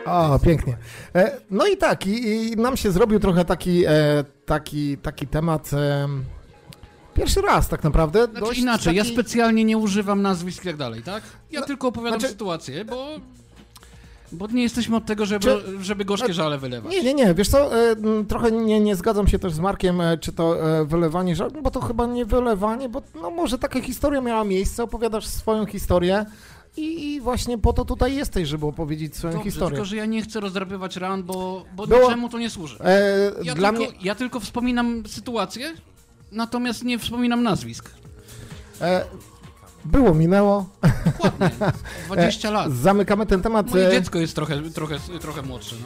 O, 0.06 0.38
pięknie. 0.38 0.76
E, 1.14 1.40
no 1.50 1.66
i 1.66 1.76
tak, 1.76 2.06
i, 2.06 2.48
i 2.52 2.56
nam 2.56 2.76
się 2.76 2.90
zrobił 2.92 3.20
trochę 3.20 3.44
taki, 3.44 3.84
e, 3.86 3.90
taki, 4.46 4.98
taki 4.98 5.26
temat. 5.26 5.70
E, 5.72 6.08
pierwszy 7.14 7.40
raz 7.40 7.68
tak 7.68 7.84
naprawdę. 7.84 8.26
Znaczy 8.38 8.54
inaczej, 8.60 8.96
ja 8.96 9.02
taki- 9.02 9.14
specjalnie 9.14 9.64
nie 9.64 9.78
używam 9.78 10.22
nazwisk 10.22 10.62
i 10.62 10.66
tak 10.66 10.76
dalej, 10.76 11.02
tak? 11.02 11.22
Ja 11.50 11.60
No, 11.60 11.66
tylko 11.66 11.88
opowiadam 11.88 12.20
znaczy- 12.20 12.32
sytuację, 12.32 12.84
bo... 12.84 13.06
Bo 14.34 14.46
nie 14.46 14.62
jesteśmy 14.62 14.96
od 14.96 15.06
tego, 15.06 15.26
żeby, 15.26 15.44
Czy- 15.44 15.84
żeby 15.84 16.04
gorzkie 16.04 16.28
no, 16.28 16.34
żale 16.34 16.58
wylewać. 16.58 16.92
Nie, 16.92 17.02
nie, 17.02 17.14
nie, 17.14 17.34
wiesz 17.34 17.48
co, 17.48 17.70
trochę 18.28 18.52
nie, 18.52 18.80
nie 18.80 18.96
zgadzam 18.96 19.28
się 19.28 19.38
też 19.38 19.52
z 19.52 19.58
Markiem, 19.58 20.02
czy 20.20 20.32
to 20.32 20.56
wylewanie 20.84 21.36
żal, 21.36 21.50
bo 21.62 21.70
to 21.70 21.80
chyba 21.80 22.06
nie 22.06 22.24
wylewanie, 22.24 22.88
bo 22.88 23.02
no 23.22 23.30
może 23.30 23.58
taka 23.58 23.80
historia 23.80 24.20
miała 24.20 24.44
miejsce, 24.44 24.82
opowiadasz 24.82 25.26
swoją 25.26 25.66
historię 25.66 26.26
i, 26.76 27.12
i 27.14 27.20
właśnie 27.20 27.58
po 27.58 27.72
to 27.72 27.84
tutaj 27.84 28.14
jesteś, 28.14 28.48
żeby 28.48 28.66
opowiedzieć 28.66 29.16
swoją 29.16 29.32
Dobrze, 29.32 29.44
historię. 29.50 29.70
tylko 29.70 29.84
że 29.84 29.96
ja 29.96 30.06
nie 30.06 30.22
chcę 30.22 30.40
rozdrapywać 30.40 30.96
ran, 30.96 31.22
bo, 31.22 31.64
bo 31.76 31.86
Było- 31.86 32.02
niczemu 32.02 32.28
to 32.28 32.38
nie 32.38 32.50
służy. 32.50 32.76
E, 32.80 33.32
Ja, 33.42 33.54
dla 33.54 33.72
tylko, 33.72 33.84
mnie... 33.86 33.98
ja 34.02 34.14
tylko 34.14 34.40
wspominam 34.40 35.02
sytuację, 35.06 35.72
natomiast 36.32 36.84
nie 36.84 36.98
wspominam 36.98 37.42
nazwisk. 37.42 37.90
E, 38.80 39.04
było, 39.84 40.14
minęło. 40.14 40.66
Dokładnie. 41.06 41.50
20 42.06 42.50
lat. 42.50 42.72
Zamykamy 42.72 43.26
ten 43.26 43.42
temat. 43.42 43.70
Moje 43.70 43.88
e, 43.88 43.90
dziecko 43.90 44.18
jest 44.18 44.34
trochę, 44.34 44.62
trochę, 44.62 44.98
trochę 45.20 45.42
młodsze. 45.42 45.76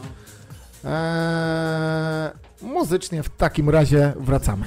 No. 0.85 0.91
e, 0.91 2.31
muzycznie 2.63 3.23
w 3.23 3.29
takim 3.29 3.71
razie 3.71 4.13
wracamy. 4.21 4.65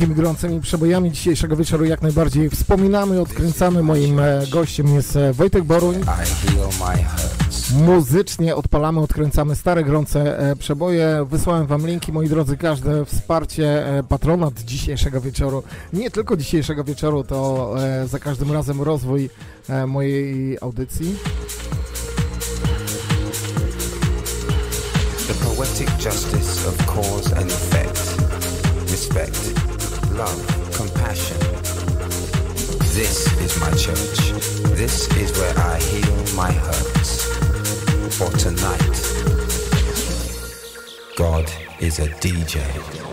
Takimi 0.00 0.16
gorącymi 0.16 0.60
przebojami 0.60 1.10
dzisiejszego 1.10 1.56
wieczoru 1.56 1.84
jak 1.84 2.02
najbardziej 2.02 2.50
wspominamy, 2.50 3.20
odkręcamy. 3.20 3.82
Moim 3.82 4.20
e, 4.20 4.46
gościem 4.50 4.94
jest 4.94 5.16
e, 5.16 5.32
Wojtek 5.32 5.64
Boruń. 5.64 5.96
Muzycznie 7.74 8.56
odpalamy, 8.56 9.00
odkręcamy 9.00 9.56
stare, 9.56 9.84
gorące 9.84 10.38
e, 10.38 10.56
przeboje. 10.56 11.26
Wysłałem 11.30 11.66
wam 11.66 11.86
linki, 11.86 12.12
moi 12.12 12.28
drodzy, 12.28 12.56
każde 12.56 13.04
wsparcie, 13.04 13.84
patronat 14.08 14.60
dzisiejszego 14.60 15.20
wieczoru. 15.20 15.62
Nie 15.92 16.10
tylko 16.10 16.36
dzisiejszego 16.36 16.84
wieczoru, 16.84 17.24
to 17.24 17.74
za 18.06 18.18
każdym 18.18 18.52
razem 18.52 18.82
rozwój 18.82 19.30
mojej 19.86 20.58
audycji. 20.60 21.16
The 25.28 25.34
poetic 25.34 26.04
justice 26.04 26.68
of 26.68 26.86
cause 26.86 27.36
and 27.36 27.52
effect. 27.52 28.20
Respect, 28.90 29.49
love, 30.20 30.72
compassion. 30.74 31.38
This 32.92 33.26
is 33.40 33.58
my 33.58 33.70
church. 33.70 34.18
This 34.76 35.08
is 35.16 35.32
where 35.38 35.58
I 35.58 35.78
heal 35.78 36.36
my 36.36 36.52
hurts. 36.52 37.24
For 38.18 38.30
tonight, 38.36 38.96
God 41.16 41.50
is 41.80 42.00
a 42.00 42.08
DJ. 42.20 43.09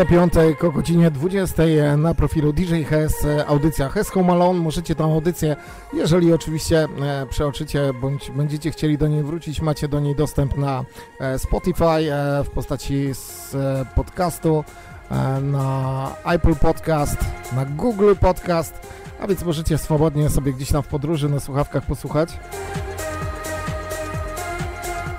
Co 0.00 0.06
piątek 0.06 0.64
o 0.64 0.72
godzinie 0.72 1.10
20 1.10 1.62
na 1.96 2.14
profilu 2.14 2.52
DJ 2.52 2.82
Hes, 2.82 3.26
audycja 3.46 3.88
Hes 3.88 4.10
Home 4.10 4.32
Alone. 4.32 4.60
Możecie 4.60 4.94
tą 4.94 5.12
audycję, 5.14 5.56
jeżeli 5.92 6.32
oczywiście 6.32 6.88
e, 7.02 7.26
przeoczycie, 7.26 7.92
bądź 8.00 8.30
będziecie 8.30 8.70
chcieli 8.70 8.98
do 8.98 9.08
niej 9.08 9.22
wrócić, 9.22 9.60
macie 9.60 9.88
do 9.88 10.00
niej 10.00 10.14
dostęp 10.14 10.56
na 10.56 10.84
e, 11.20 11.38
Spotify 11.38 11.84
e, 11.84 12.44
w 12.44 12.50
postaci 12.50 13.14
z 13.14 13.56
podcastu, 13.94 14.64
na 15.42 16.10
Apple 16.24 16.54
Podcast, 16.54 17.18
na 17.52 17.64
Google 17.64 18.14
Podcast, 18.20 18.74
a 19.20 19.26
więc 19.26 19.42
możecie 19.42 19.78
swobodnie 19.78 20.28
sobie 20.28 20.52
gdzieś 20.52 20.72
tam 20.72 20.82
w 20.82 20.88
podróży 20.88 21.28
na 21.28 21.40
słuchawkach 21.40 21.86
posłuchać. 21.86 22.38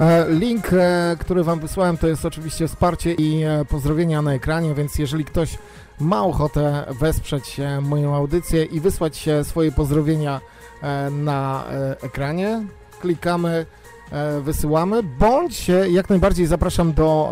E, 0.01 0.25
Link, 0.29 0.73
e, 0.73 1.17
który 1.19 1.43
Wam 1.43 1.59
wysłałem, 1.59 1.97
to 1.97 2.07
jest 2.07 2.25
oczywiście 2.25 2.67
wsparcie 2.67 3.13
i 3.13 3.43
e, 3.43 3.65
pozdrowienia 3.65 4.21
na 4.21 4.33
ekranie, 4.33 4.73
więc 4.73 4.99
jeżeli 4.99 5.25
ktoś 5.25 5.57
ma 5.99 6.23
ochotę 6.23 6.85
wesprzeć 6.99 7.57
moją 7.81 8.15
audycję 8.15 8.63
i 8.65 8.79
wysłać 8.79 9.29
swoje 9.43 9.71
pozdrowienia 9.71 10.41
na 11.11 11.65
ekranie, 12.01 12.65
klikamy, 13.01 13.65
wysyłamy, 14.41 15.03
bądź 15.03 15.67
jak 15.89 16.09
najbardziej 16.09 16.45
zapraszam 16.45 16.93
do, 16.93 17.31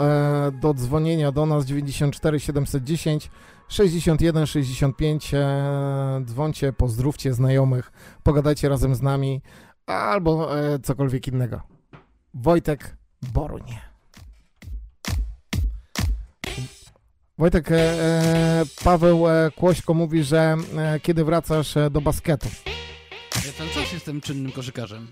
do 0.61 0.73
dzwonienia 0.73 1.31
do 1.31 1.45
nas 1.45 1.65
94 1.65 2.39
710 2.39 3.31
61 3.67 4.45
65, 4.45 5.33
e, 5.33 6.21
dzwońcie, 6.25 6.73
pozdrówcie 6.73 7.33
znajomych, 7.33 7.91
pogadajcie 8.23 8.69
razem 8.69 8.95
z 8.95 9.01
nami 9.01 9.41
albo 9.85 10.49
cokolwiek 10.83 11.27
innego. 11.27 11.78
Wojtek 12.33 12.97
Boruń. 13.33 13.63
Wojtek, 17.37 17.71
e, 17.71 17.75
e, 17.75 18.63
Paweł 18.83 19.27
e, 19.29 19.51
Kłośko 19.55 19.93
mówi, 19.93 20.23
że 20.23 20.55
e, 20.77 20.99
kiedy 20.99 21.23
wracasz 21.25 21.77
e, 21.77 21.89
do 21.89 22.01
basketu. 22.01 22.49
Ja 23.45 23.53
cały 23.57 23.69
czas 23.69 23.93
jestem 23.93 24.21
czynnym 24.21 24.51
koszykarzem. 24.51 25.07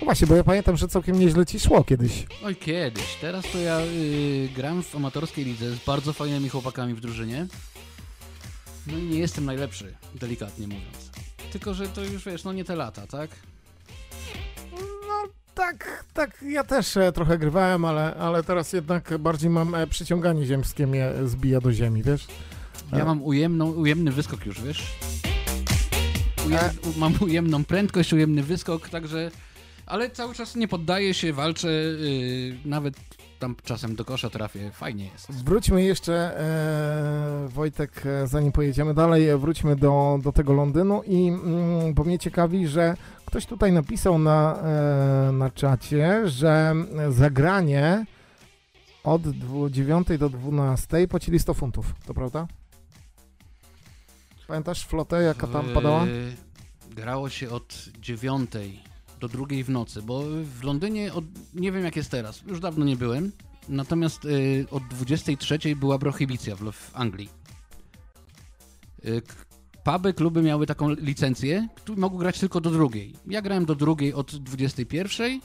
No 0.00 0.04
właśnie, 0.04 0.26
bo 0.26 0.36
ja 0.36 0.44
pamiętam, 0.44 0.76
że 0.76 0.88
całkiem 0.88 1.18
nieźle 1.18 1.46
ci 1.46 1.60
szło 1.60 1.84
kiedyś. 1.84 2.26
Oj, 2.44 2.56
kiedyś. 2.56 3.14
Teraz 3.20 3.44
to 3.52 3.58
ja 3.58 3.80
y, 3.80 4.48
gram 4.56 4.82
w 4.82 4.96
amatorskiej 4.96 5.44
lidze 5.44 5.74
z 5.74 5.84
bardzo 5.84 6.12
fajnymi 6.12 6.48
chłopakami 6.48 6.94
w 6.94 7.00
drużynie. 7.00 7.46
No 8.86 8.98
i 8.98 9.02
nie 9.02 9.18
jestem 9.18 9.44
najlepszy, 9.44 9.94
delikatnie 10.14 10.66
mówiąc. 10.66 11.10
Tylko, 11.52 11.74
że 11.74 11.88
to 11.88 12.04
już 12.04 12.24
wiesz, 12.24 12.44
no 12.44 12.52
nie 12.52 12.64
te 12.64 12.76
lata, 12.76 13.06
tak? 13.06 13.30
Tak, 15.58 16.04
tak, 16.14 16.42
ja 16.42 16.64
też 16.64 16.96
e, 16.96 17.12
trochę 17.12 17.38
grywałem, 17.38 17.84
ale, 17.84 18.14
ale 18.14 18.42
teraz 18.42 18.72
jednak 18.72 19.18
bardziej 19.18 19.50
mam 19.50 19.74
e, 19.74 19.86
przyciąganie 19.86 20.46
ziemskie 20.46 20.86
mnie 20.86 21.10
zbija 21.24 21.60
do 21.60 21.72
ziemi, 21.72 22.02
wiesz? 22.02 22.26
Ja 22.92 23.04
mam 23.04 23.22
ujemną, 23.22 23.70
ujemny 23.70 24.12
wyskok 24.12 24.46
już, 24.46 24.62
wiesz? 24.62 24.86
Ujem, 26.46 26.60
mam 26.96 27.14
ujemną 27.20 27.64
prędkość, 27.64 28.12
ujemny 28.12 28.42
wyskok, 28.42 28.88
także... 28.88 29.30
Ale 29.86 30.10
cały 30.10 30.34
czas 30.34 30.56
nie 30.56 30.68
poddaję 30.68 31.14
się, 31.14 31.32
walczę, 31.32 31.68
yy, 31.68 32.56
nawet 32.64 32.94
tam 33.38 33.56
czasem 33.64 33.96
do 33.96 34.04
kosza 34.04 34.30
trafię, 34.30 34.70
fajnie 34.70 35.04
jest. 35.12 35.44
Wróćmy 35.44 35.82
jeszcze, 35.82 36.40
e, 36.40 37.48
Wojtek, 37.48 38.06
e, 38.06 38.26
zanim 38.26 38.52
pojedziemy 38.52 38.94
dalej, 38.94 39.28
e, 39.28 39.38
wróćmy 39.38 39.76
do, 39.76 40.18
do 40.22 40.32
tego 40.32 40.52
Londynu 40.52 41.02
i 41.02 41.28
mm, 41.28 41.94
bo 41.94 42.04
mnie 42.04 42.18
ciekawi, 42.18 42.66
że 42.66 42.96
ktoś 43.24 43.46
tutaj 43.46 43.72
napisał 43.72 44.18
na, 44.18 44.58
e, 45.28 45.32
na 45.32 45.50
czacie, 45.50 46.28
że 46.28 46.74
zagranie 47.08 48.06
od 49.04 49.22
dwu- 49.22 49.70
9 49.70 50.18
do 50.18 50.28
12 50.28 51.08
płacili 51.08 51.38
100 51.38 51.54
funtów, 51.54 51.94
to 52.06 52.14
prawda? 52.14 52.46
Pamiętasz 54.48 54.84
flotę, 54.86 55.22
jaka 55.22 55.46
tam 55.46 55.66
padała? 55.74 56.06
Grało 56.90 57.28
się 57.28 57.50
od 57.50 57.84
dziewiątej 58.00 58.80
do 59.18 59.28
drugiej 59.28 59.64
w 59.64 59.70
nocy, 59.70 60.02
bo 60.02 60.22
w 60.58 60.62
Londynie 60.64 61.12
od, 61.14 61.24
nie 61.54 61.72
wiem 61.72 61.84
jak 61.84 61.96
jest 61.96 62.10
teraz, 62.10 62.42
już 62.46 62.60
dawno 62.60 62.84
nie 62.84 62.96
byłem, 62.96 63.32
natomiast 63.68 64.24
yy, 64.24 64.66
od 64.70 64.82
23 64.88 65.58
była 65.76 65.98
prohibicja 65.98 66.56
w, 66.56 66.72
w 66.72 66.90
Anglii. 66.96 67.28
K- 69.26 69.44
puby, 69.92 70.14
kluby 70.14 70.42
miały 70.42 70.66
taką 70.66 70.90
licencję, 70.94 71.68
mogły 71.96 72.18
grać 72.18 72.38
tylko 72.38 72.60
do 72.60 72.70
drugiej. 72.70 73.14
Ja 73.26 73.42
grałem 73.42 73.64
do 73.64 73.74
drugiej 73.74 74.14
od 74.14 74.36
21 74.36 75.40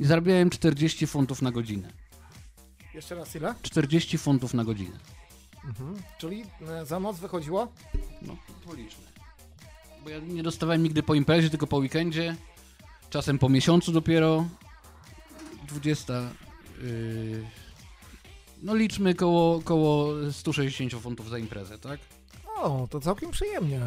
i 0.00 0.04
zarabiałem 0.04 0.50
40 0.50 1.06
funtów 1.06 1.42
na 1.42 1.52
godzinę. 1.52 1.88
Jeszcze 2.94 3.14
raz 3.14 3.36
ile? 3.36 3.54
40 3.62 4.18
funtów 4.18 4.54
na 4.54 4.64
godzinę. 4.64 4.98
Mhm. 5.64 5.94
Czyli 6.18 6.44
e, 6.68 6.86
za 6.86 7.00
noc 7.00 7.18
wychodziło? 7.18 7.72
No, 8.22 8.36
policzmy. 8.64 9.04
Bo 10.04 10.10
ja 10.10 10.18
nie 10.18 10.42
dostawałem 10.42 10.82
nigdy 10.82 11.02
po 11.02 11.14
imprezie, 11.14 11.50
tylko 11.50 11.66
po 11.66 11.76
weekendzie. 11.76 12.36
Czasem 13.10 13.38
po 13.38 13.48
miesiącu 13.48 13.92
dopiero. 13.92 14.44
20. 15.68 16.12
Yy, 16.82 17.44
no 18.62 18.74
liczmy 18.74 19.14
koło, 19.14 19.62
koło 19.62 20.12
160 20.32 21.02
funtów 21.02 21.30
za 21.30 21.38
imprezę, 21.38 21.78
tak? 21.78 22.00
O, 22.56 22.88
to 22.90 23.00
całkiem 23.00 23.30
przyjemnie. 23.30 23.80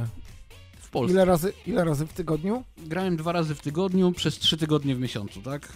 W 0.80 0.90
Polsce. 0.90 1.14
Ile 1.14 1.26
razy, 1.26 1.54
ile 1.68 1.86
razy 1.86 2.06
w 2.06 2.14
tygodniu? 2.14 2.64
Grałem 2.78 3.18
dwa 3.18 3.32
razy 3.32 3.56
w 3.56 3.62
tygodniu 3.62 4.12
przez 4.12 4.40
trzy 4.40 4.58
tygodnie 4.58 4.96
w 4.96 5.00
miesiącu, 5.00 5.42
tak? 5.42 5.74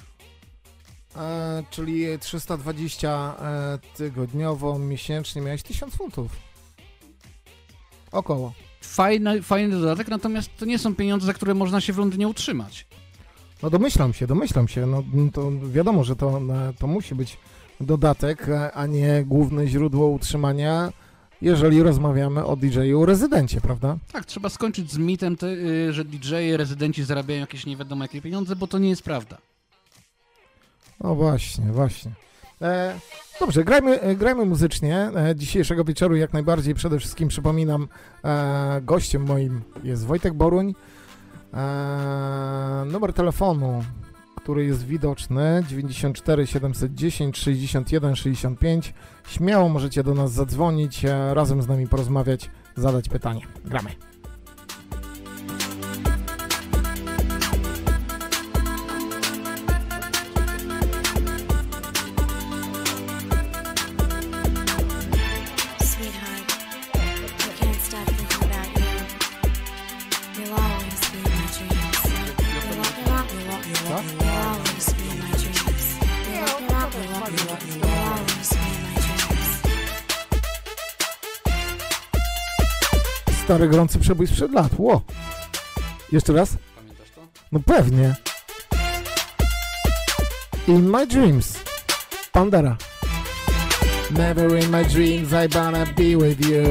E, 1.15 1.63
czyli 1.69 2.19
320 2.19 3.35
e, 3.39 3.79
tygodniowo, 3.97 4.79
miesięcznie 4.79 5.41
miałeś 5.41 5.63
1000 5.63 5.95
funtów. 5.95 6.31
Około. 8.11 8.53
Fajny, 8.81 9.41
fajny 9.41 9.79
dodatek, 9.79 10.07
natomiast 10.07 10.49
to 10.57 10.65
nie 10.65 10.79
są 10.79 10.95
pieniądze, 10.95 11.25
za 11.25 11.33
które 11.33 11.53
można 11.53 11.81
się 11.81 11.93
w 11.93 11.97
Londynie 11.97 12.27
utrzymać. 12.27 12.87
No 13.63 13.69
domyślam 13.69 14.13
się, 14.13 14.27
domyślam 14.27 14.67
się. 14.67 14.85
No 14.85 15.03
to 15.33 15.51
wiadomo, 15.71 16.03
że 16.03 16.15
to, 16.15 16.37
e, 16.37 16.73
to 16.79 16.87
musi 16.87 17.15
być 17.15 17.37
dodatek, 17.81 18.49
e, 18.49 18.71
a 18.71 18.85
nie 18.85 19.23
główne 19.25 19.67
źródło 19.67 20.07
utrzymania, 20.07 20.93
jeżeli 21.41 21.83
rozmawiamy 21.83 22.45
o 22.45 22.55
DJ-u 22.55 23.05
rezydencie, 23.05 23.61
prawda? 23.61 23.97
Tak, 24.11 24.25
trzeba 24.25 24.49
skończyć 24.49 24.91
z 24.91 24.97
mitem, 24.97 25.35
te, 25.35 25.47
yy, 25.47 25.93
że 25.93 26.05
DJ-e, 26.05 26.57
rezydenci 26.57 27.03
zarabiają 27.03 27.41
jakieś 27.41 27.65
nie 27.65 27.77
wiadomo 27.77 28.03
jakie 28.03 28.21
pieniądze, 28.21 28.55
bo 28.55 28.67
to 28.67 28.77
nie 28.77 28.89
jest 28.89 29.03
prawda. 29.03 29.37
No 31.01 31.15
właśnie, 31.15 31.65
właśnie. 31.65 32.11
E, 32.61 32.99
dobrze, 33.39 33.63
grajmy, 33.63 34.01
e, 34.01 34.15
grajmy 34.15 34.45
muzycznie. 34.45 34.97
E, 34.97 35.35
dzisiejszego 35.35 35.83
wieczoru 35.83 36.15
jak 36.15 36.33
najbardziej 36.33 36.75
przede 36.75 36.99
wszystkim 36.99 37.27
przypominam, 37.27 37.87
e, 38.23 38.81
gościem 38.81 39.25
moim 39.25 39.61
jest 39.83 40.05
Wojtek 40.05 40.33
Boruń. 40.33 40.73
E, 41.53 42.85
numer 42.91 43.13
telefonu, 43.13 43.83
który 44.35 44.65
jest 44.65 44.85
widoczny 44.85 45.63
94 45.67 46.47
710 46.47 47.37
61 47.37 48.15
65. 48.15 48.93
Śmiało 49.27 49.69
możecie 49.69 50.03
do 50.03 50.13
nas 50.13 50.31
zadzwonić, 50.31 51.05
e, 51.05 51.33
razem 51.33 51.61
z 51.61 51.67
nami 51.67 51.87
porozmawiać, 51.87 52.49
zadać 52.75 53.09
pytanie. 53.09 53.41
Gramy. 53.65 54.12
Stary, 83.53 83.67
gorący 83.67 83.99
przebój 83.99 84.27
sprzed 84.27 84.51
lat. 84.51 84.71
Ło. 84.77 85.01
Jeszcze 86.11 86.33
raz? 86.33 86.57
Pamiętasz 86.75 87.09
to? 87.15 87.21
No 87.51 87.59
pewnie. 87.59 88.15
In 90.67 90.89
my 90.89 91.07
dreams. 91.07 91.59
Pandera. 92.31 92.77
Never 94.11 94.63
in 94.63 94.71
my 94.71 94.85
dreams 94.85 95.33
I 95.33 95.57
wanna 95.57 95.85
be 95.85 96.17
with 96.17 96.45
you. 96.49 96.63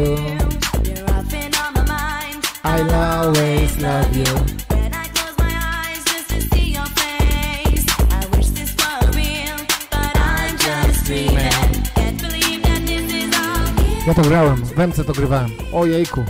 You're 0.84 1.04
often 1.04 1.52
on 1.54 1.74
my 1.74 1.84
mind. 1.88 2.44
I'll 2.64 2.94
always 2.94 3.78
love 3.82 4.16
you. 4.16 4.34
When 4.68 4.92
I 4.92 5.08
close 5.08 5.38
my 5.38 5.54
eyes 5.54 6.04
just 6.04 6.28
to 6.28 6.56
see 6.56 6.72
your 6.72 6.86
face. 6.86 7.86
I 8.10 8.36
wish 8.36 8.46
this 8.46 8.74
were 8.76 9.10
real, 9.16 9.56
but 9.90 10.16
I'm 10.16 10.56
just 10.58 11.04
dreaming. 11.04 11.82
Can't 11.94 12.22
believe 12.22 12.62
that 12.62 12.86
this 12.86 13.12
is 13.12 13.34
all. 13.34 14.06
Ja 14.06 14.14
to 14.14 14.22
grałem, 14.22 14.64
w 14.64 14.78
MC 14.78 15.04
to 15.04 15.12
grywałem. 15.12 15.50
Ojejku, 15.72 16.24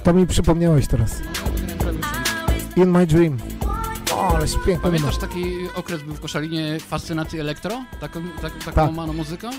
to 0.00 0.14
mi 0.14 0.26
przypomniałeś 0.26 0.86
teraz. 0.86 1.20
In 2.76 2.90
my 2.90 3.06
dream. 3.06 3.36
O, 4.14 4.36
ależ 4.36 4.50
piękny 4.52 4.72
numer. 4.74 4.82
Pamiętasz 4.82 5.18
taki 5.18 5.44
okres 5.74 6.02
był 6.02 6.14
w 6.14 6.20
Koszalinie 6.20 6.80
fascynacji 6.80 7.40
elektro? 7.40 7.84
Taką, 8.00 8.20
tak, 8.42 8.52
taką 8.64 8.72
Tak. 8.72 8.92
mano 8.92 9.12
muzyką? 9.12 9.50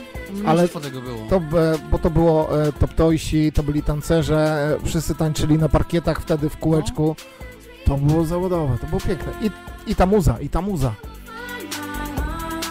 Ale 0.46 0.70
tego 0.70 1.02
było. 1.02 1.28
to, 1.30 1.36
e, 1.36 1.78
bo 1.92 2.00
to 2.00 2.10
było 2.10 2.64
e, 2.64 2.72
Top 2.74 2.94
Toysi, 2.94 3.52
to 3.52 3.64
byli 3.64 3.84
tancerze, 3.84 4.38
e, 4.82 4.86
wszyscy 4.88 5.16
tańczyli 5.16 5.58
na 5.58 5.70
parkietach 5.70 6.22
wtedy 6.22 6.50
w 6.50 6.58
kółeczku. 6.58 7.16
To 7.86 7.98
było 7.98 8.26
zawodowe, 8.26 8.78
to 8.78 8.88
było 8.88 9.02
piękne. 9.02 9.32
I, 9.42 9.52
i 9.92 9.96
ta 9.96 10.06
muza, 10.06 10.40
i 10.40 10.50
ta 10.50 10.62
muza. 10.62 10.94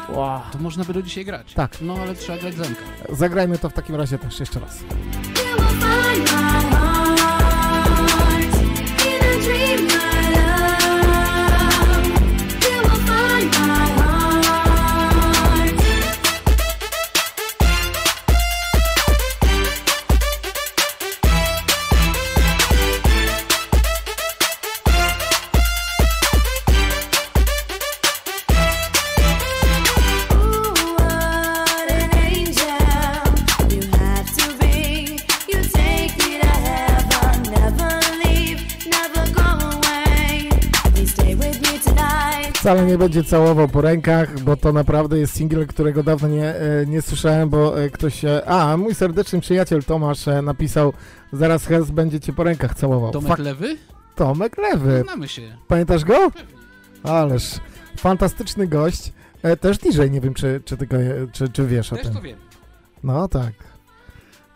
Wow. 0.09 0.40
To 0.52 0.59
można 0.59 0.84
by 0.84 0.92
do 0.92 1.02
dzisiaj 1.02 1.24
grać. 1.24 1.55
Tak. 1.55 1.76
No 1.80 1.94
ale 1.94 2.14
trzeba 2.14 2.38
grać 2.38 2.55
zemka. 2.55 2.82
Zagrajmy 3.12 3.59
to 3.59 3.68
w 3.70 3.72
takim 3.72 3.94
razie 3.97 4.18
też 4.18 4.40
jeszcze 4.40 4.60
raz. 4.60 4.78
Wcale 42.70 42.86
nie 42.86 42.98
będzie 42.98 43.24
całował 43.24 43.68
po 43.68 43.80
rękach, 43.80 44.40
bo 44.40 44.56
to 44.56 44.72
naprawdę 44.72 45.18
jest 45.18 45.34
singiel, 45.36 45.66
którego 45.66 46.02
dawno 46.02 46.28
nie, 46.28 46.55
e, 46.55 46.86
nie 46.86 47.02
słyszałem, 47.02 47.48
bo 47.48 47.82
e, 47.82 47.90
ktoś... 47.90 48.24
e, 48.24 48.48
A, 48.48 48.76
mój 48.76 48.94
serdeczny 48.94 49.40
przyjaciel 49.40 49.84
Tomasz 49.84 50.28
e, 50.28 50.42
napisał 50.42 50.92
zaraz 51.32 51.66
Hez 51.66 51.90
będzie 51.90 52.20
cię 52.20 52.32
po 52.32 52.44
rękach 52.44 52.74
całował. 52.74 53.10
Tomek 53.10 53.32
Fak- 53.32 53.42
Lewy? 53.42 53.76
Tomek 54.14 54.59
Lewy. 54.59 55.02
Znamy 55.05 55.28
się. 55.28 55.42
Pamiętasz 55.68 56.05
go? 56.05 56.30
Ależ 57.02 57.55
fantastyczny 57.97 58.66
gość. 58.66 59.12
Też 59.60 59.78
DJ, 59.78 60.01
nie 60.10 60.20
wiem 60.20 60.34
czy, 60.34 60.60
czy, 60.64 60.76
tylko, 60.76 60.97
czy, 61.32 61.48
czy 61.48 61.66
wiesz 61.66 61.92
o 61.92 61.97
Też 61.97 62.05
tym. 62.05 62.14
to 62.14 62.20
wiem. 62.20 62.38
No 63.05 63.28
tak. 63.28 63.52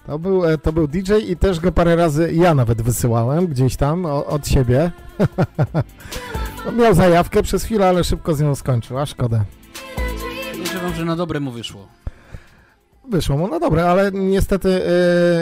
To 0.06 0.18
był, 0.18 0.42
to 0.62 0.72
był 0.72 0.88
DJ 0.88 1.12
i 1.28 1.36
też 1.36 1.60
go 1.60 1.72
parę 1.72 1.96
razy 1.96 2.32
ja 2.32 2.54
nawet 2.54 2.82
wysyłałem 2.82 3.46
gdzieś 3.46 3.76
tam 3.76 4.06
o, 4.06 4.26
od 4.26 4.48
siebie. 4.48 4.90
no, 6.66 6.72
miał 6.72 6.94
zajawkę 6.94 7.42
przez 7.42 7.64
chwilę, 7.64 7.88
ale 7.88 8.04
szybko 8.04 8.34
z 8.34 8.40
nią 8.40 8.54
skończył, 8.54 8.98
a 8.98 9.06
szkoda. 9.06 9.44
Podejrzewam, 10.52 10.94
że 10.94 11.04
na 11.04 11.16
dobre 11.16 11.40
mu 11.40 11.50
wyszło. 11.50 11.88
Wyszło 13.10 13.36
mu, 13.36 13.48
no 13.48 13.60
dobra, 13.60 13.86
ale 13.86 14.12
niestety 14.12 14.82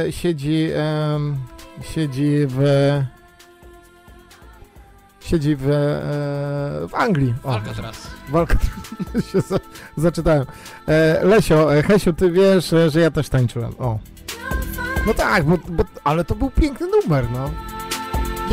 e, 0.06 0.12
siedzi, 0.12 0.68
em, 0.74 1.36
siedzi 1.82 2.46
w 2.48 2.62
siedzi 5.32 5.56
w, 5.56 5.70
e, 5.70 6.88
w 6.88 6.94
Anglii. 6.94 7.34
O, 7.42 7.48
Walka 7.50 7.74
teraz. 7.74 8.10
Walka 8.28 8.58
się 9.32 9.40
za, 9.40 9.56
zaczytałem. 9.96 10.46
E, 10.88 11.24
Lesio, 11.24 11.76
e, 11.76 11.82
Hesiu, 11.82 12.12
ty 12.12 12.30
wiesz, 12.30 12.72
e, 12.72 12.90
że 12.90 13.00
ja 13.00 13.10
też 13.10 13.28
tańczyłem. 13.28 13.72
O. 13.78 13.98
No 15.06 15.14
tak, 15.14 15.44
bo, 15.44 15.58
bo, 15.68 15.84
ale 16.04 16.24
to 16.24 16.34
był 16.34 16.50
piękny 16.50 16.86
numer, 16.86 17.26
no. 17.30 17.50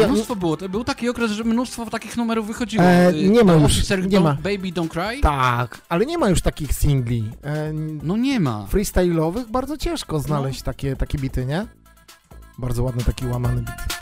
Ja- 0.01 0.07
Mnóstwo 0.07 0.35
było. 0.35 0.57
To 0.57 0.69
był 0.69 0.83
taki 0.83 1.09
okres, 1.09 1.31
że 1.31 1.43
mnóstwo 1.43 1.85
takich 1.85 2.17
numerów 2.17 2.47
wychodziło. 2.47 2.83
E, 2.83 3.09
Y, 3.09 3.29
nie 3.29 3.43
ma 3.43 3.53
już, 3.53 3.63
Officer 3.63 4.07
nie 4.07 4.19
don't, 4.19 4.23
ma. 4.23 4.33
Baby 4.33 4.71
Don't 4.71 4.87
Cry? 4.87 5.21
Tak, 5.21 5.81
ale 5.89 6.05
nie 6.05 6.17
ma 6.17 6.29
już 6.29 6.41
takich 6.41 6.73
singli. 6.73 7.23
E, 7.43 7.73
no 8.03 8.17
nie 8.17 8.39
ma. 8.39 8.67
Freestyle'owych 8.71 9.45
bardzo 9.51 9.77
ciężko 9.77 10.19
znaleźć 10.19 10.61
takie, 10.61 10.95
takie 10.95 11.17
bity, 11.17 11.45
nie? 11.45 11.65
Bardzo 12.57 12.83
ładny 12.83 13.03
taki 13.03 13.25
łamany 13.27 13.61
bit. 13.61 13.99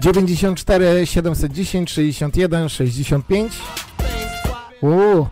94 0.00 1.06
710 1.06 1.90
61 1.90 2.68
65 2.68 3.52
Uuu, 4.82 5.26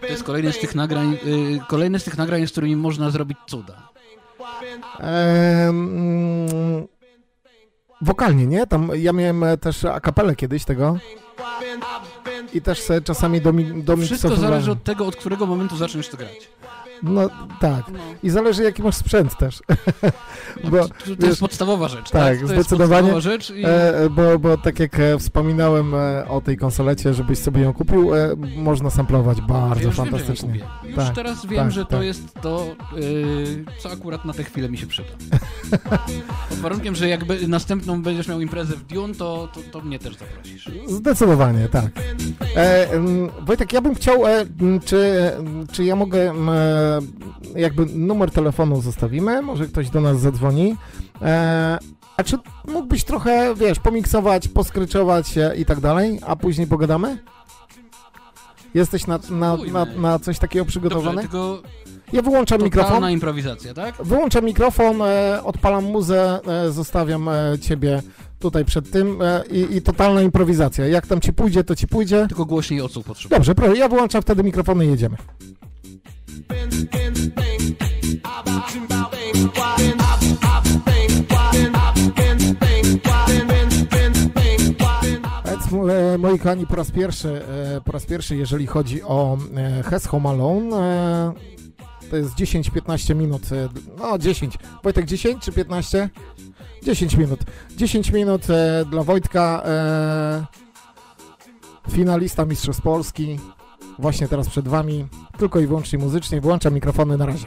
To 0.00 0.06
jest 0.06 0.22
kolejne 0.24 0.52
z 0.52 0.58
tych 0.58 0.74
nagrań, 0.74 1.12
y, 1.26 1.60
kolejne 1.68 1.98
z 1.98 2.04
tych 2.04 2.18
nagrań, 2.18 2.46
z 2.46 2.52
którymi 2.52 2.76
można 2.76 3.10
zrobić 3.10 3.38
cuda. 3.46 3.91
Em, 4.98 6.48
wokalnie, 8.00 8.46
nie? 8.46 8.66
Tam 8.66 8.90
ja 8.94 9.12
miałem 9.12 9.44
też 9.60 9.84
akapelę 9.84 10.36
kiedyś 10.36 10.64
tego 10.64 10.96
i 12.54 12.62
też 12.62 12.82
sobie 12.82 13.00
czasami 13.00 13.40
domi, 13.40 13.64
Wszystko 13.64 13.82
domiksowywałem. 13.84 14.40
zależy 14.50 14.70
od 14.72 14.84
tego, 14.84 15.06
od 15.06 15.16
którego 15.16 15.46
momentu 15.46 15.76
zaczniesz 15.76 16.08
to 16.08 16.16
grać. 16.16 16.48
No 17.02 17.28
tak. 17.60 17.84
I 18.22 18.30
zależy 18.30 18.62
jaki 18.62 18.82
masz 18.82 18.94
sprzęt 18.96 19.38
też. 19.38 19.60
No, 20.64 20.88
to- 20.88 21.16
to 21.20 21.26
jest 21.26 21.40
podstawowa 21.40 21.88
rzecz, 21.88 22.10
tak? 22.10 22.22
Tak, 22.38 22.48
zdecydowanie. 22.48 23.20
rzecz 23.20 23.50
i- 23.50 23.62
e, 23.66 24.10
bo, 24.10 24.38
bo 24.38 24.58
tak 24.58 24.80
jak 24.80 25.00
e, 25.00 25.18
wspominałem 25.18 25.94
e, 25.94 26.28
o 26.28 26.40
tej 26.40 26.56
konsolecie, 26.56 27.14
żebyś 27.14 27.38
sobie 27.38 27.60
ją 27.62 27.72
kupił, 27.72 28.14
e, 28.14 28.28
można 28.56 28.90
samplować 28.90 29.40
bardzo 29.40 29.84
Ja 29.88 29.90
fantastycznie. 29.90 30.52
Wiem. 30.52 30.66
Już 30.84 30.96
Tak, 30.96 31.14
teraz 31.14 31.46
wiem, 31.46 31.58
tak, 31.64 31.72
że 31.72 31.84
to 31.84 31.90
tak. 31.96 32.02
jest 32.04 32.34
to, 32.42 32.66
y, 32.98 33.64
co 33.78 33.90
akurat 33.90 34.24
na 34.24 34.32
tę 34.32 34.44
chwilę 34.44 34.68
mi 34.68 34.78
się 34.78 34.86
przyda. 34.86 35.08
Pod 36.48 36.58
warunkiem, 36.58 36.94
że 36.94 37.08
jakby 37.08 37.48
następną 37.48 38.02
będziesz 38.02 38.28
miał 38.28 38.40
imprezę 38.40 38.76
w 38.76 38.82
Dune, 38.84 39.14
to, 39.14 39.48
to, 39.54 39.60
to 39.72 39.80
mnie 39.80 39.98
też 39.98 40.14
zaprosisz. 40.16 40.68
Zdecydowanie, 40.86 41.68
tak. 41.68 41.84
E, 42.56 42.88
Wojtek, 43.46 43.72
ja 43.72 43.80
bym 43.80 43.94
chciał, 43.94 44.26
e, 44.26 44.44
czy, 44.84 45.30
czy 45.72 45.84
ja 45.84 45.96
mogę, 45.96 46.30
m, 46.30 46.50
e, 47.56 47.60
jakby 47.60 47.86
numer 47.86 48.30
telefonu 48.30 48.80
zostawimy, 48.80 49.42
może 49.42 49.66
ktoś 49.66 49.90
do 49.90 50.00
nas 50.00 50.20
zadzwoni. 50.20 50.76
E, 51.22 51.78
a 52.16 52.22
czy 52.22 52.36
mógłbyś 52.68 53.04
trochę, 53.04 53.54
wiesz, 53.54 53.78
pomiksować, 53.78 54.48
poskryczować 54.48 55.38
e, 55.38 55.56
i 55.56 55.64
tak 55.64 55.80
dalej, 55.80 56.18
a 56.26 56.36
później 56.36 56.66
pogadamy? 56.66 57.18
Jesteś 58.74 59.06
na, 59.06 59.18
na, 59.30 59.56
na, 59.56 59.84
na 59.84 60.18
coś 60.18 60.38
takiego 60.38 60.64
przygotowany? 60.64 61.14
Dobrze, 61.22 61.28
tylko 61.28 61.62
Ja 62.12 62.22
wyłączam 62.22 62.58
totalna 62.58 62.84
mikrofon. 62.84 63.10
improwizacja, 63.10 63.74
tak? 63.74 63.94
Wyłączam 64.04 64.44
mikrofon, 64.44 65.02
e, 65.02 65.40
odpalam 65.44 65.84
muzę, 65.84 66.40
e, 66.66 66.72
zostawiam 66.72 67.28
e, 67.28 67.58
ciebie 67.60 68.02
tutaj 68.38 68.64
przed 68.64 68.90
tym 68.90 69.22
e, 69.22 69.42
i, 69.50 69.76
i 69.76 69.82
totalna 69.82 70.22
improwizacja. 70.22 70.86
Jak 70.86 71.06
tam 71.06 71.20
ci 71.20 71.32
pójdzie, 71.32 71.64
to 71.64 71.76
ci 71.76 71.86
pójdzie. 71.86 72.26
Tylko 72.28 72.44
głośniej 72.44 72.80
odsłuch 72.80 73.04
potrzebuję. 73.06 73.38
Dobrze, 73.38 73.54
proszę, 73.54 73.76
ja 73.76 73.88
wyłączam 73.88 74.22
wtedy 74.22 74.42
mikrofon 74.42 74.82
i 74.82 74.86
jedziemy. 74.86 75.16
E, 85.88 86.18
moi 86.18 86.38
kochani, 86.38 86.66
po 86.66 86.76
raz 86.76 86.90
pierwszy, 86.90 87.42
e, 87.76 87.80
po 87.80 87.92
raz 87.92 88.06
pierwszy, 88.06 88.36
jeżeli 88.36 88.66
chodzi 88.66 89.02
o 89.02 89.38
e, 89.56 89.82
Hes 89.82 90.06
Home 90.06 90.28
Alone, 90.28 90.70
to 92.10 92.16
jest 92.16 92.34
10-15 92.34 93.14
minut, 93.14 93.42
no 93.98 94.18
10. 94.18 94.58
Wojtek 94.82 95.06
10 95.06 95.44
czy 95.44 95.52
15? 95.52 96.10
10 96.82 97.16
minut. 97.16 97.40
10 97.76 98.10
minut 98.10 98.42
dla 98.90 99.02
Wojtka, 99.02 99.62
finalista 101.90 102.44
Mistrzostw 102.44 102.82
Polski, 102.82 103.38
właśnie 103.98 104.28
teraz 104.28 104.48
przed 104.48 104.68
Wami, 104.68 105.06
tylko 105.38 105.60
i 105.60 105.66
wyłącznie 105.66 105.98
muzycznie, 105.98 106.40
włączam 106.40 106.74
mikrofony 106.74 107.16
na 107.16 107.26
razie. 107.26 107.46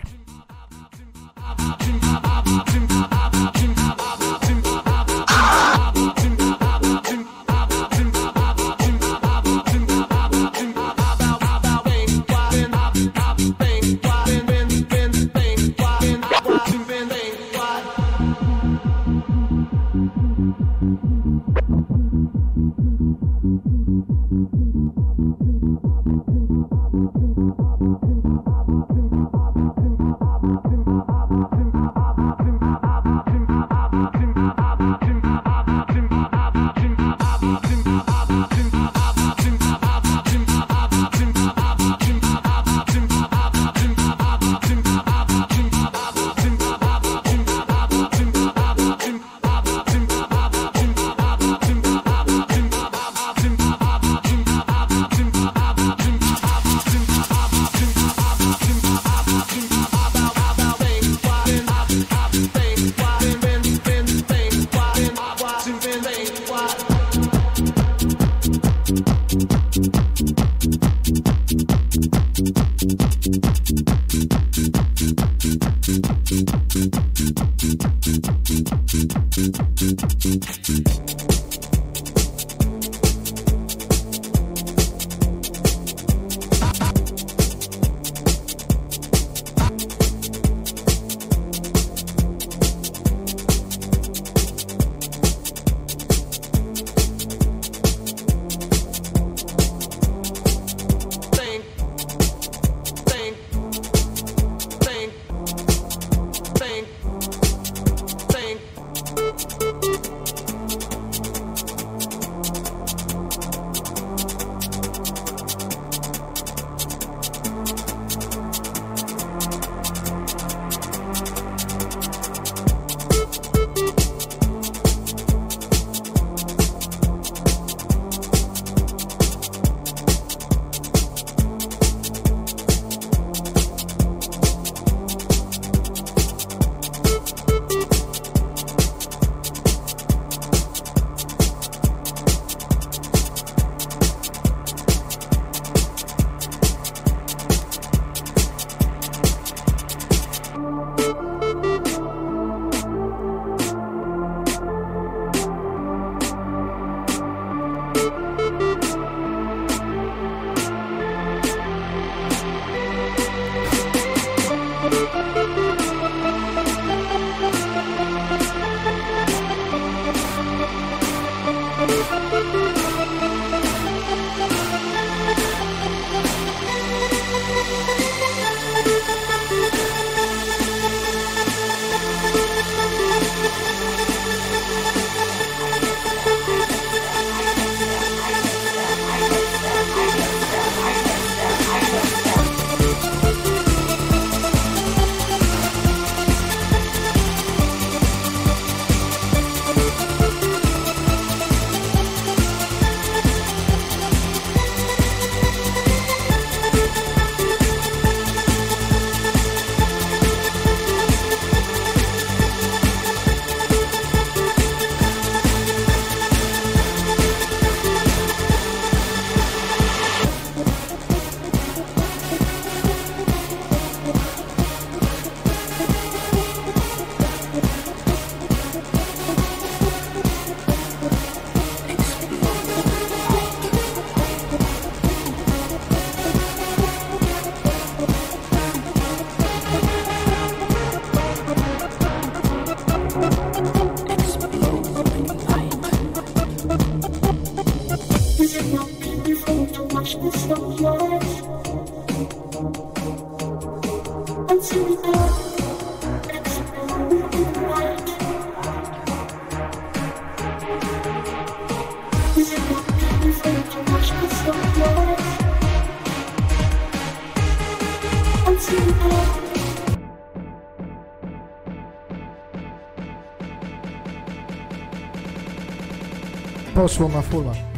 Poszło 276.86 277.10
na 277.10 277.22
fulla. 277.22 277.75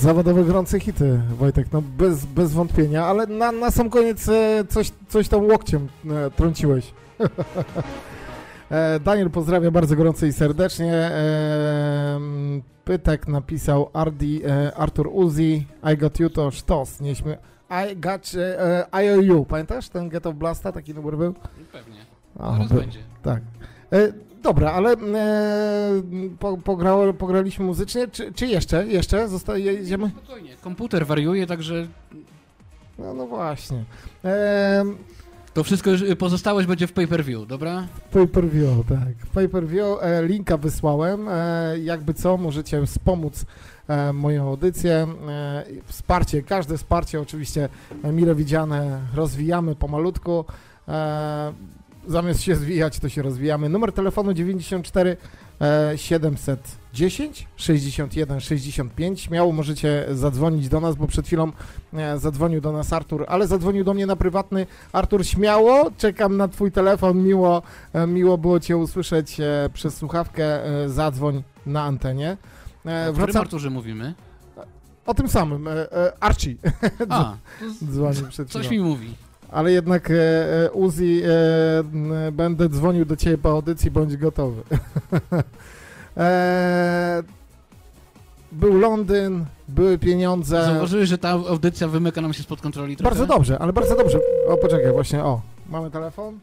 Zawodowe 0.00 0.44
gorące 0.44 0.80
hity, 0.80 1.20
Wojtek, 1.38 1.72
no 1.72 1.82
bez, 1.82 2.24
bez 2.24 2.52
wątpienia, 2.52 3.06
ale 3.06 3.26
na, 3.26 3.52
na 3.52 3.70
sam 3.70 3.90
koniec 3.90 4.28
e, 4.28 4.64
coś, 4.68 4.92
coś 5.08 5.28
tam 5.28 5.44
łokciem 5.44 5.88
e, 6.10 6.30
trąciłeś. 6.30 6.92
E, 8.70 9.00
Daniel 9.00 9.30
pozdrawia 9.30 9.70
bardzo 9.70 9.96
gorąco 9.96 10.26
i 10.26 10.32
serdecznie. 10.32 11.10
Pytek 12.84 13.28
napisał 13.28 13.90
Ardi, 13.92 14.42
Artur 14.76 15.08
Uzi, 15.12 15.66
I 15.92 15.96
got 15.96 16.20
you 16.20 16.30
to 16.30 16.50
sztos, 16.50 17.00
nie 17.00 17.14
śmie... 17.14 17.38
I 17.92 17.96
got 17.96 18.32
you, 19.20 19.44
pamiętasz 19.44 19.88
ten 19.88 20.08
Get 20.08 20.26
of 20.26 20.34
Blasta, 20.34 20.72
taki 20.72 20.94
numer 20.94 21.16
był? 21.16 21.34
Pewnie. 21.72 22.00
Był. 22.68 22.78
będzie. 22.78 22.98
Tak. 23.22 23.40
E, 24.38 24.42
dobra, 24.42 24.72
ale 24.72 24.92
e, 24.92 24.96
po, 26.38 26.56
pograło, 26.58 27.12
pograliśmy 27.14 27.64
muzycznie, 27.64 28.08
czy, 28.08 28.32
czy 28.32 28.46
jeszcze? 28.46 28.86
Jeszcze? 28.86 29.28
Zosta- 29.28 29.56
jedziemy? 29.56 30.10
Spokojnie. 30.22 30.50
Komputer 30.60 31.06
wariuje, 31.06 31.46
także 31.46 31.86
No, 32.98 33.14
no 33.14 33.26
właśnie. 33.26 33.84
E, 34.24 34.84
to 35.54 35.64
wszystko 35.64 35.90
już, 35.90 36.04
pozostałeś 36.18 36.66
będzie 36.66 36.86
w 36.86 36.92
pay-per-view, 36.92 37.46
dobra? 37.46 37.86
Pay 38.12 38.26
per 38.26 38.48
view, 38.48 38.86
tak. 38.88 39.30
Pay 39.34 39.48
per 39.48 39.66
view, 39.66 39.86
e, 40.02 40.22
linka 40.26 40.56
wysłałem. 40.56 41.28
E, 41.28 41.78
jakby 41.78 42.14
co, 42.14 42.36
możecie 42.36 42.86
wspomóc 42.86 43.44
e, 43.88 44.12
moją 44.12 44.48
audycję. 44.48 45.06
E, 45.28 45.64
wsparcie, 45.86 46.42
każde 46.42 46.76
wsparcie 46.78 47.20
oczywiście 47.20 47.68
e, 48.02 48.12
mile 48.12 48.34
widziane, 48.34 49.00
rozwijamy 49.14 49.74
pomalutku. 49.74 50.44
Zamiast 52.08 52.42
się 52.42 52.56
zwijać, 52.56 52.98
to 52.98 53.08
się 53.08 53.22
rozwijamy. 53.22 53.68
Numer 53.68 53.92
telefonu 53.92 54.32
94 54.32 55.16
e, 55.60 55.92
710 55.98 57.46
61 57.56 58.40
65. 58.40 59.20
Śmiało 59.20 59.52
możecie 59.52 60.06
zadzwonić 60.12 60.68
do 60.68 60.80
nas, 60.80 60.96
bo 60.96 61.06
przed 61.06 61.26
chwilą 61.26 61.52
e, 61.92 62.18
zadzwonił 62.18 62.60
do 62.60 62.72
nas 62.72 62.92
Artur, 62.92 63.24
ale 63.28 63.46
zadzwonił 63.46 63.84
do 63.84 63.94
mnie 63.94 64.06
na 64.06 64.16
prywatny. 64.16 64.66
Artur, 64.92 65.26
śmiało, 65.26 65.90
czekam 65.98 66.36
na 66.36 66.48
twój 66.48 66.72
telefon, 66.72 67.22
miło, 67.22 67.62
e, 67.92 68.06
miło 68.06 68.38
było 68.38 68.60
cię 68.60 68.76
usłyszeć 68.76 69.40
e, 69.40 69.70
przez 69.72 69.96
słuchawkę, 69.96 70.60
zadzwoń 70.86 71.42
na 71.66 71.82
antenie. 71.82 72.36
O 73.10 73.12
którym 73.12 73.36
Arturze 73.36 73.70
mówimy? 73.70 74.14
o 75.06 75.14
tym 75.14 75.28
samym, 75.28 75.68
Archie. 76.20 76.54
A, 77.08 77.36
Dzwonił 77.92 78.26
przed 78.28 78.50
coś 78.50 78.66
chwilą. 78.66 78.84
mi 78.84 78.90
mówi. 78.90 79.27
Ale 79.52 79.72
jednak 79.72 80.10
e, 80.10 80.14
e, 80.14 80.70
Uzi, 80.70 81.22
e, 81.24 81.28
m, 81.78 82.12
będę 82.32 82.68
dzwonił 82.68 83.04
do 83.04 83.16
ciebie 83.16 83.38
po 83.38 83.50
audycji, 83.50 83.90
bądź 83.90 84.16
gotowy. 84.16 84.62
e, 86.16 87.22
był 88.52 88.78
Londyn, 88.78 89.44
były 89.68 89.98
pieniądze. 89.98 90.64
Zauważyłeś, 90.64 91.08
że 91.08 91.18
ta 91.18 91.30
audycja 91.30 91.88
wymyka 91.88 92.20
nam 92.20 92.32
się 92.32 92.42
spod 92.42 92.60
kontroli 92.60 92.96
trochę? 92.96 93.10
Bardzo 93.10 93.26
dobrze, 93.26 93.58
ale 93.58 93.72
bardzo 93.72 93.96
dobrze. 93.96 94.18
O, 94.48 94.56
poczekaj, 94.56 94.92
właśnie, 94.92 95.24
o. 95.24 95.40
Mamy 95.68 95.90
telefon? 95.90 96.38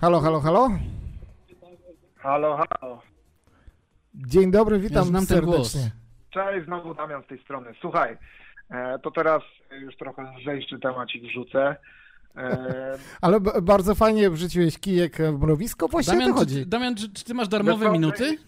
Halo, 0.00 0.20
halo, 0.20 0.40
halo? 0.40 0.68
Halo, 2.16 2.56
halo. 2.56 3.02
Dzień 4.14 4.50
dobry, 4.50 4.78
witam 4.78 5.04
znam 5.04 5.26
ten 5.26 5.44
głos. 5.44 5.72
serdecznie. 5.72 5.90
Cześć, 6.30 6.66
znowu 6.66 6.94
Damian 6.94 7.22
z 7.22 7.26
tej 7.26 7.38
strony. 7.42 7.74
Słuchaj, 7.80 8.12
e, 8.12 8.18
to 9.02 9.10
teraz 9.10 9.42
już 9.80 9.96
trochę 9.96 10.22
lżejszy 10.38 10.78
temacik 10.78 11.22
wrzucę. 11.22 11.76
E, 12.36 12.98
Ale 13.22 13.40
bardzo 13.62 13.94
fajnie 13.94 14.30
wrzuciłeś 14.30 14.78
kijek 14.78 15.16
w 15.16 15.40
mrowisko, 15.40 15.88
właśnie 15.88 16.12
o 16.12 16.16
Damian, 16.16 16.34
to 16.34 16.34
czy, 16.34 16.40
chodzi. 16.40 16.66
Damian 16.66 16.94
czy, 16.96 17.12
czy 17.12 17.24
ty 17.24 17.34
masz 17.34 17.48
darmowe 17.48 17.90
minuty? 17.90 18.38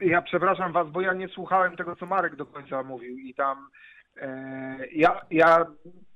Ja 0.00 0.22
przepraszam 0.22 0.72
was, 0.72 0.90
bo 0.90 1.00
ja 1.00 1.12
nie 1.12 1.28
słuchałem 1.28 1.76
tego, 1.76 1.96
co 1.96 2.06
Marek 2.06 2.36
do 2.36 2.46
końca 2.46 2.82
mówił 2.82 3.18
i 3.18 3.34
tam 3.34 3.68
e, 4.20 4.76
ja, 4.92 5.20
ja 5.30 5.66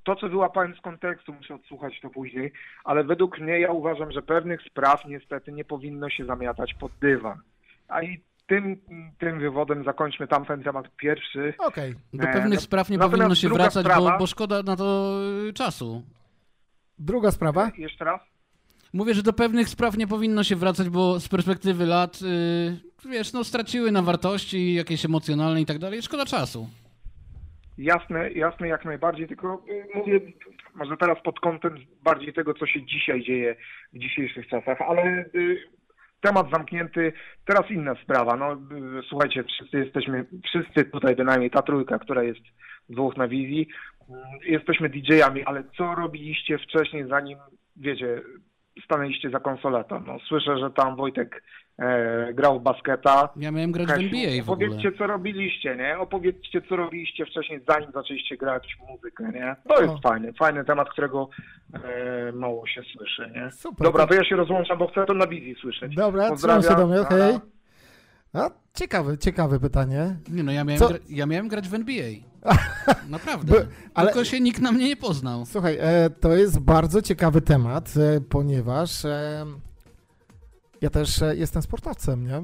to, 0.04 0.16
co 0.16 0.28
wyłapałem 0.28 0.74
z 0.74 0.80
kontekstu, 0.80 1.32
muszę 1.32 1.54
odsłuchać 1.54 2.00
to 2.00 2.10
później, 2.10 2.52
ale 2.84 3.04
według 3.04 3.38
mnie 3.38 3.60
ja 3.60 3.72
uważam, 3.72 4.12
że 4.12 4.22
pewnych 4.22 4.62
spraw 4.62 5.04
niestety 5.04 5.52
nie 5.52 5.64
powinno 5.64 6.10
się 6.10 6.24
zamiatać 6.24 6.74
pod 6.74 6.92
dywan. 7.00 7.38
A 7.88 8.02
i 8.02 8.22
tym, 8.46 8.76
tym 9.18 9.40
wywodem 9.40 9.84
zakończmy 9.84 10.28
tamten 10.28 10.62
temat 10.62 10.96
pierwszy. 10.96 11.54
Okej. 11.58 11.94
Do 12.12 12.28
E, 12.28 12.32
pewnych 12.32 12.60
spraw 12.60 12.90
nie 12.90 12.98
natomiast 12.98 13.18
powinno 13.18 13.34
się 13.34 13.48
wracać, 13.48 13.86
sprawa- 13.86 14.12
bo, 14.12 14.18
bo 14.18 14.26
szkoda 14.26 14.62
na 14.62 14.76
to 14.76 15.18
y, 15.48 15.52
czasu. 15.52 16.02
Druga 16.98 17.30
sprawa? 17.30 17.70
Jeszcze 17.78 18.04
raz? 18.04 18.20
Mówię, 18.92 19.14
że 19.14 19.22
do 19.22 19.32
pewnych 19.32 19.68
spraw 19.68 19.96
nie 19.96 20.06
powinno 20.06 20.44
się 20.44 20.56
wracać, 20.56 20.88
bo 20.88 21.20
z 21.20 21.28
perspektywy 21.28 21.86
lat, 21.86 22.18
y, 23.04 23.08
wiesz, 23.10 23.32
no 23.32 23.44
straciły 23.44 23.92
na 23.92 24.02
wartości 24.02 24.74
jakieś 24.74 25.04
emocjonalne 25.04 25.60
i 25.60 25.66
tak 25.66 25.78
dalej. 25.78 26.02
Szkoda 26.02 26.24
czasu. 26.26 26.68
Jasne, 27.78 28.32
jasne 28.32 28.68
jak 28.68 28.84
najbardziej, 28.84 29.28
tylko 29.28 29.62
y, 29.68 29.86
mówię 29.98 30.20
może 30.74 30.96
teraz 30.96 31.18
pod 31.24 31.40
kątem 31.40 31.76
bardziej 32.02 32.32
tego, 32.32 32.54
co 32.54 32.66
się 32.66 32.82
dzisiaj 32.86 33.22
dzieje 33.22 33.56
w 33.92 33.98
dzisiejszych 33.98 34.48
czasach, 34.48 34.80
ale 34.80 35.24
y, 35.34 35.58
temat 36.22 36.50
zamknięty, 36.50 37.12
teraz 37.44 37.70
inna 37.70 37.94
sprawa. 37.94 38.36
No, 38.36 38.56
słuchajcie, 39.08 39.44
wszyscy 39.44 39.78
jesteśmy, 39.78 40.24
wszyscy 40.44 40.84
tutaj 40.84 41.16
bynajmniej 41.16 41.50
ta 41.50 41.62
trójka, 41.62 41.98
która 41.98 42.22
jest 42.22 42.40
dwóch 42.88 43.16
na 43.16 43.28
wizji, 43.28 43.68
jesteśmy 44.44 44.88
DJ-ami, 44.88 45.44
ale 45.44 45.64
co 45.76 45.94
robiliście 45.94 46.58
wcześniej, 46.58 47.08
zanim, 47.08 47.38
wiecie, 47.76 48.22
stanęliście 48.84 49.30
za 49.30 49.40
konsoletą? 49.40 50.02
No, 50.06 50.18
słyszę, 50.28 50.58
że 50.58 50.70
tam 50.70 50.96
Wojtek 50.96 51.42
e, 51.78 52.34
grał 52.34 52.60
w 52.60 52.62
basketa. 52.62 53.28
Ja 53.36 53.50
miałem 53.50 53.72
grać 53.72 53.86
w 53.88 53.90
Kasiu, 53.90 54.04
NBA 54.06 54.44
w 54.44 54.50
ogóle. 54.50 54.66
Opowiedzcie, 54.68 54.98
co 54.98 55.06
robiliście, 55.06 55.76
nie? 55.76 55.98
Opowiedzcie, 55.98 56.62
co 56.68 56.76
robiliście 56.76 57.26
wcześniej, 57.26 57.60
zanim 57.68 57.92
zaczęliście 57.92 58.36
grać 58.36 58.76
w 58.80 58.88
muzykę, 58.90 59.30
nie? 59.34 59.56
To 59.68 59.82
jest 59.82 59.94
O. 59.94 60.00
fajny, 60.08 60.32
fajny 60.32 60.64
temat, 60.64 60.88
którego 60.90 61.28
e, 61.74 62.32
mało 62.32 62.66
się 62.66 62.82
słyszy, 62.96 63.30
nie? 63.34 63.50
Super. 63.50 63.84
Dobra, 63.86 64.06
to 64.06 64.14
ja 64.14 64.24
się 64.24 64.36
rozłączam, 64.36 64.78
bo 64.78 64.86
chcę 64.88 65.04
to 65.06 65.14
na 65.14 65.26
wizji 65.26 65.56
słyszeć. 65.60 65.94
Dobra, 65.94 66.22
trzymam 66.22 66.32
Pozdrawiam. 66.32 66.62
się 66.62 66.76
do 66.76 66.86
mnie, 66.86 67.04
hej. 67.08 67.38
A, 68.34 68.50
ciekawe, 68.74 69.18
ciekawe 69.18 69.60
pytanie. 69.60 70.16
Nie 70.30 70.42
no, 70.42 70.52
ja 70.52 70.64
miałem, 70.64 70.88
gra, 70.88 70.98
ja 71.08 71.26
miałem 71.26 71.48
grać 71.48 71.68
w 71.68 71.74
NBA. 71.74 72.04
Naprawdę. 73.10 73.52
By- 73.52 73.66
ale- 73.94 74.06
Tylko 74.12 74.24
się 74.24 74.40
nikt 74.40 74.60
na 74.60 74.72
mnie 74.72 74.88
nie 74.88 74.96
poznał. 74.96 75.46
Słuchaj, 75.46 75.78
e, 75.80 76.10
to 76.20 76.36
jest 76.36 76.60
bardzo 76.60 77.02
ciekawy 77.02 77.40
temat, 77.40 77.94
e, 77.96 78.20
ponieważ 78.20 79.04
e, 79.04 79.46
ja 80.82 80.90
też 80.90 81.22
e, 81.22 81.36
jestem 81.36 81.62
sportowcem, 81.62 82.26
nie? 82.26 82.42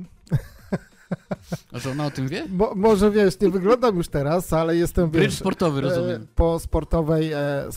A 1.73 1.79
że 1.79 1.91
ona 1.91 2.07
o 2.07 2.11
tym 2.11 2.29
wie? 2.29 2.45
Bo, 2.49 2.73
może 2.75 3.11
wiesz, 3.11 3.41
nie 3.41 3.49
wyglądam 3.51 3.97
już 3.97 4.09
teraz, 4.09 4.53
ale 4.53 4.77
jestem 4.77 5.11
wiesz, 5.11 5.35
sportowy, 5.35 5.81
rozumiem. 5.81 6.23
e, 6.23 6.27
po 6.35 6.59
sportowej, 6.59 7.33
e, 7.33 7.39
e, 7.39 7.69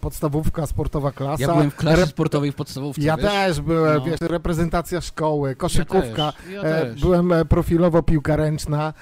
podstawówka, 0.00 0.66
sportowa 0.66 1.12
klasa. 1.12 1.42
Ja 1.42 1.48
byłem 1.52 1.70
w 1.70 1.76
klasie 1.76 2.06
sportowej 2.06 2.52
w 2.52 2.54
podstawówce, 2.54 3.02
Ja 3.02 3.16
wiesz? 3.16 3.26
też 3.26 3.60
byłem, 3.60 3.98
No. 3.98 4.04
wiesz, 4.04 4.20
reprezentacja 4.20 5.00
szkoły, 5.00 5.56
koszykówka, 5.56 6.32
też, 6.32 6.52
ja 6.52 6.62
też. 6.62 7.00
byłem 7.00 7.32
profilowo 7.48 8.02
piłka 8.02 8.36
ręczna. 8.36 8.92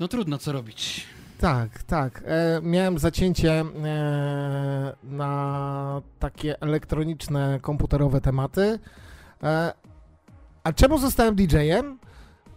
No 0.00 0.08
trudno, 0.08 0.38
co 0.38 0.52
robić. 0.52 1.06
tak, 1.40 1.82
tak. 1.82 2.22
E, 2.26 2.60
miałem 2.62 2.98
zacięcie 2.98 3.52
e, 3.60 3.64
na 5.04 6.02
takie 6.18 6.60
elektroniczne, 6.60 7.58
komputerowe 7.62 8.20
tematy. 8.20 8.78
E, 9.42 9.72
a 10.64 10.72
czemu 10.72 10.98
zostałem 10.98 11.34
DJ-em? 11.34 11.98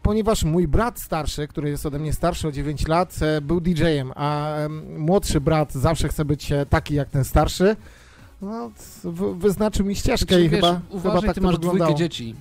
ponieważ 0.01 0.43
mój 0.43 0.67
brat 0.67 0.99
starszy, 0.99 1.47
który 1.47 1.69
jest 1.69 1.85
ode 1.85 1.99
mnie 1.99 2.13
starszy 2.13 2.47
o 2.47 2.51
9 2.51 2.87
lat, 2.87 3.15
e, 3.21 3.41
był 3.41 3.61
DJ-em, 3.61 4.11
a 4.15 4.55
młodszy 4.97 5.41
brat 5.41 5.73
zawsze 5.73 6.07
chce 6.07 6.25
być 6.25 6.51
e, 6.51 6.65
taki 6.65 6.93
jak 6.95 7.09
ten 7.09 7.23
starszy, 7.23 7.75
no, 8.41 8.71
wyznaczył 9.35 9.85
mi 9.85 9.95
ścieżkę 9.95 10.25
Znaczy, 10.35 10.43
i 10.45 10.49
wiesz, 10.49 10.61
chyba, 10.61 10.81
uważaj, 10.89 11.21
chyba 11.21 11.27
tak 11.27 11.35
ty 11.35 11.41
masz 11.41 11.55
wyglądało. 11.55 11.91
dwójkę 11.91 11.99
dzieci. 12.09 12.35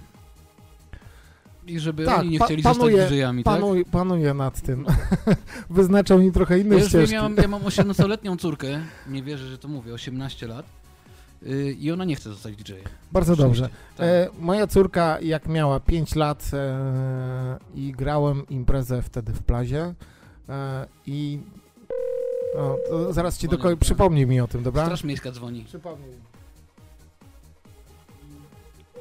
I 1.66 1.78
żeby 1.80 2.04
Tak, 2.04 2.18
oni 2.18 2.30
nie 2.30 2.38
pa- 2.38 2.44
chcieli 2.44 2.62
panuje, 2.62 2.96
zostać 2.96 3.10
DJ-ami, 3.18 3.44
tak? 3.44 3.54
panuj, 3.54 3.84
panuję 3.84 4.34
nad 4.34 4.60
tym. 4.60 4.86
Wyznaczał 5.70 6.18
mi 6.18 6.32
trochę 6.32 6.58
inne 6.58 6.76
Ja 6.76 6.88
ścieżki. 6.88 7.16
mam, 7.16 7.36
ja 7.36 7.48
mam 7.48 7.62
18-letnią 7.70 8.36
córkę, 8.38 8.80
nie 9.08 9.22
wierzę, 9.22 9.46
że 9.48 9.58
to 9.58 9.68
mówię, 9.68 9.94
18 9.94 10.46
lat. 10.46 10.66
Yy, 11.44 11.72
I 11.72 11.92
ona 11.92 12.04
nie 12.04 12.16
chce 12.16 12.30
zostać 12.30 12.56
DJ-em. 12.56 12.84
Bardzo 13.12 13.36
dobrze. 13.36 13.68
Tak. 13.96 14.06
E, 14.06 14.28
moja 14.38 14.66
córka, 14.66 15.20
jak 15.20 15.48
miała 15.48 15.80
5 15.80 16.14
lat 16.14 16.50
e, 16.54 17.58
i 17.74 17.92
grałem 17.92 18.48
imprezę 18.48 19.02
wtedy 19.02 19.32
w 19.32 19.42
plazie 19.42 19.94
e, 20.48 20.86
i 21.06 21.38
o, 22.56 22.76
to 22.88 23.12
zaraz 23.12 23.38
ci 23.38 23.46
Dzwonią, 23.48 23.62
doko- 23.62 23.70
tak. 23.70 23.78
przypomnij 23.78 24.26
mi 24.26 24.40
o 24.40 24.48
tym, 24.48 24.62
dobra? 24.62 24.84
Straż 24.84 25.04
Miejska 25.04 25.30
dzwoni. 25.30 25.64
Przypomnij. 25.64 26.14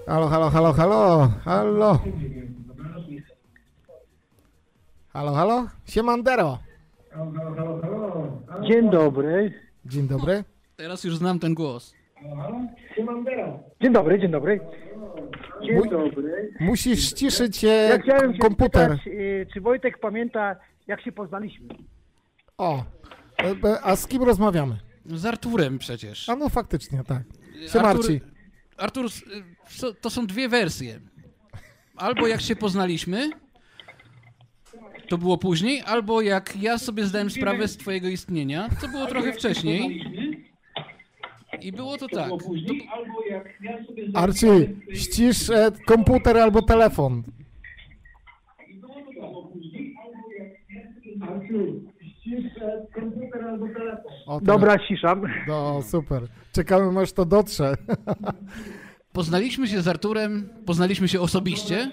Halo, 0.07 0.27
halo, 0.27 0.49
halo, 0.49 0.73
halo, 0.73 1.31
halo. 1.45 1.99
Halo, 5.13 5.33
halo, 5.33 5.67
siemandero. 5.85 6.57
Dzień 8.67 8.89
dobry. 8.91 9.53
Dzień 9.85 10.07
dobry. 10.07 10.43
Teraz 10.75 11.03
już 11.03 11.17
znam 11.17 11.39
ten 11.39 11.53
głos. 11.53 11.93
Dzień 13.81 13.93
dobry, 13.93 14.19
dzień 14.19 14.31
dobry. 14.31 14.59
Dzień 15.65 15.75
Mój- 15.75 15.89
dobry. 15.89 16.53
Musisz 16.59 16.99
ściszyć 17.09 17.63
e, 17.63 17.67
Ja 17.67 17.99
chciałem 17.99 18.33
się 18.33 18.39
komputer. 18.39 18.97
spytać, 19.01 19.07
e, 19.41 19.45
czy 19.53 19.61
Wojtek 19.61 19.97
pamięta, 19.99 20.55
jak 20.87 21.01
się 21.01 21.11
poznaliśmy? 21.11 21.67
O, 22.57 22.83
e, 23.43 23.81
a 23.83 23.95
z 23.95 24.07
kim 24.07 24.23
rozmawiamy? 24.23 24.77
Z 25.05 25.25
Arturem 25.25 25.77
przecież. 25.79 26.29
A 26.29 26.35
no 26.35 26.49
faktycznie, 26.49 27.03
tak. 27.07 27.23
Siema, 27.71 27.87
Artur, 27.89 28.05
Arci. 28.05 28.21
Artur, 28.77 29.05
s- 29.05 29.21
y, 29.21 29.43
so- 29.67 29.93
to 29.93 30.09
są 30.09 30.27
dwie 30.27 30.49
wersje. 30.49 30.99
Albo 31.95 32.27
jak 32.27 32.41
się 32.41 32.55
poznaliśmy, 32.55 33.29
to 35.09 35.17
było 35.17 35.37
później, 35.37 35.81
albo 35.85 36.21
jak 36.21 36.61
ja 36.61 36.77
sobie 36.77 37.03
zdałem 37.05 37.29
sprawę 37.29 37.67
z 37.67 37.77
twojego 37.77 38.07
istnienia, 38.07 38.69
to 38.81 38.87
było 38.87 39.05
trochę 39.05 39.33
wcześniej. 39.33 40.03
I 41.61 41.71
było 41.71 41.97
to 41.97 42.07
tak. 42.07 42.29
To, 42.29 42.37
Arci, 44.13 44.45
ścisz 44.93 45.49
e, 45.49 45.71
komputer 45.85 46.37
albo 46.37 46.61
telefon. 46.61 47.23
O, 54.25 54.41
Dobra, 54.41 54.79
ciszam. 54.87 55.21
No, 55.47 55.81
super. 55.81 56.27
Czekamy, 56.51 56.99
aż 56.99 57.11
to 57.11 57.25
dotrze. 57.25 57.75
Poznaliśmy 59.13 59.67
się 59.67 59.81
z 59.81 59.87
Arturem, 59.87 60.49
poznaliśmy 60.65 61.07
się 61.07 61.21
osobiście 61.21 61.91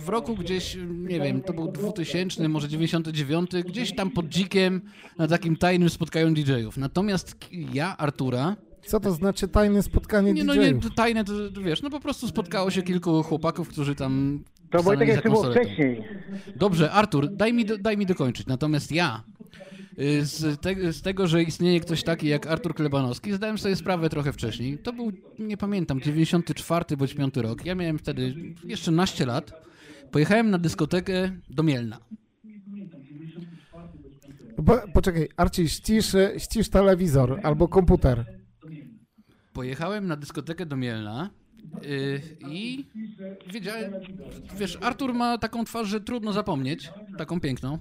w 0.00 0.08
roku 0.08 0.34
gdzieś, 0.34 0.76
nie 0.88 1.20
wiem, 1.20 1.40
to 1.40 1.52
był 1.52 1.72
2000, 1.72 2.48
może 2.48 2.68
99, 2.68 3.50
gdzieś 3.64 3.94
tam 3.94 4.10
pod 4.10 4.28
dzikiem 4.28 4.80
na 5.18 5.28
takim 5.28 5.56
tajnym 5.56 5.90
spotkaniu 5.90 6.30
DJ-ów. 6.30 6.76
Natomiast 6.76 7.36
ja, 7.72 7.96
Artura, 7.96 8.56
Co 8.88 9.00
to 9.00 9.12
znaczy 9.12 9.48
tajne 9.48 9.82
spotkanie 9.82 10.32
nie, 10.32 10.44
no 10.44 10.54
DJ-ów? 10.54 10.74
nie, 10.74 10.80
to 10.80 10.90
tajne, 10.90 11.24
to, 11.24 11.32
to 11.54 11.60
wiesz, 11.60 11.82
no 11.82 11.90
po 11.90 12.00
prostu 12.00 12.28
spotkało 12.28 12.70
się 12.70 12.82
kilku 12.82 13.22
chłopaków, 13.22 13.68
którzy 13.68 13.94
tam 13.94 14.44
To 14.70 14.78
stanęli 14.78 14.84
Wojtek 14.84 15.08
za 15.08 15.12
jeszcze 15.12 15.30
było 15.30 15.50
wcześniej. 15.50 16.04
Dobrze, 16.56 16.90
Artur, 16.90 17.28
daj 17.30 17.52
mi, 17.52 17.64
daj 17.64 17.96
mi 17.96 18.06
dokończyć. 18.06 18.46
Natomiast 18.46 18.92
ja 18.92 19.22
y, 19.98 20.24
z, 20.24 20.60
te, 20.60 20.92
z 20.92 21.02
tego, 21.02 21.26
że 21.26 21.42
istnieje 21.42 21.80
ktoś 21.80 22.02
taki 22.02 22.28
jak 22.28 22.46
Artur 22.46 22.74
Klebanowski, 22.74 23.32
zdałem 23.32 23.58
sobie 23.58 23.76
sprawę 23.76 24.10
trochę 24.10 24.32
wcześniej. 24.32 24.78
To 24.78 24.92
był, 24.92 25.12
nie 25.38 25.56
pamiętam, 25.56 26.00
94 26.00 26.96
bądź 26.96 27.14
5 27.14 27.36
rok. 27.36 27.64
Ja 27.64 27.74
miałem 27.74 27.98
wtedy 27.98 28.34
jeszcze 28.64 28.90
naście 28.90 29.26
lat. 29.26 29.52
Pojechałem 30.10 30.50
na 30.50 30.58
dyskotekę 30.58 31.30
do 31.50 31.62
Mielna. 31.62 31.98
Po, 34.66 34.78
poczekaj, 34.92 35.28
Arci, 35.36 35.68
ścisz, 35.68 36.16
ścisz 36.38 36.68
telewizor 36.68 37.40
albo 37.42 37.68
komputer. 37.68 38.37
Pojechałem 39.58 40.06
na 40.06 40.16
dyskotekę 40.16 40.66
do 40.66 40.76
Mielna 40.76 41.30
y, 41.84 42.20
i 42.48 42.86
wiedziałem, 43.46 43.92
wiesz, 44.56 44.78
Artur 44.80 45.14
ma 45.14 45.38
taką 45.38 45.64
twarz, 45.64 45.88
że 45.88 46.00
trudno 46.00 46.32
zapomnieć, 46.32 46.90
taką 47.18 47.40
piękną. 47.40 47.78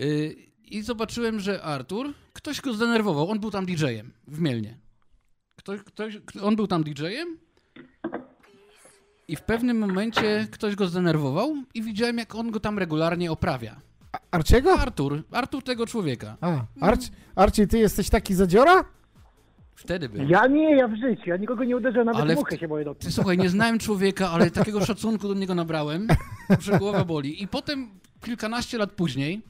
Y, 0.00 0.36
I 0.64 0.82
zobaczyłem, 0.82 1.40
że 1.40 1.62
Artur, 1.62 2.12
ktoś 2.32 2.60
go 2.60 2.74
zdenerwował, 2.74 3.30
on 3.30 3.40
był 3.40 3.50
tam 3.50 3.66
DJ-em 3.66 4.12
w 4.28 4.40
Mielnie. 4.40 4.78
Ktoś, 5.56 5.80
ktoś, 5.80 6.18
on 6.42 6.56
był 6.56 6.66
tam 6.66 6.84
DJ-em 6.84 7.38
i 9.28 9.36
w 9.36 9.42
pewnym 9.42 9.78
momencie 9.78 10.48
ktoś 10.50 10.74
go 10.74 10.86
zdenerwował 10.86 11.56
i 11.74 11.82
widziałem, 11.82 12.18
jak 12.18 12.34
on 12.34 12.50
go 12.50 12.60
tam 12.60 12.78
regularnie 12.78 13.32
oprawia. 13.32 13.80
Arciego? 14.30 14.80
Artur, 14.80 15.22
Artur 15.30 15.62
tego 15.62 15.86
człowieka. 15.86 16.36
A, 16.40 16.64
Arci, 16.80 17.10
Arci, 17.34 17.66
ty 17.66 17.78
jesteś 17.78 18.10
taki 18.10 18.34
zadziora? 18.34 18.95
Wtedy 19.76 20.08
był. 20.08 20.28
Ja 20.28 20.46
nie, 20.46 20.76
ja 20.76 20.88
w 20.88 20.94
życiu. 20.96 21.22
Ja 21.26 21.36
nikogo 21.36 21.64
nie 21.64 21.76
uderzę, 21.76 22.04
nawet 22.04 22.22
Ale 22.22 22.34
w- 22.34 22.38
muchę 22.38 22.58
się 22.58 22.68
boję 22.68 22.84
dotknąć. 22.84 23.04
Ty 23.04 23.12
słuchaj, 23.12 23.38
nie 23.38 23.48
znałem 23.48 23.78
człowieka, 23.78 24.30
ale 24.30 24.50
takiego 24.50 24.84
szacunku 24.84 25.28
do 25.28 25.34
niego 25.34 25.54
nabrałem, 25.54 26.08
że 26.60 26.78
głowa 26.78 27.04
boli. 27.04 27.42
I 27.42 27.48
potem, 27.48 27.88
kilkanaście 28.24 28.78
lat 28.78 28.92
później, 28.92 29.42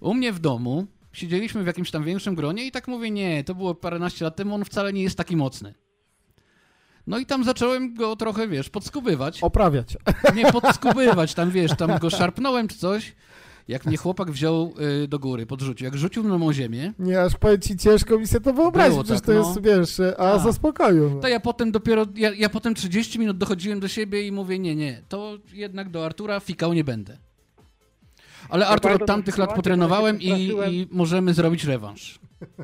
u 0.00 0.14
mnie 0.14 0.32
w 0.32 0.38
domu 0.38 0.86
siedzieliśmy 1.12 1.62
w 1.62 1.66
jakimś 1.66 1.90
tam 1.90 2.04
większym 2.04 2.34
gronie 2.34 2.66
i 2.66 2.70
tak 2.70 2.88
mówię, 2.88 3.10
nie, 3.10 3.44
to 3.44 3.54
było 3.54 3.74
paręnaście 3.74 4.24
lat 4.24 4.36
temu, 4.36 4.54
on 4.54 4.64
wcale 4.64 4.92
nie 4.92 5.02
jest 5.02 5.16
taki 5.18 5.36
mocny. 5.36 5.74
No 7.06 7.18
i 7.18 7.26
tam 7.26 7.44
zacząłem 7.44 7.94
go 7.94 8.16
trochę, 8.16 8.48
wiesz, 8.48 8.70
podskubywać. 8.70 9.42
Oprawiać. 9.42 9.96
Nie 10.34 10.52
podskubywać, 10.52 11.34
tam 11.34 11.50
wiesz, 11.50 11.76
tam 11.76 11.98
go 11.98 12.10
szarpnąłem 12.10 12.68
czy 12.68 12.78
coś. 12.78 13.12
Jak 13.72 13.86
mnie 13.86 13.96
chłopak 13.96 14.30
wziął 14.30 14.74
y, 15.04 15.08
do 15.08 15.18
góry, 15.18 15.46
podrzucił. 15.46 15.84
Jak 15.84 15.96
rzucił 15.96 16.22
na 16.22 16.38
mą 16.38 16.52
ziemię, 16.52 16.92
Nie, 16.98 17.20
aż 17.22 17.36
powiem 17.36 17.60
ci 17.60 17.76
ciężko 17.76 18.18
mi 18.18 18.26
sobie 18.26 18.44
to 18.44 18.52
wyobrazić, 18.52 18.98
przecież 18.98 19.20
tak, 19.20 19.26
to 19.26 19.32
no. 19.32 19.38
jest, 19.38 19.62
wiesz, 19.62 20.00
e, 20.00 20.20
a 20.20 20.32
Tak. 20.32 20.42
za 20.42 20.52
spokoju. 20.52 21.18
To 21.22 21.28
ja 21.28 21.40
potem 21.40 21.72
dopiero, 21.72 22.06
ja, 22.16 22.30
ja 22.34 22.48
potem 22.48 22.74
30 22.74 23.18
minut 23.18 23.38
dochodziłem 23.38 23.80
do 23.80 23.88
siebie 23.88 24.26
i 24.26 24.32
mówię, 24.32 24.58
nie, 24.58 24.74
nie, 24.76 25.02
to 25.08 25.38
jednak 25.52 25.88
do 25.90 26.04
Artura 26.06 26.40
fikał 26.40 26.72
nie 26.72 26.84
będę. 26.84 27.16
Ale 28.48 28.64
Ja 28.64 28.70
Artur 28.70 28.90
od 28.90 28.98
pamiętam 28.98 29.06
tą 29.06 29.14
tamtych 29.14 29.38
lat 29.38 29.54
potrenowałem 29.54 30.20
się 30.20 30.26
i, 30.38 30.48
i 30.70 30.88
możemy 30.90 31.34
zrobić 31.34 31.64
rewanż. 31.64 32.18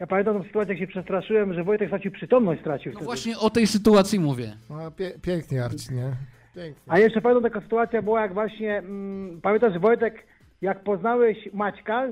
Ja 0.00 0.06
pamiętam 0.06 0.38
tą 0.38 0.44
sytuację, 0.44 0.74
jak 0.74 0.80
się 0.80 0.86
przestraszyłem, 0.86 1.54
że 1.54 1.64
Wojtek 1.64 1.88
stracił 1.88 2.12
przytomność, 2.12 2.60
stracił 2.60 2.92
No 2.92 2.96
wtedy. 2.96 3.04
właśnie 3.04 3.38
o 3.38 3.50
tej 3.50 3.66
sytuacji 3.66 4.20
mówię. 4.20 4.56
No, 4.70 4.90
pie, 4.90 5.12
pięknie, 5.22 5.64
Arci, 5.64 5.94
nie? 5.94 6.12
A 6.86 6.98
jeszcze 6.98 7.20
pamiętam 7.20 7.50
taka 7.50 7.60
sytuacja 7.60 8.02
była, 8.02 8.22
jak 8.22 8.34
właśnie, 8.34 8.78
mm, 8.78 9.40
pamiętasz 9.40 9.78
Wojtek, 9.78 10.26
jak 10.62 10.84
poznałeś 10.84 11.48
Maćka, 11.52 12.06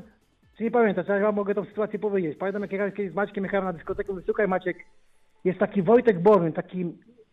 czy 0.57 0.65
nie 0.65 0.71
pamiętasz, 0.71 1.09
ja 1.09 1.21
wam 1.21 1.35
mogę 1.35 1.55
tą 1.55 1.65
sytuację 1.65 1.99
powiedzieć. 1.99 2.39
Pamiętam, 2.39 2.63
jak 2.63 2.73
jechałem 2.73 2.93
kiedyś 2.93 3.13
z 3.13 3.15
Maćkiem, 3.15 3.45
jechałem 3.45 3.67
na 3.67 3.73
dyskotekę, 3.73 4.13
mówię, 4.13 4.25
słuchaj 4.25 4.49
Maciek, 4.49 4.77
jest 5.45 5.59
taki 5.59 5.83
Wojtek 5.83 6.23
Boryn, 6.23 6.53
taki 6.53 6.85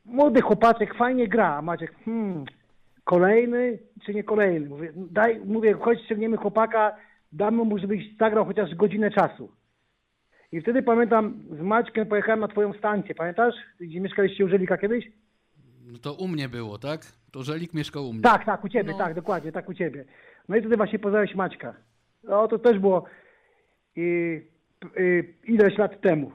młody 0.06 0.42
chłopaczek, 0.42 0.96
fajnie 0.96 1.28
gra, 1.28 1.56
a 1.56 1.62
Maciek, 1.62 1.96
hmm, 2.06 2.46
kolejny 3.04 3.80
czy 4.06 4.14
nie 4.14 4.24
kolejny? 4.24 4.70
Mówię, 4.70 4.94
daj, 4.96 5.42
mówię, 5.46 5.74
chodź, 5.74 6.02
ściągniemy 6.02 6.38
chłopaka, 6.38 6.96
damy 7.32 7.64
mu, 7.64 7.78
żebyś 7.78 8.18
zagrał 8.18 8.46
chociaż 8.46 8.76
godzinę 8.76 9.12
czasu. 9.12 9.52
I 10.52 10.62
wtedy 10.62 10.84
pamiętam, 10.84 11.44
z 11.52 11.62
Maćkiem 11.62 12.06
pojechałem 12.06 12.40
na 12.40 12.48
twoją 12.48 12.74
stację, 12.74 13.16
pamiętasz? 13.16 13.56
Gdzie 13.80 14.02
mieszkaliście 14.02 14.46
u 14.46 14.50
Żelika 14.50 14.78
kiedyś? 14.78 15.12
No 15.92 16.00
to 16.00 16.14
u 16.14 16.28
mnie 16.28 16.50
było, 16.50 16.78
tak? 16.78 17.06
To 17.32 17.44
Żelik 17.44 17.74
mieszkał 17.74 18.10
u 18.10 18.14
mnie. 18.14 18.22
Tak, 18.22 18.46
tak, 18.46 18.64
u 18.64 18.70
ciebie, 18.70 18.92
No. 18.92 18.98
tak, 18.98 19.16
dokładnie, 19.16 19.52
tak 19.52 19.70
u 19.70 19.74
ciebie. 19.74 20.06
No 20.50 20.56
i 20.56 20.60
wtedy 20.60 20.78
właśnie 20.78 21.00
poznałeś 21.00 21.36
Maćka. 21.36 21.76
No 22.24 22.48
to 22.48 22.60
też 22.60 22.80
było 22.80 23.04
i, 23.96 24.02
i, 24.84 25.52
ileś 25.54 25.78
lat 25.78 26.02
temu. 26.02 26.32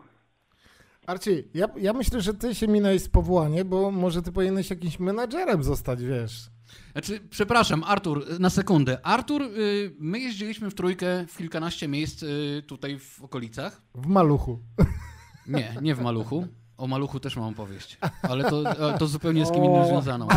Arci, 1.06 1.48
ja, 1.54 1.66
ja 1.76 1.92
myślę, 1.92 2.20
że 2.20 2.34
ty 2.34 2.54
się 2.54 2.68
minąłeś 2.68 3.02
z 3.02 3.08
powołanie, 3.08 3.64
bo 3.64 3.90
może 3.90 4.22
ty 4.22 4.32
powinieneś 4.32 4.70
jakimś 4.70 4.98
menadżerem 4.98 5.62
zostać, 5.62 6.02
wiesz. 6.02 6.50
Znaczy, 6.92 7.20
przepraszam, 7.30 7.84
Artur, 7.86 8.40
na 8.40 8.50
sekundę. 8.50 9.06
Artur, 9.06 9.42
y, 9.42 9.94
my 9.98 10.18
jeździliśmy 10.18 10.70
w 10.70 10.74
trójkę 10.74 11.24
w 11.28 11.36
kilkanaście 11.36 11.88
miejsc 11.88 12.22
y, 12.22 12.62
tutaj 12.66 12.98
w 12.98 13.22
okolicach. 13.22 13.82
W 13.94 14.06
maluchu. 14.06 14.58
Nie, 15.46 15.74
nie 15.82 15.94
w 15.94 16.00
Maluchu. 16.00 16.46
O 16.76 16.86
Maluchu 16.86 17.20
też 17.20 17.36
mam 17.36 17.44
opowieść, 17.48 17.98
ale 18.22 18.50
to, 18.50 18.62
to 18.98 19.06
zupełnie 19.06 19.46
z 19.46 19.52
kim 19.52 19.64
innym 19.64 19.86
związaną. 19.86 20.28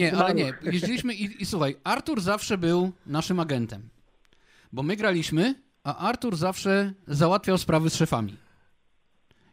Nie, 0.00 0.16
ale 0.16 0.34
nie. 0.34 0.52
Jeździliśmy 0.62 1.14
i, 1.14 1.42
i 1.42 1.46
słuchaj, 1.46 1.76
Artur 1.84 2.20
zawsze 2.20 2.58
był 2.58 2.92
naszym 3.06 3.40
agentem. 3.40 3.88
Bo 4.72 4.82
my 4.82 4.96
graliśmy, 4.96 5.54
a 5.84 5.96
Artur 5.96 6.36
zawsze 6.36 6.92
załatwiał 7.06 7.58
sprawy 7.58 7.90
z 7.90 7.94
szefami. 7.94 8.36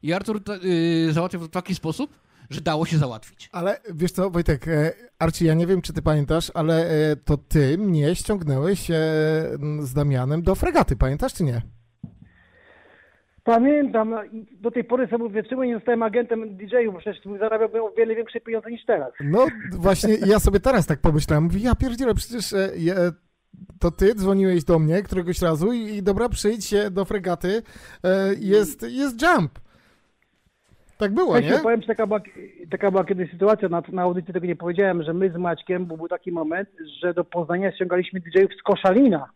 I 0.04 0.14
Artur 0.14 0.42
y, 0.64 1.14
załatwiał 1.14 1.42
w 1.42 1.50
taki 1.50 1.76
sposób, 1.76 2.20
że 2.50 2.62
dało 2.62 2.86
się 2.86 2.98
załatwić. 2.98 3.50
Ale 3.52 3.80
wiesz 3.94 4.12
co, 4.12 4.30
Wojtek, 4.30 4.68
e, 4.68 4.92
Arci, 5.20 5.46
ja 5.46 5.54
nie 5.54 5.68
wiem, 5.68 5.82
czy 5.82 5.94
ty 5.94 6.02
pamiętasz, 6.02 6.52
ale 6.54 6.90
e, 6.90 7.16
to 7.16 7.38
ty 7.38 7.78
mnie 7.78 8.16
ściągnąłeś 8.16 8.92
e, 8.92 8.94
z 9.80 9.94
Damianem 9.94 10.44
do 10.44 10.56
fregaty, 10.56 10.96
pamiętasz 10.96 11.34
czy 11.34 11.44
nie? 11.44 11.62
Pamiętam, 13.46 14.10
no 14.10 14.22
do 14.62 14.72
tej 14.72 14.84
pory 14.84 15.08
sobie 15.08 15.26
i 15.66 15.68
nie 15.68 15.76
zostałem 15.76 16.04
agentem 16.04 16.58
DJ-u, 16.58 16.92
bo 16.92 17.00
przecież 17.00 17.24
zarabiałbym 17.40 17.84
o 17.84 17.92
wiele 17.98 18.16
większe 18.16 18.42
pieniądze 18.42 18.72
niż 18.72 18.86
teraz. 18.86 19.14
No 19.24 19.48
właśnie, 19.72 20.14
ja 20.26 20.40
sobie 20.40 20.60
teraz 20.60 20.86
tak 20.88 21.00
pomyślałem, 21.00 21.44
mówię, 21.44 21.60
ja 21.60 21.76
pierdzielę, 21.76 22.14
przecież 22.14 22.54
e, 22.54 22.70
ja, 22.78 22.96
to 23.80 23.92
ty 23.92 24.16
dzwoniłeś 24.16 24.64
do 24.64 24.80
mnie 24.80 25.04
któregoś 25.04 25.42
razu 25.42 25.74
i, 25.74 25.80
i 25.80 26.04
dobra, 26.04 26.30
przyjdź 26.30 26.66
się 26.66 26.92
do 26.92 27.06
fregaty, 27.06 27.62
e, 28.04 28.34
jest, 28.40 28.86
jest 28.92 29.22
jump. 29.22 29.52
Tak 30.98 31.14
było, 31.14 31.36
Wiecie, 31.36 31.50
nie? 31.50 31.60
Powiem 31.60 31.82
ci, 31.82 31.88
taka 31.88 32.08
była, 32.08 32.20
taka 32.72 32.92
była 32.92 33.06
kiedyś 33.06 33.32
sytuacja, 33.32 33.70
na, 33.70 33.84
na 33.92 34.02
audycji 34.02 34.34
tego 34.34 34.48
nie 34.48 34.56
powiedziałem, 34.56 35.04
że 35.04 35.14
my 35.14 35.32
z 35.32 35.36
Maćkiem, 35.36 35.86
bo 35.86 35.98
był 35.98 36.08
taki 36.08 36.32
moment, 36.32 36.70
że 37.02 37.14
do 37.14 37.24
Poznania 37.24 37.72
ściągaliśmy 37.72 38.20
DJ-ów 38.20 38.52
z 38.60 38.64
Koszalina. 38.64 39.30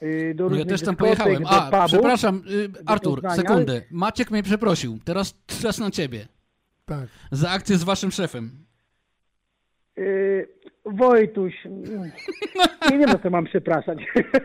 Yy, 0.00 0.34
do 0.34 0.48
No 0.50 0.56
ja 0.56 0.64
też 0.64 0.82
tam 0.82 0.96
pojechałem. 0.96 1.42
A, 1.46 1.70
pubów. 1.70 1.86
przepraszam, 1.86 2.42
y, 2.50 2.70
Artur, 2.86 3.22
sekundę. 3.36 3.82
Maciek 3.90 4.30
mnie 4.30 4.42
przeprosił. 4.42 4.98
Teraz 5.04 5.34
czas 5.62 5.78
na 5.78 5.90
ciebie. 5.90 6.26
Tak. 6.86 7.06
Za 7.32 7.50
akcję 7.50 7.76
z 7.76 7.84
waszym 7.84 8.10
szefem. 8.10 8.50
Yy, 9.96 10.48
Wojtuś, 10.84 11.54
nie 12.90 12.98
wiem, 12.98 13.08
za 13.08 13.18
co 13.18 13.30
mam 13.30 13.44
przepraszać. 13.44 13.98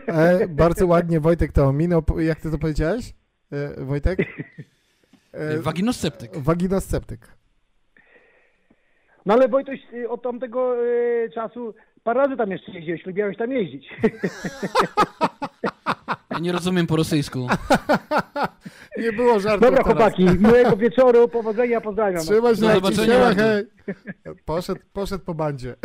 E, 0.06 0.48
bardzo 0.48 0.86
ładnie 0.86 1.20
Wojtek 1.20 1.52
to 1.52 1.64
ominął. 1.66 2.02
Jak 2.18 2.40
ty 2.40 2.50
to 2.50 2.58
powiedziałeś, 2.58 3.14
e, 3.52 3.84
Wojtek? 3.84 4.18
E, 5.32 5.58
Waginosceptyk. 5.58 6.36
Waginosceptyk. 6.36 7.28
No 9.26 9.34
ale 9.34 9.48
Wojtuś, 9.48 9.78
y, 9.92 10.08
od 10.08 10.22
tamtego 10.22 10.84
y, 10.84 11.30
czasu 11.34 11.74
parę 12.04 12.20
razy 12.20 12.36
tam 12.36 12.50
jeszcze 12.50 12.72
jeździłeś, 12.72 13.06
lubiałeś 13.06 13.36
tam 13.36 13.52
jeździć. 13.52 13.88
Ja 16.30 16.38
nie 16.38 16.52
rozumiem 16.52 16.86
po 16.86 16.96
rosyjsku. 16.96 17.46
Nie 18.98 19.12
było 19.12 19.40
żartów 19.40 19.60
Dobra 19.60 19.84
teraz. 19.84 19.96
chłopaki, 19.96 20.24
miłego 20.24 20.76
wieczoru, 20.76 21.28
powodzenia, 21.28 21.80
pozdrawiam. 21.80 22.22
Trzymaj 22.22 22.54
się, 22.54 22.60
Do 22.60 22.66
Marcin, 22.66 22.84
zobaczenia, 22.94 23.34
hej. 23.34 23.64
Poszedł, 24.44 24.80
poszedł 24.92 25.24
po 25.24 25.34
bandzie. 25.34 25.76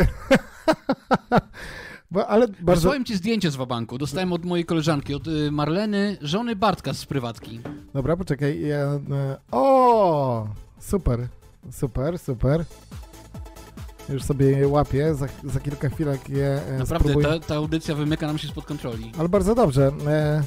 Bo, 2.11 2.27
ale 2.27 2.47
bardzo... 2.47 2.75
Wysłałem 2.81 3.05
ci 3.05 3.15
zdjęcie 3.15 3.51
z 3.51 3.55
wabanku. 3.55 3.97
Dostałem 3.97 4.33
od 4.33 4.45
mojej 4.45 4.65
koleżanki, 4.65 5.13
od 5.15 5.27
y, 5.27 5.51
Marleny, 5.51 6.17
żony 6.21 6.55
Bartka 6.55 6.93
z 6.93 7.05
prywatki. 7.05 7.59
Dobra, 7.93 8.17
poczekaj. 8.17 8.61
Ja, 8.61 8.77
e, 8.77 8.99
o! 9.51 10.47
Super, 10.79 11.27
super, 11.71 12.19
super. 12.19 12.63
Już 14.13 14.23
sobie 14.23 14.45
je 14.51 14.67
łapię. 14.67 15.15
Za, 15.15 15.27
za 15.43 15.59
kilka 15.59 15.89
chwilek 15.89 16.29
je 16.29 16.45
e, 16.67 16.77
Naprawdę, 16.77 17.09
spróbuję. 17.09 17.27
ta, 17.27 17.39
ta 17.47 17.55
audycja 17.55 17.95
wymyka 17.95 18.27
nam 18.27 18.37
się 18.37 18.47
spod 18.47 18.65
kontroli. 18.65 19.11
Ale 19.19 19.29
bardzo 19.29 19.55
dobrze. 19.55 19.91
E, 20.07 20.43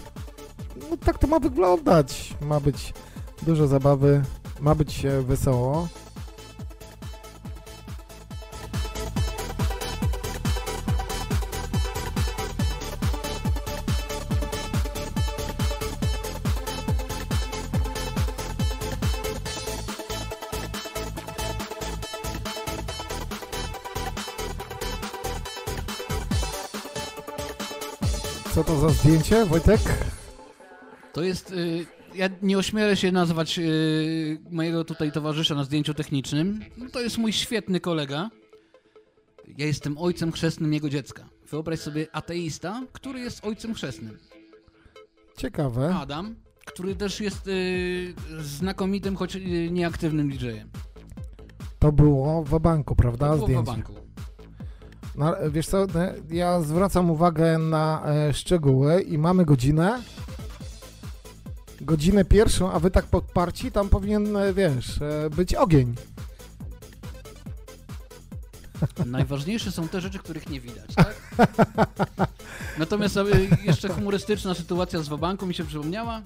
no 0.91 0.97
tak 0.97 1.19
to 1.19 1.27
ma 1.27 1.39
wyglądać. 1.39 2.35
Ma 2.41 2.61
być 2.61 2.95
dużo 3.43 3.67
zabawy, 3.67 4.23
ma 4.61 4.75
być 4.75 5.05
e, 5.05 5.23
wesoło. 5.23 5.89
Co 28.55 28.65
to 28.65 28.81
za 28.81 28.89
zdjęcie, 28.89 29.45
Wojtek? 29.47 29.81
To 31.13 31.23
jest. 31.23 31.51
Y, 31.53 31.87
ja 32.15 32.29
nie 32.43 32.59
ośmielę 32.59 32.97
się 32.97 33.13
nazwać 33.13 33.59
y, 33.59 34.39
mojego 34.51 34.85
tutaj 34.85 35.13
towarzysza 35.13 35.55
na 35.55 35.65
zdjęciu 35.65 35.95
technicznym. 35.95 36.61
No, 36.77 36.91
to 36.91 37.01
jest 37.01 37.19
mój 37.19 37.33
świetny 37.33 37.81
kolega. 37.81 38.31
Ja 39.59 39.67
jestem 39.67 39.99
ojcem 39.99 40.33
chrzestnym 40.33 40.73
jego 40.73 40.89
dziecka. 40.89 41.29
Wyobraź 41.51 41.81
sobie 41.81 42.07
ateista, 42.13 42.83
który 42.93 43.21
jest 43.21 43.45
ojcem 43.45 43.75
chrzestnym. 43.75 44.19
Ciekawe. 45.37 45.95
Adam, 45.95 46.35
który 46.65 46.95
też 46.95 47.21
jest 47.21 47.49
y, 47.49 48.15
znakomitym, 48.41 49.17
choć 49.17 49.37
y, 49.37 49.69
nieaktywnym 49.71 50.31
DJ-em. 50.31 50.69
To 51.79 51.93
było 51.93 52.45
w 52.45 52.61
banku, 52.61 52.97
prawda? 52.97 53.37
To 53.37 53.47
było 53.47 53.63
w 53.63 53.67
banku. 53.67 54.02
No, 55.15 55.37
wiesz 55.51 55.67
co, 55.67 55.83
e, 55.83 56.15
ja 56.31 56.61
zwracam 56.61 57.11
uwagę 57.11 57.59
na 57.59 58.03
e, 58.07 58.33
szczegóły 58.33 59.03
i 59.03 59.19
mamy 59.19 59.45
godzinę. 59.45 60.03
Godzinę 61.81 62.25
pierwszą, 62.25 62.73
a 62.73 62.79
wy 62.79 62.91
tak 62.91 63.05
podparci, 63.05 63.73
tam 63.73 63.89
powinien, 63.89 64.37
e, 64.37 64.53
wiesz, 64.53 65.03
e, 65.03 65.31
być 65.31 65.55
ogień. 65.55 65.95
Najważniejsze 69.07 69.73
są 69.73 69.89
te 69.89 70.01
rzeczy, 70.01 70.19
których 70.19 70.49
nie 70.49 70.61
widać, 70.61 70.95
tak? 70.95 71.37
Natomiast 72.79 73.19
jeszcze 73.65 73.89
humorystyczna 73.89 74.55
sytuacja 74.55 75.03
z 75.03 75.09
Wabanku 75.09 75.47
mi 75.47 75.55
się 75.55 75.65
przypomniała. 75.65 76.23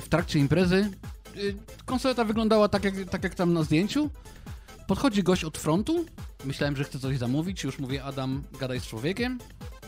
W 0.00 0.08
trakcie 0.08 0.38
imprezy 0.38 0.90
konsoleta 1.84 2.24
wyglądała 2.24 2.68
tak 2.68 2.84
jak, 2.84 2.94
tak 3.10 3.24
jak 3.24 3.34
tam 3.34 3.52
na 3.52 3.62
zdjęciu. 3.62 4.10
Podchodzi 4.86 5.22
gość 5.22 5.44
od 5.44 5.58
frontu. 5.58 6.04
Myślałem, 6.44 6.76
że 6.76 6.84
chce 6.84 6.98
coś 6.98 7.18
zamówić. 7.18 7.64
Już 7.64 7.78
mówię, 7.78 8.04
Adam, 8.04 8.42
gadaj 8.60 8.80
z 8.80 8.86
człowiekiem. 8.86 9.38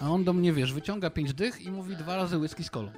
A 0.00 0.10
on 0.10 0.24
do 0.24 0.32
mnie, 0.32 0.52
wiesz, 0.52 0.72
wyciąga 0.72 1.10
pięć 1.10 1.34
dych 1.34 1.62
i 1.62 1.70
mówi 1.70 1.96
dwa 1.96 2.16
razy 2.16 2.38
whisky 2.38 2.64
z 2.64 2.70
kolą. 2.70 2.88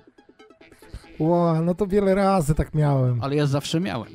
Ło, 1.19 1.61
no 1.63 1.75
to 1.75 1.87
wiele 1.87 2.15
razy 2.15 2.55
tak 2.55 2.75
miałem. 2.75 3.23
Ale 3.23 3.37
ja 3.37 3.47
zawsze 3.47 3.81
miałem. 3.81 4.13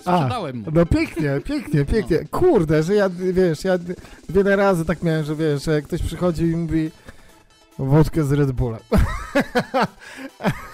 Sprzedałem 0.00 0.56
mu. 0.58 0.66
No 0.72 0.86
pięknie, 0.86 1.40
pięknie, 1.44 1.84
pięknie. 1.84 2.18
Kurde, 2.30 2.82
że 2.82 2.94
ja, 2.94 3.08
wiesz, 3.32 3.64
ja 3.64 3.78
wiele 4.28 4.56
razy 4.56 4.84
tak 4.84 5.02
miałem, 5.02 5.24
że 5.24 5.36
wiesz, 5.36 5.64
że 5.64 5.82
ktoś 5.82 6.02
przychodzi 6.02 6.42
i 6.44 6.56
mówi 6.56 6.90
wódkę 7.78 8.24
z 8.24 8.32
Red 8.32 8.52
Bullem. 8.52 8.80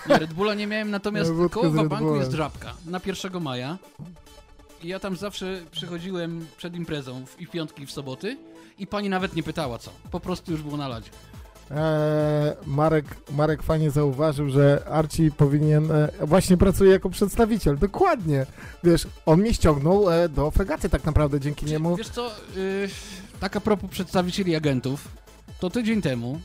Nie, 0.08 0.18
Red 0.18 0.32
Bulla 0.32 0.54
nie 0.54 0.66
miałem, 0.66 0.90
natomiast 0.90 1.30
No, 1.36 1.48
koło 1.48 1.70
Bullem. 1.70 2.16
jest 2.16 2.32
żabka 2.32 2.74
na 2.86 3.00
1 3.06 3.42
maja. 3.42 3.78
I 4.84 4.88
ja 4.88 4.98
tam 4.98 5.16
zawsze 5.16 5.62
przychodziłem 5.70 6.46
przed 6.56 6.74
imprezą 6.74 7.26
w, 7.26 7.40
i 7.40 7.46
piątki, 7.46 7.82
i 7.82 7.86
w 7.86 7.90
soboty 7.90 8.36
i 8.78 8.86
pani 8.86 9.08
nawet 9.08 9.36
nie 9.36 9.42
pytała 9.42 9.78
co. 9.78 9.90
Po 10.10 10.20
prostu 10.20 10.52
już 10.52 10.62
było 10.62 10.76
na 10.76 10.88
ladzie. 10.88 11.10
Eee, 11.70 11.76
Marek, 12.66 13.04
Marek 13.30 13.62
fajnie 13.62 13.90
zauważył, 13.90 14.50
że 14.50 14.84
Archie 14.90 15.30
powinien, 15.30 15.92
e, 15.92 16.08
właśnie 16.20 16.56
pracuje 16.56 16.90
jako 16.90 17.10
przedstawiciel, 17.10 17.78
dokładnie. 17.78 18.46
Wiesz, 18.84 19.06
on 19.26 19.40
mnie 19.40 19.54
ściągnął 19.54 20.10
e, 20.10 20.28
do 20.28 20.50
fregaty 20.50 20.88
tak 20.88 21.04
naprawdę 21.04 21.40
dzięki 21.40 21.66
niemu. 21.66 21.96
Wiesz 21.96 22.08
co, 22.08 22.30
yy, 22.56 22.88
tak 23.40 23.56
a 23.56 23.60
propos 23.60 23.90
przedstawicieli 23.90 24.56
agentów, 24.56 25.08
to 25.60 25.70
tydzień 25.70 26.02
temu 26.02 26.40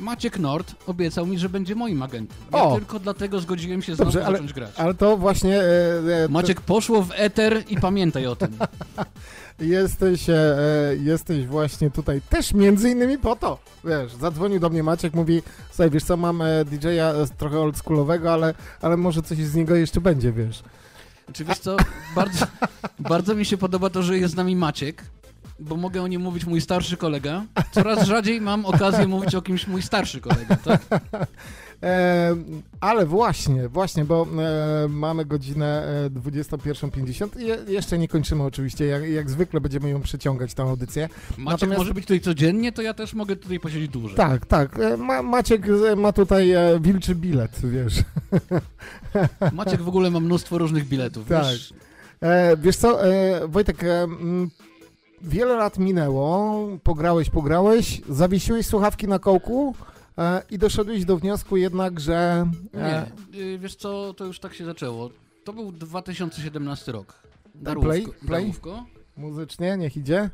Maciek 0.00 0.38
Nord 0.38 0.74
obiecał 0.86 1.26
mi, 1.26 1.38
że 1.38 1.48
będzie 1.48 1.74
moim 1.74 2.02
agentem. 2.02 2.36
Ja 2.52 2.62
O! 2.62 2.76
tylko 2.76 2.98
dlatego 2.98 3.40
zgodziłem 3.40 3.82
się 3.82 3.94
znowu 3.94 4.10
Dobrze, 4.12 4.26
ale, 4.26 4.36
zacząć 4.36 4.52
grać. 4.52 4.70
ale 4.76 4.94
to 4.94 5.16
właśnie... 5.16 5.60
E, 5.62 6.24
e, 6.24 6.28
Maciek 6.28 6.60
poszło 6.60 7.02
w 7.02 7.10
eter 7.14 7.62
i 7.68 7.76
pamiętaj 7.76 8.26
o 8.26 8.36
tym. 8.36 8.56
jesteś, 9.60 10.30
e, 10.30 10.34
e, 10.34 10.96
jesteś 10.96 11.46
właśnie 11.46 11.90
tutaj 11.90 12.20
też 12.28 12.52
między 12.54 12.90
innymi 12.90 13.18
po 13.18 13.36
to. 13.36 13.58
Wiesz, 13.84 14.12
zadzwonił 14.14 14.60
do 14.60 14.70
mnie 14.70 14.82
Maciek, 14.82 15.14
mówi, 15.14 15.42
słuchaj, 15.68 15.90
wiesz 15.90 16.04
co, 16.04 16.16
mam 16.16 16.42
e, 16.42 16.64
DJ-a 16.64 17.12
e, 17.12 17.26
trochę 17.38 17.58
oldschoolowego, 17.60 18.32
ale, 18.32 18.54
ale 18.82 18.96
może 18.96 19.22
coś 19.22 19.38
z 19.38 19.54
niego 19.54 19.74
jeszcze 19.74 20.00
będzie, 20.00 20.32
wiesz. 20.32 20.62
Czy 21.32 21.44
wiesz 21.44 21.58
co, 21.58 21.76
bardzo, 22.14 22.46
bardzo 22.98 23.34
mi 23.34 23.44
się 23.44 23.56
podoba 23.56 23.90
to, 23.90 24.02
że 24.02 24.18
jest 24.18 24.34
z 24.34 24.36
nami 24.36 24.56
Maciek, 24.56 25.04
bo 25.60 25.76
mogę 25.76 26.02
o 26.02 26.08
nim 26.08 26.22
mówić 26.22 26.44
mój 26.46 26.60
starszy 26.60 26.96
kolega. 26.96 27.44
Coraz 27.72 28.06
rzadziej 28.06 28.40
mam 28.40 28.66
okazję 28.66 29.06
mówić 29.06 29.34
o 29.34 29.42
kimś 29.42 29.66
mój 29.66 29.82
starszy 29.82 30.20
kolega, 30.20 30.56
tak? 30.56 30.80
E, 31.82 32.36
ale 32.80 33.06
właśnie, 33.06 33.68
właśnie, 33.68 34.04
bo 34.04 34.26
e, 34.84 34.88
mamy 34.88 35.24
godzinę 35.24 35.84
e, 36.06 36.10
21.50 36.10 37.40
i 37.40 37.46
je, 37.46 37.58
jeszcze 37.68 37.98
nie 37.98 38.08
kończymy 38.08 38.42
oczywiście, 38.42 38.86
jak, 38.86 39.08
jak 39.08 39.30
zwykle 39.30 39.60
będziemy 39.60 39.90
ją 39.90 40.00
przeciągać, 40.00 40.54
tę 40.54 40.62
audycję. 40.62 41.08
Maciek 41.38 41.76
może 41.78 41.94
być 41.94 42.04
tutaj 42.04 42.20
codziennie, 42.20 42.72
to 42.72 42.82
ja 42.82 42.94
też 42.94 43.14
mogę 43.14 43.36
tutaj 43.36 43.60
posiedzieć 43.60 43.90
dłużej. 43.90 44.16
Tak, 44.16 44.46
tak, 44.46 44.78
e, 44.78 44.96
ma, 44.96 45.22
Maciek 45.22 45.66
e, 45.92 45.96
ma 45.96 46.12
tutaj 46.12 46.52
e, 46.52 46.80
wilczy 46.80 47.14
bilet, 47.14 47.60
wiesz. 47.64 47.94
Maciek 49.52 49.82
w 49.82 49.88
ogóle 49.88 50.10
ma 50.10 50.20
mnóstwo 50.20 50.58
różnych 50.58 50.88
biletów, 50.88 51.28
Tak. 51.28 51.44
wiesz? 51.44 51.74
E, 52.20 52.56
wiesz 52.56 52.76
co, 52.76 53.06
e, 53.06 53.48
Wojtek, 53.48 53.84
e, 53.84 54.06
wiele 55.20 55.54
lat 55.56 55.78
minęło, 55.78 56.58
pograłeś, 56.82 57.30
pograłeś, 57.30 58.00
zawiesiłeś 58.08 58.66
słuchawki 58.66 59.08
na 59.08 59.18
kołku 59.18 59.74
e, 60.18 60.42
i 60.50 60.58
doszedłeś 60.58 61.04
do 61.04 61.16
wniosku 61.16 61.56
jednak, 61.56 62.00
że... 62.00 62.46
Nie, 62.74 62.80
E, 62.80 63.06
y, 63.34 63.58
wiesz 63.58 63.76
co, 63.76 64.14
to 64.14 64.24
już 64.24 64.40
tak 64.40 64.54
się 64.54 64.64
zaczęło. 64.64 65.10
To 65.44 65.52
był 65.52 65.72
2017 65.72 66.92
rok. 66.92 67.22
Darówko. 67.54 67.88
Play, 67.90 68.06
play. 68.26 68.42
Darówko. 68.42 68.86
Muzycznie, 69.16 69.76
niech 69.76 69.96
idzie. 69.96 70.30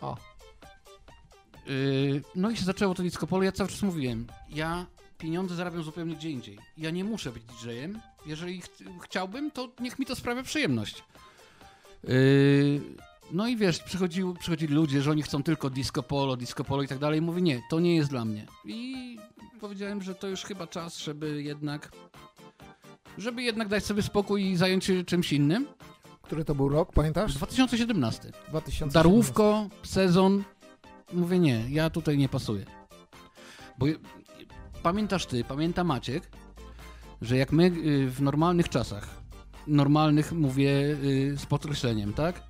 O. 0.00 0.16
Yy, 1.66 2.22
no 2.34 2.50
i 2.50 2.56
się 2.56 2.64
zaczęło 2.64 2.94
to 2.94 3.02
disco 3.02 3.26
polo. 3.26 3.42
Ja 3.42 3.52
cały 3.52 3.70
czas 3.70 3.82
mówiłem, 3.82 4.26
ja 4.50 4.86
pieniądze 5.18 5.54
zarabiam 5.54 5.82
zupełnie 5.82 6.16
gdzie 6.16 6.30
indziej. 6.30 6.58
Ja 6.76 6.90
nie 6.90 7.04
muszę 7.04 7.32
być 7.32 7.42
DJ-em. 7.44 8.00
Jeżeli 8.26 8.60
ch 8.60 8.68
chciałbym, 9.02 9.50
to 9.50 9.68
niech 9.80 9.98
mi 9.98 10.06
to 10.06 10.16
sprawia 10.16 10.42
przyjemność. 10.42 11.04
Yy, 12.08 12.80
no 13.32 13.48
i 13.48 13.56
wiesz, 13.56 13.78
przychodził, 13.78 14.34
przychodzili 14.34 14.74
ludzie, 14.74 15.02
że 15.02 15.10
oni 15.10 15.22
chcą 15.22 15.42
tylko 15.42 15.70
disco 15.70 16.02
polo, 16.02 16.36
disco 16.36 16.64
polo 16.64 16.82
i 16.82 16.88
tak 16.88 16.98
dalej. 16.98 17.22
Mówię, 17.22 17.42
nie, 17.42 17.62
to 17.70 17.80
nie 17.80 17.96
jest 17.96 18.10
dla 18.10 18.24
mnie. 18.24 18.46
I 18.64 19.18
powiedziałem, 19.60 20.02
że 20.02 20.14
to 20.14 20.28
już 20.28 20.42
chyba 20.42 20.66
czas, 20.66 20.98
żeby 20.98 21.42
jednak 21.42 21.90
żeby 23.18 23.42
jednak 23.42 23.68
dać 23.68 23.84
sobie 23.84 24.02
spokój 24.02 24.44
i 24.44 24.56
zająć 24.56 24.84
się 24.84 25.04
czymś 25.04 25.32
innym. 25.32 25.66
Który 26.22 26.44
to 26.44 26.54
był 26.54 26.68
rok, 26.68 26.92
pamiętasz? 26.92 27.34
2017. 27.34 28.22
2017. 28.48 28.94
Darłówko, 28.94 29.68
sezon. 29.82 30.44
Mówię 31.12 31.38
nie, 31.38 31.64
ja 31.70 31.90
tutaj 31.90 32.18
nie 32.18 32.28
pasuję. 32.28 32.64
Bo 33.78 33.86
pamiętasz 34.82 35.26
ty, 35.26 35.44
pamięta 35.44 35.84
Maciek, 35.84 36.30
że 37.22 37.36
jak 37.36 37.52
my 37.52 37.64
y, 37.64 38.10
w 38.10 38.22
normalnych 38.22 38.68
czasach, 38.68 39.23
normalnych 39.66 40.32
mówię 40.32 40.70
y, 40.70 41.36
z 41.38 41.46
podkreśleniem, 41.46 42.12
tak? 42.12 42.42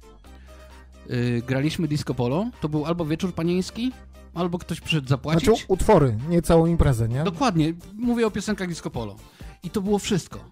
Y, 1.11 1.43
graliśmy 1.47 1.89
disco 1.89 2.15
polo, 2.15 2.51
to 2.61 2.69
był 2.69 2.87
albo 2.87 3.05
wieczór 3.05 3.35
panieński, 3.35 3.93
albo 4.35 4.59
ktoś 4.59 4.81
przyszedł 4.81 5.09
zapłacić. 5.09 5.45
Znaczy 5.45 5.65
utwory, 5.69 6.17
nie 6.29 6.43
całą 6.43 6.67
imprezę, 6.67 7.09
nie? 7.09 7.25
Dokładnie, 7.25 7.75
mówię 7.95 8.27
o 8.27 8.31
piosenkach 8.31 8.69
disco 8.69 8.91
polo. 8.91 9.17
I 9.63 9.71
to 9.71 9.83
było 9.83 9.99
wszystko. 9.99 10.45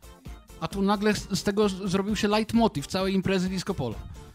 A 0.61 0.69
tu 0.69 0.83
nagle 0.83 1.15
z 1.15 1.39
z 1.39 1.43
tego 1.43 1.69
zrobił 1.69 2.17
się 2.17 2.29
leitmotiv 2.29 2.87
całej 2.87 3.15
imprezy 3.15 3.49
disco 3.49 3.75
polo. 3.75 3.95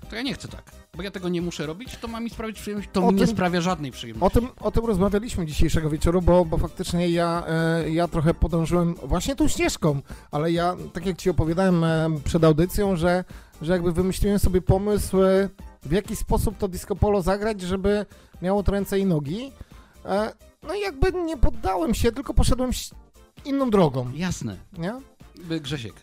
To 0.10 0.16
ja 0.16 0.22
nie 0.22 0.34
chcę 0.34 0.48
tak, 0.48 0.72
bo 0.98 1.04
ja 1.04 1.12
tego 1.12 1.30
nie 1.30 1.42
muszę 1.42 1.66
robić, 1.66 1.98
to 1.98 2.08
ma 2.08 2.20
mi 2.20 2.30
sprawić 2.30 2.60
przyjemność, 2.60 2.90
to 2.94 3.04
O 3.04 3.08
mi 3.12 3.14
nie 3.20 3.26
tym- 3.26 3.36
sprawia 3.36 3.62
żadnej 3.62 3.92
przyjemności. 3.92 4.38
O 4.38 4.42
tym, 4.42 4.50
o 4.60 4.72
tym 4.72 4.86
rozmawialiśmy 4.86 5.46
dzisiejszego 5.46 5.90
wieczoru, 5.90 6.22
bo, 6.22 6.46
bo 6.46 6.58
faktycznie 6.58 7.10
ja, 7.10 7.44
e, 7.48 7.90
ja 7.90 8.08
trochę 8.08 8.34
podążyłem 8.34 8.94
właśnie 8.94 9.36
tą 9.36 9.48
ścieżką, 9.48 10.02
ale 10.32 10.52
ja, 10.52 10.76
tak 10.94 11.06
jak 11.06 11.18
ci 11.18 11.30
opowiadałem 11.30 11.84
e, 11.84 12.10
przed 12.24 12.44
audycją, 12.44 12.96
że, 12.96 13.24
że 13.62 13.74
jakby 13.74 13.92
wymyśliłem 13.92 14.40
sobie 14.40 14.62
pomysł, 14.62 15.22
e, 15.24 15.50
w 15.84 15.92
jaki 15.92 16.16
sposób 16.16 16.58
to 16.58 16.68
disco 16.68 16.96
polo 16.96 17.22
zagrać, 17.22 17.62
żeby 17.62 18.06
miało 18.42 18.64
to 18.64 18.72
ręce 18.72 19.00
i 19.00 19.06
nogi. 19.06 19.52
E, 20.06 20.32
no 20.64 20.74
i 20.76 20.80
jakby 20.82 21.12
nie 21.12 21.38
poddałem 21.38 21.94
się, 21.94 22.12
tylko 22.12 22.34
poszedłem 22.34 22.72
inną 23.46 23.70
drogą. 23.70 24.12
Jasne. 24.16 24.58
Nie? 24.78 24.94
Grzesiek, 25.62 25.94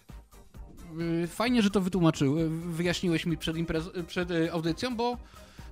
fajnie, 1.29 1.63
że 1.63 1.71
to 1.71 1.81
wytłumaczył, 1.81 2.39
y, 2.39 2.49
wyjaśniłeś 2.49 3.27
mi 3.27 3.37
przed, 3.37 3.57
imprez, 3.57 3.87
y, 3.97 4.05
przed 4.05 4.31
y, 4.31 4.53
audycją, 4.53 4.97
bo, 4.97 5.17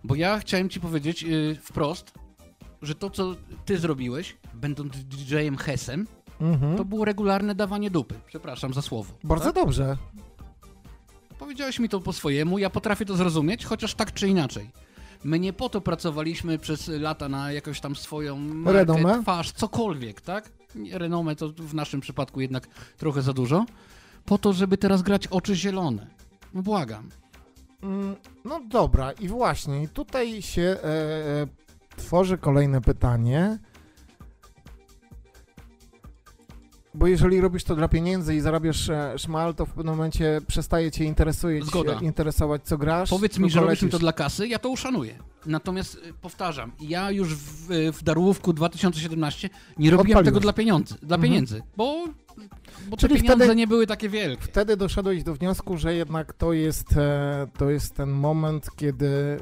bo 0.05 0.15
ja 0.15 0.39
chciałem 0.39 0.69
ci 0.69 0.81
powiedzieć 0.81 1.25
y, 1.25 1.59
wprost, 1.63 2.13
że 2.83 2.95
to, 2.95 3.11
co 3.11 3.35
ty 3.65 3.79
zrobiłeś, 3.79 4.37
będąc 4.55 4.93
DJ-em 4.97 5.57
Hesem, 5.57 6.07
Mhm. 6.41 6.77
to 6.77 6.85
było 6.85 7.05
regularne 7.05 7.55
dawanie 7.55 7.91
dupy. 7.91 8.15
Przepraszam 8.27 8.75
za 8.75 8.83
słowo. 8.83 9.13
Bardzo 9.25 9.45
tak? 9.45 9.55
dobrze. 9.55 9.97
Powiedziałeś 11.39 11.79
mi 11.79 11.89
to 11.89 12.01
po 12.01 12.13
swojemu, 12.13 12.59
ja 12.59 12.71
potrafię 12.71 13.05
to 13.05 13.17
zrozumieć, 13.17 13.65
chociaż 13.65 13.95
tak 13.95 14.13
czy 14.15 14.29
inaczej. 14.29 14.71
My 15.25 15.39
nie 15.39 15.53
po 15.53 15.69
to 15.69 15.81
pracowaliśmy 15.81 16.59
przez 16.59 16.89
lata 16.89 17.29
na 17.29 17.53
jakąś 17.53 17.81
tam 17.81 17.97
swoją 17.97 18.39
markę, 18.39 18.79
Renomę? 18.79 19.23
twarz, 19.23 19.53
cokolwiek, 19.53 20.21
tak? 20.21 20.51
Renomę 20.93 21.37
to 21.37 21.49
w 21.49 21.75
naszym 21.75 22.01
przypadku 22.01 22.41
jednak 22.41 22.67
trochę 22.97 23.23
za 23.23 23.33
dużo. 23.33 23.65
Po 24.25 24.39
to, 24.39 24.53
żeby 24.53 24.79
teraz 24.79 25.03
grać 25.03 25.27
oczy 25.27 25.55
zielone. 25.57 26.07
No 26.55 26.63
błagam. 26.63 27.09
Mm, 27.83 28.17
No 28.45 28.61
dobra, 28.69 29.13
i 29.13 29.29
właśnie, 29.29 29.89
tutaj 29.89 30.43
się 30.43 30.63
e, 30.63 30.85
e, 30.85 31.47
tworzy 31.97 32.39
kolejne 32.39 32.81
pytanie. 32.81 33.59
Bo 36.95 37.07
jeżeli 37.07 37.41
robisz 37.41 37.65
to 37.65 37.77
dla 37.77 37.89
pieniędzy 37.89 38.35
i 38.35 38.41
zarabiasz 38.41 38.89
e, 38.89 39.19
szmal, 39.19 39.55
to 39.55 39.67
w 39.67 39.69
pewnym 39.73 39.95
momencie 39.95 40.41
przestaje 40.47 40.91
cię 40.91 41.05
interesuje, 41.05 41.65
Zgoda. 41.65 41.93
interesować, 42.01 42.63
co 42.65 42.79
grasz. 42.79 43.11
Powiedz 43.11 43.39
mi, 43.39 43.51
że 43.51 43.61
robisz 43.61 43.83
mi 43.83 43.91
to 43.91 43.99
dla 43.99 44.13
kasy, 44.13 44.49
ja 44.49 44.59
to 44.59 44.69
uszanuję. 44.69 45.19
Natomiast 45.47 45.95
y, 45.95 46.13
powtarzam, 46.21 46.73
ja 46.81 47.11
już 47.11 47.35
w, 47.35 47.67
w 47.93 48.03
Darłówku 48.03 48.53
2017 48.53 49.51
nie 49.79 49.91
robiłem 49.91 50.01
Odpaliłeś. 50.19 50.25
tego 50.25 50.41
dla 50.41 50.53
pieniędzy, 50.53 50.95
dla 50.95 51.17
Mhm. 51.17 51.23
pieniędzy, 51.23 51.63
bo, 51.77 52.05
bo 52.89 52.97
te 52.97 53.01
Czyli 53.09 53.21
pieniądze 53.23 53.45
wtedy- 53.45 53.57
nie 53.57 53.67
były 53.67 53.87
takie 53.87 54.09
wielkie. 54.09 54.43
Wtedy 54.43 54.77
doszedłeś 54.77 55.23
do 55.23 55.35
wniosku, 55.35 55.77
że 55.77 55.95
jednak 55.95 56.33
to 56.33 56.53
jest, 56.53 56.97
e, 56.97 57.47
to 57.59 57.71
jest 57.71 57.95
ten 57.95 58.11
moment, 58.11 58.67
kiedy, 58.77 59.41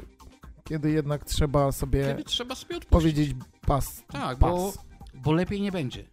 kiedy 0.63 0.91
jednak 0.91 1.25
trzeba 1.25 1.71
sobie 1.71 2.05
Kiedy 2.07 2.23
trzeba 2.23 2.55
sobie 2.55 2.75
odpuścić. 2.77 2.89
powiedzieć 2.91 3.35
pas. 3.67 4.03
Tak, 4.11 4.37
pas. 4.37 4.51
bo, 4.51 4.73
bo 5.13 5.31
lepiej 5.31 5.61
nie 5.61 5.71
będzie. 5.71 6.03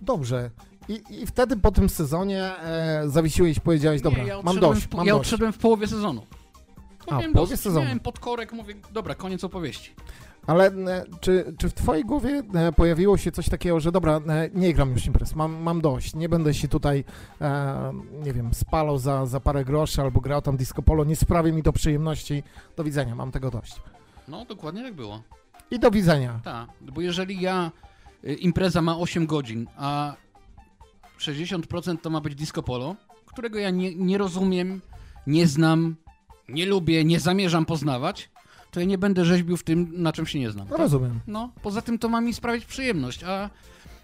Dobrze. 0.00 0.50
I, 0.88 1.02
I 1.10 1.26
wtedy 1.26 1.56
po 1.56 1.70
tym 1.72 1.88
sezonie 1.88 2.42
e, 2.44 3.02
zawiesiłeś 3.06 3.60
powiedziałeś, 3.60 4.00
dobra, 4.02 4.22
nie, 4.22 4.28
ja 4.28 4.42
mam 4.42 4.58
dość, 4.60 4.80
w, 4.86 4.94
mam 4.94 5.06
ja 5.06 5.12
dość. 5.12 5.26
odszedłem 5.26 5.52
w 5.52 5.58
połowie 5.58 5.86
sezonu. 5.86 6.26
A, 7.06 7.10
Miałem 7.14 7.30
w 7.30 7.34
połowie 7.34 7.50
dosyć, 7.50 7.64
sezonu. 7.64 7.84
Miałem 7.84 8.00
podkorek, 8.00 8.52
mówię, 8.52 8.74
dobra, 8.92 9.14
koniec 9.14 9.44
opowieści. 9.44 9.94
Ale 10.46 10.66
e, 10.66 11.04
czy, 11.20 11.54
czy 11.58 11.68
w 11.68 11.74
twojej 11.74 12.04
głowie 12.04 12.42
e, 12.54 12.72
pojawiło 12.72 13.16
się 13.16 13.32
coś 13.32 13.48
takiego, 13.48 13.80
że 13.80 13.92
dobra, 13.92 14.20
e, 14.28 14.50
nie 14.54 14.74
gram 14.74 14.90
już 14.90 15.06
imprez, 15.06 15.34
mam, 15.34 15.62
mam 15.62 15.80
dość, 15.80 16.14
nie 16.14 16.28
będę 16.28 16.54
się 16.54 16.68
tutaj, 16.68 17.04
e, 17.40 17.92
nie 18.24 18.32
wiem, 18.32 18.54
spalał 18.54 18.98
za, 18.98 19.26
za 19.26 19.40
parę 19.40 19.64
groszy 19.64 20.02
albo 20.02 20.20
grał 20.20 20.42
tam 20.42 20.56
disco 20.56 20.82
polo, 20.82 21.04
nie 21.04 21.16
sprawi 21.16 21.52
mi 21.52 21.62
to 21.62 21.72
przyjemności, 21.72 22.42
do 22.76 22.84
widzenia, 22.84 23.14
mam 23.14 23.30
tego 23.30 23.50
dość. 23.50 23.76
No, 24.28 24.44
dokładnie 24.44 24.82
tak 24.82 24.94
było. 24.94 25.22
I 25.70 25.78
do 25.78 25.90
widzenia. 25.90 26.40
Tak, 26.44 26.68
bo 26.80 27.00
jeżeli 27.00 27.40
ja, 27.40 27.70
impreza 28.22 28.82
ma 28.82 28.98
8 28.98 29.26
godzin, 29.26 29.66
a 29.76 30.14
60% 31.18 31.98
to 31.98 32.10
ma 32.10 32.20
być 32.20 32.34
disco 32.34 32.62
polo, 32.62 32.96
którego 33.26 33.58
ja 33.58 33.70
nie, 33.70 33.94
nie 33.94 34.18
rozumiem, 34.18 34.80
nie 35.26 35.46
znam, 35.46 35.96
nie 36.48 36.66
lubię, 36.66 37.04
nie 37.04 37.20
zamierzam 37.20 37.64
poznawać, 37.64 38.30
to 38.72 38.80
ja 38.80 38.86
nie 38.86 38.98
będę 38.98 39.24
rzeźbił 39.24 39.56
w 39.56 39.62
tym, 39.62 39.92
na 40.02 40.12
czym 40.12 40.26
się 40.26 40.38
nie 40.38 40.50
znam. 40.50 40.66
No, 40.70 40.76
rozumiem. 40.76 41.20
No, 41.26 41.52
poza 41.62 41.82
tym 41.82 41.98
to 41.98 42.08
ma 42.08 42.20
mi 42.20 42.34
sprawić 42.34 42.64
przyjemność, 42.64 43.24
a 43.24 43.50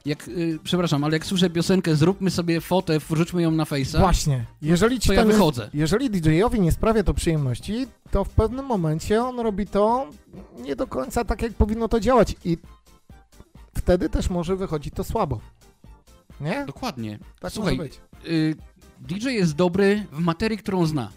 jak, 0.05 0.29
y, 0.29 0.59
przepraszam, 0.65 1.05
ale 1.05 1.13
jak 1.17 1.27
słyszę 1.27 1.51
piosenkę, 1.51 1.97
zróbmy 1.97 2.31
sobie 2.31 2.61
fotę, 2.61 2.99
wrzućmy 3.11 3.43
ją 3.43 3.51
na 3.51 3.65
Face'a. 3.65 3.99
Właśnie, 3.99 4.45
jeżeli 4.63 5.01
ci 5.01 5.09
to 5.09 5.13
ja 5.13 5.25
wychodzę. 5.25 5.71
Jeżeli 5.75 6.11
DJ-owi 6.11 6.61
nie 6.61 6.73
sprawia 6.73 7.03
to 7.03 7.15
przyjemności, 7.15 7.87
to 8.11 8.25
w 8.25 8.29
pewnym 8.29 8.65
momencie 8.67 9.23
on 9.23 9.41
robi 9.41 9.67
to 9.67 10.11
nie 10.61 10.77
do 10.77 10.87
końca 10.87 11.25
tak, 11.25 11.43
jak 11.43 11.53
powinno 11.53 11.89
to 11.89 12.01
działać 12.01 12.37
i 12.45 12.59
wtedy 13.77 14.09
też 14.09 14.31
może 14.31 14.57
wychodzić 14.57 14.95
to 14.95 15.05
słabo. 15.05 15.41
Nie? 16.41 16.65
Dokładnie. 16.67 17.19
Tak 17.41 17.53
Słuchaj, 17.53 17.77
może 17.77 17.89
być. 17.89 18.01
y, 18.27 18.57
DJ 19.01 19.29
jest 19.29 19.55
dobry 19.55 20.07
w 20.13 20.19
materii, 20.19 20.59
którą 20.59 20.87
zna. 20.87 21.11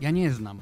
Ja 0.00 0.10
nie 0.10 0.32
znam. 0.32 0.60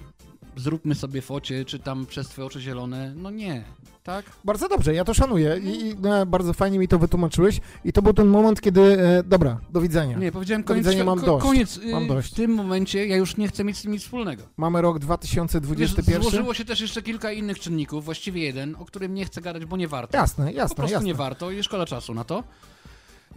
Zróbmy 0.57 0.95
sobie 0.95 1.23
focie, 1.23 1.65
czy 1.65 1.79
tam 1.79 2.07
przez 2.07 2.29
twoje 2.29 2.47
oczy 2.47 2.61
zielone. 2.61 3.13
No 3.17 3.31
nie, 3.31 3.65
tak? 4.03 4.25
Bardzo 4.45 4.69
dobrze, 4.69 4.95
ja 4.95 5.05
to 5.05 5.15
szanuję 5.15 5.61
i, 5.65 5.87
i 5.89 5.91
e, 6.07 6.27
bardzo 6.27 6.53
fajnie 6.53 6.79
mi 6.79 6.89
to 6.89 6.99
wytłumaczyłeś 6.99 7.61
i 7.85 7.93
to 7.93 8.03
był 8.03 8.13
ten 8.13 8.27
moment, 8.27 8.61
kiedy, 8.61 8.81
e, 9.03 9.23
dobra, 9.23 9.61
do 9.71 9.81
widzenia. 9.81 10.19
Nie, 10.19 10.33
powiedziałem 10.33 10.63
do 10.63 10.69
koniec, 10.69 10.87
widzenia, 10.87 11.05
mam 11.05 11.21
ko- 11.21 11.27
dość. 11.27 11.43
koniec. 11.47 11.77
y, 11.77 11.93
Mam 11.93 12.07
dość. 12.09 12.33
W 12.33 12.35
tym 12.35 12.55
momencie 12.55 13.07
ja 13.07 13.17
już 13.17 13.37
nie 13.37 13.49
chcę 13.49 13.65
mieć 13.65 13.77
z 13.79 13.83
tym 13.83 13.93
nic 13.93 14.03
wspólnego. 14.03 14.43
Mamy 14.57 14.83
rok 14.83 14.97
Wiesz, 14.99 15.05
2021. 15.05 16.23
złożyło 16.23 16.55
się 16.55 16.65
też 16.65 16.81
jeszcze 16.81 17.03
kilka 17.03 17.33
innych 17.33 17.61
czynników, 17.61 18.05
właściwie 18.05 18.43
jeden, 18.43 18.77
o 18.79 18.85
którym 18.85 19.15
nie 19.15 19.25
chcę 19.25 19.41
gadać, 19.41 19.65
bo 19.65 19.77
nie 19.77 19.89
warto. 19.89 20.17
Jasne, 20.17 20.53
jasne, 20.53 20.69
Po 20.69 20.75
prostu 20.77 20.93
jasne. 20.93 21.07
nie 21.07 21.15
warto 21.15 21.51
i 21.51 21.63
szkoda 21.63 21.87
czasu 21.87 22.15
na 22.15 22.25
to. 22.25 22.45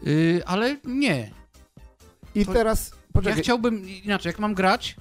Y, 0.07 0.41
ale 0.45 0.77
nie. 0.85 1.31
I 2.35 2.45
To- 2.45 2.53
teraz, 2.53 2.91
poczekaj, 3.13 3.37
Ja 3.37 3.43
chciałbym, 3.43 3.89
inaczej, 3.89 4.29
jak 4.29 4.39
mam 4.39 4.53
grać, 4.53 4.95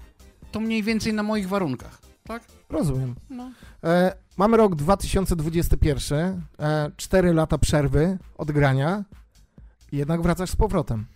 to 0.53 0.61
mniej 0.61 0.83
więcej 0.83 1.13
na 1.13 1.23
moich 1.23 1.49
warunkach, 1.49 1.99
tak? 2.29 2.43
rozumiem. 2.71 3.15
No. 3.31 3.51
E, 3.85 4.17
mamy 4.37 4.57
rok 4.57 4.75
2021, 4.75 6.43
e, 6.59 6.91
4 6.97 7.33
lata 7.33 7.59
przerwy 7.59 8.19
od 8.39 8.53
grania 8.53 9.05
jednak 9.93 10.23
wracasz 10.23 10.51
z 10.51 10.57
powrotem. 10.57 11.07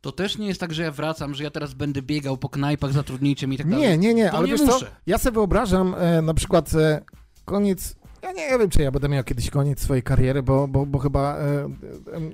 To 0.00 0.12
też 0.12 0.38
nie 0.38 0.46
jest 0.46 0.60
tak, 0.60 0.72
że 0.74 0.82
ja 0.82 0.92
wracam, 0.92 1.34
że 1.34 1.44
ja 1.44 1.50
teraz 1.50 1.74
będę 1.74 2.02
biegał 2.02 2.36
po 2.36 2.48
knajpach, 2.48 2.92
zatrudnijcie 2.92 3.46
mnie 3.46 3.54
i 3.54 3.58
tak 3.58 3.70
dalej. 3.70 3.88
Nie, 3.88 3.98
nie, 3.98 4.14
nie, 4.14 4.30
Bo 4.30 4.36
ale 4.38 4.46
nie 4.46 4.52
wiesz 4.52 4.60
muszę. 4.60 4.78
co, 4.78 4.86
ja 5.06 5.18
sobie 5.18 5.34
wyobrażam 5.34 5.94
e, 5.98 6.22
na 6.22 6.34
przykład 6.34 6.74
e, 6.74 7.00
koniec, 7.44 7.96
ja 8.22 8.32
nie 8.32 8.58
wiem, 8.58 8.70
czy 8.70 8.82
ja 8.82 8.90
będę 8.90 9.08
miał 9.08 9.24
kiedyś 9.24 9.50
koniec 9.50 9.80
swojej 9.80 10.02
kariery, 10.02 10.42
bo, 10.42 10.68
bo, 10.68 10.86
bo 10.86 10.98
chyba 10.98 11.36
e, 11.36 11.68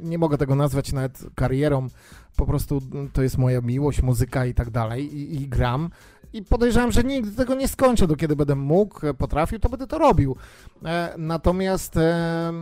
nie 0.02 0.18
mogę 0.18 0.38
tego 0.38 0.54
nazwać 0.54 0.92
nawet 0.92 1.22
karierą, 1.34 1.88
po 2.36 2.46
prostu 2.46 2.80
to 3.12 3.22
jest 3.22 3.38
moja 3.38 3.60
miłość, 3.60 4.02
muzyka 4.02 4.46
i 4.46 4.54
tak 4.54 4.70
dalej 4.70 5.16
i, 5.16 5.42
i 5.42 5.48
gram. 5.48 5.90
I 6.34 6.42
podejrzewam, 6.42 6.92
że 6.92 7.04
nigdy 7.04 7.36
tego 7.36 7.54
nie 7.54 7.68
skończę, 7.68 8.06
do 8.06 8.16
kiedy 8.16 8.36
będę 8.36 8.54
mógł, 8.54 9.06
e, 9.06 9.14
potrafił, 9.14 9.58
to 9.58 9.68
będę 9.68 9.86
to 9.86 9.98
robił. 9.98 10.36
E, 10.84 11.14
natomiast 11.18 11.96
e, 11.96 12.52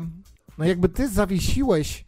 no 0.59 0.65
jakby 0.65 0.89
ty 0.89 1.09
zawiesiłeś 1.09 2.05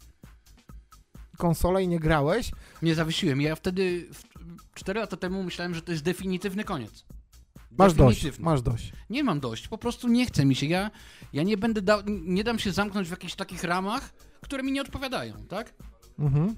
konsolę 1.39 1.83
i 1.83 1.89
nie 1.89 1.99
grałeś. 1.99 2.53
Nie 2.83 2.95
zawiesiłem. 2.95 3.41
Ja 3.41 3.57
wtedy, 3.57 4.09
w- 4.13 4.75
4 4.75 5.01
lata 5.01 5.17
temu 5.17 5.43
myślałem, 5.43 5.75
że 5.75 5.83
to 5.83 5.93
jest 5.93 6.05
definitywny 6.05 6.65
koniec. 6.65 7.05
Masz 7.79 7.95
dość, 7.95 8.39
masz 8.39 8.63
dość. 8.63 8.93
Nie 9.11 9.25
mam 9.25 9.41
dość, 9.41 9.69
po 9.69 9.79
prostu 9.79 10.09
nie 10.09 10.27
chce 10.27 10.45
mi 10.45 10.55
się. 10.55 10.67
Ja, 10.67 10.91
ja 11.33 11.43
nie 11.43 11.57
będę 11.57 11.83
dał, 11.83 12.01
nie 12.07 12.45
dam 12.45 12.59
się 12.59 12.73
zamknąć 12.73 13.09
w 13.09 13.11
jakichś 13.11 13.35
takich 13.35 13.65
ramach, 13.65 14.15
które 14.41 14.63
mi 14.63 14.73
nie 14.73 14.83
odpowiadają, 14.83 15.35
tak? 15.49 15.75
Mhm. 16.19 16.55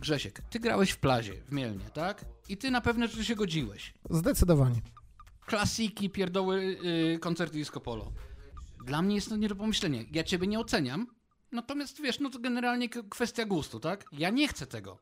Grzesiek, 0.00 0.42
ty 0.50 0.60
grałeś 0.60 0.90
w 0.90 0.98
plazie, 0.98 1.32
w 1.48 1.52
Mielnie, 1.52 1.84
tak? 1.94 2.24
I 2.48 2.56
ty 2.56 2.70
na 2.70 2.80
pewne 2.80 3.08
rzeczy 3.08 3.24
się 3.24 3.34
godziłeś. 3.34 3.94
Zdecydowanie. 4.10 4.80
Klasiki, 5.46 6.10
pierdoły, 6.10 6.64
yy, 6.82 7.18
koncerty 7.18 7.58
disco 7.58 7.80
polo. 7.80 8.12
Dla 8.86 9.02
mnie 9.02 9.14
jest 9.14 9.28
to 9.28 9.36
nie 9.36 9.48
do 9.48 9.56
pomyślenia. 9.56 10.02
Ja 10.12 10.24
ciebie 10.24 10.46
nie 10.46 10.60
oceniam, 10.60 11.06
natomiast 11.52 12.02
wiesz, 12.02 12.20
no 12.20 12.30
to 12.30 12.38
generalnie 12.38 12.88
kwestia 12.88 13.44
gustu, 13.44 13.80
tak? 13.80 14.04
Ja 14.12 14.30
nie 14.30 14.48
chcę 14.48 14.66
tego. 14.66 14.98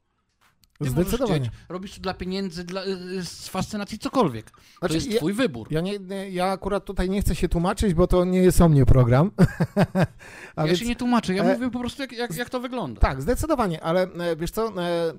Ty 0.78 0.90
Zdecydowanie. 0.90 1.40
chcieć, 1.40 1.52
robisz 1.68 1.94
to 1.94 2.00
dla 2.00 2.14
pieniędzy, 2.14 2.64
dla, 2.64 2.84
yy, 2.84 3.22
z 3.24 3.48
fascynacji, 3.48 3.98
cokolwiek. 3.98 4.50
To 4.50 4.56
Znaczy, 4.78 4.94
jest 4.94 5.10
ja- 5.10 5.16
twój 5.16 5.32
wybór. 5.32 5.68
Ja, 5.70 5.80
nie, 5.80 5.98
ja 6.30 6.46
akurat 6.46 6.84
tutaj 6.84 7.10
nie 7.10 7.20
chcę 7.22 7.34
się 7.34 7.48
tłumaczyć, 7.48 7.94
bo 7.94 8.06
to 8.06 8.24
nie 8.24 8.38
jest 8.42 8.60
o 8.60 8.68
mnie 8.68 8.86
program. 8.86 9.30
Ja 10.56 10.64
więc- 10.66 10.78
się 10.78 10.86
nie 10.86 10.96
tłumaczę, 10.96 11.34
ja 11.34 11.44
e, 11.44 11.54
mówię 11.54 11.70
po 11.70 11.78
prostu 11.80 12.02
jak, 12.02 12.12
jak, 12.12 12.36
jak 12.36 12.50
to 12.50 12.60
wygląda. 12.60 13.00
Tak, 13.00 13.22
zdecydowanie, 13.22 13.82
ale 13.82 14.02
e, 14.02 14.36
wiesz 14.36 14.50
co, 14.50 14.82
e, 14.82 15.12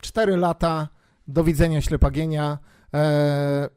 cztery 0.00 0.36
lata, 0.36 0.88
do 1.28 1.44
widzenia 1.44 1.80
ślepagienia, 1.80 2.58
e, 2.94 3.68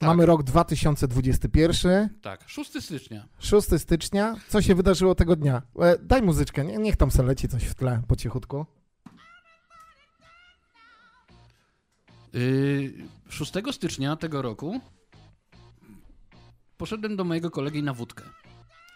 mamy 0.00 0.26
rok 0.26 0.42
2021, 0.42 2.08
Tak, 2.22 2.44
6 2.48 2.80
stycznia. 2.82 3.28
6 3.38 3.68
stycznia, 3.78 4.34
co 4.48 4.62
się 4.62 4.74
wydarzyło 4.74 5.14
tego 5.14 5.36
dnia? 5.36 5.62
E, 5.80 5.98
daj 5.98 6.22
muzyczkę, 6.22 6.64
nie, 6.64 6.76
niech 6.78 6.96
tam 6.96 7.10
se 7.10 7.22
leci 7.22 7.48
coś 7.48 7.64
w 7.64 7.74
tle 7.74 8.02
po 8.08 8.16
cichutku. 8.16 8.66
Yy, 12.32 12.92
6 13.28 13.52
stycznia 13.72 14.16
tego 14.16 14.42
roku 14.42 14.80
poszedłem 16.76 17.16
do 17.16 17.24
mojego 17.24 17.50
kolegi 17.50 17.82
na 17.82 17.94
wódkę. 17.94 18.24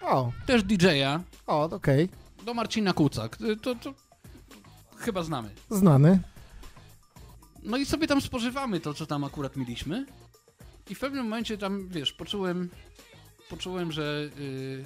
O, 0.02 0.32
Też 0.46 0.62
DJ-a, 0.62 1.20
o, 1.46 1.62
okej, 1.64 2.08
do 2.44 2.54
Marcina 2.54 2.92
Kucak. 2.92 3.40
Y, 3.40 3.56
To, 3.56 3.74
to, 3.74 3.92
to 3.92 3.94
chyba 4.96 5.22
znamy. 5.22 5.50
znany. 5.70 6.20
No 7.62 7.76
i 7.76 7.86
sobie 7.86 8.06
tam 8.06 8.20
spożywamy 8.20 8.80
to, 8.80 8.94
co 8.94 9.06
tam 9.06 9.24
akurat 9.24 9.56
mieliśmy. 9.56 10.06
I 10.90 10.94
w 10.94 10.98
pewnym 10.98 11.24
momencie 11.24 11.58
tam, 11.58 11.88
wiesz, 11.88 12.12
poczułem, 12.12 12.70
poczułem, 13.50 13.92
że 13.92 14.30
yy, 14.38 14.84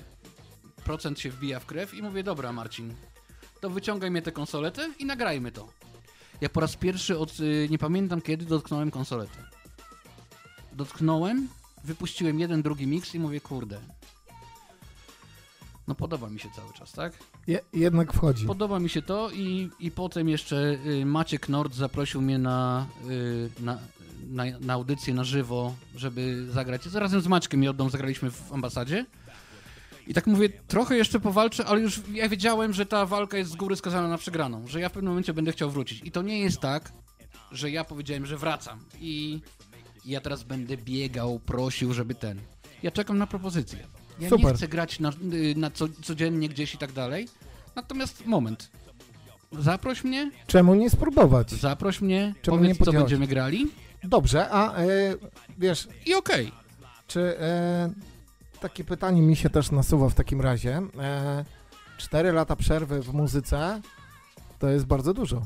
procent 0.85 1.21
się 1.21 1.31
wbija 1.31 1.61
w 1.61 1.67
krew 1.67 1.95
i 1.95 2.03
mówię, 2.03 2.23
dobra 2.23 2.53
Marcin, 2.53 2.95
to 3.61 3.71
wyciągaj 3.71 4.11
mnie 4.11 4.23
tę 4.23 4.33
konsoletę 4.33 4.91
i 4.99 5.05
nagrajmy 5.05 5.53
to. 5.53 5.69
Ja 6.41 6.49
po 6.49 6.61
raz 6.61 6.77
pierwszy 6.77 7.19
od, 7.19 7.39
yy, 7.39 7.69
nie 7.71 7.79
pamiętam 7.79 8.23
kiedy, 8.23 8.45
dotknąłem 8.45 8.91
konsoletę. 8.91 9.39
Dotknąłem, 10.73 11.49
wypuściłem 11.85 12.41
jeden, 12.41 12.63
drugi 12.63 12.87
miks 12.87 13.15
i 13.15 13.19
mówię, 13.19 13.41
kurde, 13.41 13.81
no 15.89 15.95
podoba 15.95 16.31
mi 16.31 16.41
się 16.41 16.49
cały 16.57 16.73
czas, 16.73 16.93
tak? 16.93 17.13
Je, 17.47 17.61
jednak 17.73 18.13
wchodzi. 18.13 18.47
Podoba 18.47 18.79
mi 18.79 18.89
się 18.89 19.03
to 19.03 19.31
i, 19.31 19.71
i 19.81 19.91
potem 19.91 20.29
jeszcze 20.29 20.79
y, 20.87 21.07
Maciek 21.07 21.49
Nord 21.49 21.75
zaprosił 21.75 22.23
mnie 22.23 22.39
na, 22.39 22.87
y, 23.11 23.51
na, 23.61 23.79
na, 24.29 24.45
na 24.61 24.73
audycję 24.73 25.15
na 25.15 25.25
żywo, 25.25 25.75
żeby 25.97 26.47
zagrać. 26.51 26.87
Razem 26.87 27.21
z 27.21 27.27
Maćkiem 27.27 27.65
i 27.65 27.69
Oddą 27.69 27.91
zagraliśmy 27.91 28.31
w 28.31 28.53
ambasadzie. 28.53 29.07
I 30.07 30.15
tak 30.15 30.27
mówię, 30.27 30.49
trochę 30.49 30.97
jeszcze 30.97 31.21
powalczę, 31.21 31.65
ale 31.65 31.81
już 31.81 32.01
ja 32.13 32.29
wiedziałem, 32.29 32.73
że 32.73 32.87
ta 32.87 33.07
walka 33.07 33.39
jest 33.39 33.51
z 33.51 33.57
góry 33.57 33.77
skazana 33.77 34.09
na 34.09 34.19
przegraną, 34.19 34.67
że 34.67 34.81
ja 34.81 34.89
w 34.89 34.93
pewnym 34.93 35.11
momencie 35.11 35.35
będę 35.35 35.53
chciał 35.53 35.71
wrócić. 35.71 36.03
I 36.05 36.13
to 36.13 36.23
nie 36.23 36.41
jest 36.41 36.61
tak, 36.61 36.93
że 37.53 37.71
ja 37.71 37.85
powiedziałem, 37.85 38.27
że 38.27 38.37
wracam 38.37 38.81
i 39.01 39.41
ja 40.05 40.21
teraz 40.21 40.43
będę 40.43 40.77
biegał, 40.77 41.39
prosił, 41.39 41.93
żeby 41.93 42.15
ten. 42.15 42.41
Ja 42.83 42.91
czekam 42.91 43.19
na 43.19 43.27
propozycję. 43.27 43.79
Ja 44.19 44.25
nie 44.25 44.29
Super. 44.29 44.57
chcę 44.57 44.69
grać 44.69 45.01
na, 45.01 45.11
y, 45.33 45.55
na 45.57 45.71
co, 45.71 45.87
codziennie 46.03 46.49
gdzieś 46.49 46.75
i 46.75 46.79
tak 46.79 46.93
dalej. 46.93 47.29
Natomiast 47.77 48.27
moment. 48.27 48.71
Zaproś 49.59 50.05
mnie, 50.05 50.31
Czemu 50.47 50.75
nie 50.75 50.91
spróbować? 50.91 51.51
zaproś 51.51 52.01
mnie, 52.01 52.35
Czemu 52.43 52.57
powiedz 52.57 52.79
nie 52.79 52.85
co 52.85 52.93
będziemy 52.93 53.27
grali 53.27 53.71
Dobrze, 54.05 54.51
a 54.51 54.77
e, 54.77 54.87
wiesz, 55.59 55.89
i 56.07 56.15
okej. 56.15 56.53
Czy 57.07 57.39
e, 57.41 57.91
takie 58.61 58.85
pytanie 58.85 59.23
mi 59.23 59.37
się 59.37 59.51
też 59.51 59.71
nasuwa 59.71 60.09
w 60.09 60.15
takim 60.15 60.41
razie? 60.41 60.83
E, 61.01 61.45
cztery 61.99 62.33
lata 62.33 62.57
przerwy 62.57 63.03
w 63.03 63.15
muzyce 63.15 63.81
to 64.59 64.69
jest 64.69 64.87
bardzo 64.87 65.15
dużo. 65.15 65.43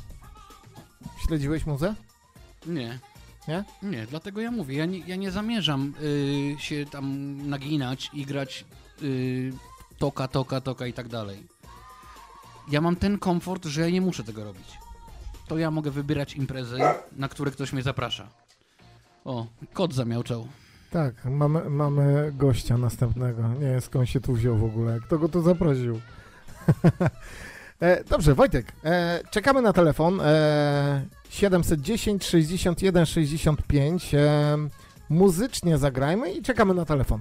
Śledziłeś 1.26 1.66
muzę? 1.66 1.94
Nie. 2.66 2.98
Nie? 3.48 3.64
Nie, 3.82 4.06
dlatego 4.06 4.40
ja 4.40 4.50
mówię, 4.50 4.76
ja 4.76 4.86
nie, 4.86 4.98
ja 4.98 5.16
nie 5.16 5.30
zamierzam 5.30 5.94
y, 6.02 6.56
się 6.58 6.86
tam 6.90 7.36
naginać 7.48 8.10
i 8.12 8.26
grać 8.26 8.64
y, 9.02 9.52
toka, 9.98 10.28
toka, 10.28 10.60
toka 10.60 10.86
i 10.86 10.92
tak 10.92 11.08
dalej. 11.08 11.46
Ja 12.70 12.80
mam 12.80 12.96
ten 12.96 13.18
komfort, 13.18 13.64
że 13.64 13.80
ja 13.80 13.90
nie 13.90 14.00
muszę 14.00 14.24
tego 14.24 14.44
robić. 14.44 14.78
To 15.48 15.58
ja 15.58 15.70
mogę 15.70 15.90
wybierać 15.90 16.36
imprezy, 16.36 16.78
na 17.12 17.28
które 17.28 17.50
ktoś 17.50 17.72
mnie 17.72 17.82
zaprasza. 17.82 18.28
O, 19.24 19.46
kot 19.72 19.94
zamiałczał. 19.94 20.48
Tak, 20.90 21.24
mamy, 21.24 21.70
mamy 21.70 22.32
gościa 22.36 22.78
następnego. 22.78 23.48
Nie 23.48 23.60
wiem 23.60 23.80
skąd 23.80 24.08
się 24.08 24.20
tu 24.20 24.32
wziął 24.34 24.56
w 24.56 24.64
ogóle. 24.64 25.00
Kto 25.00 25.18
go 25.18 25.28
tu 25.28 25.42
zaprosił? 25.42 26.00
e, 27.80 28.04
dobrze, 28.04 28.34
Wojtek, 28.34 28.72
e, 28.84 29.20
czekamy 29.30 29.62
na 29.62 29.72
telefon. 29.72 30.20
E, 30.20 31.06
710 31.30 32.24
61 32.24 33.06
65. 33.06 34.14
E, 34.14 34.56
muzycznie 35.08 35.78
zagrajmy 35.78 36.32
i 36.32 36.42
czekamy 36.42 36.74
na 36.74 36.84
telefon. 36.84 37.20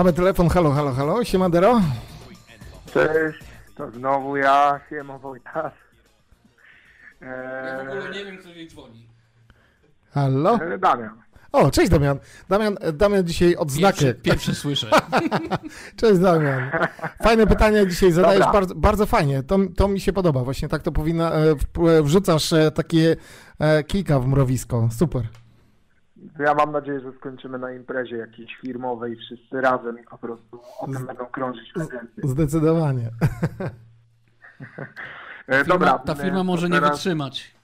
Mamy 0.00 0.12
telefon, 0.12 0.48
halo, 0.48 0.70
halo, 0.70 0.92
halo, 0.92 1.24
Siemadero. 1.24 1.80
Cześć, 2.94 3.38
to 3.76 3.90
znowu 3.90 4.36
ja, 4.36 4.80
siema 4.90 5.18
Wojtas. 5.18 5.72
Eee, 7.22 8.12
nie 8.12 8.24
wiem, 8.24 8.38
kto 8.38 8.48
jej 8.48 8.68
dzwoni. 8.68 9.06
Halo? 10.14 10.54
e, 10.54 10.78
Damian. 10.78 11.22
O, 11.52 11.70
cześć 11.70 11.90
Damian. 11.90 12.18
Damian, 12.48 12.76
Damian 12.92 13.24
dzisiaj 13.26 13.56
odznakę. 13.56 13.96
Pierwszy, 13.98 14.14
pierwszy 14.22 14.54
słyszę. 14.54 14.90
Cześć 16.00 16.20
Damian. 16.20 16.70
Fajne 17.22 17.46
pytania 17.46 17.86
dzisiaj 17.86 18.12
zadajesz, 18.12 18.46
bardzo, 18.52 18.74
bardzo 18.74 19.06
fajnie. 19.06 19.42
To, 19.42 19.58
to 19.76 19.88
mi 19.88 20.00
się 20.00 20.12
podoba. 20.12 20.44
Właśnie 20.44 20.68
tak 20.68 20.82
to 20.82 20.92
powinna, 20.92 21.32
e, 21.32 21.54
w- 21.54 22.02
wrzucasz 22.02 22.52
e, 22.52 22.70
takie 22.70 23.16
e, 23.58 23.84
kijka 23.84 24.20
w 24.20 24.26
mrowisko. 24.26 24.88
Super. 24.98 25.22
Ja 26.38 26.54
mam 26.54 26.72
nadzieję, 26.72 27.00
że 27.00 27.12
skończymy 27.12 27.58
na 27.58 27.72
imprezie 27.72 28.16
jakiejś 28.16 28.56
firmowej 28.56 29.16
wszyscy 29.16 29.60
razem 29.60 30.00
i 30.00 30.04
po 30.04 30.18
prostu 30.18 30.60
o 30.80 30.86
tym 30.86 31.06
będą 31.06 31.26
krążyć 31.26 31.72
prezenty. 31.72 32.22
Zdecydowanie. 32.24 33.10
E, 35.48 35.58
Firma, 35.58 35.74
dobra, 35.74 35.98
ta 35.98 36.12
e, 36.12 36.16
firma 36.16 36.44
może 36.44 36.68
nie 36.68 36.74
teraz- 36.74 36.90
wytrzymać. 36.90 37.54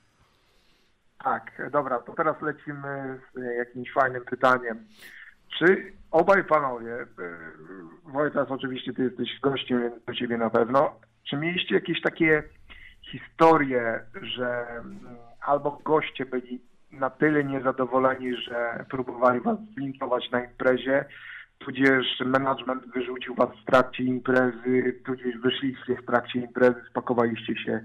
Tak, 1.24 1.70
dobra, 1.70 1.98
to 1.98 2.12
teraz 2.12 2.42
lecimy 2.42 3.20
z 3.34 3.38
e, 3.38 3.54
jakimś 3.54 3.92
fajnym 3.92 4.24
pytaniem. 4.24 4.86
Czy 5.58 5.92
obaj 6.10 6.44
panowie, 6.44 6.94
e, 6.94 7.06
Wojtas 8.04 8.50
oczywiście 8.50 8.92
ty 8.92 9.02
jesteś 9.02 9.40
gościem, 9.40 9.80
więc 9.80 10.04
do 10.04 10.14
ciebie 10.14 10.38
na 10.38 10.50
pewno, 10.50 11.00
czy 11.24 11.36
mieliście 11.36 11.74
jakieś 11.74 12.02
takie 12.02 12.42
historie, 13.10 14.00
że 14.22 14.66
mm, 14.68 14.98
albo 15.40 15.80
goście 15.84 16.26
byli 16.26 16.60
na 16.92 17.10
tyle 17.10 17.44
niezadowoleni, 17.44 18.36
że 18.36 18.84
próbowali 18.90 19.40
was 19.40 19.58
zlinkować 19.74 20.30
na 20.30 20.44
imprezie, 20.44 21.04
tudzież 21.58 22.06
management 22.26 22.82
wyrzucił 22.94 23.34
was 23.34 23.48
w 23.62 23.64
trakcie 23.64 24.04
imprezy, 24.04 25.00
tudzież 25.06 25.38
wyszliście 25.38 25.96
w 26.02 26.06
trakcie 26.06 26.40
imprezy, 26.40 26.80
spakowaliście 26.90 27.56
się 27.56 27.80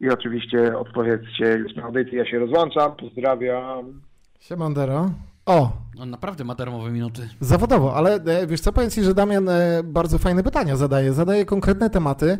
i 0.00 0.10
oczywiście 0.10 0.78
odpowiedzcie 0.78 1.44
już 1.44 1.76
na 1.76 1.82
audycję. 1.82 2.18
Ja 2.18 2.26
się 2.26 2.38
rozłączam, 2.38 2.96
pozdrawiam. 2.96 4.00
Siemandero. 4.40 5.10
O, 5.46 5.72
On 5.98 6.10
naprawdę 6.10 6.44
ma 6.44 6.54
darmowe 6.54 6.90
minuty. 6.90 7.28
Zawodowo, 7.40 7.96
ale 7.96 8.14
e, 8.14 8.46
wiesz 8.46 8.60
co, 8.60 8.72
powiem 8.72 8.90
Ci, 8.90 9.02
że 9.02 9.14
Damian 9.14 9.48
e, 9.48 9.82
bardzo 9.84 10.18
fajne 10.18 10.42
pytania 10.42 10.76
zadaje, 10.76 11.12
zadaje 11.12 11.44
konkretne 11.44 11.90
tematy. 11.90 12.38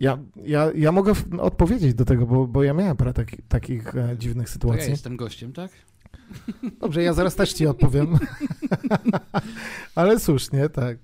Ja, 0.00 0.18
ja, 0.36 0.70
ja 0.74 0.92
mogę 0.92 1.12
odpowiedzieć 1.38 1.94
do 1.94 2.04
tego, 2.04 2.26
bo, 2.26 2.46
bo 2.46 2.62
ja 2.62 2.74
miałem 2.74 2.96
parę 2.96 3.12
taki, 3.12 3.42
takich 3.42 3.96
e, 3.96 4.16
dziwnych 4.18 4.46
To 4.46 4.50
ja 4.50 4.52
sytuacji. 4.52 4.90
jestem 4.90 5.16
gościem, 5.16 5.52
tak? 5.52 5.70
Dobrze, 6.80 7.02
ja 7.02 7.12
zaraz 7.12 7.34
też 7.36 7.52
Ci 7.52 7.66
odpowiem. 7.66 8.18
ale 9.94 10.20
słusznie, 10.20 10.68
tak. 10.68 10.98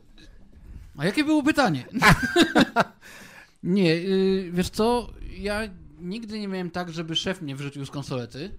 A 0.97 1.05
jakie 1.05 1.25
było 1.25 1.43
pytanie? 1.43 1.87
nie, 3.63 3.95
y, 3.95 4.51
wiesz 4.53 4.71
co, 4.71 5.13
ja 5.39 5.61
nigdy 5.99 6.41
nie 6.41 6.49
miałem 6.49 6.71
tak, 6.71 6.91
żeby 6.91 7.17
szef 7.17 7.43
mnie 7.43 7.57
wrzucił 7.57 7.87
z 7.87 7.91
konsolety 7.91 8.59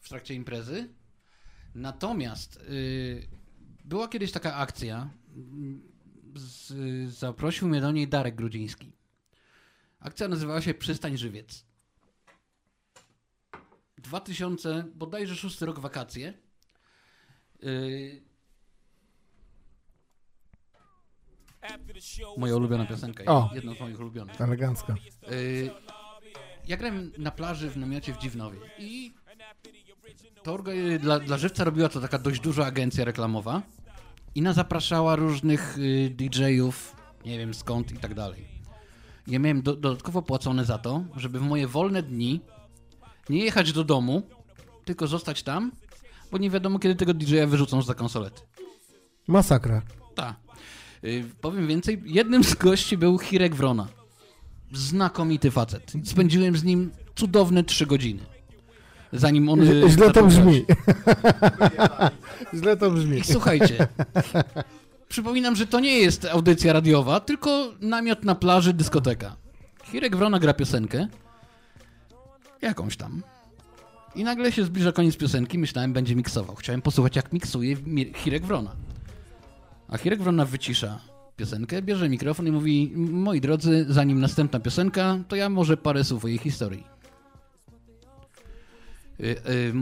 w 0.00 0.08
trakcie 0.08 0.34
imprezy. 0.34 0.88
Natomiast 1.74 2.56
y, 2.56 3.28
była 3.84 4.08
kiedyś 4.08 4.32
taka 4.32 4.54
akcja, 4.54 5.10
z, 6.34 6.72
zaprosił 7.12 7.68
mnie 7.68 7.80
do 7.80 7.92
niej 7.92 8.08
Darek 8.08 8.34
Grudziński. 8.34 8.92
Akcja 10.04 10.28
nazywała 10.28 10.60
się 10.60 10.74
Przystań 10.74 11.16
Żywiec. 11.18 11.64
2000, 13.98 14.84
bodajże 14.94 15.36
szósty 15.36 15.66
rok 15.66 15.78
wakacje. 15.80 16.34
Y, 17.62 18.22
Moja 22.36 22.56
ulubiona 22.56 22.86
piosenka. 22.86 23.24
O. 23.24 23.50
Jedna 23.54 23.74
z 23.74 23.80
moich 23.80 24.00
ulubionych. 24.00 24.40
Elegancko. 24.40 24.94
Y, 25.32 25.70
ja 26.68 26.76
grałem 26.76 27.12
na 27.18 27.30
plaży 27.30 27.70
w 27.70 27.76
namiocie 27.76 28.12
w 28.14 28.18
Dziwnowie 28.18 28.58
i 28.78 29.12
to 30.42 30.54
orga- 30.58 30.98
dla, 30.98 31.20
dla 31.20 31.38
żywca 31.38 31.64
robiła 31.64 31.88
to 31.88 32.00
taka 32.00 32.18
dość 32.18 32.40
duża 32.40 32.66
agencja 32.66 33.04
reklamowa 33.04 33.62
i 34.34 34.40
ona 34.40 34.52
zapraszała 34.52 35.16
różnych 35.16 35.78
y, 35.78 36.10
DJ-ów, 36.10 36.96
nie 37.24 37.38
wiem 37.38 37.54
skąd 37.54 37.92
i 37.92 37.96
tak 37.96 38.14
dalej. 38.14 38.51
Ja 39.26 39.38
miałem 39.38 39.62
do, 39.62 39.76
dodatkowo 39.76 40.22
płacone 40.22 40.64
za 40.64 40.78
to, 40.78 41.04
żeby 41.16 41.38
w 41.38 41.42
moje 41.42 41.66
wolne 41.66 42.02
dni 42.02 42.40
nie 43.28 43.44
jechać 43.44 43.72
do 43.72 43.84
domu, 43.84 44.22
tylko 44.84 45.06
zostać 45.06 45.42
tam, 45.42 45.72
bo 46.32 46.38
nie 46.38 46.50
wiadomo 46.50 46.78
kiedy 46.78 46.94
tego 46.94 47.14
DJ-a 47.14 47.46
wyrzucą 47.46 47.82
za 47.82 47.94
konsolety. 47.94 48.42
Masakra. 49.28 49.82
Tak. 50.14 50.36
Powiem 51.40 51.66
więcej, 51.66 52.02
jednym 52.04 52.44
z 52.44 52.54
gości 52.54 52.96
był 52.96 53.18
Hirek 53.18 53.54
Wrona. 53.54 53.88
Znakomity 54.72 55.50
facet. 55.50 55.92
Spędziłem 56.04 56.56
z 56.56 56.64
nim 56.64 56.90
cudowne 57.14 57.64
trzy 57.64 57.86
godziny. 57.86 58.20
Zanim 59.12 59.48
on... 59.48 59.60
Źle- 59.60 60.12
to 60.12 60.24
brzmi. 60.26 60.64
Źle 62.58 62.76
to 62.76 62.90
brzmi. 62.90 63.18
I 63.18 63.24
słuchajcie, 63.24 63.86
przypominam, 65.12 65.56
że 65.56 65.66
to 65.66 65.80
nie 65.80 65.98
jest 65.98 66.24
audycja 66.24 66.72
radiowa, 66.72 67.20
tylko 67.20 67.72
namiot 67.80 68.24
na 68.24 68.34
plaży, 68.34 68.72
dyskoteka. 68.72 69.36
Hirek 69.84 70.16
Wrona 70.16 70.38
gra 70.38 70.54
piosenkę, 70.54 71.08
jakąś 72.62 72.96
tam. 72.96 73.22
I 74.14 74.24
nagle 74.24 74.52
się 74.52 74.64
zbliża 74.64 74.92
koniec 74.92 75.16
piosenki, 75.16 75.58
myślałem, 75.58 75.92
będzie 75.92 76.16
miksował. 76.16 76.56
Chciałem 76.56 76.82
posłuchać, 76.82 77.16
jak 77.16 77.32
miksuje 77.32 77.76
Mi- 77.76 78.12
Hirek 78.14 78.46
Wrona. 78.46 78.76
A 79.88 79.98
Hirek 79.98 80.22
Wrona 80.22 80.44
wycisza 80.44 80.98
piosenkę, 81.36 81.82
bierze 81.82 82.08
mikrofon 82.08 82.46
i 82.46 82.52
mówi, 82.52 82.92
moi 82.96 83.40
drodzy, 83.40 83.86
zanim 83.88 84.20
następna 84.20 84.60
piosenka, 84.60 85.18
to 85.28 85.36
ja 85.36 85.48
może 85.48 85.76
parę 85.76 86.04
słów 86.04 86.24
o 86.24 86.28
jej 86.28 86.38
historii. 86.38 86.86
Y, 89.20 89.24
y, 89.24 89.72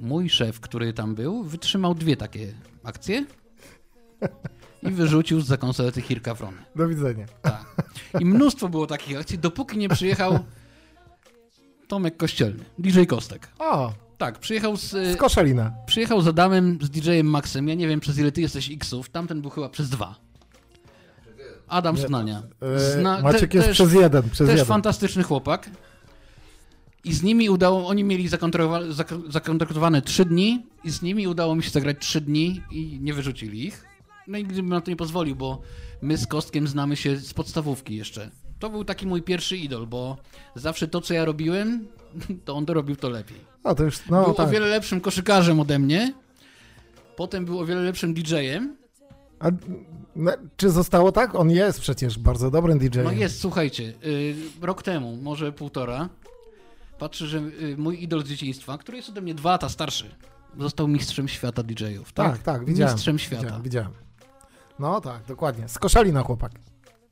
mój 0.00 0.30
szef, 0.30 0.60
który 0.60 0.92
tam 0.92 1.14
był, 1.14 1.44
wytrzymał 1.44 1.94
dwie 1.94 2.16
takie 2.16 2.52
akcje 2.84 3.24
i 4.84 4.90
wyrzucił 4.90 5.40
za 5.40 5.56
konsolety 5.56 6.00
Hirka 6.02 6.34
Wrony. 6.34 6.56
Do 6.76 6.88
widzenia. 6.88 7.26
Tak. 7.42 7.64
I 8.20 8.24
mnóstwo 8.24 8.68
było 8.68 8.86
takich 8.86 9.18
akcji, 9.18 9.38
dopóki 9.38 9.78
nie 9.78 9.88
przyjechał 9.88 10.38
Tomek 11.88 12.16
Kościelny, 12.16 12.64
DJ 12.78 13.04
Kostek. 13.04 13.48
O, 13.58 13.92
Tak, 14.18 14.38
przyjechał 14.38 14.76
z... 14.76 14.90
z 14.90 15.16
Koszalina. 15.16 15.72
Przyjechał 15.86 16.20
z 16.20 16.28
Adamem, 16.28 16.78
z 16.82 16.90
DJ-em 16.90 17.26
Maxem. 17.26 17.68
Ja 17.68 17.74
nie 17.74 17.88
wiem, 17.88 18.00
przez 18.00 18.18
ile 18.18 18.32
ty 18.32 18.40
jesteś 18.40 18.70
X-ów. 18.70 19.10
Tamten 19.10 19.40
był 19.40 19.50
chyba 19.50 19.68
przez 19.68 19.88
dwa. 19.90 20.14
Adam 21.68 21.96
Nie, 21.96 22.06
Snania. 22.06 22.42
e, 22.96 23.22
Maciek 23.22 23.54
jest 23.54 23.70
przez 23.70 23.92
jeden, 23.92 24.22
przez 24.22 24.38
też 24.46 24.48
jeden. 24.56 24.64
fantastyczny 24.66 25.22
chłopak. 25.22 25.70
I 27.04 27.12
z 27.12 27.22
nimi 27.22 27.50
udało, 27.50 27.86
oni 27.88 28.04
mieli 28.04 28.28
zakontraktowa- 28.28 28.92
zak- 28.92 29.32
zakontraktowane 29.32 30.02
trzy 30.02 30.24
dni 30.24 30.66
i 30.84 30.90
z 30.90 31.02
nimi 31.02 31.26
udało 31.28 31.56
mi 31.56 31.62
się 31.62 31.70
zagrać 31.70 31.96
trzy 32.00 32.20
dni 32.20 32.62
i 32.70 32.98
nie 33.02 33.14
wyrzucili 33.14 33.66
ich. 33.66 33.84
No 34.28 34.38
i 34.38 34.44
gdybym 34.44 34.68
na 34.68 34.80
to 34.80 34.90
nie 34.90 34.96
pozwolił, 34.96 35.36
bo 35.36 35.60
my 36.02 36.16
z 36.16 36.26
Kostkiem 36.26 36.68
znamy 36.68 36.96
się 36.96 37.16
z 37.16 37.34
podstawówki 37.34 37.96
jeszcze. 37.96 38.30
To 38.58 38.70
był 38.70 38.84
taki 38.84 39.06
mój 39.06 39.22
pierwszy 39.22 39.56
idol, 39.56 39.86
bo 39.86 40.16
zawsze 40.54 40.88
to, 40.88 41.00
co 41.00 41.14
ja 41.14 41.24
robiłem, 41.24 41.86
to 42.44 42.54
on 42.54 42.66
to 42.66 42.74
robił 42.74 42.96
to 42.96 43.08
lepiej. 43.08 43.38
A 43.64 43.74
to 43.74 43.84
już, 43.84 44.06
no 44.10 44.24
był 44.24 44.34
tak. 44.34 44.48
o 44.48 44.50
wiele 44.50 44.66
lepszym 44.66 45.00
koszykarzem 45.00 45.60
ode 45.60 45.78
mnie. 45.78 46.14
Potem 47.16 47.44
był 47.44 47.58
o 47.58 47.66
wiele 47.66 47.82
lepszym 47.82 48.14
DJ-em. 48.14 48.76
A, 49.40 49.50
no, 50.16 50.32
czy 50.56 50.70
zostało 50.70 51.12
tak? 51.12 51.34
On 51.34 51.50
jest 51.50 51.80
przecież 51.80 52.18
bardzo 52.18 52.50
dobrym 52.50 52.78
DJ-em. 52.78 53.04
No 53.04 53.12
jest, 53.12 53.40
słuchajcie, 53.40 53.92
y, 54.04 54.34
rok 54.62 54.82
temu, 54.82 55.16
może 55.16 55.52
półtora, 55.52 56.08
patrzę, 56.98 57.26
że 57.26 57.38
y, 57.38 57.76
mój 57.78 58.02
idol 58.02 58.24
z 58.24 58.28
dzieciństwa, 58.28 58.78
który 58.78 58.96
jest 58.96 59.08
ode 59.08 59.20
mnie 59.20 59.34
dwa 59.34 59.50
lata 59.50 59.68
starszy, 59.68 60.14
został 60.58 60.88
mistrzem 60.88 61.28
świata 61.28 61.62
DJ-ów. 61.62 62.12
Tak, 62.12 62.32
Tak, 62.32 62.42
tak, 62.42 62.64
widziałem. 62.64 62.94
Mistrzem 62.94 63.18
świata. 63.18 63.42
Widziałem, 63.42 63.62
widziałem. 63.62 64.03
No 64.78 65.00
tak, 65.00 65.24
dokładnie. 65.24 65.68
Z 65.68 65.78
Koszalina 65.78 66.22
chłopak. 66.22 66.52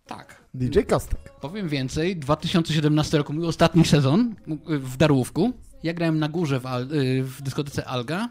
Tak. 0.06 0.42
DJ 0.54 0.80
Kostek. 0.80 1.32
Powiem 1.40 1.68
więcej, 1.68 2.16
2017 2.16 3.18
roku, 3.18 3.32
mój 3.32 3.46
ostatni 3.46 3.84
sezon 3.84 4.34
y, 4.70 4.78
w 4.78 4.96
Darłówku. 4.96 5.52
Ja 5.82 5.94
grałem 5.94 6.18
na 6.18 6.28
górze 6.28 6.60
w, 6.60 6.66
Al, 6.66 6.92
y, 6.92 7.22
w 7.22 7.42
dyskotece 7.42 7.84
Alga, 7.84 8.28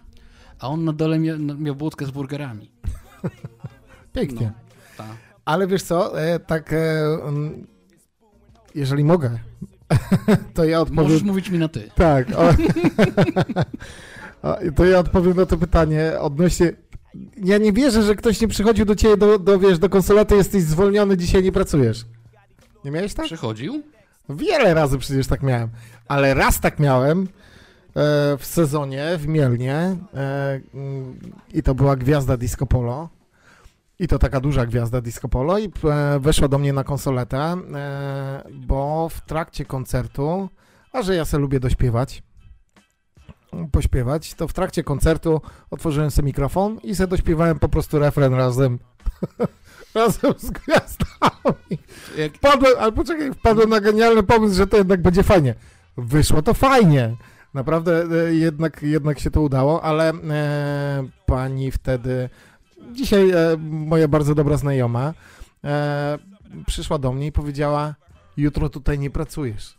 a 0.59 0.67
on 0.67 0.85
na 0.85 0.93
dole 0.93 1.19
mia, 1.19 1.37
miał 1.37 1.75
budkę 1.75 2.05
z 2.05 2.11
burgerami. 2.11 2.71
Pięknie. 4.13 4.51
No, 4.55 4.95
tak. 4.97 5.17
Ale 5.45 5.67
wiesz 5.67 5.83
co, 5.83 6.21
e, 6.21 6.39
tak, 6.39 6.73
e, 6.73 7.03
mm, 7.27 7.67
jeżeli 8.75 9.03
mogę, 9.03 9.39
to 10.55 10.63
ja 10.63 10.81
odpowiem... 10.81 11.03
Możesz 11.03 11.23
mówić 11.23 11.49
mi 11.49 11.59
na 11.59 11.67
ty. 11.67 11.89
Tak. 11.95 12.27
O, 12.31 12.53
to 14.75 14.85
ja 14.85 14.99
odpowiem 14.99 15.37
na 15.37 15.45
to 15.45 15.57
pytanie 15.57 16.13
odnośnie... 16.19 16.73
Ja 17.37 17.57
nie 17.57 17.73
wierzę, 17.73 18.03
że 18.03 18.15
ktoś 18.15 18.41
nie 18.41 18.47
przychodził 18.47 18.85
do 18.85 18.95
ciebie 18.95 19.17
do, 19.17 19.39
do, 19.39 19.59
wiesz, 19.59 19.79
do 19.79 19.89
konsolaty, 19.89 20.35
jesteś 20.35 20.63
zwolniony, 20.63 21.17
dzisiaj 21.17 21.43
nie 21.43 21.51
pracujesz. 21.51 22.05
Nie 22.85 22.91
miałeś 22.91 23.13
tak? 23.13 23.25
Przychodził? 23.25 23.83
Wiele 24.29 24.73
razy 24.73 24.97
przecież 24.97 25.27
tak 25.27 25.43
miałem, 25.43 25.69
ale 26.07 26.33
raz 26.33 26.59
tak 26.59 26.79
miałem 26.79 27.21
e, 27.21 27.27
w 28.37 28.45
sezonie 28.45 29.17
w 29.17 29.27
Mielnie 29.27 29.75
e, 30.13 30.61
i 31.53 31.63
to 31.63 31.75
była 31.75 31.95
gwiazda 31.95 32.37
Disco 32.37 32.65
Polo. 32.65 33.09
I 33.99 34.07
to 34.07 34.19
taka 34.19 34.39
duża 34.39 34.65
gwiazda 34.65 35.01
Disco 35.01 35.29
Polo 35.29 35.59
i 35.59 35.65
e, 35.65 36.19
weszła 36.19 36.47
do 36.47 36.57
mnie 36.57 36.73
na 36.73 36.83
konsoletę, 36.83 37.37
e, 37.37 38.43
bo 38.51 39.09
w 39.09 39.21
trakcie 39.21 39.65
koncertu, 39.65 40.49
a 40.93 41.01
że 41.01 41.15
ja 41.15 41.25
sobie 41.25 41.41
lubię 41.41 41.59
dośpiewać, 41.59 42.23
pośpiewać, 43.71 44.33
to 44.33 44.47
w 44.47 44.53
trakcie 44.53 44.83
koncertu 44.83 45.41
otworzyłem 45.71 46.11
sobie 46.11 46.25
mikrofon 46.25 46.77
i 46.83 46.95
sobie 46.95 47.07
dośpiewałem 47.07 47.59
po 47.59 47.69
prostu 47.69 47.99
refren 47.99 48.33
razem 48.33 48.79
razem 49.95 50.33
z 50.37 50.49
gwiazdami. 50.51 51.77
Jak- 52.17 52.33
Wpadłem, 52.33 52.73
ale 52.79 52.91
poczekaj, 52.91 53.33
wpadłem 53.33 53.69
na 53.69 53.79
genialny 53.81 54.23
pomysł, 54.23 54.55
że 54.55 54.67
to 54.67 54.77
jednak 54.77 55.01
będzie 55.01 55.23
fajnie. 55.23 55.55
Wyszło 55.97 56.41
to 56.41 56.53
fajnie. 56.53 57.15
Naprawdę 57.53 58.03
e, 58.27 58.33
jednak, 58.33 58.83
jednak 58.83 59.19
się 59.19 59.31
to 59.31 59.41
udało, 59.41 59.83
ale 59.83 60.09
e, 60.09 61.07
pani 61.25 61.71
wtedy, 61.71 62.29
dzisiaj 62.91 63.29
e, 63.31 63.57
moja 63.61 64.07
bardzo 64.07 64.35
dobra 64.35 64.57
znajoma, 64.57 65.13
e, 65.63 66.17
przyszła 66.67 66.97
do 66.97 67.11
mnie 67.11 67.27
i 67.27 67.31
powiedziała, 67.31 67.95
jutro 68.37 68.69
tutaj 68.69 68.99
nie 68.99 69.09
pracujesz. 69.09 69.77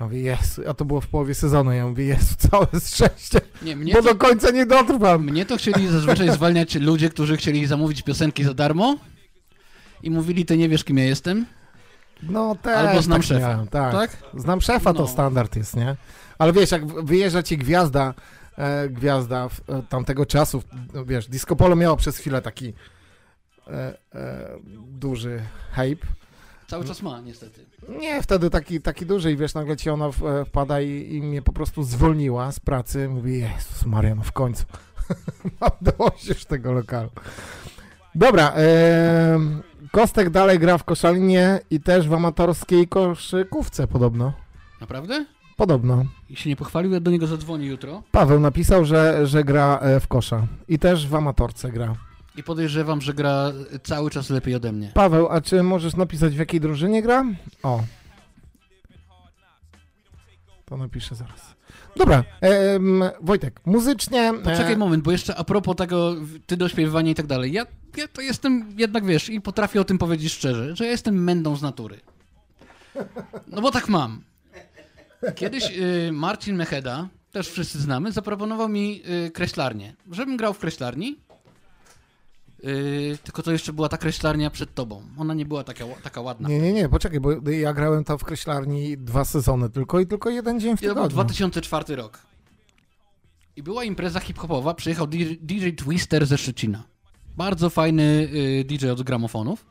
Ja 0.00 0.06
mówię, 0.06 0.20
Jezu, 0.20 0.62
a 0.68 0.74
to 0.74 0.84
było 0.84 1.00
w 1.00 1.06
połowie 1.08 1.34
sezonu. 1.34 1.72
Ja 1.72 1.86
mówię, 1.86 2.04
Jezu, 2.04 2.34
całe 2.50 2.66
szczęście, 2.86 3.40
Nie, 3.62 3.76
mnie 3.76 3.92
bo 3.92 4.02
to- 4.02 4.08
do 4.08 4.14
końca 4.14 4.50
nie 4.50 4.66
dotrwam. 4.66 5.24
Mnie 5.24 5.46
to 5.46 5.56
chcieli 5.56 5.88
zazwyczaj 5.88 6.30
zwalniać 6.36 6.74
ludzie, 6.74 7.08
którzy 7.08 7.36
chcieli 7.36 7.66
zamówić 7.66 8.02
piosenki 8.02 8.44
za 8.44 8.54
darmo 8.54 8.96
i 10.02 10.10
mówili, 10.10 10.44
ty 10.44 10.56
nie 10.56 10.68
wiesz, 10.68 10.84
kim 10.84 10.98
ja 10.98 11.04
jestem. 11.04 11.46
No 12.22 12.54
też 12.62 12.76
Albo 12.76 13.02
znam 13.02 13.18
tak 13.20 13.26
szefa. 13.28 13.48
miałem, 13.48 13.68
tak. 13.68 13.92
Tak? 13.92 14.16
Znam 14.34 14.60
szefa, 14.60 14.92
to 14.94 15.00
No. 15.00 15.08
standard 15.08 15.56
jest, 15.56 15.76
nie? 15.76 15.96
Ale 16.38 16.52
wiesz, 16.52 16.70
jak 16.70 16.86
wyjeżdża 16.86 17.42
ci 17.42 17.58
gwiazda, 17.58 18.14
e, 18.58 18.88
gwiazda 18.88 19.48
w, 19.48 19.60
e, 19.70 19.82
tamtego 19.88 20.26
czasu, 20.26 20.62
no 20.94 21.04
wiesz, 21.04 21.28
Disco 21.28 21.56
Polo 21.56 21.76
miało 21.76 21.96
przez 21.96 22.16
chwilę 22.18 22.42
taki 22.42 22.72
e, 23.66 23.98
e, 24.14 24.48
duży 24.88 25.42
hype. 25.72 26.06
Cały 26.70 26.84
czas 26.84 27.02
ma, 27.02 27.20
niestety. 27.20 27.66
Nie, 27.88 28.22
wtedy 28.22 28.50
taki, 28.50 28.80
taki 28.80 29.06
duży 29.06 29.32
i 29.32 29.36
wiesz, 29.36 29.54
nagle 29.54 29.76
ci 29.76 29.90
ona 29.90 30.06
e, 30.06 30.44
wpada 30.44 30.80
i, 30.80 31.14
i 31.14 31.22
mnie 31.22 31.42
po 31.42 31.52
prostu 31.52 31.82
zwolniła 31.82 32.52
z 32.52 32.60
pracy. 32.60 33.08
Mówi, 33.08 33.38
Jezus 33.38 33.86
Maria, 33.86 34.14
no 34.14 34.22
w 34.22 34.32
końcu. 34.32 34.64
Mam 35.60 35.70
dość 35.80 36.28
już 36.28 36.44
tego 36.44 36.72
lokalu. 36.72 37.10
Dobra, 38.14 38.54
Kostek 39.90 40.30
dalej 40.30 40.58
gra 40.58 40.78
w 40.78 40.84
koszalinie 40.84 41.60
i 41.70 41.80
też 41.80 42.08
w 42.08 42.14
amatorskiej 42.14 42.88
koszykówce 42.88 43.86
podobno. 43.86 44.32
Naprawdę? 44.80 45.26
Podobno. 45.56 46.04
I 46.28 46.36
się 46.36 46.50
nie 46.50 46.56
pochwalił, 46.56 46.92
ja 46.92 47.00
do 47.00 47.10
niego 47.10 47.26
zadzwonię 47.26 47.66
jutro. 47.66 48.02
Paweł 48.10 48.40
napisał, 48.40 48.84
że, 48.84 49.26
że 49.26 49.44
gra 49.44 49.78
e, 49.78 50.00
w 50.00 50.08
kosza 50.08 50.46
i 50.68 50.78
też 50.78 51.08
w 51.08 51.14
amatorce 51.14 51.72
gra. 51.72 52.09
I 52.40 52.42
podejrzewam, 52.42 53.00
że 53.00 53.14
gra 53.14 53.52
cały 53.82 54.10
czas 54.10 54.30
lepiej 54.30 54.54
ode 54.54 54.72
mnie. 54.72 54.90
Paweł, 54.94 55.28
a 55.28 55.40
czy 55.40 55.62
możesz 55.62 55.96
napisać 55.96 56.34
w 56.34 56.38
jakiej 56.38 56.60
drużynie 56.60 57.02
gra? 57.02 57.24
O. 57.62 57.82
To 60.64 60.76
napiszę 60.76 61.14
zaraz. 61.14 61.54
Dobra, 61.96 62.24
em, 62.40 63.02
Wojtek, 63.20 63.60
muzycznie... 63.66 64.20
e, 64.28 64.32
Poczekaj 64.38 64.76
moment, 64.76 65.04
bo 65.04 65.12
jeszcze 65.12 65.36
a 65.36 65.44
propos 65.44 65.76
tego, 65.76 66.14
ty 66.46 66.56
dośpiewywania 66.56 67.10
i 67.10 67.14
tak 67.14 67.26
dalej. 67.26 67.52
Ja, 67.52 67.66
ja 67.96 68.08
to 68.08 68.20
jestem 68.20 68.74
jednak, 68.76 69.04
wiesz, 69.06 69.28
i 69.28 69.40
potrafię 69.40 69.80
o 69.80 69.84
tym 69.84 69.98
powiedzieć 69.98 70.32
szczerze, 70.32 70.76
że 70.76 70.84
ja 70.84 70.90
jestem 70.90 71.24
mędą 71.24 71.56
z 71.56 71.62
natury. 71.62 72.00
No 73.46 73.60
bo 73.62 73.70
tak 73.70 73.88
mam. 73.88 74.22
Kiedyś 75.34 75.64
y, 75.78 76.12
Marcin 76.12 76.56
Mecheda, 76.56 77.08
też 77.32 77.48
wszyscy 77.48 77.80
znamy, 77.80 78.12
zaproponował 78.12 78.68
mi 78.68 79.02
y, 79.26 79.30
kreślarnię. 79.30 79.94
Żebym 80.10 80.36
grał 80.36 80.54
w 80.54 80.58
kreślarni, 80.58 81.18
y, 82.64 83.18
tylko 83.24 83.42
to 83.42 83.52
jeszcze 83.52 83.72
była 83.72 83.88
ta 83.88 83.98
kreślarnia 83.98 84.50
przed 84.50 84.74
tobą. 84.74 85.02
Ona 85.18 85.34
nie 85.34 85.46
była 85.46 85.64
taka, 85.64 85.84
taka 86.02 86.20
ładna. 86.20 86.48
Nie, 86.48 86.60
nie, 86.60 86.72
nie, 86.72 86.88
poczekaj, 86.88 87.20
bo 87.20 87.50
ja 87.50 87.72
grałem 87.74 88.04
tam 88.04 88.18
w 88.18 88.24
kreślarni 88.24 88.98
dwa 88.98 89.24
sezony 89.24 89.70
tylko 89.70 90.00
i 90.00 90.06
tylko 90.06 90.30
jeden 90.30 90.60
dzień 90.60 90.76
w 90.76 90.82
I 90.82 90.86
to 90.86 90.94
był 90.94 90.94
tygodniu. 90.94 91.14
2004 91.14 91.96
rok. 91.96 92.18
I 93.56 93.62
była 93.62 93.84
impreza 93.84 94.20
hip-hopowa, 94.20 94.74
przyjechał 94.74 95.06
DJ, 95.06 95.24
DJ 95.40 95.70
Twister 95.70 96.26
ze 96.26 96.38
Szczecina. 96.38 96.82
Bardzo 97.36 97.70
fajny 97.70 98.02
y, 98.34 98.64
DJ 98.64 98.88
od 98.88 99.02
gramofonów. 99.02 99.66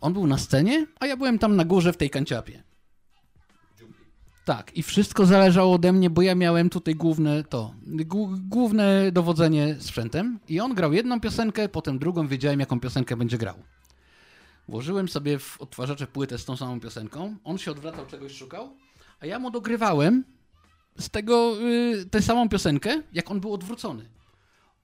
On 0.00 0.12
był 0.12 0.26
na 0.26 0.38
scenie, 0.38 0.86
a 1.00 1.06
ja 1.06 1.16
byłem 1.16 1.38
tam 1.38 1.56
na 1.56 1.64
górze 1.64 1.92
w 1.92 1.96
tej 1.96 2.10
kanciapie. 2.10 2.62
Tak, 4.46 4.76
i 4.76 4.82
wszystko 4.82 5.26
zależało 5.26 5.74
ode 5.74 5.92
mnie, 5.92 6.10
bo 6.10 6.22
ja 6.22 6.34
miałem 6.34 6.70
tutaj 6.70 6.94
główne 6.94 7.44
to, 7.44 7.74
główne 8.48 9.12
dowodzenie 9.12 9.76
sprzętem 9.78 10.38
i 10.48 10.60
on 10.60 10.74
grał 10.74 10.92
jedną 10.92 11.20
piosenkę, 11.20 11.68
potem 11.68 11.98
drugą, 11.98 12.26
wiedziałem 12.26 12.60
jaką 12.60 12.80
piosenkę 12.80 13.16
będzie 13.16 13.38
grał. 13.38 13.54
Włożyłem 14.68 15.08
sobie 15.08 15.38
w 15.38 15.60
odtwarzacze 15.60 16.06
płytę 16.06 16.38
z 16.38 16.44
tą 16.44 16.56
samą 16.56 16.80
piosenką, 16.80 17.36
on 17.44 17.58
się 17.58 17.70
odwracał, 17.70 18.06
czegoś 18.06 18.32
szukał, 18.32 18.70
a 19.20 19.26
ja 19.26 19.38
mu 19.38 19.50
dogrywałem 19.50 20.24
z 20.98 21.10
tego 21.10 21.56
y, 21.60 22.06
tę 22.10 22.22
samą 22.22 22.48
piosenkę, 22.48 23.02
jak 23.12 23.30
on 23.30 23.40
był 23.40 23.54
odwrócony. 23.54 24.08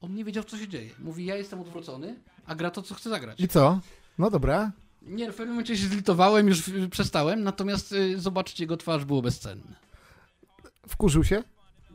On 0.00 0.14
nie 0.14 0.24
wiedział, 0.24 0.44
co 0.44 0.58
się 0.58 0.68
dzieje. 0.68 0.90
Mówi, 0.98 1.24
ja 1.24 1.36
jestem 1.36 1.60
odwrócony, 1.60 2.20
a 2.46 2.54
gra 2.54 2.70
to, 2.70 2.82
co 2.82 2.94
chce 2.94 3.10
zagrać. 3.10 3.40
I 3.40 3.48
co? 3.48 3.80
No 4.18 4.30
dobra. 4.30 4.72
Nie, 5.06 5.32
w 5.32 5.34
pewnym 5.36 5.48
momencie 5.54 5.76
się 5.76 5.86
zlitowałem, 5.86 6.48
już 6.48 6.68
y, 6.68 6.88
przestałem, 6.88 7.42
natomiast 7.42 7.92
y, 7.92 8.20
zobaczcie, 8.20 8.64
jego 8.64 8.76
twarz 8.76 9.04
było 9.04 9.22
bezcenne. 9.22 9.72
Wkurzył 10.88 11.24
się? 11.24 11.42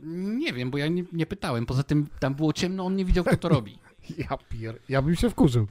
Nie 0.02 0.52
wiem, 0.52 0.70
bo 0.70 0.78
ja 0.78 0.88
nie, 0.88 1.04
nie 1.12 1.26
pytałem. 1.26 1.66
Poza 1.66 1.82
tym 1.82 2.06
tam 2.20 2.34
było 2.34 2.52
ciemno, 2.52 2.84
on 2.86 2.96
nie 2.96 3.04
widział, 3.04 3.24
kto 3.24 3.36
to 3.36 3.48
robi. 3.58 3.78
Ja 4.18 4.38
pier... 4.48 4.78
Ja 4.88 5.02
bym 5.02 5.16
się 5.16 5.30
wkurzył. 5.30 5.66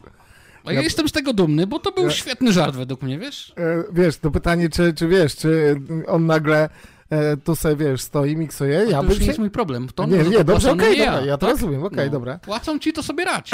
A 0.66 0.74
ja, 0.74 0.82
jestem 0.82 1.08
z 1.08 1.12
tego 1.12 1.34
dumny, 1.34 1.68
bo 1.68 1.80
to 1.80 1.92
był 1.92 2.04
Ja- 2.04 2.10
świetny 2.12 2.52
żart 2.54 2.76
według 2.76 3.02
mnie, 3.02 3.20
wiesz? 3.20 3.54
E, 3.58 3.84
wiesz, 3.94 4.18
to 4.18 4.32
pytanie, 4.32 4.70
czy, 4.70 4.94
czy 4.94 5.08
wiesz, 5.08 5.36
czy 5.36 5.82
on 6.08 6.26
nagle 6.26 6.70
e, 7.10 7.38
tu 7.38 7.56
sobie, 7.56 7.76
wiesz, 7.76 8.02
stoi, 8.02 8.36
miksuje, 8.36 8.86
ja 8.90 8.98
to 8.98 9.04
bym 9.04 9.10
już 9.10 9.20
nie 9.20 9.26
się... 9.26 9.30
jest 9.30 9.40
mój 9.40 9.50
problem. 9.50 9.88
To 9.96 10.06
nie, 10.06 10.18
nie, 10.18 10.44
dobrze, 10.44 10.72
okej, 10.72 10.92
nie 11.00 11.06
dobra, 11.06 11.20
ja, 11.20 11.26
ja 11.26 11.38
to 11.38 11.46
tak? 11.48 11.56
rozumiem, 11.56 11.84
okej, 11.84 12.06
No. 12.06 12.12
dobra. 12.12 12.38
Płacą 12.40 12.80
ci, 12.80 12.94
to 12.94 13.04
sobie 13.04 13.26
rać. 13.26 13.52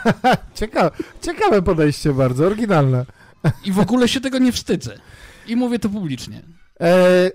Ciekawe, 0.54 0.90
ciekawe 1.22 1.62
podejście 1.62 2.12
bardzo, 2.12 2.46
oryginalne. 2.46 3.06
I 3.64 3.72
w 3.72 3.78
ogóle 3.78 4.08
się 4.08 4.20
tego 4.20 4.38
nie 4.38 4.52
wstydzę. 4.52 4.98
I 5.46 5.56
mówię 5.56 5.78
to 5.78 5.88
publicznie. 5.88 6.42
E, 6.80 7.30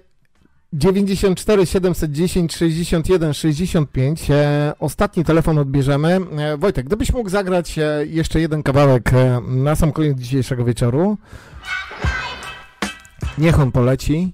94 0.73 1.65
710 1.65 2.55
61 2.55 3.33
65. 3.33 4.31
E, 4.31 4.73
ostatni 4.79 5.23
telefon 5.25 5.57
odbierzemy. 5.57 6.19
E, 6.37 6.57
Wojtek, 6.57 6.85
gdybyś 6.85 7.13
mógł 7.13 7.29
zagrać 7.29 7.79
e, 7.79 8.05
jeszcze 8.05 8.39
jeden 8.39 8.63
kawałek 8.63 9.13
e, 9.13 9.41
na 9.47 9.75
sam 9.75 9.91
koniec 9.91 10.19
dzisiejszego 10.19 10.65
wieczoru. 10.65 11.17
Niech 13.37 13.59
on 13.59 13.71
poleci. 13.71 14.33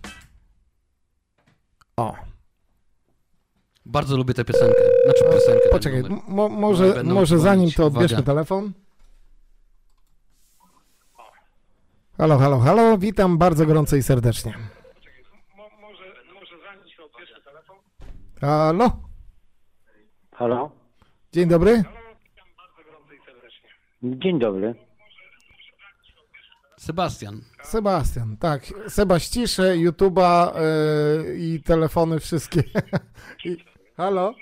O. 1.98 2.16
Bardzo 3.86 4.18
lubię 4.18 4.34
tę 4.34 4.46
piosenkę. 4.46 4.82
Znaczy 5.06 5.24
piosenkę. 5.24 5.70
Poczekaj, 5.72 6.04
mo, 6.04 6.22
No, 6.28 6.50
może, 6.50 6.94
będą 6.94 7.14
może 7.14 7.40
zanim 7.40 7.72
to 7.72 7.86
odbierzmy 7.86 8.24
telefon. 8.24 8.72
Halo, 12.20 12.38
halo, 12.38 12.60
halo, 12.60 12.98
witam 12.98 13.38
bardzo 13.38 13.66
gorąco 13.66 13.96
i 13.96 14.04
serdecznie. 14.04 14.54
Halo, 18.42 18.92
Halo? 20.32 20.72
dzień 21.34 21.50
dobry. 21.50 21.84
Dzień 24.04 24.40
dobry. 24.40 24.76
Sebastian. 26.78 27.42
Sebastian, 27.64 28.38
tak. 28.38 28.62
Seba 28.88 29.20
ściszę, 29.20 29.64
YouTube'a 29.64 30.52
yy, 31.26 31.38
i 31.38 31.64
telefony 31.64 32.20
wszystkie. 32.20 32.64
I, 33.46 33.58
halo? 33.98 34.34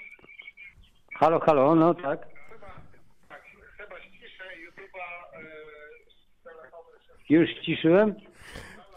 Halo, 1.14 1.40
halo, 1.40 1.76
no 1.76 1.94
tak. 1.94 2.37
Już 7.30 7.50
ściszyłem? 7.50 8.16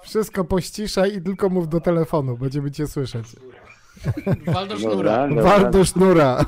Wszystko 0.02 0.44
pościszaj 0.44 1.16
i 1.16 1.22
tylko 1.22 1.48
mów 1.48 1.68
do 1.68 1.80
telefonu, 1.80 2.36
będziemy 2.36 2.70
cię 2.70 2.86
słyszeć. 2.86 3.26
Wal 4.46 4.68
do 4.68 4.78
Dobra, 4.78 5.28
dobra. 5.28 5.84
Sznura. 5.84 6.44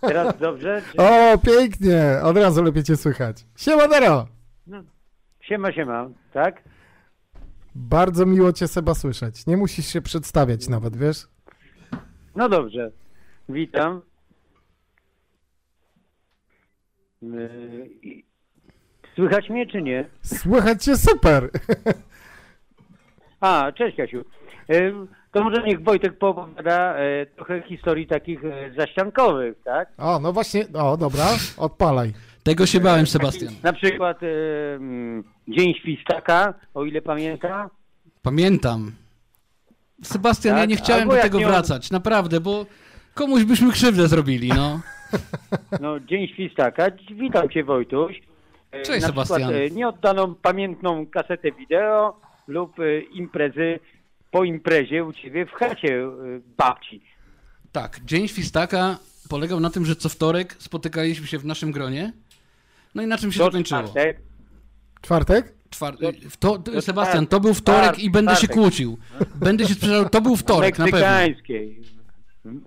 Teraz 0.00 0.38
dobrze? 0.38 0.82
Czy... 0.92 0.98
O, 0.98 1.38
pięknie, 1.38 2.20
od 2.22 2.36
razu 2.36 2.62
lepiej 2.62 2.82
cię 2.82 2.96
słychać. 2.96 3.46
Siema, 3.56 3.88
Dero. 3.88 4.26
No. 4.66 4.82
Siema, 5.40 5.72
siema, 5.72 6.08
tak? 6.32 6.62
Bardzo 7.74 8.26
miło 8.26 8.52
cię, 8.52 8.68
Seba, 8.68 8.94
słyszeć. 8.94 9.46
Nie 9.46 9.56
musisz 9.56 9.86
się 9.86 10.02
przedstawiać 10.02 10.68
nawet, 10.68 10.96
wiesz? 10.96 11.26
No 12.36 12.48
dobrze. 12.48 12.90
Witam. 13.48 14.02
Słychać 19.14 19.50
mnie 19.50 19.66
czy 19.66 19.82
nie? 19.82 20.04
Słychać 20.22 20.84
cię 20.84 20.96
super. 20.96 21.50
A, 23.40 23.72
cześć 23.72 23.96
Kasiu. 23.96 24.24
To 25.32 25.42
może 25.44 25.62
niech 25.62 25.82
Wojtek 25.82 26.18
poopowiada 26.18 26.94
e, 26.96 27.26
trochę 27.26 27.62
historii 27.62 28.06
takich 28.06 28.44
e, 28.44 28.72
zaściankowych, 28.76 29.54
tak? 29.64 29.88
O, 29.98 30.18
no 30.20 30.32
właśnie, 30.32 30.64
o, 30.74 30.96
dobra, 30.96 31.24
odpalaj. 31.56 32.12
Tego 32.42 32.66
się 32.66 32.80
bałem, 32.80 33.06
Sebastian. 33.06 33.54
Na 33.62 33.72
przykład 33.72 34.20
Dzień 35.48 35.74
Świstaka, 35.74 36.54
o 36.74 36.84
ile 36.84 37.02
pamięta. 37.02 37.70
Pamiętam. 38.22 38.92
Sebastian, 40.02 40.54
ja 40.56 40.60
Tak? 40.60 40.70
nie 40.70 40.76
chciałem 40.76 41.02
Albo 41.02 41.14
do 41.16 41.22
tego 41.22 41.38
nie- 41.38 41.46
wracać, 41.46 41.90
naprawdę, 41.90 42.40
bo 42.40 42.66
komuś 43.14 43.44
byśmy 43.44 43.72
krzywdę 43.72 44.08
zrobili, 44.08 44.48
no. 44.48 44.80
No, 45.80 46.00
Dzień 46.00 46.28
Świstaka. 46.28 46.86
Witam 47.14 47.48
Cię 47.48 47.64
Wojtuś. 47.64 48.20
E, 48.72 48.82
Cześć, 48.82 49.00
Na 49.02 49.08
Sebastian. 49.08 49.38
przykład 49.40 49.56
e, 49.62 49.70
nieoddaną 49.70 50.34
pamiętną 50.34 51.06
kasetę 51.06 51.52
wideo 51.52 52.20
lub 52.48 52.80
e, 52.80 53.00
imprezy 53.00 53.78
po 54.30 54.44
imprezie 54.44 55.04
u 55.04 55.12
Ciebie 55.12 55.46
w 55.46 55.50
chacie 55.52 56.02
babci. 56.56 57.02
Tak, 57.72 58.00
Dzień 58.04 58.28
Świstaka 58.28 58.98
polegał 59.28 59.60
na 59.60 59.70
tym, 59.70 59.84
że 59.86 59.96
co 59.96 60.08
wtorek 60.08 60.56
spotykaliśmy 60.58 61.26
się 61.26 61.38
w 61.38 61.44
naszym 61.44 61.72
gronie. 61.72 62.12
No 62.94 63.02
i 63.02 63.06
na 63.06 63.18
czym 63.18 63.32
się 63.32 63.38
To 63.38 63.50
kończyło? 63.50 63.82
czwartek. 63.82 64.18
Czwartek? 65.02 65.52
Czwar... 65.70 65.94
W 66.30 66.36
to, 66.36 66.58
To 66.58 66.82
Sebastian, 66.82 67.26
to 67.26 67.40
był 67.40 67.54
wtorek 67.54 67.80
Czwartek, 67.82 68.04
i 68.04 68.10
będę 68.10 68.36
się 68.36 68.48
kłócił. 68.48 68.98
Będę 69.34 69.66
się 69.66 69.74
sprzedał, 69.74 70.08
to 70.08 70.20
był 70.20 70.36
wtorek, 70.36 70.78
na 70.78 70.84
pewno. 70.84 70.98
Meksykańskiej. 71.00 71.80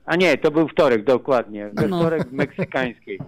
A 0.06 0.16
nie, 0.16 0.38
to 0.38 0.52
był 0.52 0.68
wtorek, 0.68 1.04
dokładnie. 1.04 1.70
We 1.74 1.88
No. 1.88 2.00
wtorek 2.00 2.32
meksykańskiej. 2.32 3.20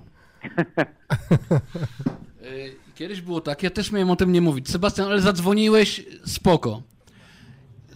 Y, 2.46 2.76
Kiedyś 2.96 3.22
było 3.22 3.42
tak, 3.42 3.64
ja 3.64 3.70
też 3.70 3.92
miałem 3.92 4.10
o 4.10 4.16
tym 4.16 4.32
nie 4.32 4.42
mówić. 4.42 4.70
Sebastian, 4.70 5.08
ale 5.08 5.22
zadzwoniłeś, 5.22 6.06
spoko. 6.26 6.82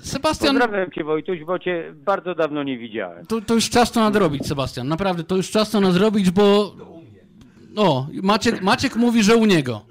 Sebastian, 0.02 0.60
Pozdrawiam 0.60 0.92
cię 0.92 1.04
Wojtuś, 1.04 1.40
bo 1.44 1.60
cię 1.60 1.94
bardzo 1.96 2.36
dawno 2.36 2.64
nie 2.64 2.78
widziałem. 2.78 3.26
to, 3.26 3.42
to 3.42 3.54
już 3.54 3.70
czas 3.70 3.92
to 3.92 4.00
nadrobić, 4.00 4.48
Sebastian. 4.48 4.88
Naprawdę, 4.88 5.24
to 5.24 5.36
już 5.36 5.52
czas 5.52 5.72
to 5.72 5.80
nadrobić, 5.82 6.32
bo... 6.32 6.76
O, 7.76 8.08
Maciek, 8.24 8.62
Maciek 8.62 8.96
mówi, 8.96 9.24
że 9.24 9.36
u 9.36 9.46
niego. 9.46 9.82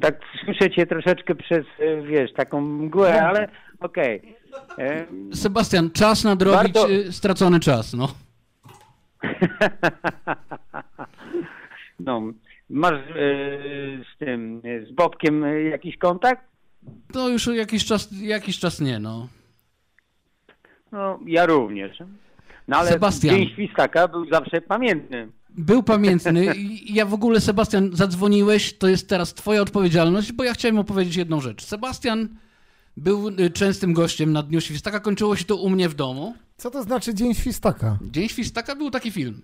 Tak 0.00 0.20
słyszę 0.44 0.70
cię 0.70 0.86
troszeczkę 0.86 1.34
przez, 1.34 1.66
e, 1.78 2.02
wiesz, 2.02 2.32
taką 2.32 2.60
mgłę, 2.60 3.22
ale 3.22 3.48
okej. 3.80 4.36
E, 4.78 5.06
Sebastian, 5.34 5.90
czas 5.90 6.24
nadrobić 6.24 6.72
Warto- 6.74 6.90
y, 6.90 7.12
stracony 7.12 7.60
czas, 7.60 7.92
no. 7.94 8.08
No, 12.00 12.22
masz 12.70 12.94
e, 12.94 13.14
z 14.14 14.18
tym, 14.18 14.62
e, 14.64 14.86
z 14.86 14.92
Bobkiem 14.92 15.44
e, 15.44 15.62
jakiś 15.62 15.96
kontakt? 15.96 16.42
To 17.12 17.28
już 17.28 17.46
jakiś 17.46 17.84
czas, 17.84 18.08
jakiś 18.20 18.58
czas 18.58 18.80
nie, 18.80 18.98
no. 18.98 19.28
No, 20.92 21.20
ja 21.26 21.46
również. 21.46 21.98
No 22.68 22.76
ale 22.76 22.90
Sebastian. 22.90 23.36
Dzień 23.36 23.48
Świstaka 23.48 24.08
był 24.08 24.28
zawsze 24.30 24.60
pamiętny. 24.60 25.28
Był 25.50 25.82
pamiętny 25.82 26.54
i 26.56 26.94
ja 26.94 27.06
w 27.06 27.14
ogóle, 27.14 27.40
Sebastian, 27.40 27.90
zadzwoniłeś, 27.92 28.78
to 28.78 28.88
jest 28.88 29.08
teraz 29.08 29.34
twoja 29.34 29.62
odpowiedzialność, 29.62 30.32
bo 30.32 30.44
ja 30.44 30.54
chciałem 30.54 30.78
opowiedzieć 30.78 31.16
jedną 31.16 31.40
rzecz. 31.40 31.64
Sebastian 31.64 32.28
był 32.96 33.30
częstym 33.54 33.92
gościem 33.92 34.32
na 34.32 34.42
Dniu 34.42 34.60
Świstaka, 34.60 35.00
kończyło 35.00 35.36
się 35.36 35.44
to 35.44 35.56
u 35.56 35.70
mnie 35.70 35.88
w 35.88 35.94
domu. 35.94 36.34
Co 36.56 36.70
to 36.70 36.82
znaczy 36.82 37.14
Dzień 37.14 37.34
Świstaka? 37.34 37.98
Dzień 38.02 38.28
Świstaka 38.28 38.76
był 38.76 38.90
taki 38.90 39.10
film. 39.10 39.42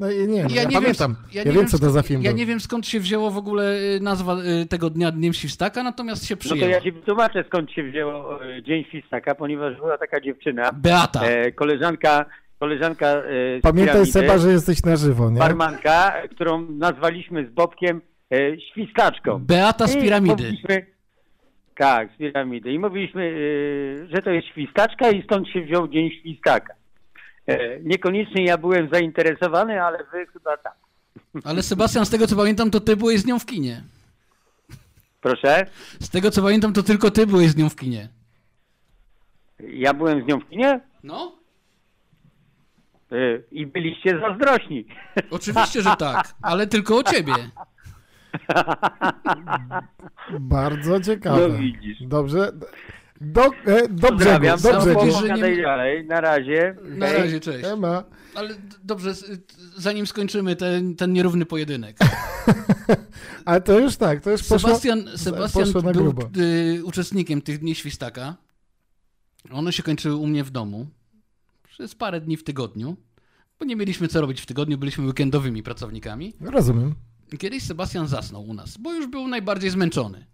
No 0.00 0.10
i 0.10 0.28
nie, 0.28 0.42
no, 0.42 0.48
ja, 0.54 0.64
nie 0.64 0.80
pamiętam. 0.80 1.14
Wiem, 1.14 1.24
Ja, 1.32 1.44
nie 1.44 1.52
wiem, 1.52 1.66
co 1.66 1.70
to 1.72 1.76
skąd- 1.78 1.92
za 1.92 2.02
film 2.02 2.22
Ja 2.22 2.30
był. 2.30 2.38
nie 2.38 2.46
wiem 2.46 2.60
skąd 2.60 2.86
się 2.86 3.00
wzięło 3.00 3.30
w 3.30 3.36
ogóle 3.36 3.76
y, 3.96 4.00
nazwa 4.00 4.36
y, 4.62 4.66
tego 4.66 4.90
dnia 4.90 5.10
Dniem 5.10 5.32
Świstaka, 5.32 5.82
natomiast 5.82 6.26
się 6.26 6.34
No 6.34 6.38
to 6.38 6.44
przyjęło. 6.48 6.70
ja 6.70 6.80
ci 6.80 6.92
wytłumaczę 6.92 7.44
skąd 7.46 7.70
się 7.70 7.82
wzięło 7.82 8.44
e, 8.44 8.62
Dzień 8.62 8.84
Świstaka, 8.84 9.34
ponieważ 9.34 9.76
była 9.76 9.98
taka 9.98 10.20
dziewczyna. 10.20 10.72
Beata. 10.72 11.22
E, 11.24 11.52
koleżanka, 11.52 12.24
koleżanka 12.60 13.06
e, 13.06 13.22
z 13.58 13.62
Pamiętaj 13.62 13.86
piramidy, 13.94 14.12
Seba, 14.12 14.38
że 14.38 14.48
jesteś 14.52 14.82
na 14.84 14.96
żywo, 14.96 15.30
nie? 15.30 15.38
barmanka, 15.38 16.12
którą 16.30 16.66
nazwaliśmy 16.70 17.46
z 17.46 17.50
Bobkiem 17.50 18.00
e, 18.32 18.60
Świstaczką. 18.60 19.38
Beata 19.38 19.86
z 19.86 19.96
piramidy. 19.96 20.34
mówiliśmy- 20.44 20.86
Tak, 21.76 22.08
z 22.14 22.18
piramidy. 22.18 22.72
I 22.72 22.78
mówiliśmy, 22.78 23.34
że 24.14 24.22
to 24.22 24.30
jest 24.30 24.48
świstaczka 24.48 25.10
i 25.10 25.22
stąd 25.22 25.48
się 25.48 25.60
wziął 25.62 25.88
Dzień 25.88 26.10
Świstaka. 26.20 26.74
E, 27.46 27.80
niekoniecznie 27.80 28.44
ja 28.44 28.58
byłem 28.58 28.88
zainteresowany, 28.92 29.82
ale 29.82 29.98
wy 30.12 30.26
chyba 30.26 30.56
tak. 30.56 30.74
Ale 31.44 31.62
Sebastian, 31.62 32.06
z 32.06 32.10
tego 32.10 32.26
co 32.26 32.36
pamiętam, 32.36 32.70
to 32.70 32.80
ty 32.80 32.96
byłeś 32.96 33.20
z 33.20 33.26
nią 33.26 33.38
w 33.38 33.46
kinie. 33.46 33.82
Proszę? 35.20 35.66
Z 36.00 36.10
tego 36.10 36.30
co 36.30 36.42
pamiętam, 36.42 36.72
to 36.72 36.82
tylko 36.82 37.10
ty 37.10 37.26
byłeś 37.26 37.50
z 37.50 37.56
nią 37.56 37.68
w 37.68 37.76
kinie. 37.76 38.08
Ja 39.60 39.94
byłem 39.94 40.24
z 40.24 40.26
nią 40.26 40.40
w 40.40 40.48
kinie 40.48 40.80
No? 41.02 41.32
e, 43.12 43.16
i 43.50 43.66
byliście 43.66 44.20
zazdrośni. 44.20 44.86
Oczywiście, 45.30 45.82
że 45.82 45.96
tak, 45.98 46.34
ale 46.42 46.66
tylko 46.66 46.96
o 46.96 47.02
ciebie. 47.02 47.32
Bardzo 50.40 51.00
ciekawe. 51.00 51.48
No 51.48 51.58
widzisz. 51.58 51.98
Dobrze. 52.00 52.52
Do, 53.20 53.44
e, 53.44 53.88
do 53.88 53.88
brzegu, 53.88 54.08
Pozdrawiam, 54.08 54.60
do 54.60 54.72
no, 54.72 54.80
brzegu. 54.80 55.00
pogadaj 55.00 55.62
dalej, 55.62 56.06
na 56.06 56.20
razie. 56.20 56.76
Na 56.84 57.06
Hej. 57.06 57.18
razie, 57.18 57.40
cześć. 57.40 57.64
Ema. 57.64 58.04
Ale 58.34 58.54
dobrze, 58.84 59.14
zanim 59.76 60.06
skończymy 60.06 60.56
ten, 60.56 60.96
ten 60.96 61.12
nierówny 61.12 61.46
pojedynek. 61.46 61.96
Ale 63.44 63.60
to 63.60 63.78
już 63.78 63.96
tak, 63.96 64.20
to 64.20 64.30
już 64.30 64.42
poszło, 64.42 64.58
Sebastian, 64.58 65.04
Sebastian 65.16 65.64
poszło 65.64 65.82
na 65.82 65.92
był 65.92 66.02
grubo. 66.02 66.30
y, 66.76 66.84
uczestnikiem 66.84 67.42
tych 67.42 67.58
dni 67.58 67.74
świstaka. 67.74 68.36
One 69.50 69.72
się 69.72 69.82
kończyły 69.82 70.16
u 70.16 70.26
mnie 70.26 70.44
w 70.44 70.50
domu 70.50 70.86
przez 71.68 71.94
parę 71.94 72.20
dni 72.20 72.36
w 72.36 72.44
tygodniu, 72.44 72.96
bo 73.58 73.64
nie 73.64 73.76
mieliśmy 73.76 74.08
co 74.08 74.20
robić 74.20 74.40
w 74.40 74.46
tygodniu, 74.46 74.78
byliśmy 74.78 75.06
weekendowymi 75.06 75.62
pracownikami. 75.62 76.34
Rozumiem. 76.40 76.94
I 77.32 77.38
Kiedyś 77.38 77.62
Sebastian 77.62 78.08
zasnął 78.08 78.44
u 78.44 78.54
nas, 78.54 78.76
bo 78.76 78.92
już 78.94 79.06
był 79.06 79.28
najbardziej 79.28 79.70
zmęczony. 79.70 80.26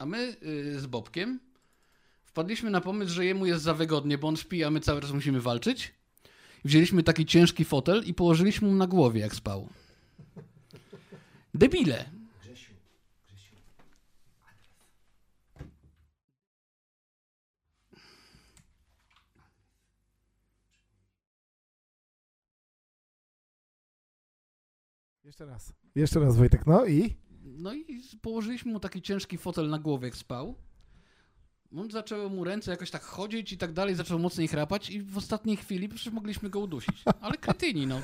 A 0.00 0.06
my 0.06 0.36
y, 0.42 0.80
z 0.80 0.86
Bobkiem 0.86 1.40
wpadliśmy 2.24 2.70
na 2.70 2.80
pomysł, 2.80 3.12
że 3.12 3.24
jemu 3.24 3.46
jest 3.46 3.62
za 3.62 3.74
wygodnie, 3.74 4.18
bo 4.18 4.28
on 4.28 4.36
śpi, 4.36 4.64
a 4.64 4.70
my 4.70 4.80
cały 4.80 5.00
czas 5.00 5.12
musimy 5.12 5.40
walczyć. 5.40 5.94
Wzięliśmy 6.64 7.02
taki 7.02 7.26
ciężki 7.26 7.64
fotel 7.64 8.02
i 8.06 8.14
położyliśmy 8.14 8.68
mu 8.68 8.74
na 8.74 8.86
głowie, 8.86 9.20
jak 9.20 9.34
spał. 9.34 9.68
Debile. 11.54 12.04
Jeszcze 25.24 25.46
raz. 25.46 25.72
Jeszcze 25.94 26.20
raz 26.20 26.36
Wojtek, 26.36 26.66
no 26.66 26.86
i? 26.86 27.19
No 27.60 27.74
i 27.74 28.02
położyliśmy 28.22 28.72
mu 28.72 28.80
taki 28.80 29.02
ciężki 29.02 29.38
fotel 29.38 29.68
na 29.68 29.78
głowie, 29.78 30.06
jak 30.06 30.16
spał. 30.16 30.54
On 31.76 31.90
zaczęły 31.90 32.30
mu 32.30 32.44
ręce 32.44 32.70
jakoś 32.70 32.90
tak 32.90 33.02
chodzić 33.02 33.52
i 33.52 33.58
tak 33.58 33.72
dalej, 33.72 33.94
zaczął 33.94 34.18
mocniej 34.18 34.48
chrapać 34.48 34.90
i 34.90 35.02
w 35.02 35.18
ostatniej 35.18 35.56
chwili 35.56 35.88
przecież 35.88 36.12
mogliśmy 36.12 36.50
go 36.50 36.60
udusić. 36.60 37.02
Ale 37.20 37.36
kretyni, 37.36 37.86
no. 37.86 38.00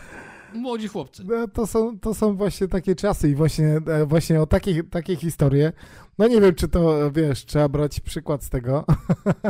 Młodzi 0.54 0.88
chłopcy. 0.88 1.24
No, 1.24 1.48
to, 1.48 1.66
są, 1.66 1.98
to 1.98 2.14
są 2.14 2.36
właśnie 2.36 2.68
takie 2.68 2.94
czasy 2.94 3.30
i 3.30 3.34
właśnie, 3.34 3.80
e, 3.86 4.06
właśnie 4.06 4.40
o 4.40 4.46
takie, 4.46 4.84
takie 4.84 5.16
historie. 5.16 5.72
No 6.18 6.28
nie 6.28 6.40
wiem, 6.40 6.54
czy 6.54 6.68
to, 6.68 7.06
e, 7.06 7.12
wiesz, 7.12 7.44
trzeba 7.44 7.68
brać 7.68 8.00
przykład 8.00 8.44
z 8.44 8.48
tego. 8.48 8.84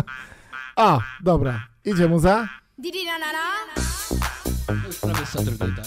A, 0.77 1.01
dobra. 1.23 1.67
Idzie 1.85 2.09
muza? 2.09 2.49
To 4.67 4.73
już 4.87 4.99
prawie 4.99 5.27
Saturday, 5.27 5.73
tak. 5.77 5.87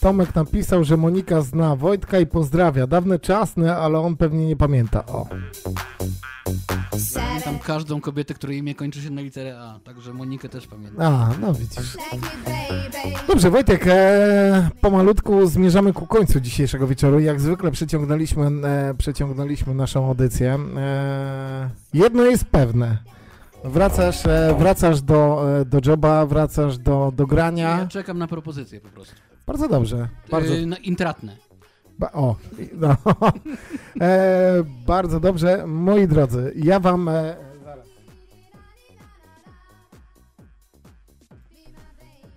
Tomek 0.00 0.34
napisał, 0.34 0.84
że 0.84 0.96
Monika 0.96 1.40
zna 1.40 1.76
Wojtka 1.76 2.18
i 2.18 2.26
pozdrawia. 2.26 2.86
Dawne 2.86 3.18
czasne, 3.18 3.76
ale 3.76 3.98
on 3.98 4.16
pewnie 4.16 4.46
nie 4.46 4.56
pamięta. 4.56 5.06
O. 5.06 5.28
Pamiętam 7.14 7.58
każdą 7.58 8.00
kobietę, 8.00 8.34
której 8.34 8.58
imię 8.58 8.74
kończy 8.74 9.02
się 9.02 9.10
na 9.10 9.20
literę 9.20 9.58
A, 9.60 9.78
także 9.84 10.14
Monikę 10.14 10.48
też 10.48 10.66
pamiętam. 10.66 11.06
A, 11.06 11.30
no 11.40 11.54
widzisz. 11.54 11.96
Dobrze, 13.28 13.50
Wojtek, 13.50 13.84
e, 13.86 14.70
pomalutku 14.80 15.46
zmierzamy 15.46 15.92
ku 15.92 16.06
końcu 16.06 16.40
dzisiejszego 16.40 16.86
wieczoru. 16.86 17.20
Jak 17.20 17.40
zwykle 17.40 17.70
przeciągnęliśmy, 17.70 18.46
e, 18.68 18.94
przeciągnęliśmy 18.98 19.74
naszą 19.74 20.06
audycję. 20.06 20.58
E, 20.76 21.70
jedno 21.94 22.22
jest 22.22 22.44
pewne. 22.44 22.98
Wracasz, 23.64 24.26
e, 24.26 24.54
wracasz 24.58 25.02
do, 25.02 25.44
e, 25.60 25.64
do 25.64 25.80
joba, 25.86 26.26
wracasz 26.26 26.78
do, 26.78 27.12
do 27.16 27.26
grania. 27.26 27.78
Ja 27.78 27.86
czekam 27.86 28.18
na 28.18 28.26
propozycję 28.26 28.80
po 28.80 28.88
prostu. 28.88 29.14
Bardzo 29.48 29.68
dobrze. 29.68 30.08
Bardzo, 30.30 30.54
Yy, 30.54 30.66
na 30.66 30.76
intratne. 30.76 31.36
Ba- 31.98 32.12
o, 32.12 32.36
no. 32.74 32.96
e, 34.00 34.64
bardzo 34.86 35.20
dobrze. 35.20 35.66
Moi 35.66 36.08
drodzy, 36.08 36.52
ja 36.56 36.80
wam... 36.80 37.08
E, 37.08 37.36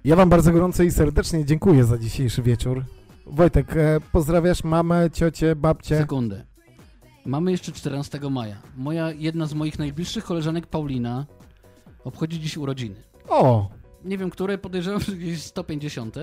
ja 0.06 0.16
wam 0.16 0.30
bardzo 0.30 0.52
gorąco 0.52 0.84
i 0.84 0.92
serdecznie 0.92 1.46
dziękuję 1.46 1.84
za 1.84 1.98
dzisiejszy 1.98 2.42
wieczór. 2.42 2.86
Wojtek, 3.26 3.76
e, 3.78 4.00
pozdrawiasz 4.12 4.64
mamę, 4.64 5.10
ciocię, 5.14 5.56
babcię. 5.56 5.98
Sekundę. 5.98 6.46
Mamy 7.26 7.52
jeszcze 7.52 7.72
14 7.72 8.20
maja. 8.30 8.56
Moja, 8.78 9.12
jedna 9.12 9.46
z 9.46 9.54
moich 9.54 9.80
najbliższych 9.80 10.24
koleżanek, 10.24 10.68
Paulina, 10.68 11.26
obchodzi 12.04 12.40
dziś 12.40 12.58
urodziny. 12.58 12.96
O, 13.30 13.70
Nie 14.04 14.18
wiem, 14.18 14.30
które, 14.30 14.58
podejrzewam, 14.58 15.02
że 15.02 15.12
gdzieś 15.12 15.44
150. 15.44 16.16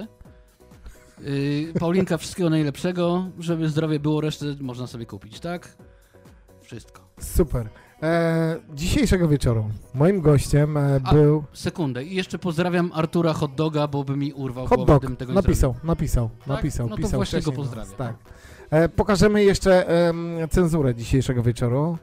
Yy, 1.20 1.72
Paulinka, 1.80 2.18
wszystkiego 2.18 2.50
najlepszego, 2.50 3.26
żeby 3.38 3.68
zdrowie 3.68 4.00
było, 4.00 4.20
resztę 4.20 4.46
można 4.60 4.86
sobie 4.86 5.06
kupić, 5.06 5.40
tak? 5.40 5.76
Wszystko. 6.62 7.02
super. 7.20 7.68
E, 8.02 8.56
dzisiejszego 8.74 9.28
wieczoru 9.28 9.64
moim 9.94 10.20
gościem 10.20 10.76
e, 10.76 11.00
A, 11.04 11.14
był... 11.14 11.44
Sekundę. 11.52 12.04
I 12.04 12.14
jeszcze 12.14 12.38
pozdrawiam 12.38 12.90
Artura 12.94 13.32
Hotdoga, 13.32 13.86
bo 13.88 14.04
by 14.04 14.16
mi 14.16 14.32
urwał 14.32 14.66
Hot 14.66 14.76
głowę, 14.78 14.98
gdybym 14.98 15.16
tego 15.16 15.32
nie 15.32 15.36
napisał, 15.36 15.72
zrobił. 15.72 15.86
napisał, 15.88 16.30
Tak? 16.38 16.46
napisał, 16.48 16.88
No 16.88 16.96
to 16.96 17.02
pisał 17.02 17.18
właśnie 17.18 17.40
go 17.42 17.50
nas, 17.50 17.56
pozdrawiam. 17.56 17.94
Tak. 17.96 18.16
E, 18.70 18.88
pokażemy 18.88 19.44
jeszcze 19.44 19.86
cenzurę 20.50 20.94
dzisiejszego 20.94 21.42
wieczoru. 21.42 21.98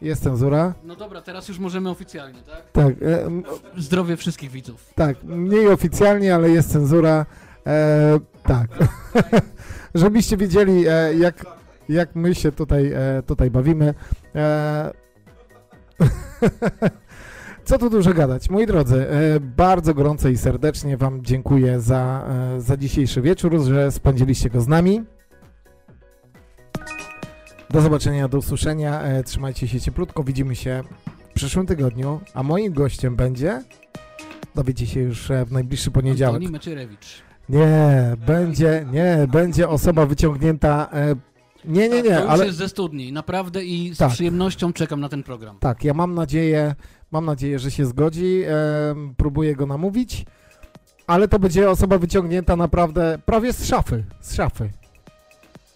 Jest 0.00 0.22
cenzura. 0.22 0.74
No 0.84 0.96
dobra, 0.96 1.22
teraz 1.22 1.48
już 1.48 1.58
możemy 1.58 1.90
oficjalnie, 1.90 2.42
tak? 2.42 2.70
Tak, 2.72 2.94
Zdrowie 3.76 4.16
wszystkich 4.16 4.50
widzów. 4.50 4.92
tak, 4.94 5.24
mniej 5.24 5.68
oficjalnie, 5.68 6.34
ale 6.34 6.50
jest 6.50 6.72
cenzura. 6.72 7.26
E, 7.68 8.20
tak. 8.42 8.68
Żebyście 9.94 10.36
wiedzieli, 10.36 10.88
e, 10.88 11.14
jak, 11.14 11.46
jak 11.88 12.14
my 12.14 12.34
się 12.34 12.52
tutaj, 12.52 12.92
e, 12.92 13.22
tutaj 13.26 13.50
bawimy. 13.50 13.94
E, 14.34 14.92
Co 17.64 17.78
tu 17.78 17.90
dużo 17.90 18.14
gadać? 18.14 18.50
Moi 18.50 18.66
drodzy, 18.66 19.10
e, 19.10 19.40
bardzo 19.40 19.94
gorąco 19.94 20.28
i 20.28 20.36
serdecznie 20.36 20.96
Wam 20.96 21.24
dziękuję 21.24 21.80
za, 21.80 22.28
e, 22.56 22.60
za 22.60 22.76
dzisiejszy 22.76 23.22
wieczór, 23.22 23.60
że 23.60 23.92
spędziliście 23.92 24.50
go 24.50 24.60
z 24.60 24.68
nami. 24.68 25.04
Do 27.70 27.80
zobaczenia, 27.80 28.28
do 28.28 28.38
usłyszenia. 28.38 29.02
Trzymajcie 29.24 29.68
się 29.68 29.80
cieplutko. 29.80 30.24
Widzimy 30.24 30.56
się 30.56 30.82
w 31.30 31.32
przyszłym 31.34 31.66
tygodniu, 31.66 32.20
a 32.34 32.42
moim 32.42 32.72
gościem 32.72 33.16
będzie, 33.16 33.62
dowiecie 34.54 34.86
się 34.86 35.00
już 35.00 35.28
w 35.46 35.52
najbliższy 35.52 35.90
poniedziałek. 35.90 36.36
Antoni 36.36 36.52
Meczyrewicz. 36.52 37.27
Nie, 37.48 38.16
będzie, 38.26 38.86
nie, 38.92 39.26
będzie 39.32 39.68
osoba 39.68 40.06
wyciągnięta. 40.06 40.88
E, 40.92 41.14
nie, 41.64 41.88
nie, 41.88 42.02
nie, 42.02 42.10
to 42.14 42.20
już 42.20 42.30
ale 42.30 42.46
jest 42.46 42.58
ze 42.58 42.68
studni. 42.68 43.12
Naprawdę 43.12 43.64
i 43.64 43.94
z 43.94 43.98
Tak. 43.98 44.10
przyjemnością 44.12 44.72
czekam 44.72 45.00
na 45.00 45.08
ten 45.08 45.22
program. 45.22 45.58
tak, 45.60 45.84
ja 45.84 45.94
mam 45.94 46.14
nadzieję, 46.14 46.74
mam 47.10 47.24
nadzieję, 47.24 47.58
że 47.58 47.70
się 47.70 47.86
zgodzi. 47.86 48.42
E, 48.48 48.54
próbuję 49.16 49.56
go 49.56 49.66
namówić, 49.66 50.26
ale 51.06 51.28
to 51.28 51.38
będzie 51.38 51.70
osoba 51.70 51.98
wyciągnięta 51.98 52.56
naprawdę 52.56 53.18
prawie 53.26 53.52
z 53.52 53.64
szafy, 53.66 54.04
z 54.20 54.34
szafy. 54.34 54.70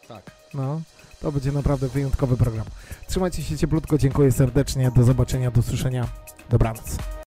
Tak. 0.08 0.22
No, 0.54 0.80
to 1.20 1.32
będzie 1.32 1.52
naprawdę 1.52 1.88
wyjątkowy 1.88 2.36
program. 2.36 2.66
Trzymajcie 3.08 3.42
się 3.42 3.58
cieplutko, 3.58 3.98
dziękuję 3.98 4.32
serdecznie, 4.32 4.90
do 4.96 5.02
zobaczenia, 5.04 5.50
do 5.50 5.60
usłyszenia, 5.60 6.06
dobranoc. 6.50 6.96